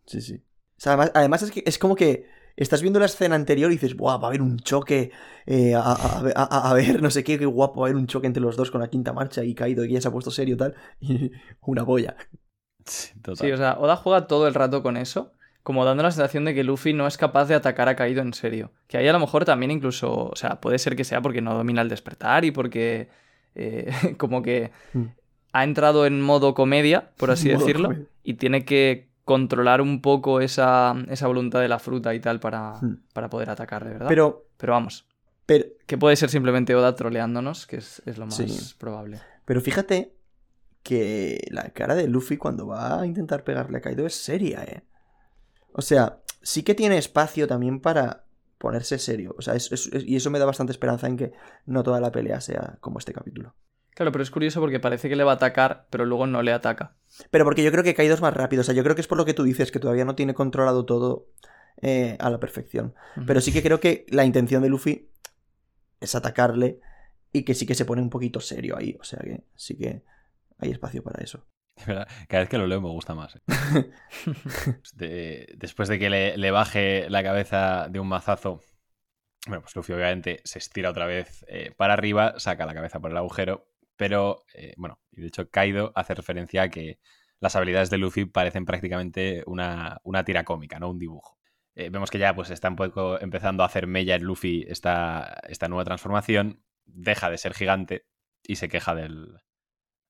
Sí, 0.07 0.21
sí. 0.21 0.35
O 0.77 0.79
sea, 0.81 0.93
además, 0.93 1.11
además 1.13 1.41
es 1.43 1.51
que 1.51 1.63
es 1.65 1.77
como 1.77 1.95
que 1.95 2.27
estás 2.57 2.81
viendo 2.81 2.99
la 2.99 3.05
escena 3.07 3.35
anterior 3.35 3.71
y 3.71 3.75
dices, 3.75 3.95
¡buah! 3.95 4.17
Va 4.17 4.25
a 4.25 4.29
haber 4.29 4.41
un 4.41 4.59
choque. 4.59 5.11
eh, 5.47 5.75
a, 5.75 5.79
a- 5.81 6.19
a- 6.35 6.47
a- 6.57 6.71
a 6.71 6.73
ver, 6.73 7.01
no 7.01 7.09
sé 7.11 7.23
qué, 7.23 7.37
qué 7.37 7.45
guapo, 7.45 7.81
va 7.81 7.87
a 7.87 7.89
haber 7.89 7.97
un 7.97 8.07
choque 8.07 8.27
entre 8.27 8.41
los 8.41 8.55
dos 8.57 8.71
con 8.71 8.81
la 8.81 8.87
quinta 8.89 9.13
marcha 9.13 9.43
y 9.43 9.53
caído 9.53 9.85
y 9.85 9.91
ya 9.93 10.01
se 10.01 10.07
ha 10.07 10.11
puesto 10.11 10.31
serio 10.31 10.57
tal. 10.57 10.73
Y 10.99 11.31
una 11.61 11.83
boya. 11.83 12.15
Sí, 12.85 13.13
total. 13.21 13.47
Sí, 13.47 13.51
o 13.51 13.57
sea, 13.57 13.77
Oda 13.79 13.95
juega 13.95 14.27
todo 14.27 14.47
el 14.47 14.53
rato 14.53 14.83
con 14.83 14.97
eso, 14.97 15.31
como 15.63 15.85
dando 15.85 16.03
la 16.03 16.11
sensación 16.11 16.45
de 16.45 16.53
que 16.53 16.63
Luffy 16.63 16.93
no 16.93 17.07
es 17.07 17.17
capaz 17.17 17.45
de 17.45 17.55
atacar 17.55 17.89
a 17.89 17.95
Kaido 17.95 18.21
en 18.21 18.33
serio. 18.33 18.71
Que 18.87 18.97
ahí 18.97 19.07
a 19.07 19.13
lo 19.13 19.19
mejor 19.19 19.45
también 19.45 19.71
incluso, 19.71 20.29
o 20.29 20.35
sea, 20.35 20.61
puede 20.61 20.77
ser 20.79 20.95
que 20.95 21.03
sea 21.03 21.21
porque 21.21 21.41
no 21.41 21.55
domina 21.55 21.81
el 21.81 21.89
despertar 21.89 22.45
y 22.45 22.51
porque 22.51 23.09
eh, 23.55 23.91
como 24.17 24.41
que 24.43 24.71
Mm. 24.93 25.05
ha 25.53 25.63
entrado 25.63 26.05
en 26.05 26.21
modo 26.21 26.53
comedia, 26.53 27.11
por 27.17 27.31
así 27.31 27.49
decirlo, 27.57 27.89
comedia. 27.89 28.07
y 28.23 28.33
tiene 28.35 28.65
que 28.65 29.09
controlar 29.25 29.81
un 29.81 30.01
poco 30.01 30.39
esa, 30.39 30.95
esa 31.09 31.27
voluntad 31.27 31.59
de 31.59 31.67
la 31.67 31.79
fruta 31.79 32.13
y 32.15 32.19
tal 32.21 32.39
para, 32.39 32.73
Mm. 32.81 33.01
para 33.13 33.29
poder 33.29 33.49
atacar, 33.49 33.83
de 33.83 33.91
verdad. 33.91 34.07
Pero, 34.07 34.45
Pero 34.57 34.73
vamos, 34.73 35.05
pero, 35.45 35.65
que 35.85 35.97
puede 35.97 36.15
ser 36.15 36.29
simplemente 36.29 36.73
Oda 36.75 36.95
troleándonos, 36.95 37.67
que 37.67 37.77
es, 37.77 38.01
es 38.05 38.17
lo 38.17 38.25
más 38.25 38.35
Sí. 38.35 38.75
probable. 38.77 39.19
pero 39.45 39.59
fíjate 39.61 40.15
que 40.83 41.45
la 41.51 41.69
cara 41.71 41.95
de 41.95 42.07
Luffy 42.07 42.37
cuando 42.37 42.67
va 42.67 43.01
a 43.01 43.05
intentar 43.05 43.43
pegarle 43.43 43.79
a 43.79 43.81
Kaido 43.81 44.05
es 44.05 44.15
seria, 44.15 44.63
¿eh? 44.63 44.83
O 45.73 45.81
sea, 45.81 46.19
sí 46.41 46.63
que 46.63 46.75
tiene 46.75 46.97
espacio 46.97 47.47
también 47.47 47.79
para 47.79 48.23
ponerse 48.59 48.97
serio. 48.99 49.35
O 49.37 49.41
sea, 49.41 49.55
es- 49.55 49.71
es- 49.71 49.87
es- 49.91 50.03
y 50.05 50.15
eso 50.15 50.29
me 50.31 50.39
da 50.39 50.45
bastante 50.45 50.71
esperanza 50.71 51.07
en 51.07 51.17
que 51.17 51.33
no 51.65 51.83
toda 51.83 51.99
la 51.99 52.11
pelea 52.11 52.39
sea 52.41 52.77
como 52.79 52.99
este 52.99 53.13
capítulo. 53.13 53.53
Claro, 53.95 54.11
pero 54.11 54.21
es 54.23 54.29
curioso 54.29 54.59
porque 54.59 54.79
parece 54.79 55.09
que 55.09 55.15
le 55.15 55.23
va 55.23 55.31
a 55.31 55.35
atacar, 55.35 55.87
pero 55.89 56.05
luego 56.05 56.27
no 56.27 56.43
le 56.43 56.51
ataca. 56.53 56.95
Pero 57.31 57.43
porque 57.45 57.63
yo 57.63 57.71
creo 57.71 57.83
que 57.83 57.95
Kaido 57.95 58.13
es 58.13 58.21
más 58.21 58.33
rápido. 58.33 58.61
O 58.61 58.63
sea, 58.63 58.75
yo 58.75 58.83
creo 58.83 58.93
que 58.93 59.01
es 59.01 59.07
por 59.07 59.17
lo 59.17 59.25
que 59.25 59.33
tú 59.33 59.43
dices, 59.43 59.71
que 59.71 59.79
todavía 59.79 60.05
no 60.05 60.15
tiene 60.15 60.33
controlado 60.33 60.85
todo 60.85 61.27
eh, 61.81 62.17
a 62.19 62.29
la 62.29 62.39
perfección. 62.39 62.93
Pero 63.25 63.41
sí 63.41 63.51
que 63.51 63.63
creo 63.63 63.79
que 63.79 64.05
la 64.09 64.25
intención 64.25 64.61
de 64.61 64.69
Luffy 64.69 65.09
es 66.01 66.13
atacarle 66.13 66.79
y 67.31 67.43
que 67.43 67.53
sí 67.55 67.65
que 67.65 67.73
se 67.75 67.85
pone 67.85 68.01
un 68.01 68.09
poquito 68.09 68.39
serio 68.41 68.77
ahí. 68.77 68.97
O 68.99 69.03
sea 69.03 69.19
que 69.19 69.45
sí 69.55 69.77
que 69.77 70.03
hay 70.59 70.71
espacio 70.71 71.01
para 71.01 71.23
eso. 71.23 71.47
Verdad, 71.87 72.07
Cada 72.27 72.41
vez 72.41 72.49
que 72.49 72.57
lo 72.57 72.67
leo 72.67 72.81
me 72.81 72.89
gusta 72.89 73.15
más. 73.15 73.35
eh. 73.37 73.39
De- 74.95 75.53
después 75.57 75.87
de 75.89 75.99
que 75.99 76.09
le, 76.09 76.37
le 76.37 76.51
baje 76.51 77.09
la 77.09 77.23
cabeza 77.23 77.87
de 77.89 77.99
un 77.99 78.07
mazazo, 78.07 78.61
bueno, 79.47 79.61
pues 79.61 79.75
Luffy 79.75 79.93
obviamente 79.93 80.41
se 80.43 80.59
estira 80.59 80.89
otra 80.89 81.05
vez 81.05 81.45
eh, 81.47 81.71
para 81.77 81.93
arriba, 81.93 82.35
saca 82.39 82.65
la 82.65 82.73
cabeza 82.73 82.99
por 82.99 83.11
el 83.11 83.17
agujero, 83.17 83.67
pero 83.95 84.43
eh, 84.53 84.73
bueno, 84.77 84.99
y 85.11 85.21
de 85.21 85.27
hecho 85.27 85.49
Kaido 85.49 85.91
hace 85.95 86.15
referencia 86.15 86.63
a 86.63 86.69
que 86.69 86.99
las 87.39 87.55
habilidades 87.55 87.89
de 87.89 87.97
Luffy 87.97 88.25
parecen 88.25 88.65
prácticamente 88.65 89.43
una, 89.45 89.99
una 90.03 90.23
tira 90.23 90.43
cómica, 90.43 90.79
no 90.79 90.89
un 90.89 90.99
dibujo. 90.99 91.37
Eh, 91.75 91.89
vemos 91.89 92.09
que 92.09 92.19
ya 92.19 92.33
pues 92.33 92.49
está 92.49 92.69
un 92.69 92.77
poco 92.77 93.19
empezando 93.19 93.63
a 93.63 93.65
hacer 93.65 93.87
mella 93.87 94.15
en 94.15 94.23
Luffy 94.23 94.65
esta, 94.67 95.41
esta 95.47 95.67
nueva 95.67 95.83
transformación, 95.83 96.63
deja 96.85 97.29
de 97.29 97.37
ser 97.37 97.53
gigante 97.53 98.05
y 98.43 98.55
se 98.55 98.69
queja 98.69 98.95
del, 98.95 99.39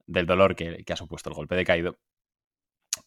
del 0.06 0.26
dolor 0.26 0.56
que, 0.56 0.84
que 0.84 0.94
ha 0.94 0.98
supuesto 0.98 1.30
el 1.30 1.36
golpe 1.36 1.56
de 1.56 1.66
Kaido. 1.66 2.00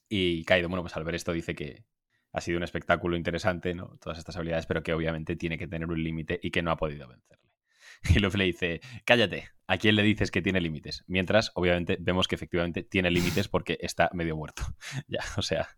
Y 0.09 0.45
Kaido, 0.45 0.69
bueno, 0.69 0.83
pues 0.83 0.97
al 0.97 1.05
ver 1.05 1.15
esto 1.15 1.33
dice 1.33 1.55
que 1.55 1.85
ha 2.33 2.41
sido 2.41 2.59
un 2.59 2.65
espectáculo 2.65 3.17
interesante, 3.17 3.75
¿no? 3.75 3.97
Todas 4.01 4.19
estas 4.19 4.37
habilidades, 4.37 4.67
pero 4.67 4.83
que 4.83 4.93
obviamente 4.93 5.37
tiene 5.37 5.59
que 5.59 5.69
tener 5.69 5.89
un 5.89 6.03
límite 6.03 6.39
y 6.43 6.51
que 6.51 6.63
no 6.63 6.71
ha 6.71 6.77
podido 6.77 7.09
vencerle. 7.09 7.48
Y 8.15 8.19
Luffy 8.21 8.39
le 8.39 8.45
dice, 8.45 8.81
cállate, 9.05 9.49
¿a 9.67 9.77
quién 9.79 9.97
le 9.97 10.03
dices 10.03 10.31
que 10.31 10.43
tiene 10.43 10.61
límites? 10.61 11.05
Mientras, 11.07 11.51
obviamente, 11.55 11.97
vemos 12.01 12.29
que 12.29 12.35
efectivamente 12.37 12.83
tiene 12.83 13.11
límites 13.11 13.49
porque 13.49 13.79
está 13.81 14.11
medio 14.13 14.37
muerto. 14.37 14.63
ya, 15.09 15.21
o 15.37 15.43
sea, 15.43 15.69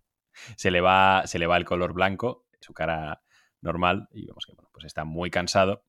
se 0.56 0.70
le 0.70 0.80
va, 0.80 1.22
se 1.26 1.38
le 1.38 1.46
va 1.46 1.56
el 1.56 1.64
color 1.64 1.92
blanco, 1.92 2.46
su 2.60 2.72
cara 2.72 3.22
normal, 3.62 4.08
y 4.12 4.26
vemos 4.26 4.46
que, 4.46 4.52
bueno, 4.54 4.70
pues 4.72 4.84
está 4.84 5.04
muy 5.04 5.30
cansado. 5.30 5.84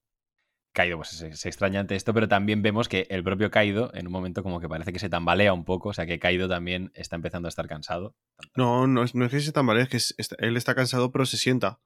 Kaido 0.74 0.96
pues 0.96 1.10
se, 1.10 1.34
se 1.34 1.50
extraña 1.50 1.82
ante 1.82 1.96
esto, 1.98 2.14
pero 2.14 2.30
también 2.30 2.62
vemos 2.62 2.88
que 2.88 3.06
el 3.10 3.26
propio 3.26 3.52
Kaido 3.52 3.92
en 3.94 4.08
un 4.08 4.14
momento 4.14 4.42
como 4.42 4.62
que 4.62 4.70
parece 4.70 4.94
que 4.94 5.00
se 5.00 5.10
tambalea 5.10 5.52
un 5.52 5.66
poco, 5.66 5.90
o 5.90 5.94
sea 5.94 6.06
que 6.06 6.18
Kaido 6.18 6.48
también 6.48 6.92
está 6.96 7.18
empezando 7.18 7.48
a 7.48 7.50
estar 7.50 7.68
cansado. 7.68 8.16
No, 8.56 8.88
no 8.88 9.04
es, 9.04 9.14
no 9.14 9.26
es 9.26 9.32
que 9.32 9.42
se 9.42 9.52
tambalee, 9.52 9.84
es 9.84 9.90
que 9.90 9.98
es- 9.98 10.16
está- 10.18 10.38
él 10.40 10.56
está 10.56 10.74
cansado, 10.74 11.12
pero 11.12 11.26
se 11.26 11.36
sienta. 11.36 11.82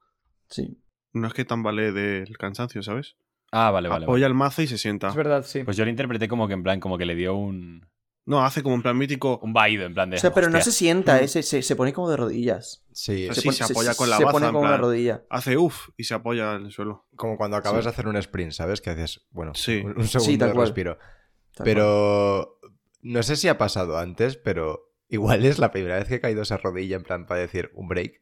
Sí. 0.48 0.80
No 1.12 1.26
es 1.26 1.34
que 1.34 1.44
tambalee 1.44 1.90
del 1.90 2.38
cansancio, 2.38 2.80
¿sabes? 2.84 3.16
Ah, 3.56 3.70
vale, 3.70 3.88
vale. 3.88 4.00
vale. 4.00 4.04
Apoya 4.04 4.26
el 4.26 4.34
mazo 4.34 4.62
y 4.62 4.66
se 4.66 4.78
sienta. 4.78 5.08
Es 5.08 5.14
verdad, 5.14 5.44
sí. 5.46 5.62
Pues 5.64 5.76
yo 5.76 5.84
lo 5.84 5.90
interpreté 5.90 6.28
como 6.28 6.46
que 6.48 6.54
en 6.54 6.62
plan, 6.62 6.78
como 6.80 6.98
que 6.98 7.06
le 7.06 7.14
dio 7.14 7.34
un, 7.34 7.86
No, 8.26 8.44
hace 8.44 8.62
como 8.62 8.74
en 8.74 8.82
plan 8.82 8.98
mítico. 8.98 9.38
un 9.42 9.52
vaído, 9.52 9.86
en 9.86 9.94
plan 9.94 10.10
de... 10.10 10.16
O 10.16 10.18
sea, 10.18 10.34
pero 10.34 10.48
no 10.50 10.58
"Hostia". 10.58 10.72
se 10.72 10.78
sienta, 10.78 11.14
Mm. 11.14 11.24
¿eh? 11.24 11.28
se, 11.28 11.42
se- 11.44 11.62
se 11.62 11.76
pone 11.76 11.92
como 11.92 12.10
de 12.10 12.16
rodillas. 12.16 12.84
Sí, 12.92 13.28
Sí, 13.32 13.42
pone- 13.42 13.56
se 13.56 13.64
apoya 13.64 13.94
con 13.94 14.10
la 14.10 14.16
Se 14.18 14.24
baza, 14.24 14.32
pone 14.32 14.46
en 14.46 14.52
como 14.52 14.60
una 14.60 14.70
plan- 14.70 14.80
rodilla. 14.80 15.22
Hace 15.30 15.56
uff 15.56 15.88
y 15.96 16.04
se 16.04 16.14
apoya 16.14 16.54
en 16.56 16.66
el 16.66 16.72
suelo. 16.72 17.06
como 17.16 17.36
cuando 17.36 17.56
acabas 17.56 17.80
Sí. 17.80 17.84
de 17.86 17.90
hacer 17.90 18.08
un 18.08 18.16
sprint, 18.16 18.52
¿sabes? 18.52 18.80
Que 18.80 18.90
haces, 18.90 19.26
bueno, 19.30 19.54
Sí. 19.54 19.76
un, 19.84 19.96
un 19.98 20.06
segundo 20.08 20.32
Sí, 20.32 20.38
tal 20.38 20.48
de 20.48 20.54
cual. 20.54 20.66
respiro. 20.66 20.98
Tal 21.54 21.64
Pero 21.64 22.58
no 23.02 23.22
sé 23.22 23.36
si 23.36 23.48
ha 23.48 23.56
pasado 23.58 23.96
antes, 23.98 24.36
pero 24.36 24.92
igual 25.08 25.44
es 25.46 25.58
la 25.60 25.70
primera 25.70 25.94
vez 25.96 26.08
que 26.08 26.16
he 26.16 26.20
caído 26.20 26.42
esa 26.42 26.56
rodilla 26.58 26.96
en 26.96 27.04
plan 27.04 27.26
para 27.26 27.40
decir 27.40 27.70
un 27.74 27.86
break 27.88 28.20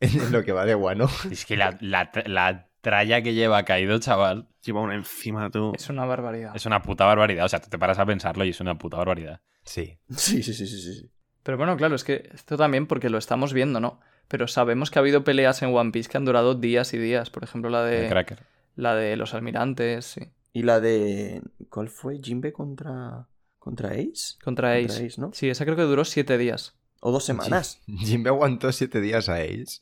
en 0.00 0.32
lo 0.32 0.44
que 0.44 0.52
va 0.52 0.64
de 0.66 0.74
guano. 0.74 1.08
Es 1.30 1.46
que 1.46 1.56
la, 1.56 1.78
la, 1.80 2.10
la 2.26 2.67
tralla 2.80 3.22
que 3.22 3.34
lleva 3.34 3.64
Kaido, 3.64 3.98
chaval, 3.98 4.48
Lleva 4.62 4.80
una 4.82 4.94
encima 4.94 5.50
tú. 5.50 5.72
Es 5.74 5.88
una 5.88 6.04
barbaridad. 6.04 6.54
es 6.54 6.66
una 6.66 6.82
puta 6.82 7.04
barbaridad. 7.06 7.44
O 7.46 7.48
sea, 7.48 7.60
tú 7.60 7.70
te 7.70 7.78
paras 7.78 7.98
a 7.98 8.06
pensarlo 8.06 8.44
y 8.44 8.50
es 8.50 8.60
una 8.60 8.76
puta 8.76 8.98
barbaridad. 8.98 9.40
Sí. 9.64 9.98
Sí, 10.10 10.42
sí, 10.42 10.52
sí, 10.54 10.66
sí, 10.66 10.80
sí, 10.80 10.94
sí. 10.94 11.10
Pero 11.42 11.56
bueno, 11.56 11.76
claro, 11.76 11.94
es 11.94 12.04
que 12.04 12.28
esto 12.34 12.56
también 12.56 12.86
porque 12.86 13.08
lo 13.08 13.16
estamos 13.18 13.52
viendo, 13.54 13.80
¿no? 13.80 14.00
Pero 14.28 14.46
sabemos 14.46 14.90
que 14.90 14.98
ha 14.98 15.00
habido 15.00 15.24
peleas 15.24 15.62
en 15.62 15.74
One 15.74 15.90
Piece 15.90 16.10
que 16.10 16.18
han 16.18 16.26
durado 16.26 16.54
días 16.54 16.92
y 16.92 16.98
días. 16.98 17.30
Por 17.30 17.44
ejemplo, 17.44 17.70
la 17.70 17.90
El 17.90 18.02
de, 18.02 18.08
Cracker. 18.08 18.42
la 18.76 18.94
de 18.94 19.16
los 19.16 19.32
almirantes, 19.32 20.04
sí. 20.04 20.20
Y 20.52 20.62
la 20.62 20.80
de. 20.80 21.42
¿Cuál 21.70 21.88
fue? 21.88 22.18
¿Jimbe 22.22 22.52
contra. 22.52 23.26
contra 23.58 23.90
Ace? 23.90 24.36
Contra 24.42 24.72
Ace. 24.74 24.86
Contra 24.88 25.06
Ace, 25.06 25.20
¿no? 25.20 25.30
Sí, 25.32 25.48
esa 25.48 25.64
creo 25.64 25.76
que 25.76 25.82
duró 25.82 26.04
siete 26.04 26.36
días. 26.36 26.74
O 27.00 27.12
dos 27.12 27.24
semanas. 27.24 27.80
Jimbe 27.86 28.28
aguantó 28.28 28.70
siete 28.72 29.00
días 29.00 29.30
a 29.30 29.36
Ace. 29.36 29.80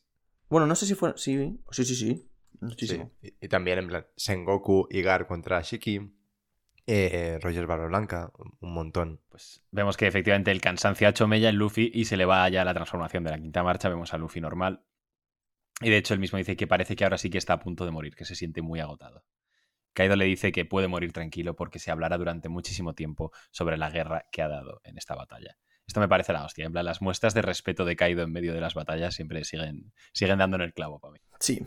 Bueno, 0.49 0.67
no 0.67 0.77
sé 0.77 0.87
si 0.87 0.95
fue. 0.95 1.15
Sí, 1.17 1.59
sí, 1.73 1.85
sí, 1.85 1.97
sí. 1.97 2.29
Sí. 2.61 2.65
Muchísimo. 2.65 3.13
Y, 3.23 3.35
y 3.41 3.49
también 3.49 3.79
en 3.79 3.89
plan 3.89 4.07
Sengoku 4.17 4.89
y 4.91 5.03
Gar 5.03 5.27
contra 5.27 5.61
Shiki. 5.63 6.13
Eh, 6.89 7.41
Barba 7.67 7.87
Blanca, 7.87 8.31
un 8.61 8.73
montón. 8.73 9.21
Pues 9.29 9.65
vemos 9.73 9.97
que 9.97 10.07
efectivamente 10.07 10.53
el 10.53 10.61
cansancio 10.61 11.07
ha 11.07 11.11
hecho 11.11 11.27
mella 11.27 11.49
en 11.49 11.57
Luffy 11.57 11.91
y 11.93 12.05
se 12.05 12.17
le 12.17 12.25
va 12.25 12.49
ya 12.49 12.65
la 12.65 12.75
transformación 12.75 13.25
de 13.25 13.31
la 13.31 13.39
quinta 13.39 13.63
marcha. 13.63 13.89
Vemos 13.89 14.15
a 14.15 14.19
Luffy 14.19 14.41
normal. 14.41 14.85
Y 15.81 15.91
de 15.91 15.97
hecho 15.97 16.15
él 16.15 16.21
mismo 16.21 16.39
dice 16.39 16.57
que 16.57 16.67
parece 16.67 16.97
que 16.97 17.05
ahora 17.05 17.19
sí 17.19 17.29
que 17.29 17.39
está 17.39 17.55
a 17.55 17.61
punto 17.61 17.85
de 17.85 17.91
morir, 17.91 18.15
que 18.15 18.25
se 18.25 18.35
siente 18.35 18.63
muy 18.63 18.81
agotado. 18.81 19.25
Kaido 19.93 20.15
le 20.15 20.27
dice 20.27 20.53
que 20.53 20.65
puede 20.65 20.89
morir 20.89 21.13
tranquilo 21.13 21.57
porque 21.57 21.79
se 21.79 21.91
hablará 21.91 22.19
durante 22.19 22.49
muchísimo 22.49 22.95
tiempo 22.95 23.33
sobre 23.51 23.77
la 23.77 23.91
guerra 23.91 24.27
que 24.31 24.43
ha 24.43 24.49
dado 24.49 24.81
en 24.85 24.97
esta 24.97 25.15
batalla. 25.15 25.59
Esto 25.87 26.01
me 26.01 26.09
parece 26.09 26.33
la 26.33 26.45
hostia. 26.45 26.67
En 26.67 26.73
plan, 26.73 26.85
las 26.85 27.01
muestras 27.01 27.33
de 27.35 27.43
respeto 27.43 27.85
de 27.85 27.97
Kaido 27.97 28.23
en 28.23 28.33
medio 28.33 28.53
de 28.53 28.61
las 28.61 28.75
batallas 28.75 29.15
siempre 29.15 29.43
siguen, 29.45 29.93
siguen 30.13 30.39
dando 30.39 30.57
en 30.57 30.63
el 30.63 30.75
clavo 30.75 30.99
para 30.99 31.13
mí. 31.13 31.21
Sí, 31.41 31.65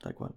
tal 0.00 0.14
cual. 0.14 0.34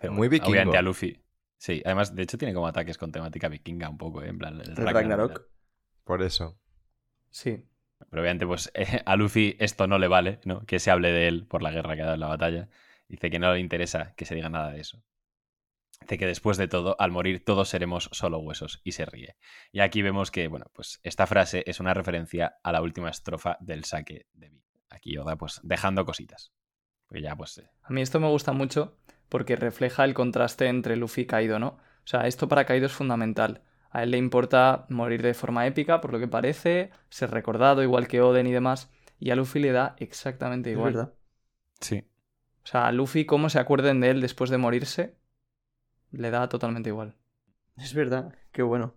Pero 0.00 0.12
Muy 0.12 0.28
vikingo. 0.28 0.50
Obviamente 0.50 0.78
a 0.78 0.82
Luffy. 0.82 1.22
Sí, 1.56 1.82
además, 1.84 2.14
de 2.14 2.22
hecho, 2.22 2.38
tiene 2.38 2.54
como 2.54 2.66
ataques 2.66 2.96
con 2.96 3.12
temática 3.12 3.48
vikinga 3.48 3.88
un 3.88 3.98
poco, 3.98 4.22
¿eh? 4.22 4.28
En 4.28 4.38
plan, 4.38 4.54
el 4.60 4.70
El 4.70 4.76
Ragnarok. 4.76 4.94
Ragnarok. 4.94 5.48
Por 6.04 6.22
eso. 6.22 6.58
Sí. 7.28 7.66
Pero 8.08 8.22
obviamente, 8.22 8.46
pues 8.46 8.70
eh, 8.74 9.02
a 9.04 9.16
Luffy 9.16 9.56
esto 9.58 9.86
no 9.86 9.98
le 9.98 10.08
vale, 10.08 10.40
¿no? 10.44 10.64
Que 10.64 10.78
se 10.78 10.90
hable 10.90 11.12
de 11.12 11.28
él 11.28 11.46
por 11.46 11.62
la 11.62 11.70
guerra 11.70 11.96
que 11.96 12.02
ha 12.02 12.06
dado 12.06 12.14
en 12.14 12.20
la 12.20 12.28
batalla. 12.28 12.68
Dice 13.08 13.30
que 13.30 13.38
no 13.38 13.52
le 13.52 13.60
interesa 13.60 14.14
que 14.16 14.24
se 14.24 14.34
diga 14.34 14.48
nada 14.48 14.70
de 14.70 14.80
eso. 14.80 15.02
Dice 16.00 16.16
que 16.16 16.26
después 16.26 16.56
de 16.56 16.66
todo, 16.66 16.96
al 16.98 17.10
morir 17.10 17.44
todos 17.44 17.68
seremos 17.68 18.08
solo 18.12 18.38
huesos 18.38 18.80
y 18.84 18.92
se 18.92 19.04
ríe. 19.04 19.36
Y 19.70 19.80
aquí 19.80 20.00
vemos 20.00 20.30
que, 20.30 20.48
bueno, 20.48 20.66
pues 20.72 20.98
esta 21.02 21.26
frase 21.26 21.62
es 21.66 21.78
una 21.78 21.92
referencia 21.92 22.56
a 22.62 22.72
la 22.72 22.80
última 22.80 23.10
estrofa 23.10 23.58
del 23.60 23.84
saque 23.84 24.26
de 24.32 24.48
Vi. 24.48 24.64
Aquí 24.88 25.16
Oda, 25.18 25.36
pues 25.36 25.60
dejando 25.62 26.04
cositas. 26.04 26.52
Porque 27.10 27.22
ya, 27.22 27.34
pues, 27.36 27.58
eh, 27.58 27.68
A 27.82 27.92
mí 27.92 28.00
esto 28.00 28.20
me 28.20 28.28
gusta 28.28 28.52
mucho 28.52 28.96
porque 29.28 29.56
refleja 29.56 30.04
el 30.04 30.14
contraste 30.14 30.68
entre 30.68 30.96
Luffy 30.96 31.22
y 31.22 31.26
Kaido, 31.26 31.58
¿no? 31.58 31.68
O 31.68 32.06
sea, 32.06 32.26
esto 32.28 32.46
para 32.48 32.64
Kaido 32.66 32.86
es 32.86 32.92
fundamental. 32.92 33.62
A 33.90 34.04
él 34.04 34.12
le 34.12 34.16
importa 34.18 34.86
morir 34.88 35.20
de 35.20 35.34
forma 35.34 35.66
épica, 35.66 36.00
por 36.00 36.12
lo 36.12 36.20
que 36.20 36.28
parece, 36.28 36.90
ser 37.08 37.32
recordado 37.32 37.82
igual 37.82 38.06
que 38.06 38.20
Oden 38.22 38.46
y 38.46 38.52
demás, 38.52 38.90
y 39.18 39.30
a 39.30 39.36
Luffy 39.36 39.58
le 39.58 39.72
da 39.72 39.96
exactamente 39.98 40.70
Es 40.70 40.76
igual. 40.76 40.94
verdad. 40.94 41.14
sí. 41.80 42.04
O 42.62 42.66
sea, 42.70 42.86
a 42.86 42.92
Luffy, 42.92 43.24
cómo 43.24 43.48
se 43.50 43.58
acuerden 43.58 44.00
de 44.00 44.10
él 44.10 44.20
después 44.20 44.50
de 44.50 44.58
morirse, 44.58 45.16
le 46.12 46.30
da 46.30 46.48
totalmente 46.48 46.90
igual. 46.90 47.16
Es 47.76 47.94
verdad. 47.94 48.34
Qué 48.52 48.62
bueno. 48.62 48.94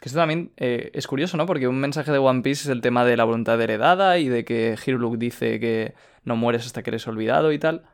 Que 0.00 0.08
esto 0.08 0.18
también 0.18 0.52
eh, 0.56 0.90
es 0.94 1.06
curioso, 1.06 1.36
¿no? 1.36 1.44
Porque 1.46 1.68
un 1.68 1.78
mensaje 1.80 2.10
de 2.12 2.18
One 2.18 2.42
Piece 2.42 2.62
es 2.62 2.68
el 2.68 2.80
tema 2.80 3.04
de 3.04 3.16
la 3.16 3.24
voluntad 3.24 3.60
heredada 3.60 4.18
y 4.18 4.28
de 4.28 4.44
que 4.44 4.76
Hiruluk 4.86 5.16
dice 5.18 5.60
que 5.60 5.94
no 6.24 6.36
mueres 6.36 6.66
hasta 6.66 6.82
que 6.82 6.90
eres 6.90 7.06
olvidado 7.06 7.52
y 7.52 7.58
tal. 7.58 7.84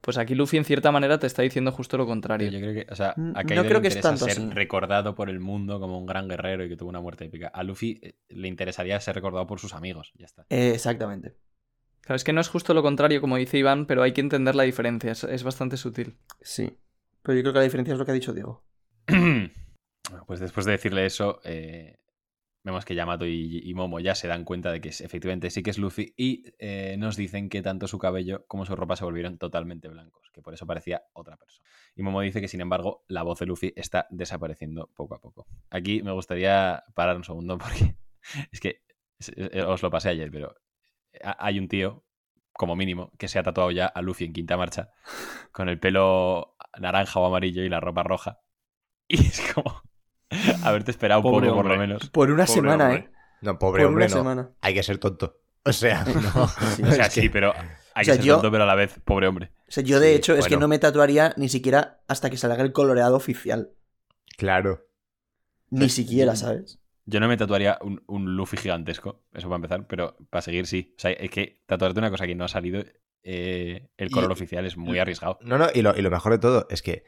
Pues 0.00 0.18
aquí 0.18 0.34
Luffy 0.36 0.56
en 0.56 0.64
cierta 0.64 0.92
manera 0.92 1.18
te 1.18 1.26
está 1.26 1.42
diciendo 1.42 1.72
justo 1.72 1.96
lo 1.96 2.06
contrario. 2.06 2.48
Yo 2.50 2.60
creo 2.60 2.74
que, 2.74 2.86
o 2.92 2.94
sea, 2.94 3.14
Mm, 3.16 3.32
a 3.34 3.42
no 3.42 3.46
Kaido 3.48 3.64
creo 3.64 3.78
le 3.78 3.82
que 3.82 3.88
es 3.88 3.96
interesa 3.96 4.08
tanto 4.10 4.24
ser 4.26 4.38
así. 4.38 4.50
recordado 4.50 5.14
por 5.14 5.28
el 5.30 5.40
mundo 5.40 5.80
como 5.80 5.98
un 5.98 6.06
gran 6.06 6.28
guerrero 6.28 6.64
y 6.64 6.68
que 6.68 6.76
tuvo 6.76 6.90
una 6.90 7.00
muerte 7.00 7.24
épica. 7.24 7.48
A 7.48 7.62
Luffy 7.64 7.98
eh, 8.02 8.14
le 8.28 8.46
interesaría 8.48 9.00
ser 9.00 9.16
recordado 9.16 9.46
por 9.46 9.58
sus 9.58 9.74
amigos. 9.74 10.12
Ya 10.16 10.26
está. 10.26 10.46
Eh, 10.50 10.72
exactamente. 10.74 11.34
Claro, 12.02 12.16
es 12.16 12.22
que 12.24 12.32
no 12.32 12.40
es 12.40 12.48
justo 12.48 12.72
lo 12.72 12.82
contrario, 12.82 13.20
como 13.20 13.36
dice 13.36 13.58
Iván, 13.58 13.86
pero 13.86 14.02
hay 14.04 14.12
que 14.12 14.20
entender 14.20 14.54
la 14.54 14.62
diferencia, 14.62 15.10
es, 15.10 15.24
es 15.24 15.42
bastante 15.42 15.76
sutil. 15.76 16.16
Sí. 16.40 16.78
Pero 17.22 17.34
yo 17.36 17.42
creo 17.42 17.52
que 17.54 17.58
la 17.58 17.64
diferencia 17.64 17.92
es 17.92 17.98
lo 17.98 18.04
que 18.04 18.12
ha 18.12 18.14
dicho 18.14 18.32
Diego. 18.32 18.64
Bueno, 20.08 20.24
pues 20.24 20.38
después 20.38 20.64
de 20.66 20.70
decirle 20.72 21.04
eso, 21.04 21.40
eh, 21.42 21.98
vemos 22.66 22.84
que 22.84 22.94
Yamato 22.94 23.24
y, 23.26 23.62
y 23.64 23.72
Momo 23.74 24.00
ya 24.00 24.14
se 24.14 24.28
dan 24.28 24.44
cuenta 24.44 24.70
de 24.72 24.80
que 24.82 24.90
efectivamente 24.90 25.48
sí 25.50 25.62
que 25.62 25.70
es 25.70 25.78
Luffy 25.78 26.12
y 26.16 26.44
eh, 26.58 26.96
nos 26.98 27.16
dicen 27.16 27.48
que 27.48 27.62
tanto 27.62 27.86
su 27.88 27.98
cabello 27.98 28.44
como 28.46 28.66
su 28.66 28.76
ropa 28.76 28.96
se 28.96 29.04
volvieron 29.04 29.38
totalmente 29.38 29.88
blancos, 29.88 30.28
que 30.34 30.42
por 30.42 30.52
eso 30.52 30.66
parecía 30.66 31.02
otra 31.14 31.36
persona. 31.38 31.66
Y 31.94 32.02
Momo 32.02 32.20
dice 32.20 32.40
que 32.42 32.48
sin 32.48 32.60
embargo 32.60 33.04
la 33.08 33.22
voz 33.22 33.38
de 33.38 33.46
Luffy 33.46 33.72
está 33.76 34.06
desapareciendo 34.10 34.90
poco 34.94 35.14
a 35.14 35.20
poco. 35.20 35.46
Aquí 35.70 36.02
me 36.02 36.12
gustaría 36.12 36.84
parar 36.94 37.16
un 37.16 37.24
segundo 37.24 37.56
porque 37.58 37.96
es 38.52 38.60
que 38.60 38.82
es- 39.18 39.32
os 39.64 39.82
lo 39.82 39.90
pasé 39.90 40.10
ayer, 40.10 40.30
pero 40.30 40.54
ha- 41.22 41.36
hay 41.46 41.58
un 41.58 41.68
tío, 41.68 42.04
como 42.52 42.74
mínimo, 42.76 43.12
que 43.18 43.28
se 43.28 43.38
ha 43.38 43.42
tatuado 43.42 43.70
ya 43.70 43.86
a 43.86 44.02
Luffy 44.02 44.24
en 44.24 44.32
quinta 44.32 44.56
marcha, 44.56 44.90
con 45.52 45.68
el 45.68 45.78
pelo 45.78 46.56
naranja 46.80 47.20
o 47.20 47.26
amarillo 47.26 47.62
y 47.62 47.68
la 47.68 47.80
ropa 47.80 48.02
roja. 48.02 48.40
Y 49.08 49.24
es 49.24 49.40
como 49.54 49.82
haberte 50.64 50.90
esperado 50.90 51.20
un 51.20 51.24
Pobre 51.24 51.48
poco, 51.48 51.56
por 51.62 51.66
lo 51.66 51.72
hombre. 51.74 51.86
menos. 51.88 52.10
Por 52.10 52.30
una 52.30 52.44
Pobre 52.46 52.54
semana, 52.60 52.84
hombre. 52.86 53.00
¿eh? 53.00 53.10
No, 53.42 53.58
pobre 53.58 53.82
Por 53.82 53.88
hombre, 53.90 54.06
una 54.06 54.14
no. 54.14 54.18
semana. 54.20 54.50
Hay 54.60 54.74
que 54.74 54.82
ser 54.82 54.98
tonto. 54.98 55.40
O 55.64 55.72
sea, 55.72 56.04
no. 56.34 56.48
Sí. 56.48 56.82
O 56.82 56.92
sea, 56.92 57.06
Es 57.06 57.14
que- 57.14 57.20
sí, 57.22 57.28
pero 57.28 57.52
hay 57.94 58.02
O 58.02 58.04
sea, 58.04 58.14
que 58.14 58.18
ser 58.18 58.22
yo- 58.22 58.34
tonto, 58.34 58.50
pero 58.50 58.64
a 58.64 58.66
la 58.66 58.74
vez, 58.74 58.98
pobre 59.04 59.26
hombre. 59.28 59.52
O 59.68 59.70
sea, 59.70 59.82
yo 59.82 60.00
de 60.00 60.10
Sí, 60.10 60.14
hecho 60.16 60.34
es 60.36 60.46
que 60.46 60.56
no 60.56 60.68
me 60.68 60.78
tatuaría 60.78 61.34
ni 61.36 61.48
siquiera 61.48 62.00
hasta 62.08 62.30
que 62.30 62.36
salga 62.36 62.62
el 62.62 62.72
coloreado 62.72 63.16
oficial. 63.16 63.70
Claro. 64.36 64.86
Ni 65.70 65.80
Pues, 65.80 65.94
siquiera, 65.94 66.32
yo- 66.32 66.36
¿sabes? 66.36 66.78
Yo 67.08 67.20
no 67.20 67.28
me 67.28 67.36
tatuaría 67.36 67.78
un, 67.82 68.02
un 68.08 68.34
Luffy 68.36 68.56
gigantesco, 68.56 69.22
eso 69.32 69.46
para 69.48 69.56
empezar, 69.56 69.86
pero 69.86 70.16
para 70.28 70.42
seguir 70.42 70.66
sí. 70.66 70.92
O 70.96 71.00
sea, 71.00 71.12
es 71.12 71.30
que 71.30 71.62
tatuarte 71.66 72.00
una 72.00 72.10
cosa 72.10 72.26
que 72.26 72.34
no 72.34 72.44
ha 72.44 72.48
salido, 72.48 72.82
eh, 73.22 73.90
el 73.96 74.10
color 74.10 74.30
Y- 74.30 74.32
oficial 74.32 74.66
es 74.66 74.76
muy 74.76 74.98
arriesgado. 74.98 75.38
No, 75.42 75.56
no, 75.58 75.68
y 75.72 75.82
lo, 75.82 75.96
y 75.96 76.02
lo 76.02 76.10
mejor 76.10 76.32
de 76.32 76.38
todo 76.38 76.66
es 76.68 76.82
que, 76.82 77.04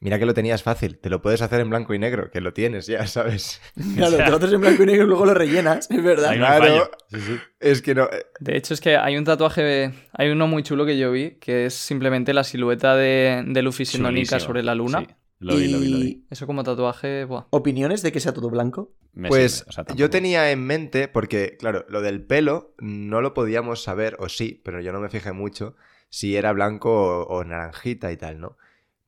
mira 0.00 0.18
que 0.18 0.26
lo 0.26 0.34
tenías 0.34 0.62
fácil, 0.62 0.98
te 0.98 1.10
lo 1.10 1.22
puedes 1.22 1.42
hacer 1.42 1.60
en 1.60 1.70
blanco 1.70 1.94
y 1.94 1.98
negro, 1.98 2.30
que 2.30 2.40
lo 2.40 2.52
tienes 2.52 2.86
ya, 2.86 3.06
¿sabes? 3.06 3.60
Claro, 3.96 4.16
te 4.16 4.30
lo 4.30 4.36
haces 4.36 4.52
en 4.52 4.60
blanco 4.60 4.82
y 4.82 4.86
negro 4.86 5.04
y 5.04 5.06
luego 5.06 5.26
lo 5.26 5.34
rellenas, 5.34 5.90
es 5.90 6.02
verdad. 6.02 6.34
Claro. 6.34 6.90
Sí, 7.08 7.20
sí. 7.20 7.38
Es 7.60 7.82
que 7.82 7.94
no. 7.94 8.04
eh, 8.04 8.26
De 8.40 8.56
hecho, 8.56 8.74
es 8.74 8.80
que 8.80 8.96
hay 8.96 9.16
un 9.16 9.24
tatuaje, 9.24 9.92
hay 10.12 10.30
uno 10.30 10.46
muy 10.46 10.62
chulo 10.62 10.84
que 10.86 10.98
yo 10.98 11.12
vi, 11.12 11.32
que 11.32 11.66
es 11.66 11.74
simplemente 11.74 12.32
la 12.34 12.44
silueta 12.44 12.96
de, 12.96 13.44
de 13.46 13.62
Luffy 13.62 13.84
siendo 13.84 14.10
Nika 14.10 14.40
sobre 14.40 14.62
la 14.62 14.74
luna. 14.74 15.00
Sí, 15.00 15.06
lo 15.40 15.56
vi, 15.56 15.68
lo 15.68 15.78
vi, 15.78 15.88
lo 15.88 15.98
vi. 15.98 16.06
Y 16.08 16.26
Eso 16.30 16.46
como 16.46 16.62
tatuaje, 16.64 17.24
buah. 17.24 17.46
opiniones 17.50 18.02
de 18.02 18.12
que 18.12 18.20
sea 18.20 18.32
todo 18.32 18.50
blanco. 18.50 18.92
Me 19.12 19.28
Pues 19.28 19.52
sirve, 19.52 19.68
o 19.68 19.72
sea, 19.72 19.84
yo 19.96 20.08
tenía 20.10 20.50
en 20.52 20.64
mente, 20.64 21.08
porque 21.08 21.56
claro, 21.58 21.84
lo 21.88 22.00
del 22.02 22.22
pelo 22.22 22.74
no 22.78 23.20
lo 23.22 23.32
podíamos 23.34 23.82
saber, 23.82 24.16
o 24.20 24.28
sí, 24.28 24.60
pero 24.64 24.80
yo 24.80 24.92
no 24.92 25.00
me 25.00 25.08
fijé 25.08 25.32
mucho, 25.32 25.74
si 26.10 26.36
era 26.36 26.52
blanco 26.52 26.90
o, 27.22 27.22
o 27.38 27.44
naranjita 27.44 28.12
y 28.12 28.16
tal, 28.16 28.38
¿no? 28.38 28.56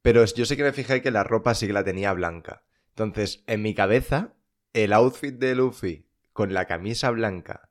Pero 0.02 0.24
yo 0.24 0.44
sí 0.44 0.56
que 0.56 0.64
me 0.64 0.72
fijé 0.72 1.00
que 1.00 1.10
la 1.10 1.24
ropa 1.24 1.54
sí 1.54 1.66
que 1.66 1.72
la 1.72 1.84
tenía 1.84 2.12
blanca. 2.12 2.64
Entonces, 2.90 3.44
en 3.46 3.62
mi 3.62 3.74
cabeza, 3.74 4.34
el 4.72 4.92
outfit 4.92 5.34
de 5.34 5.54
Luffy 5.54 6.06
con 6.32 6.52
la 6.52 6.66
camisa 6.66 7.10
blanca 7.10 7.70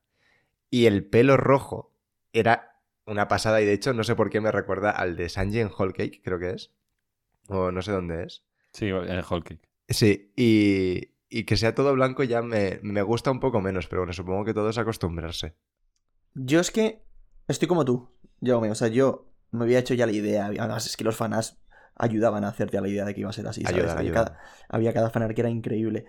y 0.70 0.86
el 0.86 1.06
pelo 1.06 1.38
rojo 1.38 1.94
era 2.34 2.80
una 3.06 3.28
pasada 3.28 3.62
y 3.62 3.66
de 3.66 3.74
hecho 3.74 3.94
no 3.94 4.04
sé 4.04 4.16
por 4.16 4.30
qué 4.30 4.40
me 4.40 4.52
recuerda 4.52 4.92
al 4.92 5.16
de 5.16 5.30
Sanji 5.30 5.60
en 5.60 5.72
Whole 5.76 5.94
Cake, 5.94 6.22
creo 6.24 6.40
que 6.40 6.52
es. 6.52 6.72
O 7.48 7.72
no 7.72 7.82
sé 7.82 7.92
dónde 7.92 8.24
es. 8.24 8.44
Sí, 8.72 8.88
en 8.88 9.10
el 9.10 9.26
Hulk 9.30 9.48
Kick. 9.48 9.70
Sí, 9.90 10.32
y, 10.38 11.16
y 11.30 11.44
que 11.44 11.58
sea 11.58 11.76
todo 11.76 11.94
blanco 11.94 12.24
ya 12.24 12.42
me, 12.42 12.80
me 12.84 13.02
gusta 13.02 13.32
un 13.32 13.40
poco 13.40 13.60
menos, 13.60 13.88
pero 13.88 14.02
bueno, 14.02 14.14
supongo 14.14 14.46
que 14.46 14.54
todo 14.54 14.70
es 14.70 14.78
acostumbrarse. 14.78 15.56
Yo 16.34 16.62
es 16.62 16.72
que 16.72 17.04
estoy 17.48 17.68
como 17.68 17.84
tú, 17.84 18.10
Jaume. 18.42 18.72
O 18.72 18.76
sea, 18.76 18.88
yo 18.88 19.34
me 19.52 19.66
había 19.66 19.80
hecho 19.80 19.94
ya 19.94 20.06
la 20.06 20.14
idea. 20.14 20.46
Además, 20.46 20.86
es 20.86 20.96
que 20.96 21.04
los 21.04 21.18
fanas 21.18 21.61
ayudaban 22.02 22.44
a 22.44 22.50
hacerte 22.50 22.78
a 22.78 22.82
la 22.82 22.88
idea 22.90 23.06
de 23.06 23.14
que 23.14 23.22
iba 23.22 23.30
a 23.30 23.34
ser 23.34 23.48
así. 23.48 23.64
¿sabes? 23.64 23.92
Había. 24.00 24.12
Cada, 24.14 24.40
había 24.70 24.94
cada 24.94 25.34
que 25.34 25.42
era 25.42 25.50
increíble. 25.50 26.06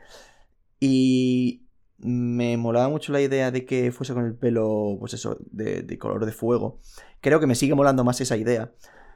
Y 0.80 1.66
me 1.98 2.56
molaba 2.56 2.88
mucho 2.88 3.12
la 3.12 3.20
idea 3.20 3.50
de 3.50 3.64
que 3.64 3.92
fuese 3.92 4.14
con 4.14 4.26
el 4.26 4.34
pelo, 4.34 4.96
pues 4.98 5.14
eso, 5.14 5.36
de, 5.40 5.82
de 5.82 5.98
color 5.98 6.26
de 6.26 6.32
fuego. 6.32 6.80
Creo 7.20 7.38
que 7.38 7.46
me 7.46 7.54
sigue 7.54 7.74
molando 7.74 8.04
más 8.04 8.20
esa 8.20 8.36
idea. 8.36 8.72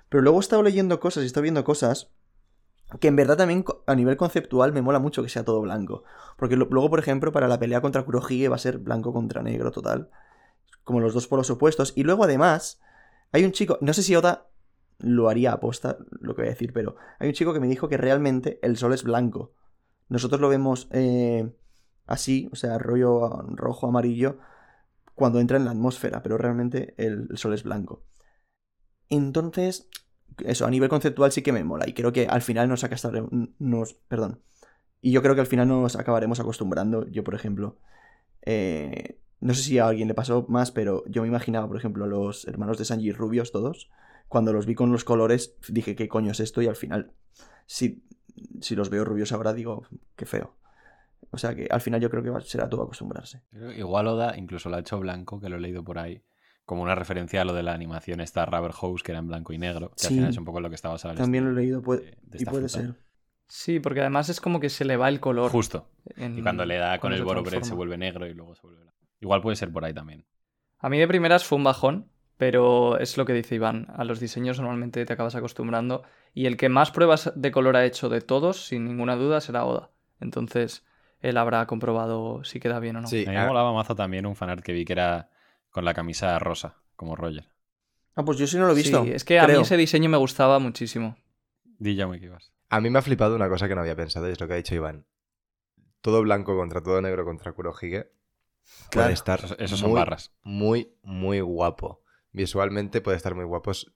Pero 0.09 0.22
luego 0.22 0.39
he 0.39 0.41
estado 0.41 0.62
leyendo 0.62 1.01
cosas 1.01 1.22
y 1.22 1.24
he 1.24 1.27
estado 1.27 1.43
viendo 1.43 1.64
cosas 1.64 2.12
que 3.01 3.09
en 3.09 3.16
verdad 3.16 3.37
también 3.37 3.64
a 3.89 3.97
nivel 3.97 4.16
conceptual 4.16 4.72
me 4.72 4.81
mola 4.81 5.01
mucho 5.01 5.22
que 5.22 5.29
sea 5.29 5.45
todo 5.45 5.61
blanco. 5.61 6.05
Porque 6.37 6.55
lo- 6.57 6.66
luego, 6.70 6.89
por 6.89 7.01
ejemplo, 7.01 7.33
para 7.33 7.49
la 7.49 7.59
pelea 7.59 7.81
contra 7.81 8.05
Kurohige 8.05 8.49
va 8.49 8.57
a 8.57 8.61
ser 8.61 8.79
blanco 8.79 9.12
contra 9.12 9.43
negro 9.43 9.72
total. 9.72 10.11
Como 10.85 11.01
los 11.01 11.14
dos 11.14 11.27
polos 11.27 11.51
opuestos. 11.51 11.93
Y 11.97 12.05
luego 12.05 12.22
además, 12.22 12.81
hay 13.33 13.45
un 13.45 13.51
chico, 13.51 13.79
no 13.81 13.93
sé 13.93 14.05
si 14.05 14.14
Oda 14.14 14.47
lo 14.99 15.28
haría 15.28 15.53
aposta, 15.53 15.99
lo 16.20 16.34
que 16.34 16.42
voy 16.42 16.49
a 16.49 16.55
decir, 16.55 16.72
pero 16.72 16.97
hay 17.18 17.28
un 17.28 17.34
chico 17.34 17.53
que 17.53 17.61
me 17.61 17.68
dijo 17.68 17.88
que 17.88 17.97
realmente 17.97 18.59
el 18.62 18.76
sol 18.76 18.92
es 18.92 19.03
blanco. 19.03 19.53
Nosotros 20.09 20.40
lo 20.40 20.49
vemos 20.49 20.88
eh, 20.92 21.53
así, 22.07 22.49
o 22.53 22.57
sea, 22.57 22.78
rollo 22.78 23.42
rojo, 23.51 23.88
amarillo, 23.88 24.38
cuando 25.14 25.40
entra 25.40 25.57
en 25.57 25.64
la 25.64 25.72
atmósfera, 25.72 26.22
pero 26.22 26.38
realmente 26.38 26.94
el, 26.99 27.28
sol 27.36 27.55
es 27.55 27.64
blanco. 27.64 28.05
Entonces, 29.09 29.88
eso, 30.38 30.66
a 30.66 30.70
nivel 30.70 30.88
conceptual 30.88 31.32
sí 31.32 31.42
que 31.42 31.53
me 31.53 31.64
mola. 31.64 31.88
Y 31.88 31.94
creo 31.94 32.12
que 32.12 32.26
al 32.26 32.42
final 32.42 32.68
nos. 32.68 32.84
Nos, 33.59 33.94
perdón. 33.94 34.42
Y 35.01 35.12
yo 35.12 35.22
creo 35.22 35.34
que 35.34 35.40
al 35.40 35.47
final 35.47 35.68
nos 35.68 35.97
acabaremos 35.97 36.40
acostumbrando. 36.40 37.07
Yo, 37.09 37.24
por 37.24 37.34
ejemplo. 37.34 37.78
eh, 38.42 39.18
no 39.40 39.55
sé 39.55 39.62
si 39.62 39.78
a 39.78 39.86
alguien 39.86 40.09
le 40.09 40.14
pasó 40.14 40.47
más, 40.49 40.70
pero 40.70 41.05
yo 41.07 41.22
me 41.22 41.28
imaginaba, 41.28 41.68
por 41.68 41.76
ejemplo, 41.76 42.07
los 42.07 42.47
hermanos 42.49 42.78
de 42.78 42.84
Sanji 42.84 43.12
rubios 43.12 43.53
todos. 43.53 43.90
Cuando 44.29 44.53
los 44.53 44.66
vi 44.66 44.74
con 44.74 44.91
los 44.93 45.05
colores, 45.05 45.55
dije, 45.68 45.95
¿qué 45.95 46.09
coño 46.09 46.33
es 46.33 46.41
esto? 46.41 46.61
Y 46.62 46.66
al 46.66 46.77
final, 46.77 47.12
si, 47.66 48.03
si 48.61 48.74
los 48.77 48.91
veo 48.91 49.05
rubios 49.05 49.33
ahora, 49.33 49.53
digo, 49.55 49.87
qué 50.16 50.27
feo. 50.27 50.57
O 51.31 51.39
sea 51.39 51.55
que 51.55 51.66
al 51.70 51.81
final 51.81 52.01
yo 52.01 52.11
creo 52.11 52.22
que 52.22 52.31
va- 52.31 52.41
será 52.41 52.68
todo 52.68 52.83
acostumbrarse. 52.83 53.43
Igual 53.77 54.07
Oda 54.09 54.37
incluso 54.37 54.68
lo 54.68 54.77
ha 54.77 54.81
hecho 54.81 54.99
blanco, 54.99 55.41
que 55.41 55.49
lo 55.49 55.57
he 55.57 55.61
leído 55.61 55.83
por 55.85 55.99
ahí, 55.99 56.22
como 56.64 56.83
una 56.83 56.95
referencia 56.95 57.43
a 57.43 57.45
lo 57.45 57.53
de 57.55 57.62
la 57.62 57.72
animación 57.72 58.20
esta 58.20 58.45
Rubber 58.47 58.72
Hose, 58.81 59.03
que 59.05 59.12
era 59.12 59.18
en 59.20 59.29
blanco 59.29 59.53
y 59.53 59.59
negro, 59.59 59.91
que 59.97 60.07
al 60.07 60.09
Sí. 60.09 60.14
final 60.14 60.31
es 60.31 60.39
un 60.39 60.45
poco 60.45 60.61
lo 60.61 60.68
que 60.68 60.74
estaba 60.77 60.97
el 60.97 61.16
También 61.16 61.45
lo 61.45 61.51
he 61.51 61.55
leído, 61.55 61.83
puede- 61.83 62.03
de- 62.03 62.18
de 62.22 62.43
y 62.43 62.45
puede 62.45 62.68
fruta. 62.68 62.87
ser. 62.89 62.95
Sí, 63.49 63.79
porque 63.81 64.01
además 64.01 64.29
es 64.29 64.41
como 64.41 64.59
que 64.59 64.68
se 64.70 64.85
le 64.85 64.97
va 64.97 65.09
el 65.09 65.20
color. 65.20 65.51
Justo. 65.53 65.91
en- 66.16 66.39
Y 66.39 66.43
cuando 66.43 66.64
le 66.64 66.77
da 66.79 66.99
con 67.01 67.12
el 67.12 67.18
se 67.18 67.24
Borobred 67.24 67.62
se 67.62 67.74
vuelve 67.74 67.97
negro 67.99 68.27
y 68.27 68.35
luego 68.35 68.55
se 68.55 68.62
vuelve 68.62 68.81
blanco. 68.83 68.99
Igual 69.20 69.41
puede 69.43 69.57
ser 69.57 69.72
por 69.72 69.85
ahí 69.85 69.93
también. 69.95 70.24
A 70.79 70.89
mí 70.89 70.99
de 70.99 71.09
primeras 71.09 71.45
fue 71.45 71.59
un 71.59 71.64
bajón, 71.64 72.11
pero 72.37 72.99
es 72.99 73.16
lo 73.16 73.24
que 73.24 73.32
dice 73.32 73.55
Iván. 73.55 73.87
A 73.97 74.05
los 74.05 74.20
diseños 74.20 74.59
normalmente 74.61 75.05
te 75.05 75.12
acabas 75.12 75.34
acostumbrando. 75.34 76.03
Y 76.34 76.47
el 76.47 76.57
que 76.57 76.68
más 76.68 76.91
pruebas 76.91 77.32
de 77.34 77.51
color 77.51 77.76
ha 77.76 77.84
hecho 77.84 78.09
de 78.09 78.20
todos, 78.20 78.66
sin 78.66 78.84
ninguna 78.84 79.16
duda, 79.16 79.41
será 79.41 79.64
Oda. 79.64 79.91
Entonces, 80.20 80.84
él 81.20 81.37
habrá 81.39 81.66
comprobado 81.66 82.45
si 82.45 82.61
queda 82.61 82.78
bien 82.80 82.97
o 82.97 83.01
no. 83.01 83.07
Sí, 83.09 83.24
A 83.26 83.30
mí 83.30 83.37
me 83.37 83.47
molaba 83.47 83.72
mazo 83.72 83.95
también 83.95 84.26
un 84.26 84.37
fanart 84.37 84.62
que 84.62 84.72
vi 84.72 84.84
que 84.84 84.93
era 84.93 85.30
con 85.70 85.84
la 85.84 85.95
camisa 85.95 86.39
rosa, 86.39 86.76
como 86.95 87.16
Roger. 87.16 87.49
Ah, 88.14 88.24
pues 88.24 88.39
yo 88.39 88.47
sí 88.47 88.57
no 88.59 88.66
lo 88.66 88.72
he 88.72 88.76
visto. 88.76 89.05
Sí, 89.05 89.12
es 89.12 89.24
que 89.24 89.39
a 89.39 89.47
mí 89.47 89.55
ese 89.55 89.76
diseño 89.76 90.09
me 90.09 90.16
gustaba 90.16 90.59
muchísimo. 90.59 91.16
Di 91.78 91.95
ya 91.95 92.07
me 92.07 92.16
equivas. 92.16 92.53
a 92.70 92.80
mí 92.80 92.89
me 92.91 92.99
ha 92.99 93.03
flipado 93.03 93.37
una 93.37 93.49
cosa 93.49 93.68
que 93.68 93.74
no 93.74 93.82
había 93.82 93.95
pensado 93.97 94.28
y 94.28 94.32
es 94.32 94.41
lo 94.41 94.47
que 94.49 94.55
ha 94.55 94.57
dicho 94.57 94.74
Iván. 94.74 95.07
Todo 96.01 96.22
blanco 96.22 96.57
contra 96.57 96.82
todo 96.82 97.01
negro 97.03 97.24
contra 97.24 97.53
Kurohige 97.53 98.11
puede 98.91 98.91
Claro. 98.91 99.12
estar 99.12 99.39
Esos, 99.45 99.57
esos 99.59 99.78
son 99.80 99.91
muy, 99.91 100.01
barras. 100.01 100.32
muy, 100.43 100.93
muy 101.03 101.41
guapo. 101.41 102.03
Visualmente 102.33 103.01
puede 103.01 103.16
estar 103.16 103.35
muy 103.35 103.45
guapos, 103.45 103.93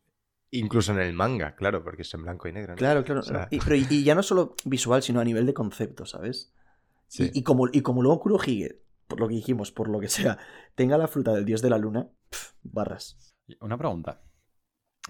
incluso 0.51 0.93
en 0.93 1.01
el 1.01 1.13
manga, 1.13 1.55
claro, 1.57 1.83
porque 1.85 2.03
es 2.03 2.15
en 2.15 2.23
blanco 2.23 2.49
y 2.49 2.53
negro. 2.53 2.73
¿no? 2.73 2.77
Claro, 2.79 3.05
claro. 3.05 3.21
O 3.21 3.25
sea- 3.25 3.39
no, 3.43 3.49
y, 3.51 3.59
pero 3.61 3.77
y, 3.77 3.87
y 3.91 4.05
ya 4.05 4.15
no 4.15 4.23
solo 4.23 4.55
visual, 4.65 5.03
sino 5.03 5.21
a 5.21 5.25
nivel 5.25 5.47
de 5.47 5.55
concepto, 5.55 6.07
¿sabes? 6.07 6.53
Sí. 7.09 7.31
Y, 7.35 7.41
y 7.41 7.43
como, 7.43 7.69
y 7.73 7.83
como 7.83 8.03
luego 8.03 8.21
Kurohige, 8.21 8.83
por 9.09 9.21
lo 9.21 9.29
que 9.29 9.35
dijimos, 9.35 9.73
por 9.73 9.89
lo 9.89 10.01
que 10.01 10.09
sea, 10.09 10.39
tenga 10.75 10.97
la 10.97 11.09
fruta 11.09 11.33
del 11.33 11.45
dios 11.45 11.61
de 11.63 11.71
la 11.71 11.79
luna, 11.79 12.09
barras. 12.63 13.35
Una 13.61 13.77
pregunta. 13.77 14.23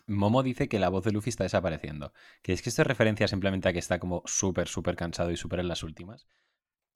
Momo 0.07 0.43
dice 0.43 0.69
que 0.69 0.79
la 0.79 0.89
voz 0.89 1.05
de 1.05 1.13
Luffy 1.13 1.31
está 1.31 1.45
desapareciendo. 1.45 2.13
¿Que 2.43 2.53
es 2.53 2.63
que 2.63 2.71
esto 2.71 2.83
es 2.83 2.89
referencia 2.89 3.29
simplemente 3.29 3.69
a 3.69 3.73
que 3.73 3.79
está 3.79 3.99
como 3.99 4.23
súper, 4.25 4.67
súper 4.67 4.97
cansado 4.97 5.31
y 5.31 5.37
súper 5.37 5.61
en 5.61 5.69
las 5.69 5.83
últimas? 5.83 6.27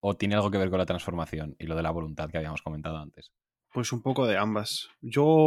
¿O 0.01 0.17
tiene 0.17 0.35
algo 0.37 0.51
que 0.51 0.59
ver 0.59 0.71
con 0.71 0.79
la 0.79 0.87
transformación 0.87 1.55
y 1.59 1.67
lo 1.67 1.77
de 1.77 1.83
la 1.83 1.91
voluntad 1.91 2.31
que 2.31 2.39
habíamos 2.39 2.63
comentado 2.63 2.97
antes? 2.99 3.33
Pues 3.73 3.93
un 3.93 4.03
poco 4.03 4.27
de 4.27 4.39
ambas. 4.39 4.89
Yo, 5.03 5.47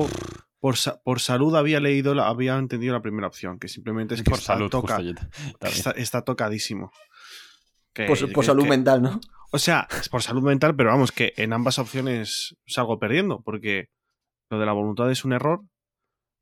por, 0.59 0.77
sa- 0.77 0.99
por 1.03 1.19
salud, 1.19 1.55
había 1.55 1.79
leído, 1.79 2.13
la- 2.15 2.27
había 2.27 2.57
entendido 2.57 2.93
la 2.93 3.01
primera 3.01 3.27
opción, 3.27 3.59
que 3.59 3.67
simplemente 3.67 4.15
es 4.15 4.21
que 4.23 4.29
Por 4.31 4.39
está, 4.39 4.53
salud, 4.53 4.69
toca- 4.69 4.99
está, 5.61 5.91
está 5.91 6.21
tocadísimo. 6.23 6.91
Que- 7.93 8.05
Por, 8.05 8.17
su- 8.17 8.31
por 8.31 8.43
que- 8.43 8.47
salud 8.47 8.63
que- 8.63 8.69
mental, 8.69 9.01
¿no? 9.01 9.19
O 9.51 9.59
sea, 9.59 9.87
es 9.99 10.09
por 10.09 10.21
salud 10.21 10.43
mental, 10.43 10.75
pero 10.75 10.89
vamos, 10.89 11.11
que 11.13 11.33
en 11.37 11.53
ambas 11.53 11.79
opciones 11.79 12.57
salgo 12.65 12.99
perdiendo, 12.99 13.41
porque 13.43 13.87
lo 14.49 14.59
de 14.59 14.65
la 14.65 14.73
voluntad 14.73 15.09
es 15.09 15.23
un 15.23 15.31
error, 15.33 15.61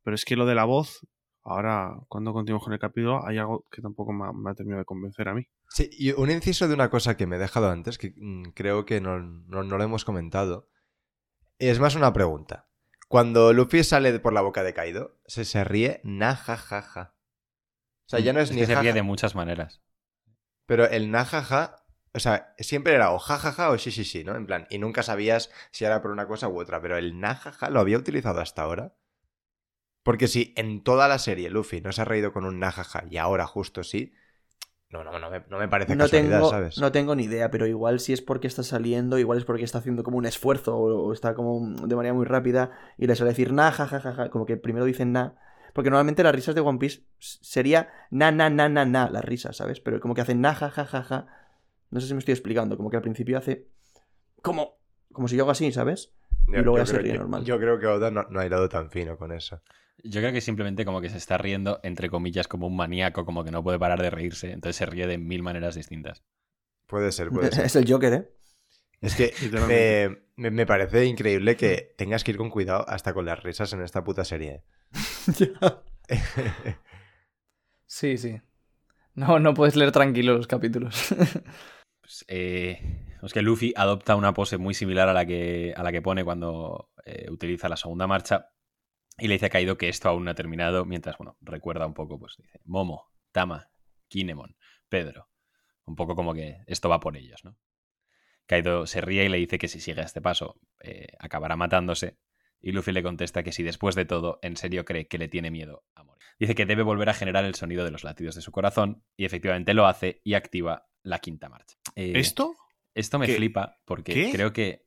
pero 0.03 0.15
es 0.15 0.25
que 0.25 0.35
lo 0.35 0.45
de 0.47 0.55
la 0.55 0.65
voz, 0.65 1.05
ahora, 1.43 1.91
cuando 2.07 2.33
continuamos 2.33 2.63
con 2.63 2.73
el 2.73 2.79
capítulo, 2.79 3.23
hay 3.25 3.37
algo 3.37 3.63
que 3.71 3.81
tampoco 3.83 4.11
me 4.11 4.25
ha, 4.25 4.31
me 4.33 4.49
ha 4.49 4.55
terminado 4.55 4.79
de 4.81 4.85
convencer 4.85 5.27
a 5.29 5.35
mí. 5.35 5.43
Sí, 5.69 5.87
y 5.91 6.11
un 6.13 6.31
inciso 6.31 6.67
de 6.67 6.73
una 6.73 6.89
cosa 6.89 7.15
que 7.15 7.27
me 7.27 7.35
he 7.35 7.39
dejado 7.39 7.69
antes, 7.69 7.99
que 7.99 8.13
mm, 8.15 8.49
creo 8.55 8.85
que 8.85 8.99
no, 9.01 9.19
no, 9.19 9.63
no 9.63 9.77
lo 9.77 9.83
hemos 9.83 10.03
comentado. 10.03 10.67
Es 11.59 11.79
más 11.79 11.93
una 11.95 12.11
pregunta. 12.11 12.67
Cuando 13.07 13.53
Luffy 13.53 13.83
sale 13.83 14.19
por 14.19 14.33
la 14.33 14.41
boca 14.41 14.63
de 14.63 14.73
Kaido, 14.73 15.19
se, 15.25 15.45
se 15.45 15.63
ríe 15.63 16.01
na 16.03 16.35
ja 16.35 16.57
ja 16.57 16.81
ja. 16.81 17.15
O 18.05 18.09
sea, 18.09 18.19
ya 18.19 18.33
no 18.33 18.39
es, 18.39 18.49
Es 18.49 18.55
ni 18.55 18.61
que 18.61 18.67
se 18.67 18.75
ríe 18.75 18.89
ja, 18.89 18.95
de 18.95 19.01
muchas 19.03 19.35
maneras. 19.35 19.81
Pero 20.65 20.87
el 20.87 21.11
na 21.11 21.25
ja 21.25 21.43
ja, 21.43 21.85
o 22.13 22.19
sea, 22.19 22.55
siempre 22.59 22.93
era 22.93 23.11
o 23.11 23.19
ja 23.19 23.37
ja 23.37 23.51
ja 23.51 23.69
o 23.69 23.77
sí 23.77 23.91
sí 23.91 24.05
sí, 24.05 24.23
¿no? 24.23 24.35
En 24.35 24.45
plan, 24.45 24.67
y 24.69 24.79
nunca 24.79 25.03
sabías 25.03 25.51
si 25.71 25.85
era 25.85 26.01
por 26.01 26.11
una 26.11 26.27
cosa 26.27 26.47
u 26.47 26.59
otra, 26.59 26.81
pero 26.81 26.97
el 26.97 27.19
na 27.19 27.35
ja 27.35 27.51
ja 27.51 27.69
lo 27.69 27.79
había 27.79 27.97
utilizado 27.97 28.41
hasta 28.41 28.63
ahora. 28.63 28.95
Porque 30.03 30.27
si 30.27 30.53
en 30.55 30.83
toda 30.83 31.07
la 31.07 31.17
serie 31.19 31.49
Luffy 31.49 31.81
no 31.81 31.91
se 31.91 32.01
ha 32.01 32.05
reído 32.05 32.31
con 32.31 32.45
un 32.45 32.59
na 32.59 32.71
ja 32.71 32.83
ja 32.83 33.03
y 33.09 33.17
ahora 33.17 33.45
justo 33.47 33.83
sí, 33.83 34.13
no, 35.03 35.11
no, 35.11 35.19
no 35.19 35.29
me, 35.29 35.43
no 35.49 35.57
me 35.57 35.67
parece 35.67 35.95
No 35.95 36.03
casualidad, 36.05 36.37
tengo, 36.39 36.49
¿sabes? 36.49 36.77
no 36.77 36.91
tengo 36.91 37.15
ni 37.15 37.23
idea, 37.25 37.51
pero 37.51 37.65
igual 37.67 37.99
si 37.99 38.13
es 38.13 38.21
porque 38.21 38.47
está 38.47 38.63
saliendo, 38.63 39.17
igual 39.19 39.37
es 39.37 39.45
porque 39.45 39.63
está 39.63 39.79
haciendo 39.79 40.03
como 40.03 40.17
un 40.17 40.25
esfuerzo 40.25 40.77
o, 40.77 41.07
o 41.07 41.13
está 41.13 41.33
como 41.35 41.59
de 41.87 41.95
manera 41.95 42.13
muy 42.13 42.25
rápida 42.25 42.71
y 42.97 43.07
le 43.07 43.15
suele 43.15 43.31
decir 43.31 43.51
na, 43.53 43.71
ja, 43.71 43.85
ja, 43.87 43.99
ja, 43.99 44.13
ja, 44.13 44.29
como 44.29 44.45
que 44.45 44.57
primero 44.57 44.85
dicen 44.85 45.11
na. 45.11 45.35
Porque 45.73 45.89
normalmente 45.89 46.23
las 46.23 46.33
risas 46.33 46.55
de 46.55 46.61
One 46.61 46.79
Piece 46.79 47.03
sería 47.19 47.89
na, 48.09 48.31
na, 48.31 48.49
na, 48.49 48.69
na, 48.69 48.85
na, 48.85 49.09
las 49.09 49.25
risas, 49.25 49.57
¿sabes? 49.57 49.81
Pero 49.81 49.99
como 49.99 50.13
que 50.15 50.21
hacen 50.21 50.39
na, 50.39 50.55
ja, 50.55 50.69
ja, 50.69 50.85
ja, 50.85 51.03
ja. 51.03 51.27
No 51.91 51.99
sé 51.99 52.07
si 52.07 52.13
me 52.13 52.19
estoy 52.19 52.31
explicando, 52.31 52.77
como 52.77 52.89
que 52.89 52.95
al 52.95 53.01
principio 53.03 53.37
hace 53.37 53.67
como, 54.41 54.77
como 55.11 55.27
si 55.27 55.35
yo 55.35 55.43
hago 55.43 55.51
así, 55.51 55.71
¿sabes? 55.71 56.13
Yo- 56.47 56.59
y 56.59 56.63
luego 56.63 56.77
ya 56.77 56.85
se 56.85 56.91
creo 56.93 57.03
ríe 57.03 57.11
que- 57.13 57.17
normal. 57.19 57.43
Yo 57.43 57.57
creo 57.59 57.79
que 57.79 57.87
Oda 57.87 58.11
no, 58.11 58.23
no 58.29 58.39
ha 58.39 58.45
hilado 58.45 58.69
tan 58.69 58.89
fino 58.89 59.17
con 59.17 59.31
eso. 59.31 59.61
Yo 60.03 60.21
creo 60.21 60.31
que 60.33 60.41
simplemente 60.41 60.85
como 60.85 61.01
que 61.01 61.09
se 61.09 61.17
está 61.17 61.37
riendo, 61.37 61.79
entre 61.83 62.09
comillas, 62.09 62.47
como 62.47 62.67
un 62.67 62.75
maníaco, 62.75 63.25
como 63.25 63.43
que 63.43 63.51
no 63.51 63.63
puede 63.63 63.79
parar 63.79 64.01
de 64.01 64.09
reírse. 64.09 64.51
Entonces 64.51 64.75
se 64.75 64.85
ríe 64.85 65.07
de 65.07 65.17
mil 65.17 65.41
maneras 65.41 65.75
distintas. 65.75 66.23
Puede 66.87 67.11
ser, 67.11 67.29
puede 67.29 67.51
ser. 67.51 67.65
es 67.65 67.75
el 67.75 67.91
Joker, 67.91 68.13
¿eh? 68.13 68.29
Es 69.01 69.15
que 69.15 69.33
me, 69.67 70.17
me- 70.35 70.51
me 70.51 70.65
parece 70.65 71.05
increíble 71.05 71.55
que 71.55 71.93
tengas 71.97 72.23
que 72.23 72.31
ir 72.31 72.37
con 72.37 72.49
cuidado 72.49 72.87
hasta 72.87 73.13
con 73.13 73.25
las 73.25 73.41
risas 73.41 73.73
en 73.73 73.81
esta 73.81 74.03
puta 74.03 74.23
serie. 74.25 74.63
Sí, 77.87 78.17
sí. 78.17 78.41
No, 79.13 79.39
no 79.39 79.53
puedes 79.53 79.75
leer 79.75 79.91
tranquilo 79.91 80.35
los 80.35 80.47
capítulos. 80.47 81.13
Pues, 82.01 82.25
eh, 82.27 83.05
es 83.21 83.33
que 83.33 83.41
Luffy 83.41 83.73
adopta 83.75 84.15
una 84.15 84.33
pose 84.33 84.57
muy 84.57 84.73
similar 84.73 85.07
a 85.09 85.13
la 85.13 85.25
que, 85.25 85.73
a 85.75 85.83
la 85.83 85.91
que 85.91 86.01
pone 86.01 86.23
cuando 86.23 86.91
eh, 87.05 87.27
utiliza 87.31 87.69
la 87.69 87.77
segunda 87.77 88.07
marcha 88.07 88.49
y 89.17 89.27
le 89.27 89.35
dice 89.35 89.47
a 89.47 89.49
Kaido 89.49 89.77
que 89.77 89.89
esto 89.89 90.09
aún 90.09 90.25
no 90.25 90.31
ha 90.31 90.35
terminado, 90.35 90.85
mientras, 90.85 91.17
bueno, 91.17 91.37
recuerda 91.41 91.85
un 91.85 91.93
poco, 91.93 92.19
pues 92.19 92.35
dice, 92.37 92.59
Momo, 92.65 93.11
Tama, 93.31 93.69
Kinemon, 94.07 94.55
Pedro. 94.89 95.29
Un 95.85 95.95
poco 95.95 96.15
como 96.15 96.33
que 96.33 96.57
esto 96.67 96.89
va 96.89 96.99
por 96.99 97.15
ellos, 97.15 97.43
¿no? 97.43 97.57
Kaido 98.47 98.85
se 98.87 99.01
ríe 99.01 99.25
y 99.25 99.29
le 99.29 99.37
dice 99.37 99.57
que 99.57 99.67
si 99.67 99.79
sigue 99.79 100.01
a 100.01 100.05
este 100.05 100.21
paso 100.21 100.59
eh, 100.81 101.07
acabará 101.19 101.55
matándose. 101.55 102.17
Y 102.61 102.71
Luffy 102.71 102.91
le 102.91 103.03
contesta 103.03 103.43
que 103.43 103.51
si 103.51 103.63
después 103.63 103.95
de 103.95 104.05
todo 104.05 104.39
en 104.41 104.57
serio 104.57 104.85
cree 104.85 105.07
que 105.07 105.17
le 105.17 105.27
tiene 105.27 105.51
miedo 105.51 105.83
a 105.95 106.03
morir. 106.03 106.23
Dice 106.39 106.55
que 106.55 106.65
debe 106.65 106.83
volver 106.83 107.09
a 107.09 107.13
generar 107.13 107.45
el 107.45 107.55
sonido 107.55 107.83
de 107.83 107.91
los 107.91 108.03
latidos 108.03 108.35
de 108.35 108.41
su 108.41 108.51
corazón 108.51 109.03
y 109.15 109.25
efectivamente 109.25 109.73
lo 109.73 109.85
hace 109.85 110.21
y 110.23 110.33
activa 110.33 110.87
la 111.03 111.19
quinta 111.19 111.49
marcha. 111.49 111.77
Eh, 111.95 112.13
¿Esto? 112.15 112.55
esto 112.93 113.19
me 113.19 113.27
¿Qué? 113.27 113.35
flipa 113.35 113.79
porque 113.85 114.13
¿Qué? 114.13 114.31
creo 114.31 114.53
que. 114.53 114.85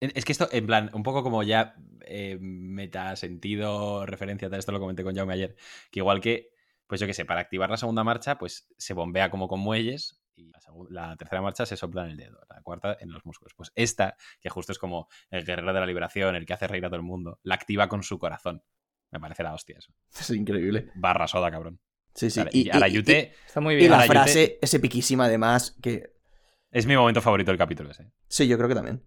Es 0.00 0.24
que 0.24 0.32
esto, 0.32 0.48
en 0.50 0.66
plan, 0.66 0.90
un 0.94 1.02
poco 1.02 1.22
como 1.22 1.42
ya 1.42 1.74
eh, 2.06 2.38
meta 2.40 3.14
sentido, 3.16 4.06
referencia, 4.06 4.50
tal, 4.50 4.58
esto 4.58 4.72
lo 4.72 4.80
comenté 4.80 5.02
con 5.02 5.14
Jaume 5.14 5.34
ayer, 5.34 5.56
que 5.90 6.00
igual 6.00 6.20
que, 6.20 6.50
pues 6.86 7.00
yo 7.00 7.06
qué 7.06 7.14
sé, 7.14 7.24
para 7.24 7.40
activar 7.40 7.70
la 7.70 7.76
segunda 7.76 8.04
marcha, 8.04 8.38
pues 8.38 8.68
se 8.76 8.94
bombea 8.94 9.30
como 9.30 9.48
con 9.48 9.60
muelles 9.60 10.20
y 10.36 10.50
la, 10.88 11.16
tercera 11.16 11.42
marcha 11.42 11.66
se 11.66 11.76
sopla 11.76 12.04
en 12.04 12.12
el 12.12 12.16
dedo, 12.16 12.40
la 12.48 12.62
cuarta 12.62 12.96
en 13.00 13.12
los 13.12 13.24
músculos. 13.24 13.54
Pues 13.54 13.72
esta, 13.74 14.16
que 14.40 14.48
justo 14.48 14.72
es 14.72 14.78
como 14.78 15.08
el 15.30 15.44
guerrero 15.44 15.72
de 15.72 15.80
la 15.80 15.86
liberación, 15.86 16.34
el 16.34 16.46
que 16.46 16.52
hace 16.52 16.66
reír 16.66 16.84
a 16.84 16.88
todo 16.88 16.96
el 16.96 17.02
mundo, 17.02 17.38
la 17.42 17.54
activa 17.54 17.88
con 17.88 18.02
su 18.02 18.18
corazón. 18.18 18.62
Me 19.10 19.20
parece 19.20 19.42
la 19.42 19.54
hostia 19.54 19.76
eso. 19.78 19.92
Es 20.18 20.30
increíble. 20.30 20.90
Barra 20.94 21.26
soda, 21.26 21.50
cabrón. 21.50 21.80
Sí, 22.14 22.30
sí. 22.30 22.42
y, 22.52 22.70
a 22.70 22.78
la 22.78 22.88
Yute 22.88 23.34
Está 23.46 23.60
muy 23.60 23.74
y 23.74 23.76
bien. 23.78 23.90
la 23.90 23.98
Ahora, 24.00 24.22
frase 24.24 24.58
es 24.60 24.74
epiquísima 24.74 25.26
además, 25.26 25.76
que... 25.80 26.12
es 26.70 26.86
mi 26.86 26.96
momento 26.96 27.20
favorito 27.20 27.50
del 27.50 27.58
capítulo 27.58 27.90
ese. 27.90 28.10
Sí, 28.28 28.48
yo 28.48 28.56
creo 28.56 28.68
que 28.68 28.74
también. 28.74 29.02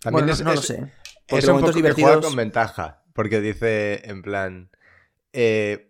También 0.00 0.26
bueno, 0.26 0.32
es, 0.32 0.40
no, 0.40 0.50
no 0.50 0.54
lo 0.54 0.62
sé. 0.62 0.92
Porque 1.28 1.38
es 1.44 1.48
un 1.48 1.54
momentos 1.54 1.70
poco 1.76 1.82
que 1.86 1.92
juega 1.92 2.08
divertidos... 2.10 2.24
con 2.26 2.36
ventaja. 2.36 3.02
Porque 3.14 3.40
dice, 3.40 4.08
en 4.08 4.22
plan. 4.22 4.70
eh, 5.32 5.84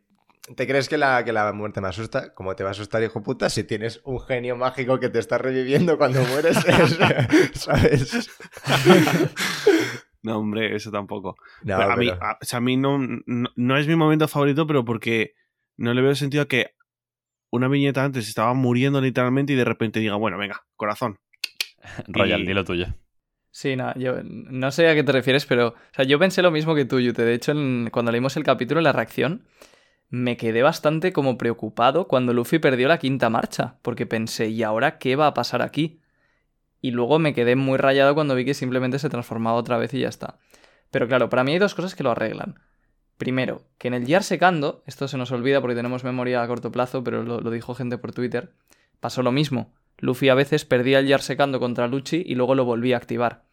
¿Te 0.57 0.67
crees 0.67 0.89
que 0.89 0.97
la, 0.97 1.23
que 1.27 1.33
la 1.35 1.53
muerte 1.53 1.83
me 1.83 1.89
asusta? 1.89 2.33
¿Cómo 2.33 2.57
te 2.57 2.63
va 2.65 2.71
a 2.71 2.73
asustar, 2.73 3.03
hijo 3.03 3.23
puta? 3.23 3.51
Si 3.51 3.65
tienes 3.65 4.01
un 4.05 4.19
genio 4.19 4.57
mágico 4.57 4.99
que 4.99 5.11
te 5.11 5.19
está 5.19 5.37
reviviendo 5.37 5.99
cuando 5.99 6.23
mueres, 6.23 6.57
¿sabes? 7.53 8.31
No, 10.23 10.39
hombre, 10.39 10.75
eso 10.75 10.91
tampoco. 10.91 11.37
No, 11.63 11.77
Pero 11.79 11.93
a, 11.93 11.97
mí, 11.97 12.09
pero- 12.09 12.23
a, 12.25 12.33
o 12.43 12.45
sea, 12.45 12.57
a 12.59 12.61
mí 12.61 12.77
no, 12.77 12.99
no, 12.99 13.49
no 13.55 13.77
es 13.79 13.87
mi 13.87 13.95
momento 13.95 14.27
favorito, 14.27 14.67
pero 14.67 14.85
porque 14.85 15.35
no 15.77 15.95
le 15.95 16.03
veo 16.03 16.15
sentido 16.17 16.43
a 16.43 16.49
que 16.49 16.75
una 17.51 17.69
viñeta 17.69 18.03
antes 18.05 18.29
estaba 18.29 18.53
muriendo 18.53 19.01
literalmente 19.01 19.53
y 19.53 19.57
de 19.57 19.65
repente 19.65 20.01
diga, 20.01 20.17
bueno, 20.17 20.37
venga, 20.37 20.65
corazón. 20.77 21.19
Royal, 22.09 22.41
Y- 22.43 22.47
di 22.47 22.53
lo 22.53 22.65
tuyo. 22.65 22.87
Sí, 23.59 23.75
no, 23.75 23.93
yo 23.97 24.23
no 24.23 24.71
sé 24.71 24.89
a 24.89 24.95
qué 24.95 25.03
te 25.03 25.11
refieres, 25.11 25.45
pero 25.45 25.71
o 25.71 25.75
sea, 25.93 26.05
yo 26.05 26.21
pensé 26.21 26.43
lo 26.43 26.53
mismo 26.53 26.77
que 26.77 26.85
tú, 26.85 27.01
Yute. 27.01 27.25
De 27.25 27.35
hecho, 27.35 27.51
en- 27.51 27.89
cuando 27.91 28.13
leímos 28.13 28.37
el 28.37 28.45
capítulo, 28.45 28.81
la 28.81 28.93
reacción, 28.93 29.49
me 30.11 30.37
quedé 30.37 30.63
bastante 30.63 31.13
como 31.13 31.39
preocupado 31.39 32.07
cuando 32.07 32.33
Luffy 32.33 32.61
perdió 32.61 32.87
la 32.87 32.99
quinta 33.01 33.31
marcha, 33.31 33.75
porque 33.83 34.07
pensé, 34.07 34.47
¿y 34.47 34.63
ahora 34.63 34.99
qué 34.99 35.17
va 35.17 35.27
a 35.27 35.35
pasar 35.35 35.63
aquí? 35.63 35.99
Y 36.81 36.93
luego 36.93 37.19
me 37.19 37.35
quedé 37.35 37.57
muy 37.57 37.79
rayado 37.79 38.15
cuando 38.15 38.37
vi 38.37 38.45
que 38.45 38.55
simplemente 38.55 39.01
se 39.01 39.11
transformaba 39.11 39.57
otra 39.57 39.77
vez 39.77 39.93
y 39.93 40.03
ya 40.03 40.09
está. 40.09 40.39
Pero 40.93 41.09
claro, 41.09 41.29
para 41.29 41.43
mí 41.43 41.53
hay 41.53 41.59
dos 41.59 41.75
cosas 41.75 41.97
que 41.97 42.05
lo 42.05 42.13
arreglan. 42.13 42.61
Primero, 43.17 43.63
que 43.79 43.89
en 43.89 43.95
el 43.95 44.07
Yar 44.07 44.23
secando, 44.23 44.85
esto 44.87 45.09
se 45.09 45.19
nos 45.19 45.33
olvida 45.33 45.61
porque 45.61 45.75
tenemos 45.75 46.05
memoria 46.05 46.45
a 46.45 46.47
corto 46.47 46.71
plazo, 46.71 47.03
pero 47.03 47.25
lo, 47.25 47.51
dijo 47.51 47.75
gente 47.75 47.99
por 47.99 48.13
Twitter, 48.13 48.53
pasó 49.01 49.25
lo 49.25 49.33
mismo. 49.33 49.75
Luffy 49.99 50.29
a 50.29 50.37
veces 50.37 50.65
perdía 50.65 51.01
el 51.01 51.09
Yar 51.09 51.23
secando 51.23 51.59
contra 51.59 51.89
Lucci 51.89 52.23
y 52.25 52.37
luego 52.37 52.55
lo 52.55 52.65
volvía 52.65 52.95
a 52.95 52.99
activar. 52.99 53.48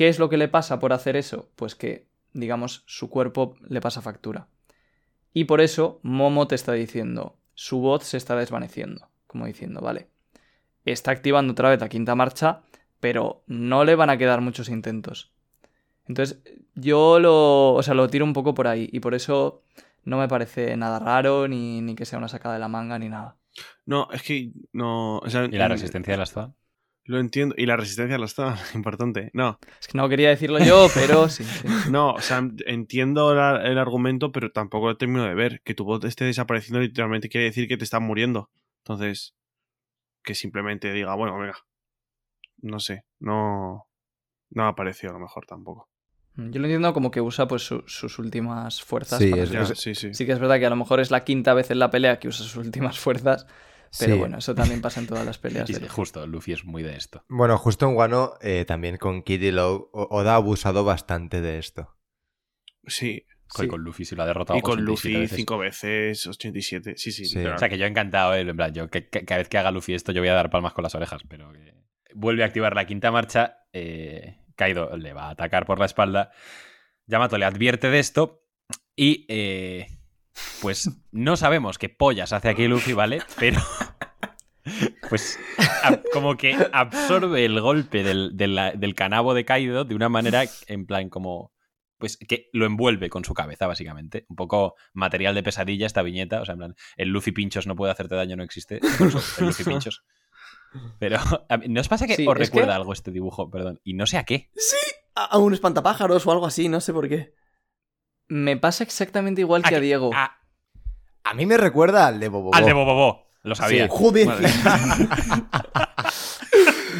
¿Qué 0.00 0.08
es 0.08 0.18
lo 0.18 0.30
que 0.30 0.38
le 0.38 0.48
pasa 0.48 0.78
por 0.78 0.94
hacer 0.94 1.14
eso? 1.14 1.50
Pues 1.56 1.74
que 1.74 2.06
digamos, 2.32 2.84
su 2.86 3.10
cuerpo 3.10 3.56
le 3.68 3.82
pasa 3.82 4.00
factura. 4.00 4.48
Y 5.34 5.44
por 5.44 5.60
eso 5.60 6.00
Momo 6.02 6.46
te 6.48 6.54
está 6.54 6.72
diciendo, 6.72 7.36
su 7.52 7.80
voz 7.80 8.04
se 8.04 8.16
está 8.16 8.34
desvaneciendo, 8.34 9.10
como 9.26 9.44
diciendo, 9.44 9.82
vale, 9.82 10.08
está 10.86 11.10
activando 11.10 11.52
otra 11.52 11.68
vez 11.68 11.82
la 11.82 11.90
quinta 11.90 12.14
marcha, 12.14 12.62
pero 12.98 13.42
no 13.46 13.84
le 13.84 13.94
van 13.94 14.08
a 14.08 14.16
quedar 14.16 14.40
muchos 14.40 14.70
intentos. 14.70 15.34
Entonces, 16.08 16.40
yo 16.74 17.18
lo, 17.20 17.74
o 17.74 17.82
sea, 17.82 17.92
lo 17.92 18.08
tiro 18.08 18.24
un 18.24 18.32
poco 18.32 18.54
por 18.54 18.68
ahí 18.68 18.88
y 18.90 19.00
por 19.00 19.12
eso 19.12 19.64
no 20.04 20.16
me 20.16 20.28
parece 20.28 20.78
nada 20.78 20.98
raro 20.98 21.46
ni, 21.46 21.82
ni 21.82 21.94
que 21.94 22.06
sea 22.06 22.18
una 22.18 22.28
sacada 22.28 22.54
de 22.54 22.60
la 22.60 22.68
manga 22.68 22.98
ni 22.98 23.10
nada. 23.10 23.36
No, 23.84 24.08
es 24.12 24.22
que 24.22 24.50
no. 24.72 25.18
o 25.18 25.28
sea, 25.28 25.44
¿Y 25.44 25.58
la 25.58 25.66
en- 25.66 25.72
resistencia 25.72 26.14
de 26.14 26.18
las? 26.18 26.32
Lo 27.10 27.18
entiendo. 27.18 27.56
Y 27.58 27.66
la 27.66 27.76
resistencia 27.76 28.18
la 28.18 28.26
está 28.32 28.56
importante. 28.74 29.30
No, 29.34 29.58
Es 29.80 29.88
que 29.88 29.98
no 29.98 30.08
quería 30.08 30.28
decirlo 30.28 30.60
yo, 30.60 30.86
pero 30.94 31.28
sí. 31.28 31.42
sí. 31.42 31.66
no, 31.90 32.12
o 32.12 32.20
sea, 32.20 32.40
entiendo 32.66 33.34
la- 33.34 33.62
el 33.66 33.78
argumento, 33.78 34.30
pero 34.30 34.52
tampoco 34.52 34.86
lo 34.86 34.96
termino 34.96 35.24
de 35.24 35.34
ver. 35.34 35.60
Que 35.64 35.74
tu 35.74 35.84
voz 35.84 36.04
esté 36.04 36.24
desapareciendo 36.24 36.78
literalmente 36.80 37.28
quiere 37.28 37.46
decir 37.46 37.66
que 37.66 37.76
te 37.76 37.82
están 37.82 38.04
muriendo. 38.04 38.48
Entonces, 38.84 39.34
que 40.22 40.36
simplemente 40.36 40.92
diga, 40.92 41.14
bueno, 41.16 41.36
venga. 41.38 41.56
No 42.62 42.78
sé, 42.78 43.04
no. 43.18 43.86
No 44.50 44.74
parecido 44.76 45.10
a 45.10 45.14
lo 45.14 45.20
mejor 45.20 45.46
tampoco. 45.46 45.88
Yo 46.36 46.60
lo 46.60 46.66
entiendo 46.66 46.92
como 46.94 47.10
que 47.10 47.20
usa 47.20 47.48
pues 47.48 47.62
su- 47.62 47.82
sus 47.88 48.18
últimas 48.20 48.82
fuerzas. 48.82 49.18
Sí, 49.18 49.30
para- 49.30 49.42
es- 49.42 49.50
Ya, 49.50 49.62
es- 49.62 49.78
sí, 49.80 49.94
sí. 49.96 50.14
Sí 50.14 50.26
que 50.26 50.32
es 50.32 50.38
verdad 50.38 50.58
que 50.60 50.66
a 50.66 50.70
lo 50.70 50.76
mejor 50.76 51.00
es 51.00 51.10
la 51.10 51.24
quinta 51.24 51.54
vez 51.54 51.72
en 51.72 51.80
la 51.80 51.90
pelea 51.90 52.20
que 52.20 52.28
usa 52.28 52.44
sus 52.44 52.54
últimas 52.56 52.98
fuerzas, 53.00 53.46
pero 53.98 54.14
Sí. 54.14 54.18
bueno, 54.18 54.38
eso 54.38 54.54
también 54.54 54.80
pasa 54.80 55.00
en 55.00 55.06
todas 55.06 55.24
las 55.26 55.38
peleas. 55.38 55.68
Y 55.70 55.74
de- 55.74 55.88
justo, 55.88 56.26
Luffy 56.26 56.52
es 56.52 56.64
muy 56.64 56.82
de 56.82 56.96
esto. 56.96 57.24
Bueno, 57.28 57.58
justo 57.58 57.88
en 57.88 57.96
Wano, 57.96 58.34
eh, 58.40 58.64
también 58.66 58.96
con 58.96 59.22
Kid 59.22 59.42
y 59.42 59.50
Oda 59.58 60.32
ha 60.32 60.36
abusado 60.36 60.84
bastante 60.84 61.40
de 61.40 61.58
esto. 61.58 61.96
Sí. 62.86 63.26
Con, 63.48 63.64
Sí. 63.64 63.68
con 63.68 63.80
Luffy 63.82 64.04
sí 64.04 64.14
lo 64.14 64.22
ha 64.22 64.26
derrotado. 64.26 64.56
Y 64.58 64.62
con 64.62 64.74
87 64.78 64.84
Luffy 65.12 65.20
veces. 65.22 65.36
cinco 65.36 65.58
veces, 65.58 66.26
87. 66.26 66.94
Sí, 66.96 67.10
sí. 67.10 67.24
Sí. 67.24 67.44
O 67.44 67.58
sea 67.58 67.68
que 67.68 67.78
yo 67.78 67.86
encantado, 67.86 68.32
eh, 68.34 68.40
en 68.42 68.56
plan, 68.56 68.72
yo 68.72 68.88
que, 68.88 69.08
que- 69.08 69.24
cada 69.24 69.38
vez 69.38 69.48
que 69.48 69.58
haga 69.58 69.72
Luffy 69.72 69.94
esto 69.94 70.12
yo 70.12 70.20
voy 70.20 70.28
a 70.28 70.34
dar 70.34 70.50
palmas 70.50 70.72
con 70.72 70.84
las 70.84 70.94
orejas, 70.94 71.22
pero 71.28 71.52
que 71.52 71.74
vuelve 72.14 72.44
a 72.44 72.46
activar 72.46 72.74
la 72.76 72.86
quinta 72.86 73.10
marcha, 73.10 73.58
eh, 73.72 74.36
Kaido 74.54 74.96
le 74.96 75.12
va 75.14 75.24
a 75.26 75.30
atacar 75.30 75.66
por 75.66 75.80
la 75.80 75.86
espalda, 75.86 76.30
Yamato 77.06 77.38
le 77.38 77.44
advierte 77.44 77.90
de 77.90 77.98
esto 77.98 78.44
y 78.94 79.26
eh, 79.28 79.86
pues 80.62 80.90
no 81.12 81.36
sabemos 81.36 81.78
qué 81.78 81.88
pollas 81.88 82.32
hace 82.32 82.48
aquí 82.48 82.66
Luffy, 82.68 82.92
¿vale? 82.92 83.20
Pero 83.38 83.60
pues 85.08 85.38
como 86.12 86.36
que 86.36 86.56
absorbe 86.72 87.44
el 87.44 87.60
golpe 87.60 88.02
del, 88.02 88.36
del, 88.36 88.58
del 88.76 88.94
canabo 88.94 89.34
de 89.34 89.44
Kaido 89.44 89.84
de 89.84 89.94
una 89.94 90.08
manera 90.08 90.44
en 90.66 90.86
plan 90.86 91.08
como 91.08 91.52
pues 91.98 92.16
que 92.16 92.48
lo 92.54 92.64
envuelve 92.64 93.10
con 93.10 93.26
su 93.26 93.34
cabeza, 93.34 93.66
básicamente. 93.66 94.24
Un 94.30 94.36
poco 94.36 94.74
material 94.94 95.34
de 95.34 95.42
pesadilla 95.42 95.84
esta 95.86 96.00
viñeta. 96.00 96.40
O 96.40 96.46
sea, 96.46 96.54
en 96.54 96.58
plan, 96.58 96.74
el 96.96 97.10
Luffy 97.10 97.30
Pinchos 97.30 97.66
no 97.66 97.76
puede 97.76 97.92
hacerte 97.92 98.14
daño, 98.14 98.36
no 98.36 98.42
existe. 98.42 98.80
El 99.38 99.46
Luffy 99.46 99.64
Pinchos. 99.64 100.02
Pero, 100.98 101.18
mí- 101.60 101.68
¿no 101.68 101.78
os 101.82 101.88
pasa 101.88 102.06
que 102.06 102.16
Sí, 102.16 102.26
os 102.26 102.34
recuerda 102.34 102.68
que- 102.68 102.74
algo 102.76 102.94
este 102.94 103.10
dibujo? 103.10 103.50
Perdón. 103.50 103.80
Y 103.84 103.92
no 103.92 104.06
sé 104.06 104.16
a 104.16 104.24
qué. 104.24 104.48
A, 105.14 105.26
a 105.26 105.36
un 105.36 105.52
espantapájaros 105.52 106.26
o 106.26 106.32
algo 106.32 106.46
así, 106.46 106.70
no 106.70 106.80
sé 106.80 106.94
por 106.94 107.06
qué. 107.06 107.34
Me 108.30 108.56
pasa 108.56 108.84
exactamente 108.84 109.40
igual 109.42 109.62
que 109.62 109.76
a 109.76 109.80
Diego. 109.80 110.10
a- 110.14 110.38
A 111.24 111.34
mí 111.34 111.44
me 111.46 111.56
recuerda 111.58 112.06
al 112.06 112.18
de 112.20 112.28
Bobo. 112.28 112.54
al 112.54 112.64
de 112.64 112.72
Bobobo. 112.72 113.26
Lo 113.42 113.54
sabía. 113.54 113.88
Joder. 113.88 114.26
Madre. 114.26 114.48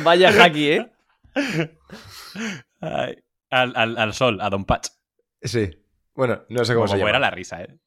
Vaya 0.02 0.30
haki, 0.44 0.70
¿eh? 0.72 0.92
Ay, 2.80 3.16
al, 3.50 3.72
al- 3.76 3.98
al 3.98 4.14
sol, 4.14 4.40
a 4.40 4.50
Don 4.50 4.64
Patch. 4.64 4.88
Sí. 5.42 5.70
Bueno, 6.14 6.42
no 6.48 6.64
sé 6.64 6.74
cómo 6.74 6.86
se 6.86 6.92
Bobobo 6.94 6.98
llama. 7.06 7.10
era 7.10 7.18
la 7.18 7.30
risa, 7.30 7.62
¿eh? 7.62 7.78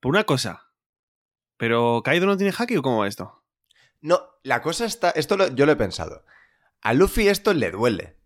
Por 0.00 0.10
una 0.10 0.24
cosa. 0.24 0.66
¿Pero 1.56 2.02
Kaido 2.04 2.26
no 2.26 2.36
tiene 2.36 2.54
haki 2.56 2.76
o 2.76 2.82
cómo 2.82 2.98
va 3.00 3.08
esto? 3.08 3.44
No, 4.00 4.20
la 4.42 4.62
cosa 4.62 4.86
está. 4.86 5.10
Esto 5.10 5.36
lo- 5.36 5.48
yo 5.48 5.66
lo 5.66 5.72
he 5.72 5.76
pensado. 5.76 6.24
A 6.80 6.94
Luffy 6.94 7.28
esto 7.28 7.52
le 7.52 7.70
duele. 7.70 8.16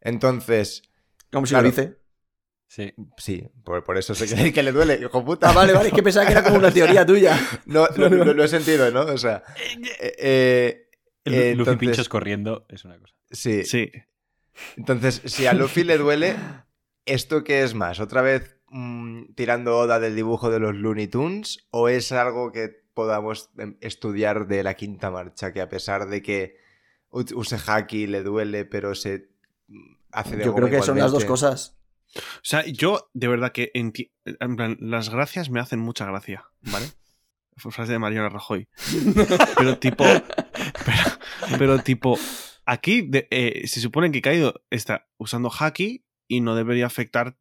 Entonces, 0.00 0.82
Como 1.30 1.44
si 1.46 1.50
Claro. 1.50 1.64
lo 1.64 1.70
dice. 1.70 1.97
Sí. 2.70 2.92
sí, 3.16 3.48
por, 3.64 3.82
por 3.82 3.96
eso 3.96 4.14
sé 4.14 4.26
que, 4.28 4.52
que 4.52 4.62
le 4.62 4.72
duele, 4.72 4.98
hijo 5.00 5.24
puta. 5.24 5.48
Ah, 5.50 5.52
vale, 5.54 5.72
vale, 5.72 5.88
es 5.88 5.94
que 5.94 6.02
pensaba 6.02 6.26
que 6.26 6.32
era 6.32 6.44
como 6.44 6.56
una 6.58 6.70
teoría 6.70 7.04
tuya. 7.06 7.36
No, 7.66 7.86
lo, 7.96 8.08
lo- 8.10 8.34
lo 8.34 8.44
he 8.44 8.48
sentido, 8.48 8.90
¿no? 8.90 9.00
O 9.02 9.16
sea. 9.18 9.42
eh, 9.58 10.14
eh, 10.18 10.88
eh, 11.24 11.54
Luffy 11.54 11.70
entonces- 11.70 11.78
Pinchos 11.78 12.08
corriendo 12.08 12.66
es 12.68 12.84
una 12.84 12.98
cosa. 12.98 13.14
sí. 13.30 13.64
Sí. 13.64 13.90
Entonces, 14.76 15.22
si 15.24 15.46
a 15.46 15.52
Luffy 15.54 15.84
le 15.84 15.98
duele, 15.98 16.34
¿esto 17.06 17.44
qué 17.44 17.62
es 17.62 17.74
más? 17.74 18.00
¿Otra 18.00 18.22
vez 18.22 18.56
mm, 18.70 19.32
tirando 19.36 19.78
Oda 19.78 20.00
del 20.00 20.16
dibujo 20.16 20.50
de 20.50 20.58
los 20.58 20.74
Looney 20.74 21.06
Tunes? 21.06 21.66
¿O 21.70 21.88
es 21.88 22.10
algo 22.12 22.50
que 22.50 22.82
podamos 22.92 23.50
em, 23.56 23.76
estudiar 23.80 24.48
de 24.48 24.64
la 24.64 24.74
quinta 24.74 25.10
marcha? 25.12 25.52
Que 25.52 25.60
a 25.60 25.68
pesar 25.68 26.08
de 26.08 26.22
que 26.22 26.56
use 27.10 27.56
haki 27.66 28.08
le 28.08 28.24
duele, 28.24 28.64
pero 28.64 28.94
se 28.96 29.28
mm, 29.68 29.94
hace 30.10 30.36
de 30.36 30.44
Yo 30.44 30.54
creo 30.54 30.68
que 30.68 30.82
son 30.82 30.98
las 30.98 31.12
dos 31.12 31.24
cosas. 31.24 31.77
O 32.18 32.40
sea, 32.42 32.64
yo 32.66 33.10
de 33.14 33.28
verdad 33.28 33.52
que 33.52 33.70
en 33.74 33.92
plan, 34.56 34.76
las 34.80 35.10
gracias 35.10 35.50
me 35.50 35.60
hacen 35.60 35.78
mucha 35.80 36.04
gracia, 36.06 36.44
¿vale? 36.62 36.86
Fue 37.56 37.72
frase 37.72 37.92
de 37.92 37.98
Mariana 37.98 38.28
Rajoy. 38.28 38.68
Pero 39.56 39.78
tipo. 39.78 40.04
Pero, 40.84 41.58
pero 41.58 41.78
tipo. 41.80 42.18
Aquí 42.64 43.02
de- 43.02 43.26
eh, 43.30 43.66
se 43.66 43.80
supone 43.80 44.10
que 44.12 44.20
Kaido 44.22 44.62
está 44.70 45.08
usando 45.16 45.50
haki 45.50 46.04
y 46.28 46.40
no 46.40 46.54
debería 46.54 46.86
afectar, 46.86 47.36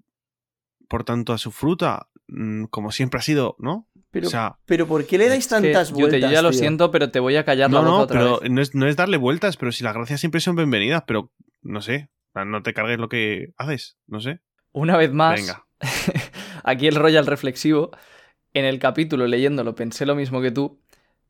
por 0.87 1.03
tanto, 1.03 1.33
a 1.33 1.37
su 1.37 1.51
fruta, 1.51 2.09
mm, 2.27 2.65
como 2.65 2.91
siempre 2.91 3.19
ha 3.19 3.23
sido, 3.23 3.55
¿no? 3.59 3.87
Pero, 4.09 4.27
o 4.27 4.31
sea, 4.31 4.57
pero 4.65 4.87
¿por 4.87 5.05
qué 5.05 5.17
le 5.17 5.27
dais 5.27 5.47
tantas 5.49 5.91
vueltas? 5.91 6.21
yo 6.21 6.29
ya 6.31 6.41
lo 6.41 6.51
tío? 6.51 6.59
siento, 6.59 6.89
pero 6.91 7.11
te 7.11 7.19
voy 7.19 7.35
a 7.35 7.43
callar 7.43 7.69
no, 7.69 7.77
la 7.77 7.81
boca 7.81 7.91
no, 7.97 8.01
otra 8.03 8.19
pero 8.19 8.39
vez. 8.39 8.49
no 8.51 8.61
es, 8.61 8.73
no 8.73 8.87
es 8.87 8.95
darle 8.95 9.17
vueltas, 9.17 9.57
pero 9.57 9.71
si 9.73 9.83
las 9.83 9.93
gracias 9.93 10.21
siempre 10.21 10.39
son 10.39 10.55
bienvenidas, 10.55 11.03
pero 11.05 11.31
no 11.61 11.81
sé. 11.81 12.09
No 12.33 12.61
te 12.63 12.73
cargues 12.73 12.99
lo 12.99 13.09
que 13.09 13.53
haces, 13.57 13.97
no 14.07 14.21
sé. 14.21 14.39
Una 14.77 14.95
vez 14.95 15.11
más, 15.11 15.39
Venga. 15.39 15.65
aquí 16.63 16.87
el 16.87 16.95
Royal 16.95 17.25
reflexivo. 17.25 17.89
En 18.53 18.63
el 18.63 18.77
capítulo 18.77 19.25
leyéndolo 19.25 19.73
pensé 19.73 20.05
lo 20.05 20.13
mismo 20.13 20.39
que 20.39 20.51
tú, 20.51 20.79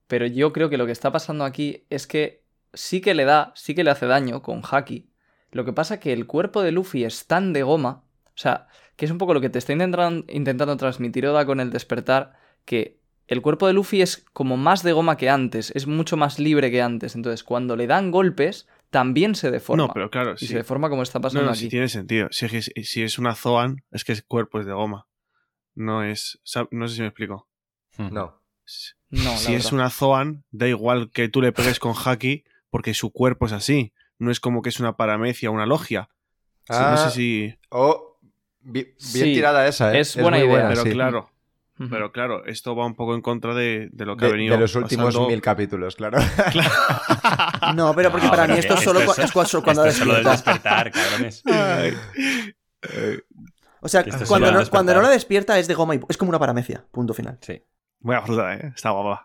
pero 0.08 0.26
yo 0.26 0.52
creo 0.52 0.70
que 0.70 0.78
lo 0.78 0.86
que 0.86 0.92
está 0.92 1.12
pasando 1.14 1.46
aquí 1.46 1.86
es 1.90 2.08
que 2.08 2.44
sí 2.74 3.00
que 3.00 3.14
le 3.14 3.24
da, 3.24 3.54
sí 3.56 3.74
que 3.74 3.86
le 3.86 3.92
hace 3.92 4.06
daño 4.06 4.42
con 4.42 4.62
Haki. 4.70 5.10
Lo 5.52 5.64
que 5.64 5.72
pasa 5.72 6.00
que 6.00 6.12
el 6.12 6.28
cuerpo 6.28 6.62
de 6.62 6.72
Luffy 6.72 7.06
es 7.06 7.26
tan 7.26 7.54
de 7.54 7.64
goma, 7.64 8.04
o 8.26 8.38
sea, 8.38 8.68
que 8.98 9.06
es 9.06 9.12
un 9.12 9.18
poco 9.18 9.34
lo 9.34 9.40
que 9.40 9.50
te 9.50 9.60
está 9.60 9.72
intentando, 9.72 10.26
intentando 10.30 10.76
transmitir 10.76 11.26
Oda 11.26 11.46
con 11.46 11.62
el 11.62 11.72
despertar, 11.72 12.34
que 12.66 13.00
el 13.28 13.42
cuerpo 13.42 13.68
de 13.68 13.74
Luffy 13.74 14.02
es 14.02 14.26
como 14.34 14.58
más 14.58 14.84
de 14.84 14.92
goma 14.92 15.16
que 15.16 15.30
antes, 15.30 15.72
es 15.74 15.88
mucho 15.88 16.18
más 16.18 16.38
libre 16.38 16.70
que 16.70 16.82
antes. 16.82 17.16
Entonces, 17.16 17.44
cuando 17.46 17.78
le 17.78 17.88
dan 17.88 18.12
golpes, 18.12 18.68
también 18.90 19.36
se 19.36 19.52
deforma. 19.52 19.88
No, 19.88 19.94
pero 19.94 20.10
claro, 20.10 20.34
y 20.34 20.38
sí. 20.38 20.48
se 20.48 20.56
deforma 20.58 20.90
como 20.90 21.04
está 21.04 21.20
No, 21.20 21.24
pasando 21.24 21.46
no, 21.46 21.52
aquí. 21.52 21.60
sí 21.62 21.70
tiene 21.70 21.90
sentido. 21.90 22.28
Si 22.32 22.46
es, 22.46 22.72
si 22.84 23.04
es 23.04 23.18
una 23.20 23.36
Zoan, 23.36 23.84
es 23.92 24.04
que 24.04 24.12
el 24.14 24.24
cuerpo 24.26 24.60
es 24.60 24.66
de 24.66 24.74
goma. 24.74 25.08
No 25.76 26.04
es. 26.04 26.40
No 26.72 26.88
sé 26.88 26.96
si 26.96 27.02
me 27.02 27.08
explico. 27.08 27.48
No. 27.98 28.10
No, 29.10 29.32
la 29.32 29.38
si 29.38 29.54
es 29.54 29.72
una 29.72 29.90
Zoan, 29.90 30.44
da 30.52 30.68
igual 30.68 31.12
que 31.12 31.30
tú 31.30 31.42
le 31.42 31.52
pegues 31.54 31.80
con 31.80 31.94
Haki, 31.96 32.44
porque 32.70 32.94
su 32.94 33.12
cuerpo 33.12 33.46
es 33.46 33.54
así. 33.54 33.94
No 34.20 34.32
es 34.32 34.40
como 34.40 34.62
que 34.62 34.70
es 34.70 34.80
una 34.80 34.98
paramecia 34.98 35.50
o 35.50 35.54
una 35.54 35.66
logia. 35.66 36.10
Sí, 36.66 36.74
no 36.74 36.94
Ah, 36.94 36.98
sé 36.98 37.12
si. 37.12 37.56
Oh, 37.70 38.20
bi- 38.60 38.84
bien 38.84 38.96
Sí, 38.98 39.34
tirada 39.34 39.66
esa, 39.68 39.96
¿eh? 39.96 40.00
es 40.02 40.18
buena 40.22 40.40
idea. 40.40 40.68
Pero 40.68 40.84
sí. 40.84 40.90
claro, 40.92 41.32
Pero 41.90 42.12
claro, 42.12 42.44
esto 42.46 42.76
va 42.76 42.86
un 42.86 42.96
poco 42.96 43.14
en 43.14 43.22
contra 43.22 43.54
de, 43.54 43.90
de 43.92 44.06
lo 44.06 44.18
que 44.18 44.26
ha 44.26 44.30
venido. 44.30 44.56
de 44.56 44.62
los 44.62 44.74
últimos 44.76 45.08
pasando. 45.08 45.28
mil 45.30 45.42
capítulos, 45.42 45.96
claro. 45.96 46.18
No, 47.76 47.94
pero 47.94 48.10
porque 48.12 48.26
No, 48.26 48.32
para 48.32 48.44
pero 48.44 48.54
mí 48.54 48.60
esto 48.60 48.76
que 48.76 48.82
solo 48.82 49.00
esto 49.02 49.14
cu- 49.14 49.22
es- 49.22 49.26
es 49.26 49.32
cu- 49.52 49.62
cuando 49.64 49.86
Esto 49.86 50.04
es 50.04 50.10
solo 50.10 50.30
despertar, 50.30 50.92
cabrones. 50.92 51.44
O 53.80 53.88
sea, 53.90 54.02
esto 54.02 54.26
cuando 54.28 54.52
no, 54.52 54.66
cuando 54.70 54.94
no 54.94 55.02
la 55.02 55.10
despierta 55.10 55.58
es 55.60 55.68
de 55.68 55.74
goma 55.76 55.96
y 55.96 56.00
es 56.10 56.18
como 56.18 56.30
una 56.30 56.40
paramecia. 56.40 56.86
Punto 56.92 57.14
final. 57.14 57.38
Sí. 57.42 57.62
Buena 58.00 58.22
fruta, 58.24 58.54
¿eh? 58.56 58.72
Está 58.76 58.90
guapa. 58.92 59.24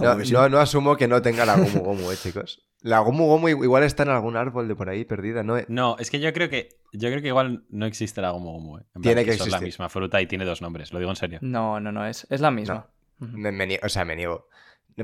No, 0.00 0.48
no 0.48 0.58
asumo 0.58 0.96
que 0.96 1.06
no 1.06 1.20
tenga 1.22 1.44
la 1.44 1.56
Gomu 1.56 1.80
Gomu, 1.82 2.10
eh, 2.10 2.16
chicos. 2.20 2.62
La 2.82 2.98
Gomu 2.98 3.26
Gomu 3.26 3.48
igual 3.48 3.84
está 3.84 4.02
en 4.02 4.08
algún 4.10 4.36
árbol 4.36 4.66
de 4.68 4.74
por 4.74 4.88
ahí 4.88 5.04
perdida, 5.04 5.42
¿no? 5.42 5.56
No, 5.68 5.96
es 5.98 6.10
que 6.10 6.18
yo 6.20 6.32
creo 6.32 6.48
que 6.50 6.68
yo 6.92 7.08
creo 7.10 7.22
que 7.22 7.28
igual 7.28 7.64
no 7.70 7.86
existe 7.86 8.20
la 8.20 8.30
Gomu 8.30 8.52
Gomu. 8.52 8.78
eh. 8.78 8.82
En 8.96 9.02
plan, 9.02 9.14
Tiene 9.14 9.24
que 9.24 9.32
son 9.32 9.50
la 9.50 9.56
existir. 9.58 9.66
misma 9.66 9.88
fruta 9.88 10.20
y 10.20 10.26
tiene 10.26 10.44
dos 10.44 10.60
nombres, 10.62 10.92
lo 10.92 10.98
digo 10.98 11.10
en 11.10 11.16
serio. 11.16 11.38
No, 11.42 11.78
no, 11.80 11.92
no, 11.92 12.06
es, 12.06 12.26
es 12.30 12.40
la 12.40 12.50
misma. 12.50 12.88
Me- 13.18 13.52
me 13.52 13.78
o 13.82 13.88
sea, 13.88 14.04
me 14.04 14.16
niego. 14.16 14.48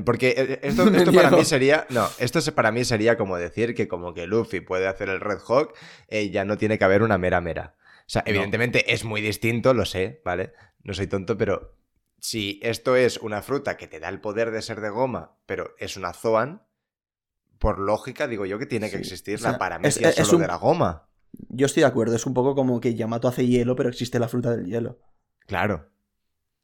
Porque 0.05 0.35
eh, 0.37 0.59
esto, 0.63 0.85
Me 0.91 0.97
esto 0.99 1.13
para 1.13 1.31
mí 1.31 1.43
sería. 1.45 1.85
No, 1.89 2.07
esto 2.19 2.39
para 2.53 2.71
mí 2.71 2.83
sería 2.83 3.17
como 3.17 3.37
decir 3.37 3.73
que 3.73 3.87
como 3.87 4.13
que 4.13 4.27
Luffy 4.27 4.59
puede 4.59 4.87
hacer 4.87 5.07
el 5.09 5.19
Red 5.21 5.39
Hawk, 5.47 5.73
eh, 6.09 6.29
ya 6.29 6.43
no 6.45 6.57
tiene 6.57 6.77
que 6.77 6.83
haber 6.85 7.01
una 7.01 7.17
mera 7.17 7.39
mera. 7.41 7.75
O 8.01 8.03
sea, 8.11 8.23
No. 8.25 8.29
evidentemente 8.31 8.93
es 8.93 9.05
muy 9.05 9.21
distinto, 9.21 9.73
lo 9.73 9.85
sé, 9.85 10.21
¿vale? 10.25 10.51
No 10.83 10.93
soy 10.93 11.07
tonto, 11.07 11.37
pero 11.37 11.75
si 12.19 12.59
esto 12.61 12.95
es 12.97 13.17
una 13.17 13.41
fruta 13.41 13.77
que 13.77 13.87
te 13.87 13.99
da 13.99 14.09
el 14.09 14.19
poder 14.19 14.51
de 14.51 14.61
ser 14.61 14.81
de 14.81 14.89
goma, 14.89 15.37
pero 15.45 15.73
es 15.79 15.95
una 15.95 16.11
Zoan, 16.13 16.63
por 17.59 17.77
lógica 17.79 18.27
digo 18.27 18.45
yo 18.45 18.57
que 18.57 18.65
tiene 18.65 18.87
que 18.89 18.95
Sí, 18.97 19.01
existir 19.01 19.35
o 19.35 19.37
sea, 19.37 19.51
la 19.53 19.57
paramecia 19.59 20.09
es- 20.09 20.17
es 20.19 20.25
solo 20.27 20.37
un- 20.37 20.41
de 20.43 20.47
la 20.47 20.55
goma. 20.55 21.05
Yo 21.49 21.67
estoy 21.67 21.81
de 21.81 21.87
acuerdo, 21.87 22.15
es 22.15 22.25
un 22.25 22.33
poco 22.33 22.55
como 22.55 22.79
que 22.81 22.95
Yamato 22.95 23.27
hace 23.27 23.45
hielo, 23.45 23.75
pero 23.75 23.89
existe 23.89 24.17
la 24.17 24.27
fruta 24.27 24.49
del 24.55 24.65
hielo. 24.65 24.97
Claro. 25.45 25.89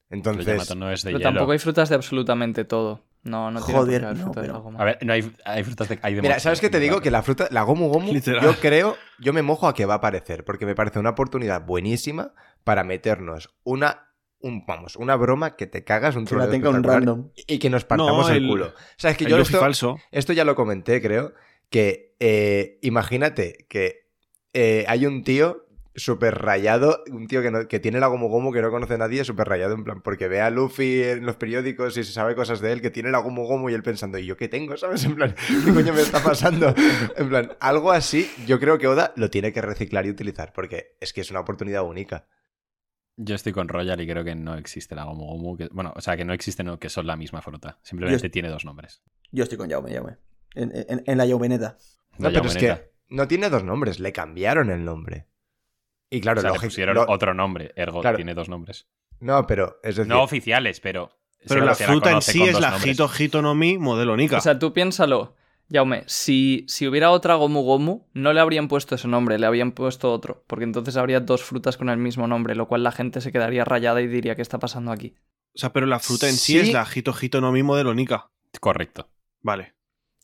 Pero 0.08 0.18
Entonces, 0.18 0.46
Yamato 0.46 0.76
no 0.76 0.92
es 0.92 1.04
de 1.04 1.10
Pero 1.10 1.20
hielo. 1.20 1.30
tampoco 1.32 1.52
hay 1.52 1.60
frutas 1.60 1.90
de 1.90 1.96
absolutamente 1.96 2.64
todo. 2.66 3.04
No, 3.24 3.50
no 3.50 3.60
tiene 3.64 3.80
Joder, 3.80 4.04
no, 4.04 4.16
fruta 4.16 4.42
de 4.42 4.48
pero- 4.48 4.54
la 4.54 4.60
goma. 4.60 4.80
A 4.80 4.86
ver, 4.86 5.00
no 5.04 5.14
hay, 5.14 5.36
hay 5.46 5.64
frutas 5.64 5.90
de. 5.90 6.00
Hay 6.04 6.14
de 6.14 6.22
Mira, 6.22 6.40
¿sabes 6.40 6.62
qué 6.62 6.70
te 6.70 6.80
digo? 6.80 7.02
Que 7.02 7.10
la 7.10 7.24
fruta, 7.24 7.48
la 7.50 7.64
Gomu 7.64 7.90
Gomu, 7.90 8.14
Literal. 8.14 8.44
yo 8.44 8.54
creo, 8.60 8.96
yo 9.20 9.34
me 9.34 9.42
mojo 9.42 9.68
a 9.68 9.74
que 9.74 9.86
va 9.86 9.96
a 9.96 9.98
aparecer, 9.98 10.46
porque 10.46 10.68
me 10.68 10.76
parece 10.76 11.00
una 11.00 11.10
oportunidad 11.12 11.66
buenísima 11.66 12.34
para 12.64 12.84
meternos 12.84 13.50
una, 13.64 14.05
un, 14.46 14.66
vamos, 14.66 14.96
una 14.96 15.16
broma 15.16 15.56
que 15.56 15.68
te 15.68 15.84
cagas, 15.84 16.16
un 16.16 16.26
Que 16.26 16.36
la 16.36 16.42
troleo 16.42 16.52
tenga 16.52 16.70
un 16.70 16.76
espectacular 16.78 17.06
random. 17.08 17.32
y 17.48 17.60
que 17.60 17.70
nos 17.70 17.86
partamos 17.86 18.28
No, 18.30 18.34
el, 18.36 18.44
el- 18.44 18.50
culo. 18.50 18.74
¿Sabes 18.98 19.18
que 19.18 19.26
yo 19.26 19.38
esto, 19.38 19.60
falso. 19.60 19.98
esto 20.12 20.34
ya 20.34 20.46
lo 20.46 20.56
comenté, 20.56 21.02
creo, 21.02 21.34
que 21.70 22.16
eh, 22.20 22.78
imagínate 22.82 23.66
que 23.70 24.08
eh, 24.54 24.86
hay 24.88 25.06
un 25.06 25.24
tío 25.24 25.66
súper 25.98 26.38
rayado, 26.40 27.04
un 27.10 27.28
tío 27.28 27.42
que, 27.42 27.52
no- 27.52 27.68
que 27.70 27.80
tiene 27.80 28.00
la 28.02 28.08
Gomu 28.08 28.28
Gomu 28.28 28.52
que 28.52 28.62
no 28.62 28.70
conoce 28.70 28.96
a 28.96 28.98
nadie, 28.98 29.24
súper 29.24 29.48
rayado, 29.48 29.74
en 29.76 29.84
plan, 29.86 30.02
porque 30.02 30.28
ve 30.28 30.42
a 30.42 30.50
Luffy 30.50 31.02
en 31.04 31.26
los 31.26 31.38
periódicos 31.38 31.96
y 31.98 32.04
se 32.04 32.12
sabe 32.12 32.36
cosas 32.36 32.60
de 32.60 32.72
él, 32.74 32.82
que 32.82 32.90
tiene 32.92 33.12
la 33.12 33.20
Gomu 33.20 33.46
Gomu 33.46 33.70
y 33.70 33.74
él 33.74 33.82
pensando, 33.84 34.18
¿y 34.18 34.26
yo 34.26 34.36
qué 34.38 34.48
tengo? 34.50 34.76
¿Sabes? 34.78 35.06
En 35.06 35.16
plan, 35.16 35.34
¿qué 35.66 35.74
coño 35.74 35.94
me 35.94 36.02
está 36.02 36.22
pasando? 36.22 36.74
En 37.18 37.30
plan, 37.30 37.54
algo 37.62 37.92
así, 37.92 38.30
yo 38.46 38.60
creo 38.60 38.78
que 38.78 38.88
Oda 38.88 39.14
lo 39.16 39.30
tiene 39.30 39.54
que 39.54 39.62
reciclar 39.62 40.06
y 40.06 40.10
utilizar, 40.10 40.52
porque 40.54 40.98
es 41.00 41.14
que 41.14 41.22
es 41.22 41.32
una 41.32 41.40
oportunidad 41.40 41.84
única. 41.86 42.28
Yo 43.18 43.36
estoy 43.36 43.54
con 43.54 43.68
Royal 43.70 44.00
y 44.02 44.08
creo 44.08 44.24
que 44.24 44.36
no 44.36 44.56
existe 44.56 44.94
la 44.96 45.06
Gomu 45.06 45.26
Gomu. 45.26 45.58
que- 45.58 45.70
bueno, 45.72 45.94
o 45.96 46.02
sea, 46.02 46.18
que 46.18 46.26
no 46.26 46.34
existe, 46.34 46.64
no, 46.64 46.80
que 46.80 46.90
son 46.90 47.08
la 47.08 47.16
misma 47.16 47.42
fruta. 47.42 47.80
Simplemente 47.82 48.24
Yo- 48.28 48.32
tiene 48.32 48.50
dos 48.50 48.66
nombres. 48.66 49.02
Yo 49.32 49.44
estoy 49.44 49.58
con 49.58 49.70
Yaume, 49.70 49.92
Yaume. 49.92 50.18
En, 50.54 50.72
en- 50.74 51.04
en 51.06 51.18
la 51.18 51.26
Yaumeneta. 51.26 51.78
La 52.18 52.30
No, 52.30 52.34
pero 52.42 52.46
es 52.50 52.58
que 52.58 52.92
no 53.10 53.28
tiene 53.28 53.50
dos 53.50 53.64
nombres, 53.64 54.00
le 54.00 54.12
cambiaron 54.12 54.70
el 54.70 54.84
nombre. 54.84 55.28
Y 56.10 56.22
claro, 56.22 56.40
o 56.40 56.42
sea, 56.42 56.52
le 56.52 56.60
pusieron 56.60 56.96
lo- 56.96 57.06
otro 57.08 57.34
nombre. 57.34 57.72
Ergo 57.76 58.02
Claro. 58.02 58.16
tiene 58.18 58.34
dos 58.34 58.48
nombres. 58.50 58.88
No, 59.20 59.46
pero 59.48 59.80
es 59.84 59.96
decir, 59.96 60.10
No 60.10 60.22
oficiales, 60.24 60.80
pero. 60.80 61.12
Pero 61.48 61.64
la 61.64 61.76
fruta 61.76 62.12
en 62.12 62.22
sí 62.22 62.42
es 62.44 62.60
la 62.60 62.72
nombres. 62.72 62.94
Hito 62.94 63.10
Hito 63.20 63.42
no 63.42 63.54
Mi 63.56 63.78
modelo 63.78 64.16
Nika. 64.18 64.38
O 64.38 64.42
sea, 64.42 64.58
tú 64.60 64.74
piénsalo, 64.74 65.36
Jaume, 65.72 66.04
si, 66.06 66.66
si 66.68 66.88
hubiera 66.88 67.10
otra 67.12 67.36
Gomu 67.36 67.62
Gomu, 67.64 68.06
no 68.14 68.34
le 68.34 68.40
habrían 68.40 68.68
puesto 68.68 68.94
ese 68.96 69.08
nombre, 69.08 69.40
le 69.40 69.48
habrían 69.48 69.72
puesto 69.72 70.12
otro, 70.14 70.44
porque 70.48 70.64
entonces 70.64 70.96
habría 70.96 71.20
dos 71.22 71.44
frutas 71.44 71.76
con 71.78 71.90
el 71.90 71.98
mismo 71.98 72.28
nombre, 72.28 72.54
lo 72.56 72.68
cual 72.68 72.84
la 72.84 72.92
gente 72.92 73.20
se 73.22 73.32
quedaría 73.32 73.66
rayada 73.66 74.02
y 74.02 74.08
diría, 74.08 74.36
¿qué 74.36 74.42
está 74.44 74.60
pasando 74.60 74.92
aquí? 74.92 75.16
O 75.56 75.58
sea, 75.58 75.74
pero 75.74 75.86
la 75.88 76.00
fruta 76.00 76.28
en 76.30 76.36
sí, 76.36 76.54
Sí. 76.54 76.60
es 76.60 76.74
la 76.74 76.86
Hito 76.94 77.14
Hito 77.20 77.42
no 77.42 77.52
Mi 77.52 77.64
modelo 77.64 77.94
Nika. 77.94 78.30
Correcto. 78.60 79.10
Vale. 79.42 79.74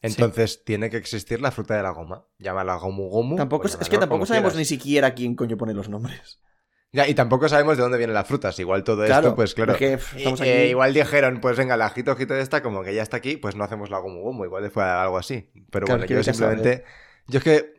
entonces 0.04 0.64
tiene 0.64 0.90
que 0.90 0.98
existir 0.98 1.42
la 1.42 1.52
fruta 1.52 1.76
de 1.78 1.84
la 1.84 1.92
goma. 1.92 2.26
Llámala 2.40 2.76
Gomu 2.76 3.08
Gomu. 3.10 3.36
Tampoco, 3.36 3.68
es- 3.68 3.76
que 3.78 3.98
tampoco 4.00 4.26
sabemos 4.26 4.54
quieras. 4.54 4.58
ni 4.58 4.66
siquiera 4.66 5.14
quién 5.14 5.36
coño 5.36 5.58
pone 5.58 5.74
los 5.76 5.90
nombres. 5.90 6.40
Ya, 6.94 7.08
y 7.08 7.14
tampoco 7.14 7.48
sabemos 7.48 7.78
de 7.78 7.84
dónde 7.84 7.98
vienen 7.98 8.14
las 8.14 8.28
frutas. 8.28 8.60
Igual 8.60 8.84
todo 8.84 9.06
Claro, 9.06 9.28
esto, 9.30 9.36
pues 9.36 9.54
claro. 9.56 9.72
es 9.74 9.78
que, 9.80 9.98
pff, 9.98 10.18
estamos 10.18 10.40
Y- 10.40 10.44
aquí. 10.44 10.52
eh, 10.52 10.68
igual 10.70 10.94
dijeron, 10.94 11.40
pues 11.40 11.58
venga, 11.58 11.78
la 11.78 11.90
jito 11.90 12.16
jito 12.18 12.36
esta, 12.36 12.62
como 12.62 12.84
que 12.84 12.94
ya 12.94 13.02
está 13.02 13.18
aquí, 13.18 13.38
pues 13.38 13.56
no 13.56 13.64
hacemos 13.64 13.90
la 13.90 14.00
Gomu 14.00 14.22
Gomu. 14.22 14.44
Igual 14.46 14.70
fue 14.72 14.84
algo 14.84 15.18
así. 15.18 15.50
Pero 15.72 15.86
Claro, 15.86 16.00
bueno, 16.02 16.06
yo 16.14 16.18
que 16.18 16.24
simplemente. 16.24 16.84
Yo 17.28 17.38
es 17.38 17.44
que 17.46 17.74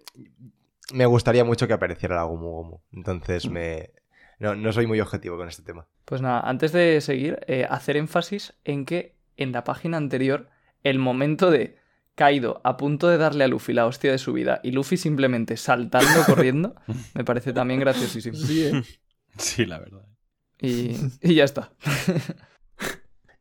me 0.95 1.05
gustaría 1.07 1.45
mucho 1.45 1.67
que 1.67 1.75
apareciera 1.75 2.17
la 2.17 2.23
Gomu 2.23 2.51
Gomu. 2.51 2.81
Entonces 2.93 3.49
me. 3.51 3.91
No, 4.39 4.57
no 4.57 4.73
soy 4.73 4.87
muy 4.87 4.99
objetivo 5.01 5.37
con 5.37 5.47
este 5.49 5.63
tema. 5.63 5.87
Pues 6.05 6.21
nada, 6.21 6.41
antes 6.41 6.73
de 6.73 7.01
seguir, 7.01 7.39
eh, 7.47 7.67
hacer 7.69 7.97
énfasis 7.97 8.55
en 8.65 8.85
que 8.87 9.15
en 9.37 9.53
la 9.53 9.63
página 9.63 9.99
anterior, 9.99 10.49
el 10.83 10.99
momento 10.99 11.51
de 11.51 11.77
Kaido 12.17 12.61
a 12.65 12.77
punto 12.77 13.09
de 13.09 13.19
darle 13.19 13.45
a 13.45 13.49
Luffy 13.49 13.73
la 13.73 13.87
hostia 13.87 14.11
de 14.11 14.19
su 14.19 14.33
vida 14.33 14.61
y 14.65 14.73
Luffy 14.73 14.97
simplemente 14.97 15.57
saltando, 15.57 16.25
corriendo, 16.27 16.75
me 17.15 17.25
parece 17.25 17.53
también 17.53 17.79
graciosísimo. 17.81 18.37
Sí, 18.37 18.67
¿eh? 18.67 18.83
Sí, 19.39 19.67
la 19.67 19.79
verdad. 19.79 20.07
Y, 20.61 20.97
y 21.23 21.35
ya 21.35 21.45
está. 21.45 21.73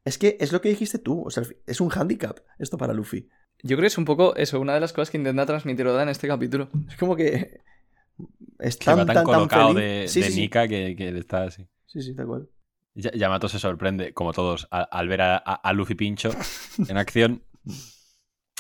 Es 0.04 0.18
que 0.18 0.36
es 0.40 0.52
lo 0.52 0.62
que 0.62 0.70
dijiste 0.70 0.98
tú. 0.98 1.24
O 1.28 1.30
sea, 1.30 1.44
es 1.68 1.80
un 1.80 1.92
handicap 1.92 2.40
esto 2.58 2.76
para 2.78 2.92
Luffy. 2.92 3.30
Yo 3.62 3.76
creo 3.78 3.82
que 3.82 3.88
es 3.88 3.98
un 4.00 4.06
poco 4.06 4.36
eso, 4.36 4.60
una 4.60 4.74
de 4.74 4.80
las 4.80 4.94
cosas 4.94 5.12
que 5.12 5.18
intenta 5.18 5.46
transmitir 5.46 5.86
Oda 5.86 6.02
en 6.02 6.10
este 6.10 6.28
capítulo. 6.28 6.70
Es 6.90 6.98
como 6.98 7.16
que. 7.16 7.62
Es 8.58 8.78
Que 8.78 8.86
tan, 8.86 9.00
va 9.00 9.06
tan, 9.06 9.24
colocado 9.24 9.76
de, 9.76 10.06
sí, 10.08 10.22
de 10.22 10.26
sí, 10.28 10.32
sí. 10.34 10.40
Nika 10.42 10.68
que, 10.68 10.96
que 10.96 11.16
está 11.16 11.44
así. 11.44 11.68
Sí, 11.86 12.02
sí, 12.02 12.16
tal 12.16 12.26
cual. 12.26 12.50
Ya- 12.96 13.12
Yamato 13.12 13.48
se 13.48 13.60
sorprende, 13.60 14.12
como 14.14 14.34
todos, 14.34 14.68
al 14.72 15.08
ver 15.08 15.22
a, 15.22 15.38
a- 15.38 15.54
a 15.54 15.74
Luffy 15.74 15.94
Pincho 15.94 16.32
en 16.88 16.98
acción. 16.98 17.44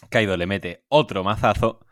Kaido 0.09 0.37
le 0.37 0.45
mete 0.45 0.85
otro 0.89 1.23
mazazo, 1.23 1.85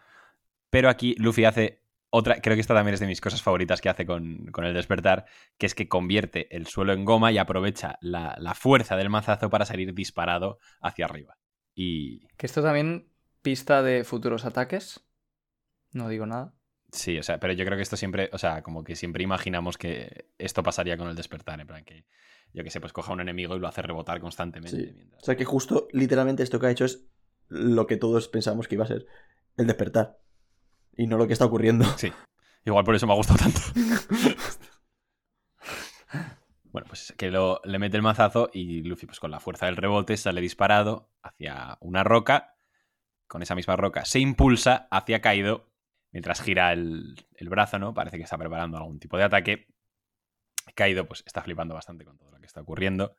pero 0.69 0.89
aquí 0.89 1.15
Luffy 1.17 1.45
hace 1.45 1.78
otra, 2.11 2.41
creo 2.41 2.55
que 2.55 2.61
esta 2.61 2.73
también 2.73 2.93
es 2.95 2.99
de 2.99 3.07
mis 3.07 3.21
cosas 3.21 3.41
favoritas 3.41 3.81
que 3.81 3.89
hace 3.89 4.05
con, 4.05 4.47
con 4.51 4.65
el 4.65 4.73
despertar, 4.73 5.25
que 5.57 5.65
es 5.65 5.75
que 5.75 5.87
convierte 5.87 6.55
el 6.55 6.65
suelo 6.67 6.93
en 6.93 7.05
goma 7.05 7.31
y 7.31 7.37
aprovecha 7.37 7.97
la, 8.01 8.35
la 8.39 8.55
fuerza 8.55 8.95
del 8.95 9.09
mazazo 9.09 9.49
para 9.49 9.65
salir 9.65 9.93
disparado 9.93 10.59
hacia 10.81 11.05
arriba. 11.05 11.37
Y 11.75 12.27
Que 12.37 12.45
esto 12.47 12.61
también 12.63 13.07
pista 13.41 13.81
de 13.83 14.03
futuros 14.03 14.45
ataques. 14.45 15.05
No 15.91 16.09
digo 16.09 16.25
nada. 16.25 16.53
sí, 16.91 17.17
o 17.19 17.23
sea, 17.23 17.39
pero 17.39 17.53
yo 17.53 17.63
creo 17.65 17.77
que 17.77 17.83
esto 17.83 17.97
siempre, 17.97 18.29
o 18.33 18.37
sea, 18.37 18.63
como 18.63 18.83
que 18.83 18.95
siempre 18.95 19.23
imaginamos 19.23 19.77
que 19.77 20.29
esto 20.37 20.63
pasaría 20.63 20.97
con 20.97 21.07
el 21.09 21.15
despertar, 21.15 21.59
en 21.61 21.67
plan 21.67 21.83
que, 21.83 22.05
yo 22.53 22.63
que 22.63 22.71
sé, 22.71 22.79
pues 22.81 22.93
coja 22.93 23.11
a 23.11 23.13
un 23.13 23.21
enemigo 23.21 23.55
y 23.55 23.59
lo 23.59 23.67
hace 23.67 23.81
rebotar 23.83 24.19
constantemente. 24.19 24.77
Sí. 24.77 24.91
mientras- 24.95 25.21
O 25.21 25.25
sea, 25.25 25.35
que 25.37 25.45
justo, 25.45 25.87
literalmente, 25.93 26.41
esto 26.43 26.59
que 26.59 26.67
ha 26.67 26.71
hecho 26.71 26.85
es 26.85 27.05
lo 27.47 27.85
que 27.87 27.97
todos 27.97 28.27
pensamos 28.27 28.67
que 28.67 28.75
iba 28.75 28.83
a 28.83 28.87
ser 28.87 29.05
el 29.57 29.67
despertar. 29.67 30.19
Y 30.99 31.07
no 31.07 31.17
lo 31.17 31.25
que 31.27 31.33
está 31.33 31.45
ocurriendo. 31.45 31.85
Sí. 31.97 32.11
Igual 32.65 32.83
por 32.83 32.93
eso 32.93 33.07
me 33.07 33.13
ha 33.13 33.15
gustado 33.15 33.39
tanto. 33.39 33.61
bueno, 36.73 36.87
pues 36.89 37.13
que 37.17 37.31
lo, 37.31 37.61
le 37.63 37.79
mete 37.79 37.95
el 37.95 38.03
mazazo 38.03 38.49
y 38.51 38.83
Luffy, 38.83 39.05
pues 39.05 39.21
con 39.21 39.31
la 39.31 39.39
fuerza 39.39 39.67
del 39.67 39.77
rebote, 39.77 40.17
sale 40.17 40.41
disparado 40.41 41.09
hacia 41.23 41.77
una 41.79 42.03
roca. 42.03 42.57
Con 43.27 43.41
esa 43.41 43.55
misma 43.55 43.77
roca 43.77 44.03
se 44.03 44.19
impulsa 44.19 44.89
hacia 44.91 45.21
Kaido 45.21 45.71
mientras 46.11 46.41
gira 46.41 46.73
el, 46.73 47.25
el 47.37 47.47
brazo, 47.47 47.79
¿no? 47.79 47.93
Parece 47.93 48.17
que 48.17 48.23
está 48.23 48.37
preparando 48.37 48.77
algún 48.77 48.99
tipo 48.99 49.15
de 49.15 49.23
ataque. 49.23 49.67
Kaido, 50.75 51.07
pues 51.07 51.23
está 51.25 51.41
flipando 51.41 51.75
bastante 51.75 52.03
con 52.03 52.17
todo 52.17 52.31
lo 52.31 52.41
que 52.41 52.45
está 52.45 52.59
ocurriendo. 52.59 53.15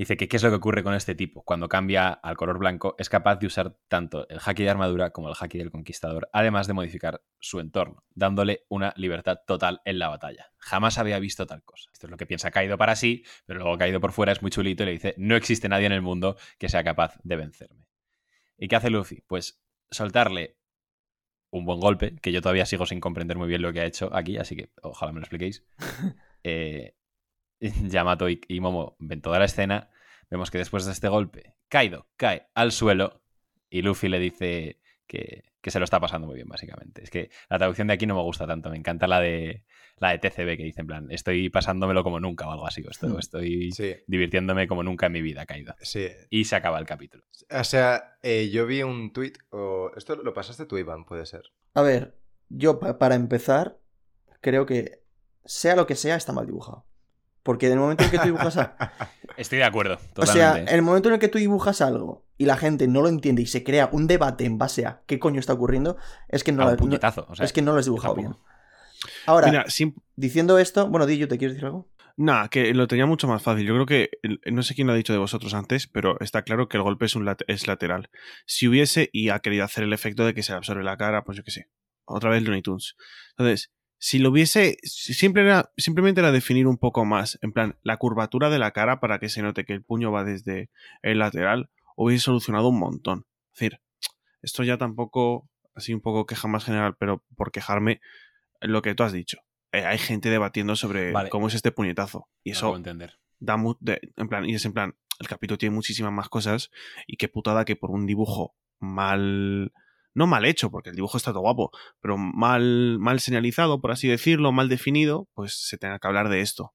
Dice 0.00 0.16
que 0.16 0.28
qué 0.28 0.38
es 0.38 0.42
lo 0.42 0.48
que 0.48 0.56
ocurre 0.56 0.82
con 0.82 0.94
este 0.94 1.14
tipo. 1.14 1.42
Cuando 1.42 1.68
cambia 1.68 2.08
al 2.08 2.34
color 2.34 2.58
blanco, 2.58 2.94
es 2.96 3.10
capaz 3.10 3.36
de 3.36 3.46
usar 3.46 3.76
tanto 3.86 4.26
el 4.30 4.38
haki 4.42 4.62
de 4.62 4.70
armadura 4.70 5.10
como 5.10 5.28
el 5.28 5.34
haki 5.38 5.58
del 5.58 5.70
conquistador, 5.70 6.30
además 6.32 6.66
de 6.66 6.72
modificar 6.72 7.22
su 7.38 7.60
entorno, 7.60 8.02
dándole 8.14 8.64
una 8.70 8.94
libertad 8.96 9.40
total 9.46 9.82
en 9.84 9.98
la 9.98 10.08
batalla. 10.08 10.52
Jamás 10.56 10.96
había 10.96 11.18
visto 11.18 11.44
tal 11.44 11.62
cosa. 11.64 11.90
Esto 11.92 12.06
es 12.06 12.10
lo 12.10 12.16
que 12.16 12.24
piensa 12.24 12.50
Kaido 12.50 12.78
para 12.78 12.96
sí, 12.96 13.26
pero 13.44 13.60
luego 13.60 13.76
Kaido 13.76 14.00
por 14.00 14.12
fuera 14.12 14.32
es 14.32 14.40
muy 14.40 14.50
chulito 14.50 14.84
y 14.84 14.86
le 14.86 14.92
dice, 14.92 15.14
no 15.18 15.36
existe 15.36 15.68
nadie 15.68 15.84
en 15.84 15.92
el 15.92 16.00
mundo 16.00 16.38
que 16.58 16.70
sea 16.70 16.82
capaz 16.82 17.18
de 17.22 17.36
vencerme. 17.36 17.86
¿Y 18.56 18.68
qué 18.68 18.76
hace 18.76 18.88
Luffy? 18.88 19.22
Pues 19.26 19.60
soltarle 19.90 20.56
un 21.50 21.66
buen 21.66 21.78
golpe, 21.78 22.16
que 22.22 22.32
yo 22.32 22.40
todavía 22.40 22.64
sigo 22.64 22.86
sin 22.86 23.00
comprender 23.00 23.36
muy 23.36 23.48
bien 23.48 23.60
lo 23.60 23.70
que 23.70 23.80
ha 23.80 23.84
hecho 23.84 24.08
aquí, 24.16 24.38
así 24.38 24.56
que 24.56 24.70
ojalá 24.80 25.12
me 25.12 25.20
lo 25.20 25.24
expliquéis. 25.24 25.62
Eh, 26.42 26.94
Yamato 27.88 28.28
y, 28.28 28.40
y 28.48 28.60
Momo 28.60 28.96
ven 28.98 29.20
toda 29.22 29.38
la 29.38 29.44
escena. 29.46 29.90
Vemos 30.30 30.50
que 30.50 30.58
después 30.58 30.84
de 30.86 30.92
este 30.92 31.08
golpe, 31.08 31.54
Kaido 31.68 32.06
cae 32.16 32.46
al 32.54 32.72
suelo 32.72 33.22
y 33.68 33.82
Luffy 33.82 34.08
le 34.08 34.18
dice 34.20 34.80
que, 35.06 35.44
que 35.60 35.70
se 35.70 35.78
lo 35.80 35.84
está 35.84 35.98
pasando 36.00 36.26
muy 36.28 36.36
bien, 36.36 36.48
básicamente. 36.48 37.02
Es 37.02 37.10
que 37.10 37.30
la 37.48 37.58
traducción 37.58 37.88
de 37.88 37.94
aquí 37.94 38.06
no 38.06 38.14
me 38.14 38.22
gusta 38.22 38.46
tanto. 38.46 38.70
Me 38.70 38.76
encanta 38.76 39.06
la 39.08 39.20
de 39.20 39.64
la 39.96 40.12
de 40.12 40.18
TCB 40.18 40.56
que 40.56 40.64
dice 40.64 40.80
en 40.80 40.86
plan, 40.86 41.06
estoy 41.10 41.50
pasándomelo 41.50 42.02
como 42.02 42.20
nunca 42.20 42.48
o 42.48 42.52
algo 42.52 42.66
así. 42.66 42.82
O 43.02 43.18
estoy, 43.18 43.70
Sí, 43.72 43.96
divirtiéndome 44.06 44.66
como 44.66 44.82
nunca 44.82 45.06
en 45.06 45.12
mi 45.12 45.20
vida, 45.20 45.44
Kaido. 45.44 45.74
sí. 45.82 46.08
Y 46.30 46.44
se 46.44 46.56
acaba 46.56 46.78
el 46.78 46.86
capítulo. 46.86 47.24
O 47.50 47.64
sea, 47.64 48.16
eh, 48.22 48.48
yo 48.50 48.64
vi 48.66 48.82
un 48.82 49.12
tweet 49.12 49.32
o 49.50 49.90
esto 49.96 50.16
lo 50.16 50.32
pasaste 50.32 50.64
tú, 50.64 50.78
Iván, 50.78 51.04
puede 51.04 51.26
ser. 51.26 51.42
A 51.74 51.82
ver, 51.82 52.16
yo 52.48 52.78
pa- 52.78 52.98
para 52.98 53.14
empezar, 53.14 53.78
creo 54.40 54.64
que 54.64 55.02
sea 55.44 55.76
lo 55.76 55.86
que 55.86 55.96
sea, 55.96 56.16
está 56.16 56.32
mal 56.32 56.46
dibujado. 56.46 56.86
Porque 57.42 57.66
en 57.66 57.72
el 57.74 57.78
momento 57.78 58.04
en 58.04 58.10
que 58.10 58.18
tú 58.18 58.24
dibujas 58.26 58.56
a... 58.58 58.76
Estoy 59.36 59.58
de 59.58 59.64
acuerdo, 59.64 59.98
O 60.16 60.26
sea, 60.26 60.58
en 60.58 60.68
el 60.68 60.82
momento 60.82 61.08
en 61.08 61.14
el 61.14 61.20
que 61.20 61.28
tú 61.28 61.38
dibujas 61.38 61.80
algo 61.80 62.26
y 62.36 62.44
la 62.44 62.56
gente 62.56 62.86
no 62.88 63.00
lo 63.00 63.08
entiende 63.08 63.40
y 63.42 63.46
se 63.46 63.64
crea 63.64 63.88
un 63.92 64.06
debate 64.06 64.44
en 64.44 64.58
base 64.58 64.84
a 64.86 65.02
qué 65.06 65.18
coño 65.18 65.40
está 65.40 65.54
ocurriendo, 65.54 65.96
es 66.28 66.44
que 66.44 66.52
no, 66.52 66.62
A 66.62 66.66
la- 66.66 66.70
un 66.72 66.76
puñetazo. 66.76 67.26
o 67.28 67.34
sea, 67.34 67.46
es 67.46 67.52
que 67.52 67.62
no 67.62 67.72
lo 67.72 67.78
has 67.78 67.86
dibujado 67.86 68.14
bien. 68.14 68.36
Ahora, 69.26 69.46
Mira, 69.48 69.64
diciendo 70.16 70.58
esto, 70.58 70.86
bueno, 70.88 71.06
Di, 71.06 71.18
¿te 71.26 71.38
quieres 71.38 71.54
decir 71.54 71.64
algo? 71.66 71.88
Nada, 72.16 72.48
que 72.48 72.74
lo 72.74 72.86
tenía 72.86 73.06
mucho 73.06 73.26
más 73.28 73.42
fácil. 73.42 73.66
Yo 73.66 73.72
creo 73.74 73.86
que, 73.86 74.10
no 74.50 74.62
sé 74.62 74.74
quién 74.74 74.86
lo 74.86 74.92
ha 74.92 74.96
dicho 74.96 75.14
de 75.14 75.18
vosotros 75.18 75.54
antes, 75.54 75.86
pero 75.86 76.20
está 76.20 76.42
claro 76.42 76.68
que 76.68 76.76
el 76.76 76.82
golpe 76.82 77.06
es, 77.06 77.14
un 77.16 77.24
lat- 77.24 77.44
es 77.46 77.66
lateral. 77.66 78.10
Si 78.44 78.68
hubiese 78.68 79.08
y 79.12 79.30
ha 79.30 79.38
querido 79.38 79.64
hacer 79.64 79.84
el 79.84 79.94
efecto 79.94 80.26
de 80.26 80.34
que 80.34 80.42
se 80.42 80.52
le 80.52 80.58
absorbe 80.58 80.84
la 80.84 80.98
cara, 80.98 81.24
pues 81.24 81.38
yo 81.38 81.44
qué 81.44 81.50
sé. 81.50 81.70
Otra 82.04 82.28
vez 82.28 82.42
Looney 82.42 82.60
Tunes. 82.60 82.94
Entonces, 83.30 83.70
si 84.02 84.18
lo 84.18 84.30
hubiese, 84.30 84.78
si 84.82 85.12
siempre 85.12 85.42
era, 85.42 85.70
simplemente 85.76 86.20
era 86.22 86.32
definir 86.32 86.66
un 86.66 86.78
poco 86.78 87.04
más, 87.04 87.38
en 87.42 87.52
plan, 87.52 87.76
la 87.82 87.98
curvatura 87.98 88.48
de 88.48 88.58
la 88.58 88.70
cara 88.70 88.98
para 88.98 89.18
que 89.18 89.28
se 89.28 89.42
note 89.42 89.64
que 89.66 89.74
el 89.74 89.82
puño 89.84 90.10
va 90.10 90.24
desde 90.24 90.70
el 91.02 91.18
lateral, 91.18 91.68
hubiese 91.96 92.24
solucionado 92.24 92.68
un 92.68 92.78
montón. 92.78 93.26
Es 93.52 93.60
decir, 93.60 93.80
esto 94.42 94.62
ya 94.64 94.78
tampoco, 94.78 95.50
así 95.74 95.92
un 95.92 96.00
poco 96.00 96.24
queja 96.24 96.48
más 96.48 96.64
general, 96.64 96.96
pero 96.98 97.22
por 97.36 97.52
quejarme, 97.52 98.00
lo 98.62 98.80
que 98.80 98.94
tú 98.94 99.02
has 99.02 99.12
dicho. 99.12 99.38
Eh, 99.72 99.84
hay 99.84 99.98
gente 99.98 100.30
debatiendo 100.30 100.76
sobre 100.76 101.12
Vale. 101.12 101.28
cómo 101.28 101.48
es 101.48 101.54
este 101.54 101.70
puñetazo. 101.70 102.26
Y 102.42 102.50
No 102.52 102.56
eso 102.56 102.76
entender. 102.76 103.18
da 103.38 103.58
mu- 103.58 103.76
de- 103.80 104.00
en 104.16 104.28
plan, 104.28 104.44
y 104.48 104.54
es 104.54 104.64
en 104.64 104.72
plan, 104.72 104.96
el 105.18 105.28
capítulo 105.28 105.58
tiene 105.58 105.74
muchísimas 105.74 106.10
más 106.12 106.30
cosas 106.30 106.70
y 107.06 107.18
qué 107.18 107.28
putada 107.28 107.66
que 107.66 107.76
por 107.76 107.90
un 107.90 108.06
dibujo 108.06 108.54
mal, 108.78 109.72
no 110.14 110.26
mal 110.26 110.44
hecho, 110.44 110.70
porque 110.70 110.90
el 110.90 110.96
dibujo 110.96 111.16
está 111.16 111.30
todo 111.32 111.40
guapo, 111.42 111.70
pero 112.00 112.16
mal, 112.18 112.98
mal 112.98 113.20
señalizado, 113.20 113.80
por 113.80 113.90
así 113.92 114.08
decirlo, 114.08 114.52
mal 114.52 114.68
definido, 114.68 115.28
pues 115.34 115.54
se 115.54 115.78
tenga 115.78 115.98
que 115.98 116.06
hablar 116.06 116.28
de 116.28 116.40
esto. 116.40 116.74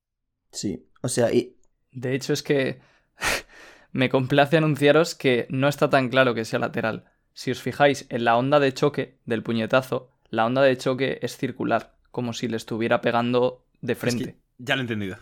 Sí, 0.52 0.88
o 1.02 1.07
sea, 1.10 1.32
y 1.34 1.57
De 1.91 2.14
hecho, 2.16 2.34
es 2.34 2.44
que 2.44 2.80
me 3.91 4.10
complace 4.10 4.57
anunciaros 4.57 5.16
que 5.16 5.48
no 5.49 5.68
está 5.68 5.90
tan 5.90 6.10
claro 6.10 6.34
que 6.34 6.45
sea 6.45 6.60
lateral. 6.60 7.06
Si 7.34 7.52
os 7.52 7.62
fijáis 7.62 8.06
en 8.10 8.24
la 8.24 8.38
onda 8.38 8.60
de 8.60 8.74
choque 8.74 9.20
del 9.26 9.44
puñetazo, 9.44 10.12
la 10.30 10.45
onda 10.45 10.62
de 10.62 10.78
choque 10.78 11.20
es 11.22 11.38
circular, 11.38 11.98
como 12.12 12.34
si 12.34 12.48
le 12.48 12.57
estuviera 12.57 13.02
pegando 13.02 13.66
de 13.82 13.94
Es 13.94 13.99
frente. 13.99 14.24
que 14.24 14.40
ya 14.57 14.76
lo 14.76 14.82
he 14.82 14.84
entendido. 14.84 15.18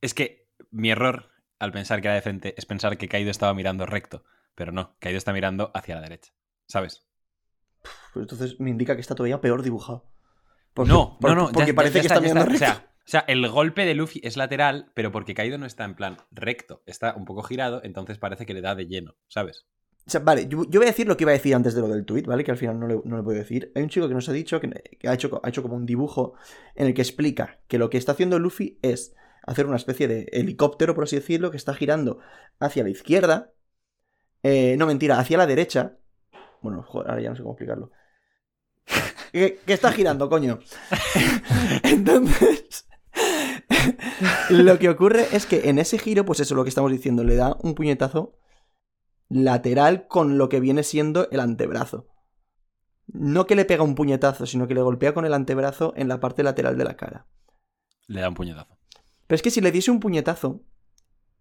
Es 0.00 0.14
que 0.14 0.46
mi 0.70 0.90
error 0.90 1.30
al 1.58 1.72
pensar 1.72 2.00
que 2.00 2.08
era 2.08 2.14
de 2.14 2.22
frente 2.22 2.54
es 2.56 2.66
pensar 2.66 2.98
que 2.98 3.08
Kaido 3.08 3.30
estaba 3.30 3.54
mirando 3.54 3.86
recto. 3.86 4.24
Pero 4.54 4.72
no, 4.72 4.96
Kaido 5.00 5.18
está 5.18 5.32
mirando 5.32 5.70
hacia 5.74 5.94
la 5.96 6.02
derecha. 6.02 6.32
¿Sabes? 6.68 7.05
Pues 8.12 8.22
entonces 8.24 8.58
me 8.60 8.70
indica 8.70 8.94
que 8.94 9.00
está 9.00 9.14
todavía 9.14 9.40
peor 9.40 9.62
dibujado. 9.62 10.04
Porque- 10.74 10.92
no, 10.92 11.18
por- 11.20 11.30
no, 11.30 11.46
no. 11.46 11.52
Porque 11.52 11.70
ya- 11.72 11.74
parece 11.76 11.94
ya 11.96 12.00
que 12.02 12.06
está, 12.08 12.20
mirando 12.20 12.44
recto. 12.44 12.58
sea, 12.58 12.90
o 12.98 13.08
sea, 13.08 13.20
el 13.28 13.48
golpe 13.48 13.84
de 13.86 13.94
Luffy 13.94 14.20
es 14.24 14.36
lateral, 14.36 14.90
pero 14.94 15.12
porque 15.12 15.34
Kaido 15.34 15.58
no 15.58 15.66
está 15.66 15.84
en 15.84 15.94
plan 15.94 16.16
recto. 16.30 16.82
Está 16.86 17.14
un 17.16 17.24
poco 17.24 17.42
girado, 17.42 17.80
entonces 17.84 18.18
parece 18.18 18.46
que 18.46 18.54
le 18.54 18.60
da 18.60 18.74
de 18.74 18.86
lleno, 18.86 19.14
¿sabes? 19.28 19.64
O 20.06 20.10
sea, 20.10 20.20
vale, 20.20 20.46
yo, 20.48 20.64
yo 20.68 20.78
voy 20.80 20.86
a 20.86 20.90
decir 20.90 21.08
lo 21.08 21.16
que 21.16 21.24
iba 21.24 21.30
a 21.30 21.34
decir 21.34 21.54
antes 21.54 21.74
de 21.74 21.80
lo 21.80 21.88
del 21.88 22.04
tweet, 22.04 22.22
¿vale? 22.26 22.44
Que 22.44 22.52
al 22.52 22.56
final 22.58 22.78
no 22.78 22.86
le, 22.86 23.00
no 23.04 23.16
le 23.16 23.22
puedo 23.24 23.38
decir. 23.38 23.72
Hay 23.74 23.82
un 23.82 23.88
chico 23.88 24.06
que 24.06 24.14
nos 24.14 24.28
ha 24.28 24.32
dicho 24.32 24.60
que, 24.60 24.68
que 24.70 25.08
ha, 25.08 25.14
hecho, 25.14 25.40
ha 25.42 25.48
hecho 25.48 25.62
como 25.62 25.74
un 25.74 25.84
dibujo 25.86 26.34
en 26.76 26.86
el 26.86 26.94
que 26.94 27.02
explica 27.02 27.58
que 27.66 27.78
lo 27.78 27.90
que 27.90 27.98
está 27.98 28.12
haciendo 28.12 28.38
Luffy 28.38 28.78
es 28.82 29.14
hacer 29.46 29.66
una 29.66 29.76
especie 29.76 30.06
de 30.06 30.28
helicóptero, 30.32 30.94
por 30.94 31.04
así 31.04 31.16
decirlo, 31.16 31.50
que 31.50 31.56
está 31.56 31.74
girando 31.74 32.18
hacia 32.60 32.82
la 32.84 32.90
izquierda. 32.90 33.52
eh, 34.42 34.76
no, 34.78 34.86
mentira, 34.86 35.18
hacia 35.18 35.38
la 35.38 35.46
derecha. 35.46 35.96
Bueno, 36.62 36.82
joder, 36.82 37.10
ahora 37.10 37.22
ya 37.22 37.30
no 37.30 37.36
sé 37.36 37.42
cómo 37.42 37.54
explicarlo. 37.54 37.90
que, 39.32 39.60
que 39.64 39.72
está 39.72 39.92
girando, 39.92 40.28
coño. 40.30 40.58
Entonces, 41.82 42.86
lo 44.50 44.78
que 44.78 44.88
ocurre 44.88 45.26
es 45.32 45.46
que 45.46 45.68
en 45.68 45.78
ese 45.78 45.98
giro, 45.98 46.24
pues 46.24 46.40
eso 46.40 46.54
es 46.54 46.56
lo 46.56 46.64
que 46.64 46.70
estamos 46.70 46.90
diciendo, 46.90 47.24
le 47.24 47.36
da 47.36 47.56
un 47.62 47.74
puñetazo 47.74 48.38
lateral 49.28 50.06
con 50.06 50.38
lo 50.38 50.48
que 50.48 50.60
viene 50.60 50.82
siendo 50.82 51.28
el 51.30 51.40
antebrazo. 51.40 52.08
No 53.06 53.46
que 53.46 53.54
le 53.54 53.64
pega 53.64 53.84
un 53.84 53.94
puñetazo, 53.94 54.46
sino 54.46 54.66
que 54.66 54.74
le 54.74 54.82
golpea 54.82 55.14
con 55.14 55.24
el 55.24 55.34
antebrazo 55.34 55.92
en 55.96 56.08
la 56.08 56.20
parte 56.20 56.42
lateral 56.42 56.76
de 56.76 56.84
la 56.84 56.96
cara. 56.96 57.26
Le 58.08 58.20
da 58.20 58.28
un 58.28 58.34
puñetazo. 58.34 58.76
Pero 59.26 59.36
es 59.36 59.42
que 59.42 59.50
si 59.50 59.60
le 59.60 59.72
diese 59.72 59.90
un 59.90 60.00
puñetazo, 60.00 60.62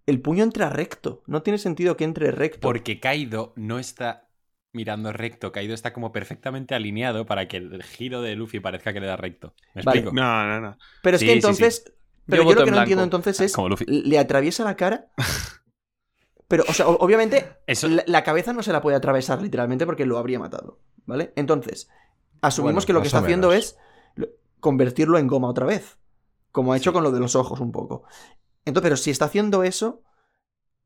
el 0.05 0.21
puño 0.21 0.43
entra 0.43 0.69
recto. 0.69 1.23
No 1.27 1.41
tiene 1.41 1.57
sentido 1.57 1.97
que 1.97 2.03
entre 2.03 2.31
recto. 2.31 2.61
Porque 2.61 2.99
Kaido 2.99 3.53
no 3.55 3.79
está 3.79 4.24
mirando 4.75 5.11
recto. 5.13 5.51
Kaido 5.51 5.73
está 5.73 5.93
como 5.93 6.11
perfectamente 6.11 6.75
alineado 6.75 7.25
para 7.25 7.47
que 7.47 7.57
el 7.57 7.81
giro 7.83 8.21
de 8.21 8.35
Luffy 8.35 8.59
parezca 8.59 8.93
que 8.93 8.99
le 8.99 9.07
da 9.07 9.17
recto. 9.17 9.53
¿Me 9.73 9.81
Vale. 9.81 9.99
explico? 9.99 10.15
No, 10.15 10.45
no, 10.45 10.61
no. 10.61 10.77
Pero 11.01 11.15
es 11.15 11.21
Sí, 11.21 11.25
que 11.27 11.31
sí, 11.31 11.37
entonces. 11.37 11.93
Pero 12.27 12.43
Yo 12.43 12.49
lo 12.53 12.63
que 12.63 12.69
en 12.69 12.75
no 12.75 12.81
entiendo 12.81 13.03
entonces 13.03 13.39
es. 13.39 13.53
Como 13.53 13.69
Luffy. 13.69 13.85
Le 13.85 14.19
atraviesa 14.19 14.63
la 14.63 14.75
cara. 14.75 15.07
Pero, 16.47 16.63
o 16.67 16.73
sea, 16.73 16.87
obviamente, 16.87 17.57
Eso- 17.65 17.87
la, 17.87 18.03
la 18.05 18.23
cabeza 18.23 18.53
no 18.53 18.61
se 18.61 18.71
la 18.71 18.81
puede 18.81 18.97
atravesar 18.97 19.41
literalmente 19.41 19.85
porque 19.85 20.05
lo 20.05 20.17
habría 20.17 20.39
matado. 20.39 20.79
¿Vale? 21.05 21.33
Entonces, 21.35 21.89
asumimos 22.41 22.73
Bueno, 22.83 22.87
que 22.87 22.93
lo 22.93 23.01
que 23.01 23.07
está 23.07 23.19
haciendo 23.19 23.53
es 23.53 23.77
lo- 24.15 24.27
convertirlo 24.59 25.17
en 25.17 25.27
goma 25.27 25.49
otra 25.49 25.65
vez. 25.65 25.97
Como 26.51 26.73
ha 26.73 26.77
hecho 26.77 26.93
con 26.93 27.03
lo 27.03 27.11
de 27.11 27.19
los 27.19 27.35
ojos 27.35 27.59
un 27.59 27.71
poco. 27.71 28.03
Entonces, 28.65 28.83
pero 28.85 28.97
si 28.97 29.11
está 29.11 29.25
haciendo 29.25 29.63
eso, 29.63 30.01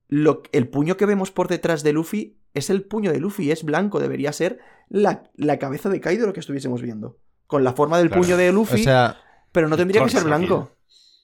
lo, 0.09 0.43
el 0.51 0.67
puño 0.67 0.97
que 0.97 1.05
vemos 1.05 1.31
por 1.31 1.47
detrás 1.47 1.81
de 1.83 1.93
Luffy 1.93 2.37
es 2.53 2.69
el 2.69 2.83
puño 2.83 3.11
de 3.11 3.19
Luffy, 3.19 3.51
es 3.51 3.63
blanco, 3.63 3.99
debería 3.99 4.33
ser 4.33 4.59
la, 4.89 5.23
la 5.35 5.57
cabeza 5.59 5.87
de 5.89 6.01
Kaido 6.01 6.27
lo 6.27 6.33
que 6.33 6.39
estuviésemos 6.41 6.81
viendo. 6.81 7.17
Con 7.47 7.63
la 7.63 7.73
forma 7.73 7.97
del 7.99 8.09
Claro. 8.09 8.23
puño 8.23 8.35
de 8.37 8.49
O 8.49 8.53
Luffy, 8.53 8.83
sea, 8.83 9.17
pero 9.51 9.67
no 9.69 9.77
tendría 9.77 10.03
que 10.03 10.09
ser 10.09 10.23
blanco. 10.23 10.71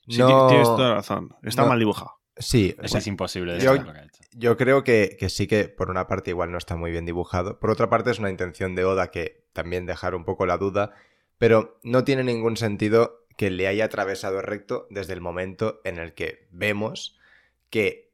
Sí, 0.08 0.20
no... 0.20 0.28
ti- 0.48 0.50
tienes 0.54 0.68
toda 0.68 0.90
la 0.90 0.96
razón. 0.96 1.36
Está 1.44 1.64
no. 1.64 1.70
mal 1.70 1.80
dibujado. 1.80 2.12
Sí, 2.38 2.76
Eso 2.82 2.98
es 2.98 3.08
imposible 3.08 3.54
de 3.54 3.60
yo- 3.62 3.76
lo 3.76 3.84
que 3.94 4.00
ha 4.00 4.04
hecho. 4.04 4.24
Yo 4.34 4.58
creo 4.58 4.84
que, 4.84 5.16
que 5.20 5.30
sí 5.30 5.48
que 5.48 5.70
por 5.70 5.90
una 5.90 6.08
parte 6.08 6.32
igual 6.32 6.52
no 6.52 6.58
está 6.58 6.76
muy 6.76 6.92
bien 6.92 7.06
dibujado. 7.06 7.60
Por 7.60 7.70
otra 7.72 7.90
parte 7.90 8.12
es 8.12 8.20
una 8.20 8.30
intención 8.30 8.76
de 8.76 8.84
Oda 8.84 9.10
que 9.10 9.46
también 9.54 9.86
dejar 9.86 10.14
un 10.16 10.26
poco 10.26 10.46
la 10.46 10.58
duda. 10.58 10.92
Pero 11.38 11.80
no 11.84 12.04
tiene 12.04 12.24
ningún 12.24 12.58
sentido 12.58 13.26
que 13.38 13.50
le 13.52 13.68
haya 13.68 13.86
atravesado 13.86 14.42
recto 14.42 14.88
desde 14.90 15.14
el 15.14 15.22
momento 15.22 15.80
en 15.86 15.98
el 15.98 16.14
que 16.14 16.48
vemos 16.52 17.18
que 17.70 18.05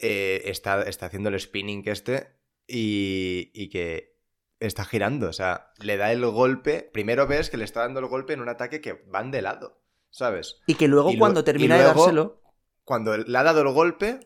eh, 0.00 0.42
está, 0.46 0.82
está 0.82 1.06
haciendo 1.06 1.28
el 1.28 1.38
spinning 1.38 1.82
que 1.82 1.90
este 1.90 2.28
y, 2.66 3.50
y 3.54 3.68
que 3.68 4.16
está 4.58 4.84
girando. 4.84 5.28
O 5.28 5.32
sea, 5.32 5.72
le 5.80 5.96
da 5.96 6.12
el 6.12 6.24
golpe. 6.26 6.88
Primero 6.92 7.26
ves 7.26 7.50
que 7.50 7.56
le 7.56 7.64
está 7.64 7.80
dando 7.80 8.00
el 8.00 8.06
golpe 8.06 8.32
en 8.32 8.40
un 8.40 8.48
ataque 8.48 8.80
que 8.80 9.02
van 9.06 9.30
de 9.30 9.42
lado. 9.42 9.80
¿Sabes? 10.12 10.56
Y 10.66 10.74
que 10.74 10.88
luego 10.88 11.10
Y 11.12 11.18
cuando 11.18 11.44
termina 11.44 11.76
luego- 11.76 11.92
de 11.92 11.96
dárselo, 12.00 12.42
cuando 12.84 13.16
le 13.16 13.38
ha 13.38 13.44
dado 13.44 13.60
el 13.62 13.68
golpe 13.72 14.18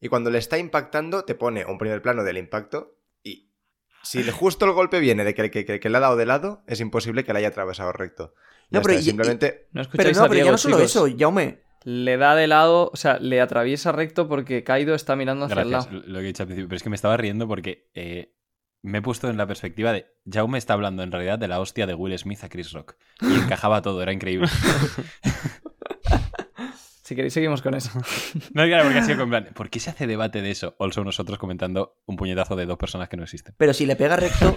y 0.00 0.08
cuando 0.08 0.30
le 0.30 0.38
está 0.38 0.56
impactando, 0.56 1.24
te 1.24 1.34
pone 1.34 1.64
un 1.64 1.78
primer 1.78 2.00
plano 2.00 2.22
del 2.22 2.38
impacto 2.38 2.96
y 3.24 3.50
si 4.04 4.22
justo 4.30 4.66
el 4.66 4.72
golpe 4.72 5.00
viene 5.00 5.24
de 5.24 5.34
que, 5.34 5.50
que- 5.50 5.64
que- 5.64 5.80
que 5.80 5.90
le 5.90 5.96
ha 5.96 6.00
dado 6.00 6.16
de 6.16 6.26
lado, 6.26 6.62
es 6.68 6.78
imposible 6.80 7.24
que 7.24 7.32
le 7.32 7.40
haya 7.40 7.48
atravesado 7.48 7.90
recto. 7.92 8.34
Ya 8.70 8.78
No, 8.78 8.82
pero 8.82 8.94
está, 8.94 9.00
y- 9.02 9.04
simplemente... 9.04 9.68
No 9.72 9.82
Pero 9.90 10.12
no, 10.12 10.28
pero 10.28 10.44
ya 10.44 10.50
no 10.52 10.58
solo 10.58 10.76
chicos. 10.76 10.90
eso, 10.90 11.08
Jaume. 11.18 11.61
Le 11.84 12.16
da 12.16 12.34
de 12.34 12.46
lado, 12.46 12.90
o 12.92 12.96
sea, 12.96 13.18
le 13.18 13.40
atraviesa 13.40 13.92
recto 13.92 14.28
porque 14.28 14.64
Kaido 14.64 14.94
está 14.94 15.16
mirando 15.16 15.46
hacia 15.46 15.56
Gracias, 15.64 15.86
el 15.86 15.94
lado. 15.96 16.08
lo 16.08 16.18
que 16.18 16.24
he 16.24 16.28
dicho 16.28 16.42
al 16.42 16.46
principio. 16.46 16.68
Pero 16.68 16.76
es 16.76 16.82
que 16.82 16.90
me 16.90 16.96
estaba 16.96 17.16
riendo 17.16 17.48
porque 17.48 17.90
eh, 17.94 18.34
me 18.82 18.98
he 18.98 19.02
puesto 19.02 19.28
en 19.28 19.36
la 19.36 19.46
perspectiva 19.46 19.92
de. 19.92 20.06
Jaume 20.30 20.58
está 20.58 20.74
hablando 20.74 21.02
en 21.02 21.12
realidad 21.12 21.38
de 21.38 21.48
la 21.48 21.60
hostia 21.60 21.86
de 21.86 21.94
Will 21.94 22.16
Smith 22.18 22.44
a 22.44 22.48
Chris 22.48 22.72
Rock. 22.72 22.96
Y 23.20 23.34
encajaba 23.34 23.82
todo, 23.82 24.02
era 24.02 24.12
increíble. 24.12 24.48
Si 27.04 27.16
queréis, 27.16 27.34
seguimos 27.34 27.62
con 27.62 27.74
eso. 27.74 27.90
No, 28.54 28.64
claro, 28.64 28.84
porque 28.84 29.00
ha 29.00 29.02
sido 29.02 29.18
como 29.18 29.36
en 29.36 29.44
plan. 29.44 29.54
¿Por 29.54 29.70
qué 29.70 29.80
se 29.80 29.90
hace 29.90 30.06
debate 30.06 30.40
de 30.40 30.50
eso? 30.52 30.76
Also 30.78 31.02
nosotros 31.02 31.36
comentando 31.36 31.96
un 32.06 32.16
puñetazo 32.16 32.54
de 32.54 32.64
dos 32.64 32.78
personas 32.78 33.08
que 33.08 33.16
no 33.16 33.24
existen. 33.24 33.54
Pero 33.58 33.74
si 33.74 33.86
le 33.86 33.96
pega 33.96 34.16
recto. 34.16 34.56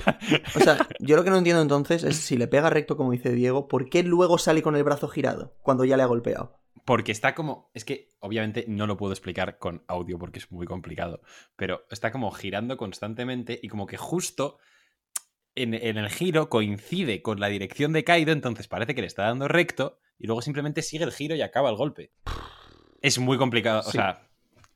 o 0.55 0.59
sea, 0.59 0.77
yo 0.99 1.15
lo 1.15 1.23
que 1.23 1.31
no 1.31 1.37
entiendo 1.37 1.61
entonces 1.63 2.03
es 2.03 2.17
si 2.17 2.37
le 2.37 2.47
pega 2.47 2.69
recto, 2.69 2.97
como 2.97 3.11
dice 3.11 3.31
Diego, 3.31 3.67
¿por 3.67 3.89
qué 3.89 4.03
luego 4.03 4.37
sale 4.37 4.61
con 4.61 4.75
el 4.75 4.83
brazo 4.83 5.07
girado 5.07 5.57
cuando 5.63 5.85
ya 5.85 5.97
le 5.97 6.03
ha 6.03 6.05
golpeado? 6.05 6.59
Porque 6.85 7.11
está 7.11 7.33
como. 7.33 7.71
Es 7.73 7.83
que 7.83 8.09
obviamente 8.19 8.65
no 8.67 8.85
lo 8.87 8.95
puedo 8.95 9.11
explicar 9.11 9.57
con 9.57 9.83
audio 9.87 10.19
porque 10.19 10.39
es 10.39 10.51
muy 10.51 10.67
complicado. 10.67 11.21
Pero 11.55 11.85
está 11.89 12.11
como 12.11 12.29
girando 12.31 12.77
constantemente 12.77 13.59
y 13.61 13.67
como 13.69 13.87
que 13.87 13.97
justo 13.97 14.59
en, 15.55 15.73
en 15.73 15.97
el 15.97 16.09
giro 16.09 16.49
coincide 16.49 17.21
con 17.23 17.39
la 17.39 17.47
dirección 17.47 17.91
de 17.93 18.03
Kaido, 18.03 18.31
entonces 18.31 18.67
parece 18.67 18.93
que 18.93 19.01
le 19.01 19.07
está 19.07 19.23
dando 19.23 19.47
recto 19.47 19.99
y 20.19 20.27
luego 20.27 20.41
simplemente 20.41 20.81
sigue 20.83 21.03
el 21.05 21.11
giro 21.11 21.35
y 21.35 21.41
acaba 21.41 21.69
el 21.69 21.75
golpe. 21.75 22.11
Es 23.01 23.17
muy 23.19 23.37
complicado. 23.37 23.79
O 23.79 23.83
Sí. 23.83 23.91
sea, 23.93 24.27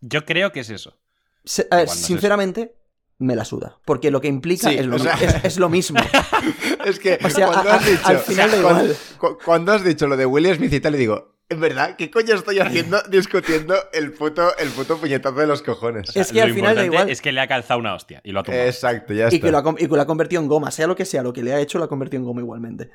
yo 0.02 0.26
creo 0.26 0.52
que 0.52 0.62
es 0.62 0.70
eso. 0.70 0.98
Se- 1.46 1.68
ver, 1.70 1.86
es 1.86 1.92
sinceramente, 1.92 2.76
me 3.20 3.36
la 3.36 3.46
suda. 3.46 3.78
Porque 3.86 4.10
lo 4.12 4.20
que 4.22 4.28
implica 4.30 4.70
Sí, 4.70 4.78
es, 4.78 4.86
lo, 4.86 4.96
o 4.96 5.00
sea- 5.00 5.16
mi- 5.16 5.26
es- 5.26 5.46
es 5.46 5.58
lo 5.60 5.70
mismo. 5.70 6.00
Es 6.86 6.98
que 7.00 7.20
O 7.24 7.30
sea, 7.30 7.48
cuando 7.48 7.70
a- 7.70 7.76
has 7.76 7.86
dicho... 7.86 8.08
al 8.08 8.18
final 8.20 8.50
cuando, 8.62 8.84
igual. 8.86 8.98
cu- 9.20 9.38
cuando 9.44 9.72
has 9.74 9.84
dicho 9.84 10.08
lo 10.08 10.16
de 10.18 10.26
Will 10.26 10.56
Smith 10.56 10.74
y 10.74 10.80
tal, 10.80 10.94
le 10.94 10.98
digo... 10.98 11.36
En 11.50 11.60
verdad, 11.60 11.96
¿qué 11.98 12.12
coño 12.12 12.36
estoy 12.36 12.60
haciendo 12.60 13.02
discutiendo 13.10 13.76
el 13.92 14.12
puto, 14.14 14.56
el 14.58 14.70
puto 14.70 14.98
puñetazo 15.00 15.36
de 15.36 15.48
los 15.48 15.64
cojones? 15.64 16.10
O 16.10 16.12
sea, 16.12 16.22
Es 16.22 16.32
que 16.32 16.42
al 16.42 16.50
lo 16.50 16.56
final 16.56 16.76
da 16.76 16.86
igual. 16.86 17.10
Es 17.10 17.22
que 17.22 17.32
le 17.32 17.42
ha 17.42 17.48
calzado 17.48 17.80
una 17.80 17.96
hostia 17.96 18.22
y 18.24 18.32
lo 18.32 18.42
ha 18.42 18.44
tumbado. 18.44 18.66
Exacto, 18.68 19.14
ya 19.14 19.26
y, 19.32 19.36
está. 19.36 19.48
que 19.48 19.52
lo 19.52 19.58
ha, 19.58 19.64
y 19.78 19.88
que 19.88 19.96
lo 19.96 20.02
ha 20.02 20.06
convertido 20.06 20.42
en 20.42 20.48
goma. 20.48 20.70
Sea 20.70 20.86
lo 20.86 20.96
que 20.96 21.06
sea, 21.06 21.24
lo 21.24 21.34
que 21.34 21.42
le 21.42 21.54
ha 21.54 21.60
hecho 21.60 21.80
lo 21.80 21.86
ha 21.86 21.90
convertido 21.90 22.22
en 22.22 22.26
goma 22.26 22.42
igualmente. 22.42 22.92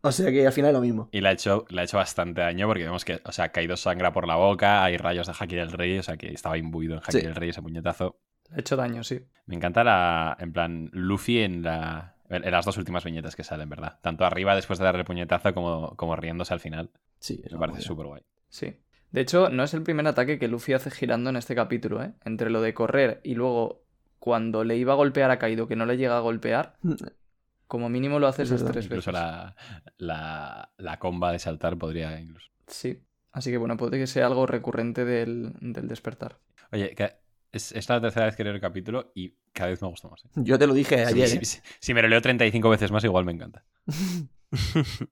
O 0.00 0.12
sea 0.12 0.30
que 0.30 0.46
al 0.46 0.52
final 0.52 0.70
es 0.70 0.74
lo 0.74 0.80
mismo. 0.80 1.08
Y 1.12 1.20
le 1.20 1.28
ha, 1.28 1.32
hecho, 1.32 1.66
le 1.68 1.80
ha 1.80 1.84
hecho 1.84 1.96
bastante 1.96 2.40
daño 2.40 2.66
porque 2.68 2.84
vemos 2.84 3.04
que, 3.04 3.20
o 3.24 3.32
sea, 3.32 3.50
Kaido 3.50 3.76
sangra 3.76 4.12
por 4.12 4.26
la 4.26 4.36
boca, 4.36 4.84
hay 4.84 4.96
rayos 4.96 5.26
de 5.26 5.34
Haki 5.38 5.56
del 5.56 5.72
Rey, 5.72 5.98
o 5.98 6.02
sea, 6.02 6.16
que 6.16 6.28
estaba 6.32 6.56
imbuido 6.56 6.94
en 6.94 7.00
Haki 7.00 7.12
Sí. 7.12 7.20
del 7.20 7.34
Rey 7.34 7.50
ese 7.50 7.60
puñetazo. 7.62 8.16
Le 8.48 8.56
ha 8.56 8.60
hecho 8.60 8.76
daño, 8.76 9.02
sí. 9.04 9.20
Me 9.46 9.56
encanta 9.56 9.82
la, 9.84 10.36
en 10.40 10.52
plan, 10.52 10.88
Luffy 10.92 11.40
en, 11.40 11.62
la, 11.62 12.14
en 12.30 12.50
las 12.50 12.64
dos 12.64 12.76
últimas 12.76 13.04
viñetas 13.04 13.36
que 13.36 13.44
salen, 13.44 13.68
¿verdad? 13.68 13.98
Tanto 14.02 14.24
arriba 14.24 14.54
después 14.54 14.78
de 14.78 14.84
darle 14.84 15.00
el 15.00 15.06
puñetazo 15.06 15.54
como, 15.54 15.96
como 15.96 16.16
riéndose 16.16 16.52
al 16.54 16.60
final. 16.60 16.90
Sí, 17.18 17.42
Me 17.50 17.58
parece 17.58 17.80
súper 17.82 18.06
guay. 18.06 18.22
Sí. 18.48 18.76
De 19.10 19.20
hecho, 19.22 19.48
no 19.48 19.62
es 19.64 19.72
el 19.74 19.82
primer 19.82 20.06
ataque 20.06 20.38
que 20.38 20.48
Luffy 20.48 20.74
hace 20.74 20.90
girando 20.90 21.30
en 21.30 21.36
este 21.36 21.54
capítulo, 21.54 22.02
¿eh? 22.02 22.12
Entre 22.24 22.50
lo 22.50 22.60
de 22.60 22.74
correr 22.74 23.20
y 23.24 23.34
luego 23.34 23.82
cuando 24.18 24.64
le 24.64 24.76
iba 24.76 24.92
a 24.92 24.96
golpear 24.96 25.30
a 25.30 25.38
Kaido 25.38 25.66
que 25.68 25.76
no 25.76 25.86
le 25.86 25.96
llega 25.96 26.16
a 26.18 26.20
golpear, 26.20 26.76
como 27.66 27.88
mínimo 27.88 28.18
lo 28.18 28.26
hace 28.28 28.42
Es 28.42 28.50
esas 28.50 28.70
tres 28.70 28.84
Incluso 28.86 29.10
veces. 29.12 29.22
la, 29.22 29.56
la, 29.96 30.70
la 30.76 30.98
comba 30.98 31.32
de 31.32 31.38
saltar 31.38 31.76
podría 31.78 32.18
incluso. 32.20 32.50
Sí. 32.66 33.02
Así 33.32 33.50
que 33.50 33.56
bueno, 33.58 33.76
puede 33.76 33.98
que 33.98 34.06
sea 34.06 34.26
algo 34.26 34.46
recurrente 34.46 35.04
del, 35.04 35.52
del 35.60 35.86
despertar. 35.88 36.38
Oye, 36.72 36.94
que 36.94 37.14
es, 37.52 37.72
es 37.72 37.88
la 37.88 38.00
tercera 38.00 38.26
vez 38.26 38.36
que 38.36 38.44
leo 38.44 38.52
el 38.54 38.60
capítulo 38.60 39.10
y 39.14 39.34
cada 39.52 39.70
vez 39.70 39.80
me 39.82 39.88
gusta 39.88 40.08
más. 40.08 40.24
¿eh? 40.24 40.28
Yo 40.36 40.58
te 40.58 40.66
lo 40.66 40.74
dije 40.74 40.96
Si- 41.06 41.12
ayer. 41.14 41.28
si, 41.28 41.36
¿eh? 41.38 41.44
si- 41.44 41.60
si 41.80 41.94
me 41.94 42.02
lo 42.02 42.08
leo 42.08 42.20
35 42.22 42.68
veces 42.70 42.90
más, 42.92 43.04
igual 43.04 43.24
me 43.24 43.32
encanta. 43.32 43.64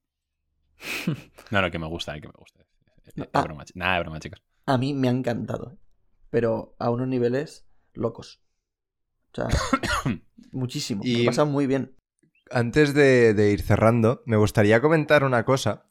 No, 1.51 1.63
no, 1.63 1.71
que 1.71 1.79
me 1.79 1.87
gusta, 1.87 2.17
eh, 2.17 2.21
que 2.21 2.27
me 2.29 2.35
gusta. 2.37 2.61
Es 3.05 3.15
Ah. 3.33 3.43
broma, 3.43 3.65
Nada, 3.75 3.97
es 3.99 4.03
broma, 4.03 4.21
chicos. 4.21 4.43
A 4.67 4.77
mí 4.79 4.93
me 4.95 5.09
ha 5.09 5.11
encantado. 5.11 5.79
Pero 6.31 6.75
a 6.79 6.91
unos 6.91 7.09
niveles 7.09 7.67
locos. 7.95 8.41
O 9.33 9.37
sea, 9.37 9.49
muchísimo. 10.53 11.03
Y- 11.05 11.19
Me 11.21 11.25
pasa 11.27 11.45
muy 11.45 11.67
bien. 11.67 11.95
Antes 12.51 12.95
de, 12.95 13.33
de 13.35 13.51
ir 13.53 13.63
cerrando, 13.63 14.23
me 14.27 14.37
gustaría 14.37 14.81
comentar 14.81 15.25
una 15.25 15.45
cosa 15.45 15.87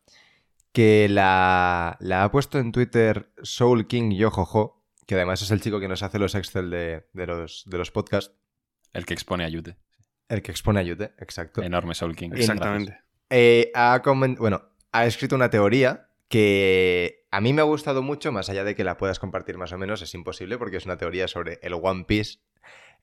que 0.71 1.07
la, 1.09 1.97
la 1.99 2.23
ha 2.23 2.31
puesto 2.31 2.59
en 2.59 2.71
Twitter 2.71 3.31
Soul 3.41 3.87
King 3.87 4.11
Yojojo, 4.11 4.84
que 5.05 5.15
además 5.15 5.41
es 5.41 5.51
el 5.51 5.61
chico 5.61 5.79
que 5.79 5.87
nos 5.87 6.03
hace 6.03 6.19
los 6.19 6.35
Excel 6.35 6.69
de, 6.69 7.05
de 7.13 7.27
los, 7.27 7.63
de 7.67 7.77
los 7.77 7.91
podcasts, 7.91 8.33
El 8.93 9.05
que 9.05 9.13
expone 9.13 9.43
a 9.45 9.49
Yute. 9.49 9.77
el 10.29 10.41
que 10.41 10.51
expone 10.51 10.79
a 10.79 10.83
Yute, 10.83 11.13
exacto. 11.19 11.61
Enorme 11.61 11.93
Soul 11.95 12.15
King. 12.15 12.31
Exactamente. 12.33 12.97
Eh, 13.29 13.71
ha, 13.75 14.01
bueno, 14.37 14.63
ha 14.91 15.05
escrito 15.05 15.35
una 15.35 15.49
teoría 15.49 16.09
que 16.27 17.25
a 17.31 17.39
mí 17.41 17.53
me 17.53 17.61
ha 17.61 17.65
gustado 17.65 18.01
mucho, 18.01 18.31
más 18.31 18.49
allá 18.49 18.63
de 18.63 18.75
que 18.75 18.83
la 18.83 18.97
puedas 18.97 19.19
compartir 19.19 19.57
más 19.57 19.71
o 19.71 19.77
menos, 19.77 20.01
es 20.01 20.13
imposible 20.15 20.57
porque 20.57 20.77
es 20.77 20.85
una 20.85 20.97
teoría 20.97 21.27
sobre 21.27 21.59
el 21.61 21.73
One 21.73 22.05
Piece. 22.05 22.39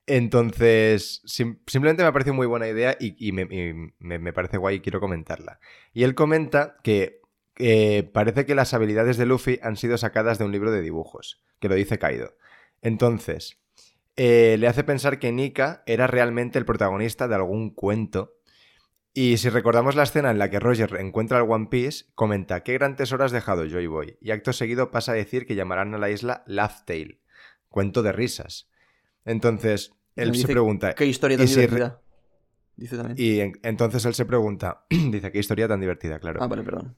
Entonces, 0.07 1.23
sim- 1.25 1.59
simplemente 1.67 2.03
me 2.03 2.09
ha 2.09 2.13
parecido 2.13 2.35
muy 2.35 2.47
buena 2.47 2.69
idea 2.69 2.97
y, 2.99 3.15
y 3.25 3.33
me, 3.33 3.43
y 3.43 3.73
me- 3.99 4.19
me 4.19 4.33
parece 4.33 4.59
guay 4.59 4.77
y 4.77 4.81
quiero 4.81 5.01
comentarla. 5.01 5.59
Y 5.95 6.03
él 6.03 6.15
comenta 6.15 6.77
que 6.83 7.22
eh, 7.65 8.03
parece 8.13 8.45
que 8.45 8.55
las 8.57 8.75
habilidades 8.75 9.17
de 9.17 9.27
Luffy 9.27 9.61
han 9.63 9.77
sido 9.77 9.97
sacadas 9.97 10.39
de 10.39 10.45
un 10.45 10.53
libro 10.53 10.73
de 10.73 10.83
dibujos, 10.83 11.43
que 11.61 11.69
lo 11.69 11.77
dice 11.77 11.99
Kaido. 11.99 12.35
Entonces, 12.81 13.59
eh, 14.17 14.57
le 14.59 14.67
hace 14.67 14.83
pensar 14.83 15.19
que 15.21 15.31
Nika 15.31 15.85
era 15.87 16.07
realmente 16.09 16.59
el 16.59 16.65
protagonista 16.65 17.29
de 17.29 17.37
algún 17.37 17.71
cuento 17.71 18.35
y 19.15 19.37
si 19.37 19.51
recordamos 19.51 19.95
la 19.95 20.05
escena 20.05 20.31
en 20.31 20.39
la 20.39 20.49
que 20.51 20.59
Roger 20.59 20.97
encuentra 20.99 21.39
el 21.39 21.49
One 21.51 21.67
Piece, 21.71 22.07
comenta 22.15 22.63
qué 22.63 22.73
gran 22.73 22.97
tesoro 22.97 23.25
has 23.25 23.33
dejado, 23.33 23.67
Joy 23.67 23.87
Boy. 23.87 24.17
Y 24.23 24.31
acto 24.31 24.55
seguido 24.55 24.91
pasa 24.91 25.13
a 25.13 25.17
decir 25.17 25.47
que 25.47 25.55
llamarán 25.55 25.95
a 25.95 25.99
la 25.99 26.11
isla 26.11 26.43
Laugh 26.47 26.85
Tale, 26.87 27.21
cuento 27.69 28.03
de 28.03 28.13
risas. 28.13 28.71
Entonces, 29.27 29.93
él 30.17 30.35
se 30.35 30.49
pregunta. 30.49 30.95
Qué 30.95 31.05
historia 31.05 31.35
¿y 31.35 31.39
tan 31.39 31.49
si 31.49 31.55
divertida. 31.55 32.01
Dice 32.77 32.97
también. 32.97 33.17
Y 33.19 33.41
en- 33.41 33.61
entonces 33.63 34.05
él 34.07 34.15
se 34.15 34.25
pregunta. 34.25 34.87
dice, 34.91 35.31
qué 35.31 35.39
historia 35.39 35.69
tan 35.69 35.81
divertida, 35.81 36.19
claro. 36.19 36.43
Ah, 36.43 36.47
vale, 36.47 36.63
perdón. 36.63 36.97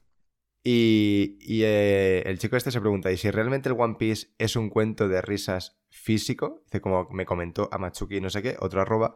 Y, 0.67 1.37
y, 1.41 1.65
eh, 1.65 2.23
el 2.25 2.39
chico 2.39 2.57
este 2.57 2.71
se 2.71 2.81
pregunta, 2.81 3.13
¿y 3.13 3.19
si 3.19 3.31
realmente 3.31 3.69
el 3.69 3.77
One 3.79 3.97
Piece 3.99 4.29
es 4.39 4.57
un 4.57 4.71
cuento 4.71 5.09
de 5.09 5.21
risas 5.21 5.77
físico? 5.91 6.63
Dice, 6.65 6.81
como 6.81 7.07
me 7.11 7.27
comentó 7.27 7.69
Amatsuki 7.71 8.23
no 8.23 8.31
sé 8.31 8.43
qué, 8.43 8.57
otro 8.59 8.81
arroba. 8.81 9.15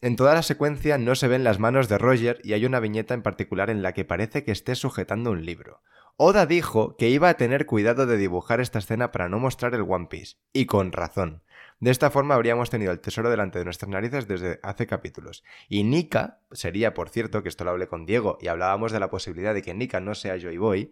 En 0.00 0.14
toda 0.14 0.34
la 0.34 0.42
secuencia 0.42 0.96
no 0.96 1.16
se 1.16 1.26
ven 1.26 1.42
las 1.42 1.58
manos 1.58 1.88
de 1.88 1.98
Roger 1.98 2.38
y 2.44 2.52
hay 2.52 2.64
una 2.64 2.78
viñeta 2.78 3.14
en 3.14 3.22
particular 3.22 3.68
en 3.68 3.82
la 3.82 3.94
que 3.94 4.04
parece 4.04 4.44
que 4.44 4.52
esté 4.52 4.76
sujetando 4.76 5.32
un 5.32 5.44
libro. 5.44 5.82
Oda 6.18 6.46
dijo 6.46 6.96
que 6.96 7.08
iba 7.10 7.28
a 7.28 7.36
tener 7.36 7.66
cuidado 7.66 8.06
de 8.06 8.16
dibujar 8.16 8.60
esta 8.60 8.78
escena 8.78 9.10
para 9.10 9.28
no 9.28 9.40
mostrar 9.40 9.74
el 9.74 9.82
One 9.82 10.06
Piece, 10.08 10.36
y 10.52 10.66
con 10.66 10.92
razón. 10.92 11.42
De 11.78 11.90
esta 11.90 12.10
forma 12.10 12.34
habríamos 12.34 12.70
tenido 12.70 12.90
el 12.90 13.00
tesoro 13.00 13.28
delante 13.28 13.58
de 13.58 13.64
nuestras 13.66 13.90
narices 13.90 14.26
desde 14.26 14.60
hace 14.62 14.86
capítulos. 14.86 15.44
Y 15.68 15.84
Nika 15.84 16.40
sería, 16.50 16.94
por 16.94 17.10
cierto, 17.10 17.42
que 17.42 17.50
esto 17.50 17.64
lo 17.64 17.70
hablé 17.70 17.86
con 17.86 18.06
Diego 18.06 18.38
y 18.40 18.48
hablábamos 18.48 18.92
de 18.92 19.00
la 19.00 19.10
posibilidad 19.10 19.52
de 19.52 19.62
que 19.62 19.74
Nika 19.74 20.00
no 20.00 20.14
sea 20.14 20.38
Joy 20.38 20.56
Boy. 20.56 20.90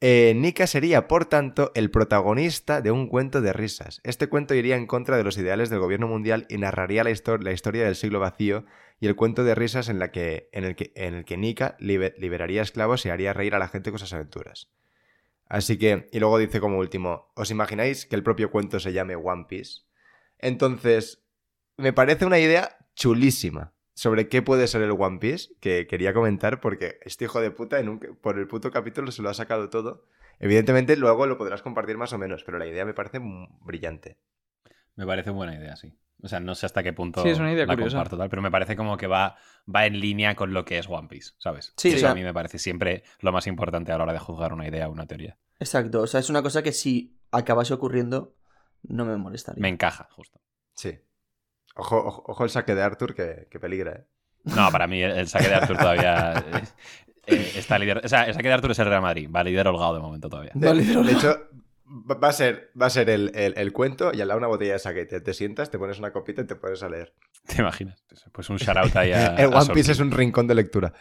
Eh, 0.00 0.32
Nika 0.34 0.66
sería, 0.66 1.06
por 1.06 1.26
tanto, 1.26 1.72
el 1.74 1.90
protagonista 1.90 2.80
de 2.80 2.90
un 2.90 3.08
cuento 3.08 3.42
de 3.42 3.52
risas. 3.52 4.00
Este 4.02 4.28
cuento 4.28 4.54
iría 4.54 4.76
en 4.76 4.86
contra 4.86 5.18
de 5.18 5.24
los 5.24 5.36
ideales 5.36 5.68
del 5.68 5.80
gobierno 5.80 6.08
mundial 6.08 6.46
y 6.48 6.56
narraría 6.56 7.04
la, 7.04 7.10
histo- 7.10 7.38
la 7.38 7.52
historia 7.52 7.84
del 7.84 7.96
siglo 7.96 8.20
vacío 8.20 8.64
y 8.98 9.06
el 9.06 9.16
cuento 9.16 9.44
de 9.44 9.54
risas 9.54 9.90
en, 9.90 10.00
el, 10.00 10.10
que, 10.10 10.48
en 10.52 10.64
el 11.14 11.24
que 11.26 11.36
Nika 11.36 11.76
libe- 11.78 12.14
liberaría 12.16 12.62
esclavos 12.62 13.04
y 13.04 13.10
haría 13.10 13.34
reír 13.34 13.54
a 13.54 13.58
la 13.58 13.68
gente 13.68 13.90
con 13.90 13.98
sus 13.98 14.14
aventuras. 14.14 14.70
Así 15.46 15.76
que, 15.76 16.08
y 16.12 16.20
luego 16.20 16.38
dice 16.38 16.60
como 16.60 16.78
último, 16.78 17.30
¿os 17.34 17.50
imagináis 17.50 18.06
que 18.06 18.16
el 18.16 18.22
propio 18.22 18.50
cuento 18.50 18.80
se 18.80 18.94
llame 18.94 19.16
One 19.16 19.44
Piece? 19.46 19.82
Entonces, 20.40 21.22
me 21.76 21.92
parece 21.92 22.24
una 22.26 22.38
idea 22.38 22.76
chulísima 22.94 23.72
sobre 23.94 24.28
qué 24.28 24.42
puede 24.42 24.66
ser 24.66 24.82
el 24.82 24.92
One 24.92 25.18
Piece, 25.18 25.50
que 25.60 25.86
quería 25.86 26.12
comentar 26.14 26.60
porque 26.60 26.98
este 27.02 27.24
hijo 27.26 27.40
de 27.40 27.50
puta 27.50 27.78
en 27.80 27.88
un- 27.88 27.98
por 28.20 28.38
el 28.38 28.46
puto 28.46 28.70
capítulo 28.70 29.10
se 29.12 29.22
lo 29.22 29.28
ha 29.30 29.34
sacado 29.34 29.68
todo. 29.70 30.06
Evidentemente 30.38 30.96
luego 30.96 31.26
lo 31.26 31.36
podrás 31.36 31.60
compartir 31.62 31.98
más 31.98 32.12
o 32.14 32.18
menos, 32.18 32.42
pero 32.44 32.58
la 32.58 32.66
idea 32.66 32.84
me 32.86 32.94
parece 32.94 33.20
brillante. 33.60 34.18
Me 34.96 35.06
parece 35.06 35.30
buena 35.30 35.54
idea, 35.54 35.76
sí. 35.76 35.92
O 36.22 36.28
sea, 36.28 36.40
no 36.40 36.54
sé 36.54 36.66
hasta 36.66 36.82
qué 36.82 36.92
punto 36.92 37.22
Sí, 37.22 37.30
es 37.30 37.38
una 37.38 37.52
idea 37.52 37.64
la 37.66 37.74
curiosa. 37.74 37.96
comparto, 37.96 38.18
tal, 38.18 38.28
pero 38.28 38.42
me 38.42 38.50
parece 38.50 38.76
como 38.76 38.96
que 38.98 39.06
va, 39.06 39.36
va 39.74 39.86
en 39.86 39.98
línea 40.00 40.34
con 40.34 40.52
lo 40.52 40.64
que 40.66 40.78
es 40.78 40.86
One 40.88 41.08
Piece, 41.08 41.32
¿sabes? 41.38 41.72
Sí, 41.78 41.90
Y 41.90 41.92
eso 41.94 42.08
a 42.08 42.14
mí 42.14 42.22
me 42.22 42.34
parece 42.34 42.58
siempre 42.58 43.04
lo 43.20 43.32
más 43.32 43.46
importante 43.46 43.92
a 43.92 43.96
la 43.98 44.04
hora 44.04 44.12
de 44.12 44.18
juzgar 44.18 44.52
una 44.52 44.68
idea 44.68 44.88
o 44.88 44.92
una 44.92 45.06
teoría. 45.06 45.38
Exacto. 45.58 46.02
O 46.02 46.06
sea, 46.06 46.20
es 46.20 46.28
una 46.28 46.42
cosa 46.42 46.62
que 46.62 46.72
si 46.72 47.18
acabase 47.30 47.72
ocurriendo, 47.72 48.34
no 48.84 49.04
me 49.04 49.16
molestaría. 49.16 49.60
Me 49.60 49.68
encaja, 49.68 50.08
justo. 50.12 50.40
Sí. 50.74 50.98
Ojo, 51.76 51.96
ojo, 52.04 52.24
ojo 52.26 52.44
el 52.44 52.50
saque 52.50 52.74
de 52.74 52.82
Arthur 52.82 53.14
que, 53.14 53.46
que 53.50 53.60
peligra, 53.60 53.92
¿eh? 53.92 54.04
No, 54.44 54.70
para 54.72 54.86
mí 54.86 55.02
el, 55.02 55.12
el 55.12 55.28
saque 55.28 55.48
de 55.48 55.54
Arthur 55.54 55.76
todavía 55.76 56.32
eh, 56.52 56.62
eh, 57.26 57.52
está 57.56 57.78
liderado. 57.78 58.04
O 58.04 58.08
sea, 58.08 58.24
el 58.24 58.34
saque 58.34 58.48
de 58.48 58.54
Arthur 58.54 58.70
es 58.72 58.78
el 58.78 58.86
Real 58.86 59.02
Madrid. 59.02 59.28
Va 59.34 59.44
líder 59.44 59.68
holgado 59.68 59.94
de 59.94 60.00
momento 60.00 60.28
todavía. 60.28 60.52
De, 60.54 60.72
de 60.74 61.12
hecho, 61.12 61.48
va 61.86 62.28
a 62.28 62.32
ser, 62.32 62.70
va 62.80 62.86
a 62.86 62.90
ser 62.90 63.10
el, 63.10 63.30
el- 63.34 63.54
el 63.56 63.72
cuento 63.72 64.12
y 64.14 64.20
al 64.20 64.28
lado 64.28 64.38
una 64.38 64.46
botella 64.48 64.72
de 64.74 64.78
saque. 64.78 65.04
Te, 65.06 65.20
te 65.20 65.34
sientas, 65.34 65.70
te 65.70 65.78
pones 65.78 65.98
una 65.98 66.12
copita 66.12 66.42
y 66.42 66.46
te 66.46 66.56
pones 66.56 66.82
a 66.82 66.88
leer. 66.88 67.14
¿Te 67.46 67.60
imaginas? 67.62 68.02
Pues 68.32 68.48
un 68.50 68.56
shout 68.56 68.76
out 68.78 68.96
ahí 68.96 69.12
a. 69.14 69.36
el 69.36 69.52
One 69.54 69.74
Piece 69.74 69.92
es 69.92 70.00
un 70.00 70.10
rincón 70.10 70.46
de 70.46 70.54
lectura. 70.54 70.92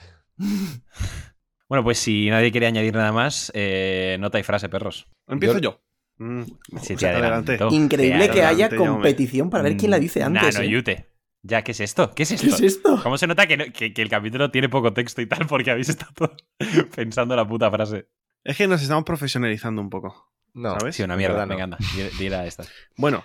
Bueno, 1.67 1.83
pues 1.83 1.99
si 1.99 2.29
nadie 2.29 2.51
quiere 2.51 2.67
añadir 2.67 2.93
nada 2.95 3.11
más, 3.11 3.51
eh, 3.53 4.17
nota 4.19 4.39
y 4.39 4.43
frase, 4.43 4.69
perros. 4.69 5.07
Empiezo 5.27 5.59
Yo- 5.59 5.71
yo. 5.71 5.81
Mm, 6.19 6.43
Sí, 6.81 6.95
te 6.95 7.07
adelantó. 7.07 7.69
Increíble 7.71 8.27
Te 8.27 8.33
que 8.35 8.43
haya 8.43 8.69
me- 8.69 8.75
competición 8.77 9.49
para 9.49 9.63
ver 9.63 9.77
quién 9.77 9.89
la 9.91 9.99
dice 9.99 10.21
antes. 10.21 10.53
Nano 10.55 10.65
¿eh? 10.65 10.69
Yute. 10.69 11.05
Ya, 11.41 11.63
¿qué 11.63 11.71
es 11.71 11.79
esto? 11.79 12.11
¿Qué 12.13 12.23
es 12.23 12.31
esto? 12.31 12.47
¿Qué 12.47 12.53
es 12.53 12.61
esto? 12.61 12.99
¿Cómo 13.01 13.17
se 13.17 13.25
nota 13.25 13.47
que, 13.47 13.55
no- 13.57 13.65
que- 13.73 13.93
que 13.93 14.01
el 14.01 14.09
capítulo 14.09 14.51
tiene 14.51 14.67
poco 14.69 14.91
texto 14.93 15.21
y 15.21 15.25
tal? 15.25 15.47
Porque 15.47 15.71
habéis 15.71 15.87
estado 15.89 16.11
todos 16.13 16.45
pensando 16.95 17.35
la 17.35 17.47
puta 17.47 17.71
frase. 17.71 18.09
Es 18.43 18.57
que 18.57 18.67
nos 18.67 18.81
estamos 18.81 19.05
profesionalizando 19.05 19.81
un 19.81 19.89
poco. 19.89 20.33
No, 20.53 20.77
¿Sabes? 20.79 20.95
Sí, 20.95 21.03
una 21.03 21.15
mierda. 21.15 21.35
verdad 21.45 21.47
no. 21.47 21.53
Venga, 21.55 21.63
anda. 21.63 21.77
di- 21.95 22.17
Dila 22.23 22.45
esta. 22.45 22.65
Bueno, 22.97 23.23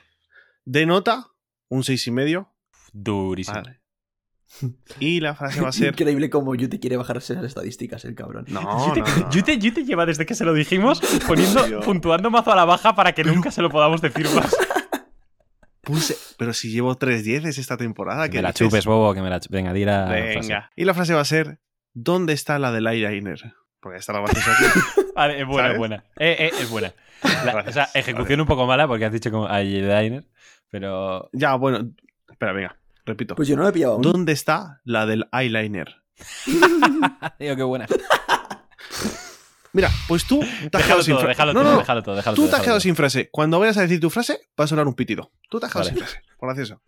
de 0.65 0.87
nota, 0.87 1.27
un 1.69 1.83
seis 1.83 2.07
y 2.07 2.11
medio. 2.13 2.53
Durísimo. 2.93 3.57
Vale. 3.57 3.81
Y 5.01 5.21
la 5.21 5.35
frase 5.35 5.61
va 5.61 5.69
a 5.69 5.73
ser. 5.73 5.89
Increíble 5.89 6.31
como 6.31 6.55
Yu 6.55 6.69
te 6.69 6.79
quiere 6.79 6.97
bajarse 6.97 7.35
las 7.35 7.45
estadísticas, 7.45 8.05
el 8.05 8.15
cabrón. 8.15 8.45
No, 8.49 8.61
Yute, 8.95 9.01
no. 9.01 9.31
Yute- 9.31 9.59
Yute 9.59 9.85
lleva 9.85 10.07
desde 10.07 10.25
que 10.27 10.35
se 10.35 10.45
lo 10.45 10.55
dijimos 10.55 11.01
poniendo, 11.27 11.81
puntuando 11.81 12.31
mazo 12.31 12.53
a 12.53 12.57
la 12.57 12.65
baja 12.65 12.95
para 12.95 13.13
que 13.13 13.25
nunca 13.25 13.51
se 13.51 13.63
lo 13.63 13.71
podamos 13.71 14.01
decir 14.01 14.27
más. 14.35 14.55
Puse- 15.83 16.17
Pero 16.39 16.53
si 16.55 16.71
llevo 16.71 16.95
tres 16.97 17.25
dieces 17.25 17.59
esta 17.59 17.77
temporada. 17.77 18.25
Que 18.27 18.33
¿qué 18.33 18.39
me 18.39 18.43
la 18.43 18.49
dices? 18.53 18.67
chupes, 18.69 18.87
bobo, 18.87 19.13
que 19.13 19.21
me 19.23 19.29
la 19.29 19.41
chupes. 19.41 19.55
Venga, 19.57 19.73
di 19.73 19.85
la 19.85 20.07
frase. 20.07 20.39
Venga. 20.41 20.71
Y 20.77 20.85
la 20.85 20.95
frase 20.95 21.15
va 21.15 21.21
a 21.21 21.25
ser: 21.27 21.59
¿Dónde 21.93 22.33
está 22.33 22.59
la 22.59 22.73
del 22.73 22.87
eyeliner? 22.87 23.55
Porque 23.81 23.99
está 23.99 24.13
la 24.15 24.21
aquí. 24.21 24.35
Vale, 25.15 25.41
es 25.43 25.47
buena, 25.47 25.63
¿Sabes? 25.63 25.73
es 25.75 25.79
buena. 25.79 26.05
Eh, 26.17 26.37
eh, 26.39 26.51
es 26.61 26.71
buena. 26.71 26.93
La- 27.23 27.31
o 27.31 27.43
sea, 27.43 27.53
Gracias. 27.53 27.97
ejecución 27.97 28.41
un 28.41 28.47
poco 28.47 28.67
mala 28.67 28.87
porque 28.89 29.05
has 29.05 29.13
dicho 29.13 29.31
como 29.31 29.49
eyeliner, 29.49 30.25
pero... 30.71 31.29
ya, 31.33 31.55
bueno. 31.57 31.91
Espera, 32.31 32.53
venga. 32.53 32.77
Repito. 33.05 33.35
Pues 33.35 33.49
yo 33.49 33.57
no 33.57 33.63
lo 33.63 33.69
he 33.69 33.73
pillado 33.73 33.95
aún. 33.95 34.03
¿Dónde 34.03 34.33
está 34.33 34.81
la 34.85 35.07
del 35.07 35.27
eyeliner? 35.33 36.03
Digo, 37.39 37.57
qué 37.57 37.63
buena. 37.63 37.87
Mira, 39.73 39.91
pues 40.07 40.25
tú 40.25 40.39
te 40.71 40.77
has 40.77 40.85
quedado 40.85 41.03
sin 41.03 41.15
frase. 41.17 41.29
déjalo 41.29 41.53
No, 41.53 41.63
todo, 41.63 41.73
no, 41.73 41.79
déjalo 41.81 42.03
todo, 42.05 42.15
déjalo 42.15 42.37
Tú 42.37 42.43
todo, 42.43 42.51
te 42.51 42.57
has 42.57 42.63
quedado 42.63 42.77
todo. 42.77 42.81
sin 42.83 42.95
frase. 42.95 43.29
Cuando 43.33 43.59
vayas 43.59 43.77
a 43.77 43.83
decir 43.83 43.99
tu 43.99 44.09
frase, 44.09 44.39
va 44.59 44.65
a 44.65 44.67
sonar 44.69 44.87
un 44.87 44.95
pitido. 44.95 45.33
Tú 45.51 45.59
te 45.59 45.67
has 45.67 45.73
quedado 45.73 45.89
Vale. 45.91 45.99
sin 45.99 46.07
frase. 46.07 46.23
Por 46.39 46.49
gracioso. 46.49 46.81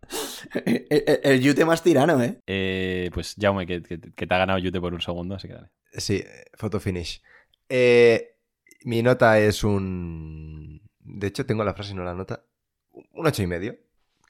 El, 0.64 0.86
el- 0.88 1.20
el 1.24 1.40
Yute 1.40 1.64
más 1.64 1.82
tirano, 1.82 2.22
¿eh? 2.22 2.40
Eh, 2.46 3.10
pues 3.12 3.34
Jaume, 3.40 3.66
que, 3.66 3.82
que- 3.82 3.98
que 4.00 4.26
te 4.26 4.34
ha 4.34 4.38
ganado 4.38 4.60
Yute 4.60 4.80
por 4.80 4.94
un 4.94 5.00
segundo, 5.00 5.34
así 5.34 5.48
que 5.48 5.54
dale. 5.54 5.70
Sí, 5.94 6.22
photo 6.54 6.78
finish. 6.78 7.22
Eh, 7.68 8.36
mi 8.84 9.02
nota 9.02 9.40
es 9.40 9.64
un... 9.64 10.80
De 11.00 11.26
hecho, 11.26 11.44
tengo 11.44 11.64
la 11.64 11.74
frase 11.74 11.90
y 11.90 11.94
no 11.94 12.04
la 12.04 12.14
nota. 12.14 12.44
Un 12.92 13.26
ocho 13.26 13.42
y 13.42 13.48
medio. 13.48 13.76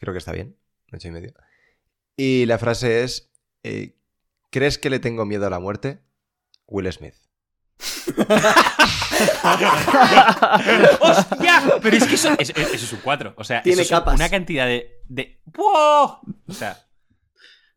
Creo 0.00 0.14
que 0.14 0.18
está 0.18 0.32
bien. 0.32 0.56
Un 0.92 0.96
ocho 0.96 1.08
y 1.08 1.10
medio. 1.10 1.34
Y 2.16 2.46
la 2.46 2.58
frase 2.58 3.02
es... 3.04 3.30
eh, 3.62 3.94
¿Crees 4.50 4.78
que 4.78 4.90
le 4.90 4.98
tengo 5.00 5.24
miedo 5.26 5.46
a 5.46 5.50
la 5.50 5.58
muerte? 5.60 6.00
Will 6.66 6.90
Smith. 6.92 7.14
¡Hostia! 11.00 11.62
Pero 11.82 11.96
es 11.96 12.04
que 12.06 12.14
eso, 12.14 12.30
es- 12.38 12.50
eso 12.50 12.74
es 12.74 12.92
un 12.92 13.00
4. 13.02 13.34
O 13.36 13.44
sea, 13.44 13.62
Tiene 13.62 13.82
eso 13.82 13.94
es 13.94 13.98
capas. 13.98 14.14
una 14.14 14.28
cantidad 14.28 14.66
de. 14.66 15.00
de... 15.08 15.40
¡Wow! 15.46 16.18
O 16.48 16.52
sea. 16.52 16.78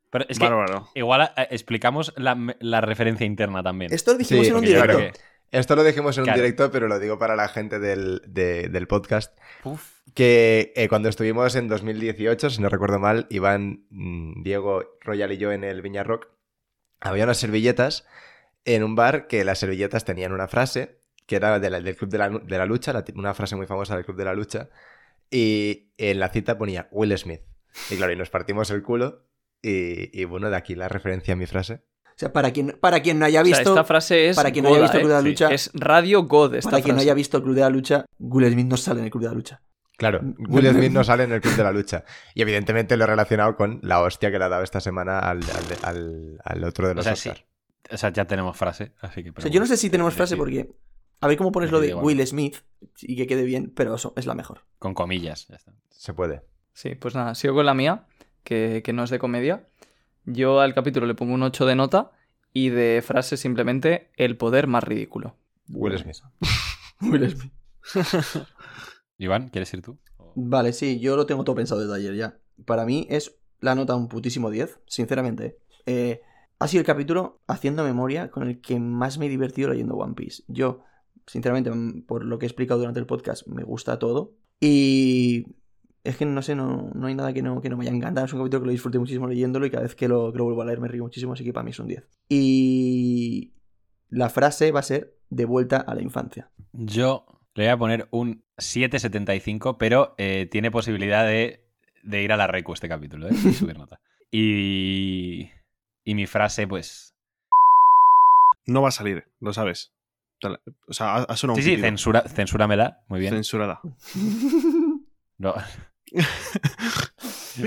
Pero 0.10 0.26
es 0.28 0.40
que 0.40 0.46
Bárbaro. 0.46 0.90
igual 0.96 1.32
eh, 1.38 1.48
explicamos 1.52 2.14
la, 2.18 2.36
la 2.60 2.82
referencia 2.82 3.26
interna 3.28 3.62
también. 3.62 3.94
Esto 3.94 4.14
lo 4.14 4.18
dijimos 4.18 4.46
Sí, 4.46 4.50
en 4.50 4.56
un 4.58 4.66
directo. 4.66 4.98
que- 4.98 5.12
Esto 5.52 5.76
lo 5.76 5.84
dijimos 5.84 6.18
en 6.18 6.24
un 6.24 6.30
directo, 6.36 6.72
pero 6.72 6.88
lo 6.88 7.00
digo 7.00 7.18
para 7.18 7.36
la 7.36 7.48
gente 7.48 7.80
del, 7.80 8.22
de- 8.28 8.70
del 8.70 8.88
podcast. 8.88 9.38
Uf. 9.64 10.00
Que 10.14 10.74
eh, 10.76 10.88
cuando 10.90 11.10
estuvimos 11.10 11.56
en 11.56 11.68
2018, 11.68 12.50
si 12.50 12.62
no 12.62 12.70
recuerdo 12.70 13.00
mal, 13.00 13.28
iban 13.30 13.86
mm, 13.90 14.44
Diego, 14.44 14.84
Royal 15.02 15.32
y 15.32 15.38
yo 15.38 15.52
en 15.52 15.64
el 15.64 15.82
Viña 15.82 16.04
Rock. 16.04 16.28
Había 17.00 17.24
unas 17.24 17.38
servilletas 17.38 18.06
en 18.66 18.84
un 18.84 18.96
bar 18.96 19.28
que 19.28 19.44
las 19.44 19.60
servilletas 19.60 20.06
tenían 20.06 20.34
una 20.34 20.48
frase 20.48 21.00
que 21.26 21.36
era 21.36 21.60
de 21.60 21.70
la- 21.70 21.80
del 21.82 21.96
Club 21.96 22.10
de 22.10 22.18
la, 22.18 22.30
de 22.30 22.58
la 22.58 22.66
Lucha, 22.66 22.92
la 22.92 23.04
una 23.16 23.34
frase 23.36 23.56
muy 23.56 23.68
famosa 23.68 23.96
del 23.96 24.04
Club 24.06 24.18
de 24.18 24.26
la 24.26 24.34
Lucha, 24.34 24.70
y 25.30 25.92
en 25.98 26.20
la 26.20 26.30
cita 26.30 26.58
ponía 26.58 26.88
Will 26.92 27.16
Smith. 27.18 27.42
Y 27.92 27.98
claro, 27.98 28.12
y 28.12 28.16
nos 28.16 28.30
partimos 28.32 28.72
el 28.72 28.82
culo, 28.82 29.28
y, 29.62 30.20
y 30.20 30.26
bueno, 30.26 30.50
de 30.50 30.56
aquí 30.56 30.74
la 30.76 30.90
referencia 30.90 31.34
a 31.36 31.38
mi 31.38 31.46
frase. 31.46 31.84
O 32.20 32.22
sea, 32.22 32.34
para 32.34 32.52
quien, 32.52 32.78
para 32.82 33.00
quien 33.02 33.18
no 33.18 33.24
haya 33.26 33.42
O 33.42 33.46
sea, 33.46 33.56
visto. 33.58 33.70
esta 33.70 33.86
frase 33.86 34.28
es. 34.28 34.36
para 34.36 34.52
quien 34.52 34.66
no 34.66 34.72
haya 34.72 34.82
visto 34.82 34.98
el 34.98 35.04
Club 35.04 35.10
de 35.12 35.22
la 35.22 35.26
¿eh? 35.26 35.32
Lucha. 35.32 35.48
Es 35.54 35.72
Radio 35.74 36.24
God 36.24 36.56
esta 36.56 36.70
para 36.72 36.84
quien 36.84 36.96
no 36.98 37.02
haya 37.02 37.14
visto 37.14 37.38
el 37.38 37.44
Club 37.44 37.56
de 37.56 37.62
la 37.62 37.70
Lucha, 37.70 38.06
Will 38.20 38.52
Smith 38.52 38.68
no 38.68 38.76
sale 38.76 39.00
en 39.00 39.06
el 39.06 39.12
Club 39.12 39.24
de 39.24 39.30
la 39.30 39.36
Lucha. 39.36 39.62
Claro, 39.96 40.20
Will 40.50 40.68
Smith 40.70 40.92
no 40.92 41.04
sale 41.06 41.24
en 41.24 41.32
el 41.32 41.40
Club 41.40 41.56
de 41.56 41.64
la 41.64 41.72
Lucha. 41.72 42.04
Y 42.34 42.42
evidentemente 42.42 42.98
lo 42.98 43.06
he 43.06 43.08
relacionado 43.08 43.56
con 43.56 43.80
la 43.84 44.02
hostia 44.02 44.32
que 44.32 44.38
le 44.40 44.44
ha 44.46 44.50
dado 44.50 44.64
esta 44.64 44.82
semana 44.82 45.20
al, 45.20 45.40
al- 45.44 45.78
al- 45.84 46.38
al 46.44 46.64
otro 46.66 46.88
de 46.88 46.92
O 46.92 46.96
los 46.96 47.04
sea, 47.06 47.14
Oscar. 47.14 47.38
sí. 47.38 47.44
O 47.92 47.98
sea, 47.98 48.12
ya 48.12 48.26
tenemos 48.26 48.56
frase, 48.58 48.92
así 49.00 49.24
que... 49.24 49.30
O 49.30 49.40
sea, 49.42 49.50
yo 49.50 49.60
no 49.62 49.66
sé 49.66 49.78
si 49.78 49.90
tenemos 49.90 50.14
frase 50.14 50.36
porque. 50.36 50.70
A 51.22 51.28
ver 51.28 51.38
cómo 51.38 51.52
pones 51.54 51.72
lo 51.72 51.80
de 51.80 51.94
Will 51.96 52.26
Smith 52.28 52.58
y 53.02 53.16
que 53.16 53.28
quede 53.28 53.44
bien, 53.44 53.72
pero 53.74 53.96
eso 53.96 54.14
es 54.18 54.26
la 54.26 54.36
mejor. 54.36 54.62
Con 54.78 54.94
comillas, 54.94 55.48
ya 55.48 55.56
está. 55.56 55.72
Se 55.90 56.14
puede. 56.14 56.42
Sí, 56.74 56.96
pues 56.96 57.16
nada, 57.16 57.34
sigo 57.36 57.56
con 57.56 57.66
la 57.66 57.74
mía, 57.74 58.06
que, 58.44 58.82
que 58.84 58.92
no 58.94 59.04
es 59.06 59.10
de 59.10 59.20
comedia. 59.20 59.68
Yo 60.32 60.60
al 60.60 60.76
capítulo 60.76 61.08
le 61.08 61.16
pongo 61.16 61.34
un 61.34 61.42
8 61.42 61.66
de 61.66 61.76
nota 61.76 62.12
y 62.54 62.70
de 62.70 63.02
frase 63.04 63.36
simplemente 63.36 64.12
el 64.16 64.38
poder 64.38 64.68
más 64.68 64.84
ridículo. 64.84 65.36
Will 65.70 65.98
Smith. 65.98 66.18
Will 67.02 67.30
Smith. 67.32 67.52
Iván, 69.18 69.50
¿quieres 69.50 69.74
ir 69.74 69.82
tú? 69.82 69.98
Vale, 70.36 70.72
sí, 70.74 71.00
yo 71.00 71.16
lo 71.16 71.26
tengo 71.26 71.44
todo 71.44 71.56
pensado 71.56 71.82
desde 71.82 71.96
ayer 71.96 72.16
ya. 72.16 72.38
Para 72.66 72.86
mí 72.86 73.08
es 73.10 73.36
la 73.60 73.74
nota 73.74 73.96
un 73.96 74.08
putísimo 74.08 74.52
10, 74.52 74.80
sinceramente. 74.86 75.58
Eh, 75.88 76.22
ha 76.60 76.68
sido 76.68 76.82
el 76.82 76.86
capítulo, 76.86 77.42
haciendo 77.48 77.84
memoria, 77.84 78.30
con 78.30 78.48
el 78.48 78.62
que 78.62 78.80
más 78.80 79.18
me 79.18 79.26
he 79.26 79.30
divertido 79.30 79.70
leyendo 79.70 79.96
One 79.96 80.14
Piece. 80.14 80.44
Yo, 80.48 80.84
sinceramente, 81.26 81.72
mm, 81.72 82.04
por 82.04 82.24
lo 82.24 82.38
que 82.38 82.46
he 82.46 82.50
explicado 82.50 82.80
durante 82.80 83.00
el 83.00 83.08
podcast, 83.08 83.48
me 83.48 83.64
gusta 83.64 83.98
todo. 83.98 84.34
Y 84.60 85.48
es 86.04 86.18
que 86.18 86.26
no 86.26 86.42
sé, 86.42 86.56
no, 86.56 86.92
no 86.94 87.08
hay 87.08 87.16
nada 87.16 87.34
que 87.34 87.42
no, 87.42 87.62
que 87.62 87.70
no 87.70 87.78
me 87.78 87.84
haya 87.86 87.96
encantado. 87.96 88.26
Es 88.26 88.34
un 88.34 88.40
capítulo 88.40 88.62
que 88.62 88.66
lo 88.68 88.72
disfruté 88.72 89.00
muchísimo 89.00 89.28
leyéndolo 89.28 89.66
y 89.66 89.70
cada 89.70 89.84
vez 89.84 89.96
que 89.96 90.08
lo, 90.08 90.32
que 90.32 90.38
lo 90.38 90.46
vuelvo 90.46 90.62
a 90.62 90.66
leer 90.66 90.80
me 90.80 90.88
río 90.88 91.04
muchísimo, 91.04 91.34
así 91.34 91.44
que 91.44 91.54
para 91.54 91.64
mí 91.64 91.72
es 91.72 91.80
un 91.80 91.88
10. 91.88 92.08
Y 92.30 93.52
la 94.10 94.30
frase 94.30 94.72
va 94.72 94.80
a 94.80 94.84
ser 94.84 95.14
de 95.30 95.46
vuelta 95.46 95.78
a 95.78 95.94
la 95.96 96.02
infancia. 96.02 96.50
Yo 96.74 97.26
le 97.56 97.66
voy 97.66 97.72
a 97.72 97.78
poner 97.78 98.08
un 98.12 98.44
7.75, 98.58 99.78
pero 99.78 100.16
eh, 100.18 100.48
tiene 100.50 100.72
posibilidad 100.72 101.26
de, 101.26 101.62
de 102.04 102.24
ir 102.24 102.32
a 102.32 102.38
la 102.38 102.48
recu 102.48 102.74
este 102.74 102.88
capítulo, 102.90 103.28
¿eh? 103.28 103.32
Y 103.34 103.54
subir 103.54 103.78
nota. 103.78 104.00
Y, 104.32 105.50
y 106.06 106.14
mi 106.14 106.28
frase, 106.28 106.68
pues... 106.68 107.16
No 108.68 108.84
va 108.84 108.90
a 108.90 108.92
salir, 108.92 109.26
lo 109.40 109.54
sabes. 109.54 109.92
O 110.88 110.94
sea, 110.94 111.16
ha, 111.16 111.24
ha 111.24 111.36
sonado 111.36 111.60
Sí, 111.60 111.72
un 111.72 111.76
sí, 111.78 111.82
censura, 111.82 112.22
censúramela. 112.22 113.04
Muy 113.08 113.22
bien. 113.22 113.34
Censurada. 113.34 113.82
No. 115.40 115.56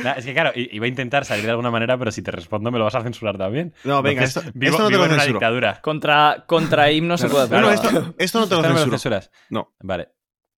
Nah, 0.03 0.13
es 0.13 0.25
que 0.25 0.33
claro, 0.33 0.53
iba 0.55 0.87
a 0.87 0.89
intentar 0.89 1.25
salir 1.25 1.45
de 1.45 1.51
alguna 1.51 1.71
manera, 1.71 1.99
pero 1.99 2.11
si 2.11 2.23
te 2.23 2.31
respondo 2.31 2.71
me 2.71 2.79
lo 2.79 2.85
vas 2.85 2.95
a 2.95 3.03
censurar 3.03 3.37
también. 3.37 3.75
No, 3.85 4.01
venga, 4.03 4.25
Entonces, 4.25 4.45
esto, 4.47 4.59
vivo, 4.59 4.73
esto 4.73 4.83
no 4.85 4.89
te 4.89 4.95
vivo 4.95 5.05
lo 5.05 5.09
en 5.11 5.15
una 5.15 5.25
dictadura. 5.27 5.81
Contra, 5.83 6.45
contra 6.47 6.91
himno 6.91 7.19
se 7.19 7.29
puede 7.29 7.45
hacer. 7.45 7.61
No, 7.61 7.71
esto, 7.71 8.15
esto 8.19 8.41
no 8.41 8.47
te 8.49 8.55
lo 8.55 8.61
¿Esta 8.61 8.69
no 8.69 8.75
me 8.75 8.81
censuro. 8.81 8.99
censuras? 8.99 9.31
No. 9.51 9.75
Vale. 9.81 10.09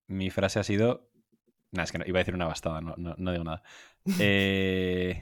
Mi 0.07 0.31
frase 0.31 0.61
ha 0.61 0.63
sido. 0.63 1.11
Nah, 1.73 1.83
es 1.83 1.91
que 1.93 1.99
no, 1.99 2.05
iba 2.07 2.19
a 2.19 2.21
decir 2.21 2.35
una 2.35 2.47
bastada, 2.47 2.81
no, 2.81 2.95
no, 2.97 3.15
no 3.19 3.33
digo 3.33 3.43
nada. 3.43 3.63
Eh, 4.21 5.21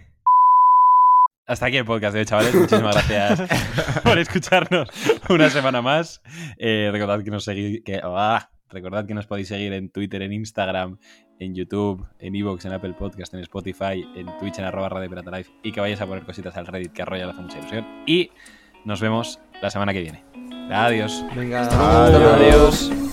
Hasta 1.47 1.67
aquí 1.67 1.77
el 1.79 1.85
podcast 1.85 2.13
de 2.15 2.21
hoy, 2.21 2.27
chavales. 2.27 2.55
Muchísimas 2.55 2.95
gracias 3.09 4.01
por 4.03 4.19
escucharnos 4.19 4.89
una 5.31 5.49
semana 5.49 5.81
más. 5.81 6.21
Eh, 6.59 6.91
recordad 6.93 7.23
que 7.23 7.31
nos 7.31 7.45
seguís. 7.45 7.83
Que, 7.83 8.01
ah, 8.03 8.51
recordad 8.69 9.07
que 9.07 9.15
nos 9.15 9.27
podéis 9.27 9.49
seguir 9.49 9.73
en 9.73 9.91
Twitter, 9.91 10.21
en 10.23 10.33
Instagram, 10.33 10.99
en 11.45 11.55
YouTube, 11.55 12.07
en 12.19 12.35
Evox, 12.35 12.65
en 12.65 12.73
Apple 12.73 12.95
Podcast, 12.95 13.35
en 13.35 13.41
Spotify, 13.41 14.07
en 14.15 14.27
Twitch, 14.39 14.59
en 14.59 14.65
arroba 14.65 14.89
Radio 14.89 15.09
Pirata 15.09 15.37
Life 15.37 15.51
y 15.63 15.73
que 15.73 15.81
vayáis 15.81 16.01
a 16.01 16.07
poner 16.07 16.25
cositas 16.25 16.57
al 16.57 16.67
Reddit 16.67 16.93
que 16.93 17.03
a 17.03 17.05
Royal 17.05 17.29
le 17.29 17.33
hace 17.33 17.43
mucha 17.43 17.59
ilusión. 17.59 17.87
Y 18.07 18.31
nos 18.85 19.01
vemos 19.01 19.41
la 19.61 19.71
semana 19.71 19.93
que 19.93 20.01
viene. 20.01 20.25
Adiós. 20.71 21.25
Venga, 21.35 21.63
Adiós. 21.63 22.91
Adiós. 22.91 23.12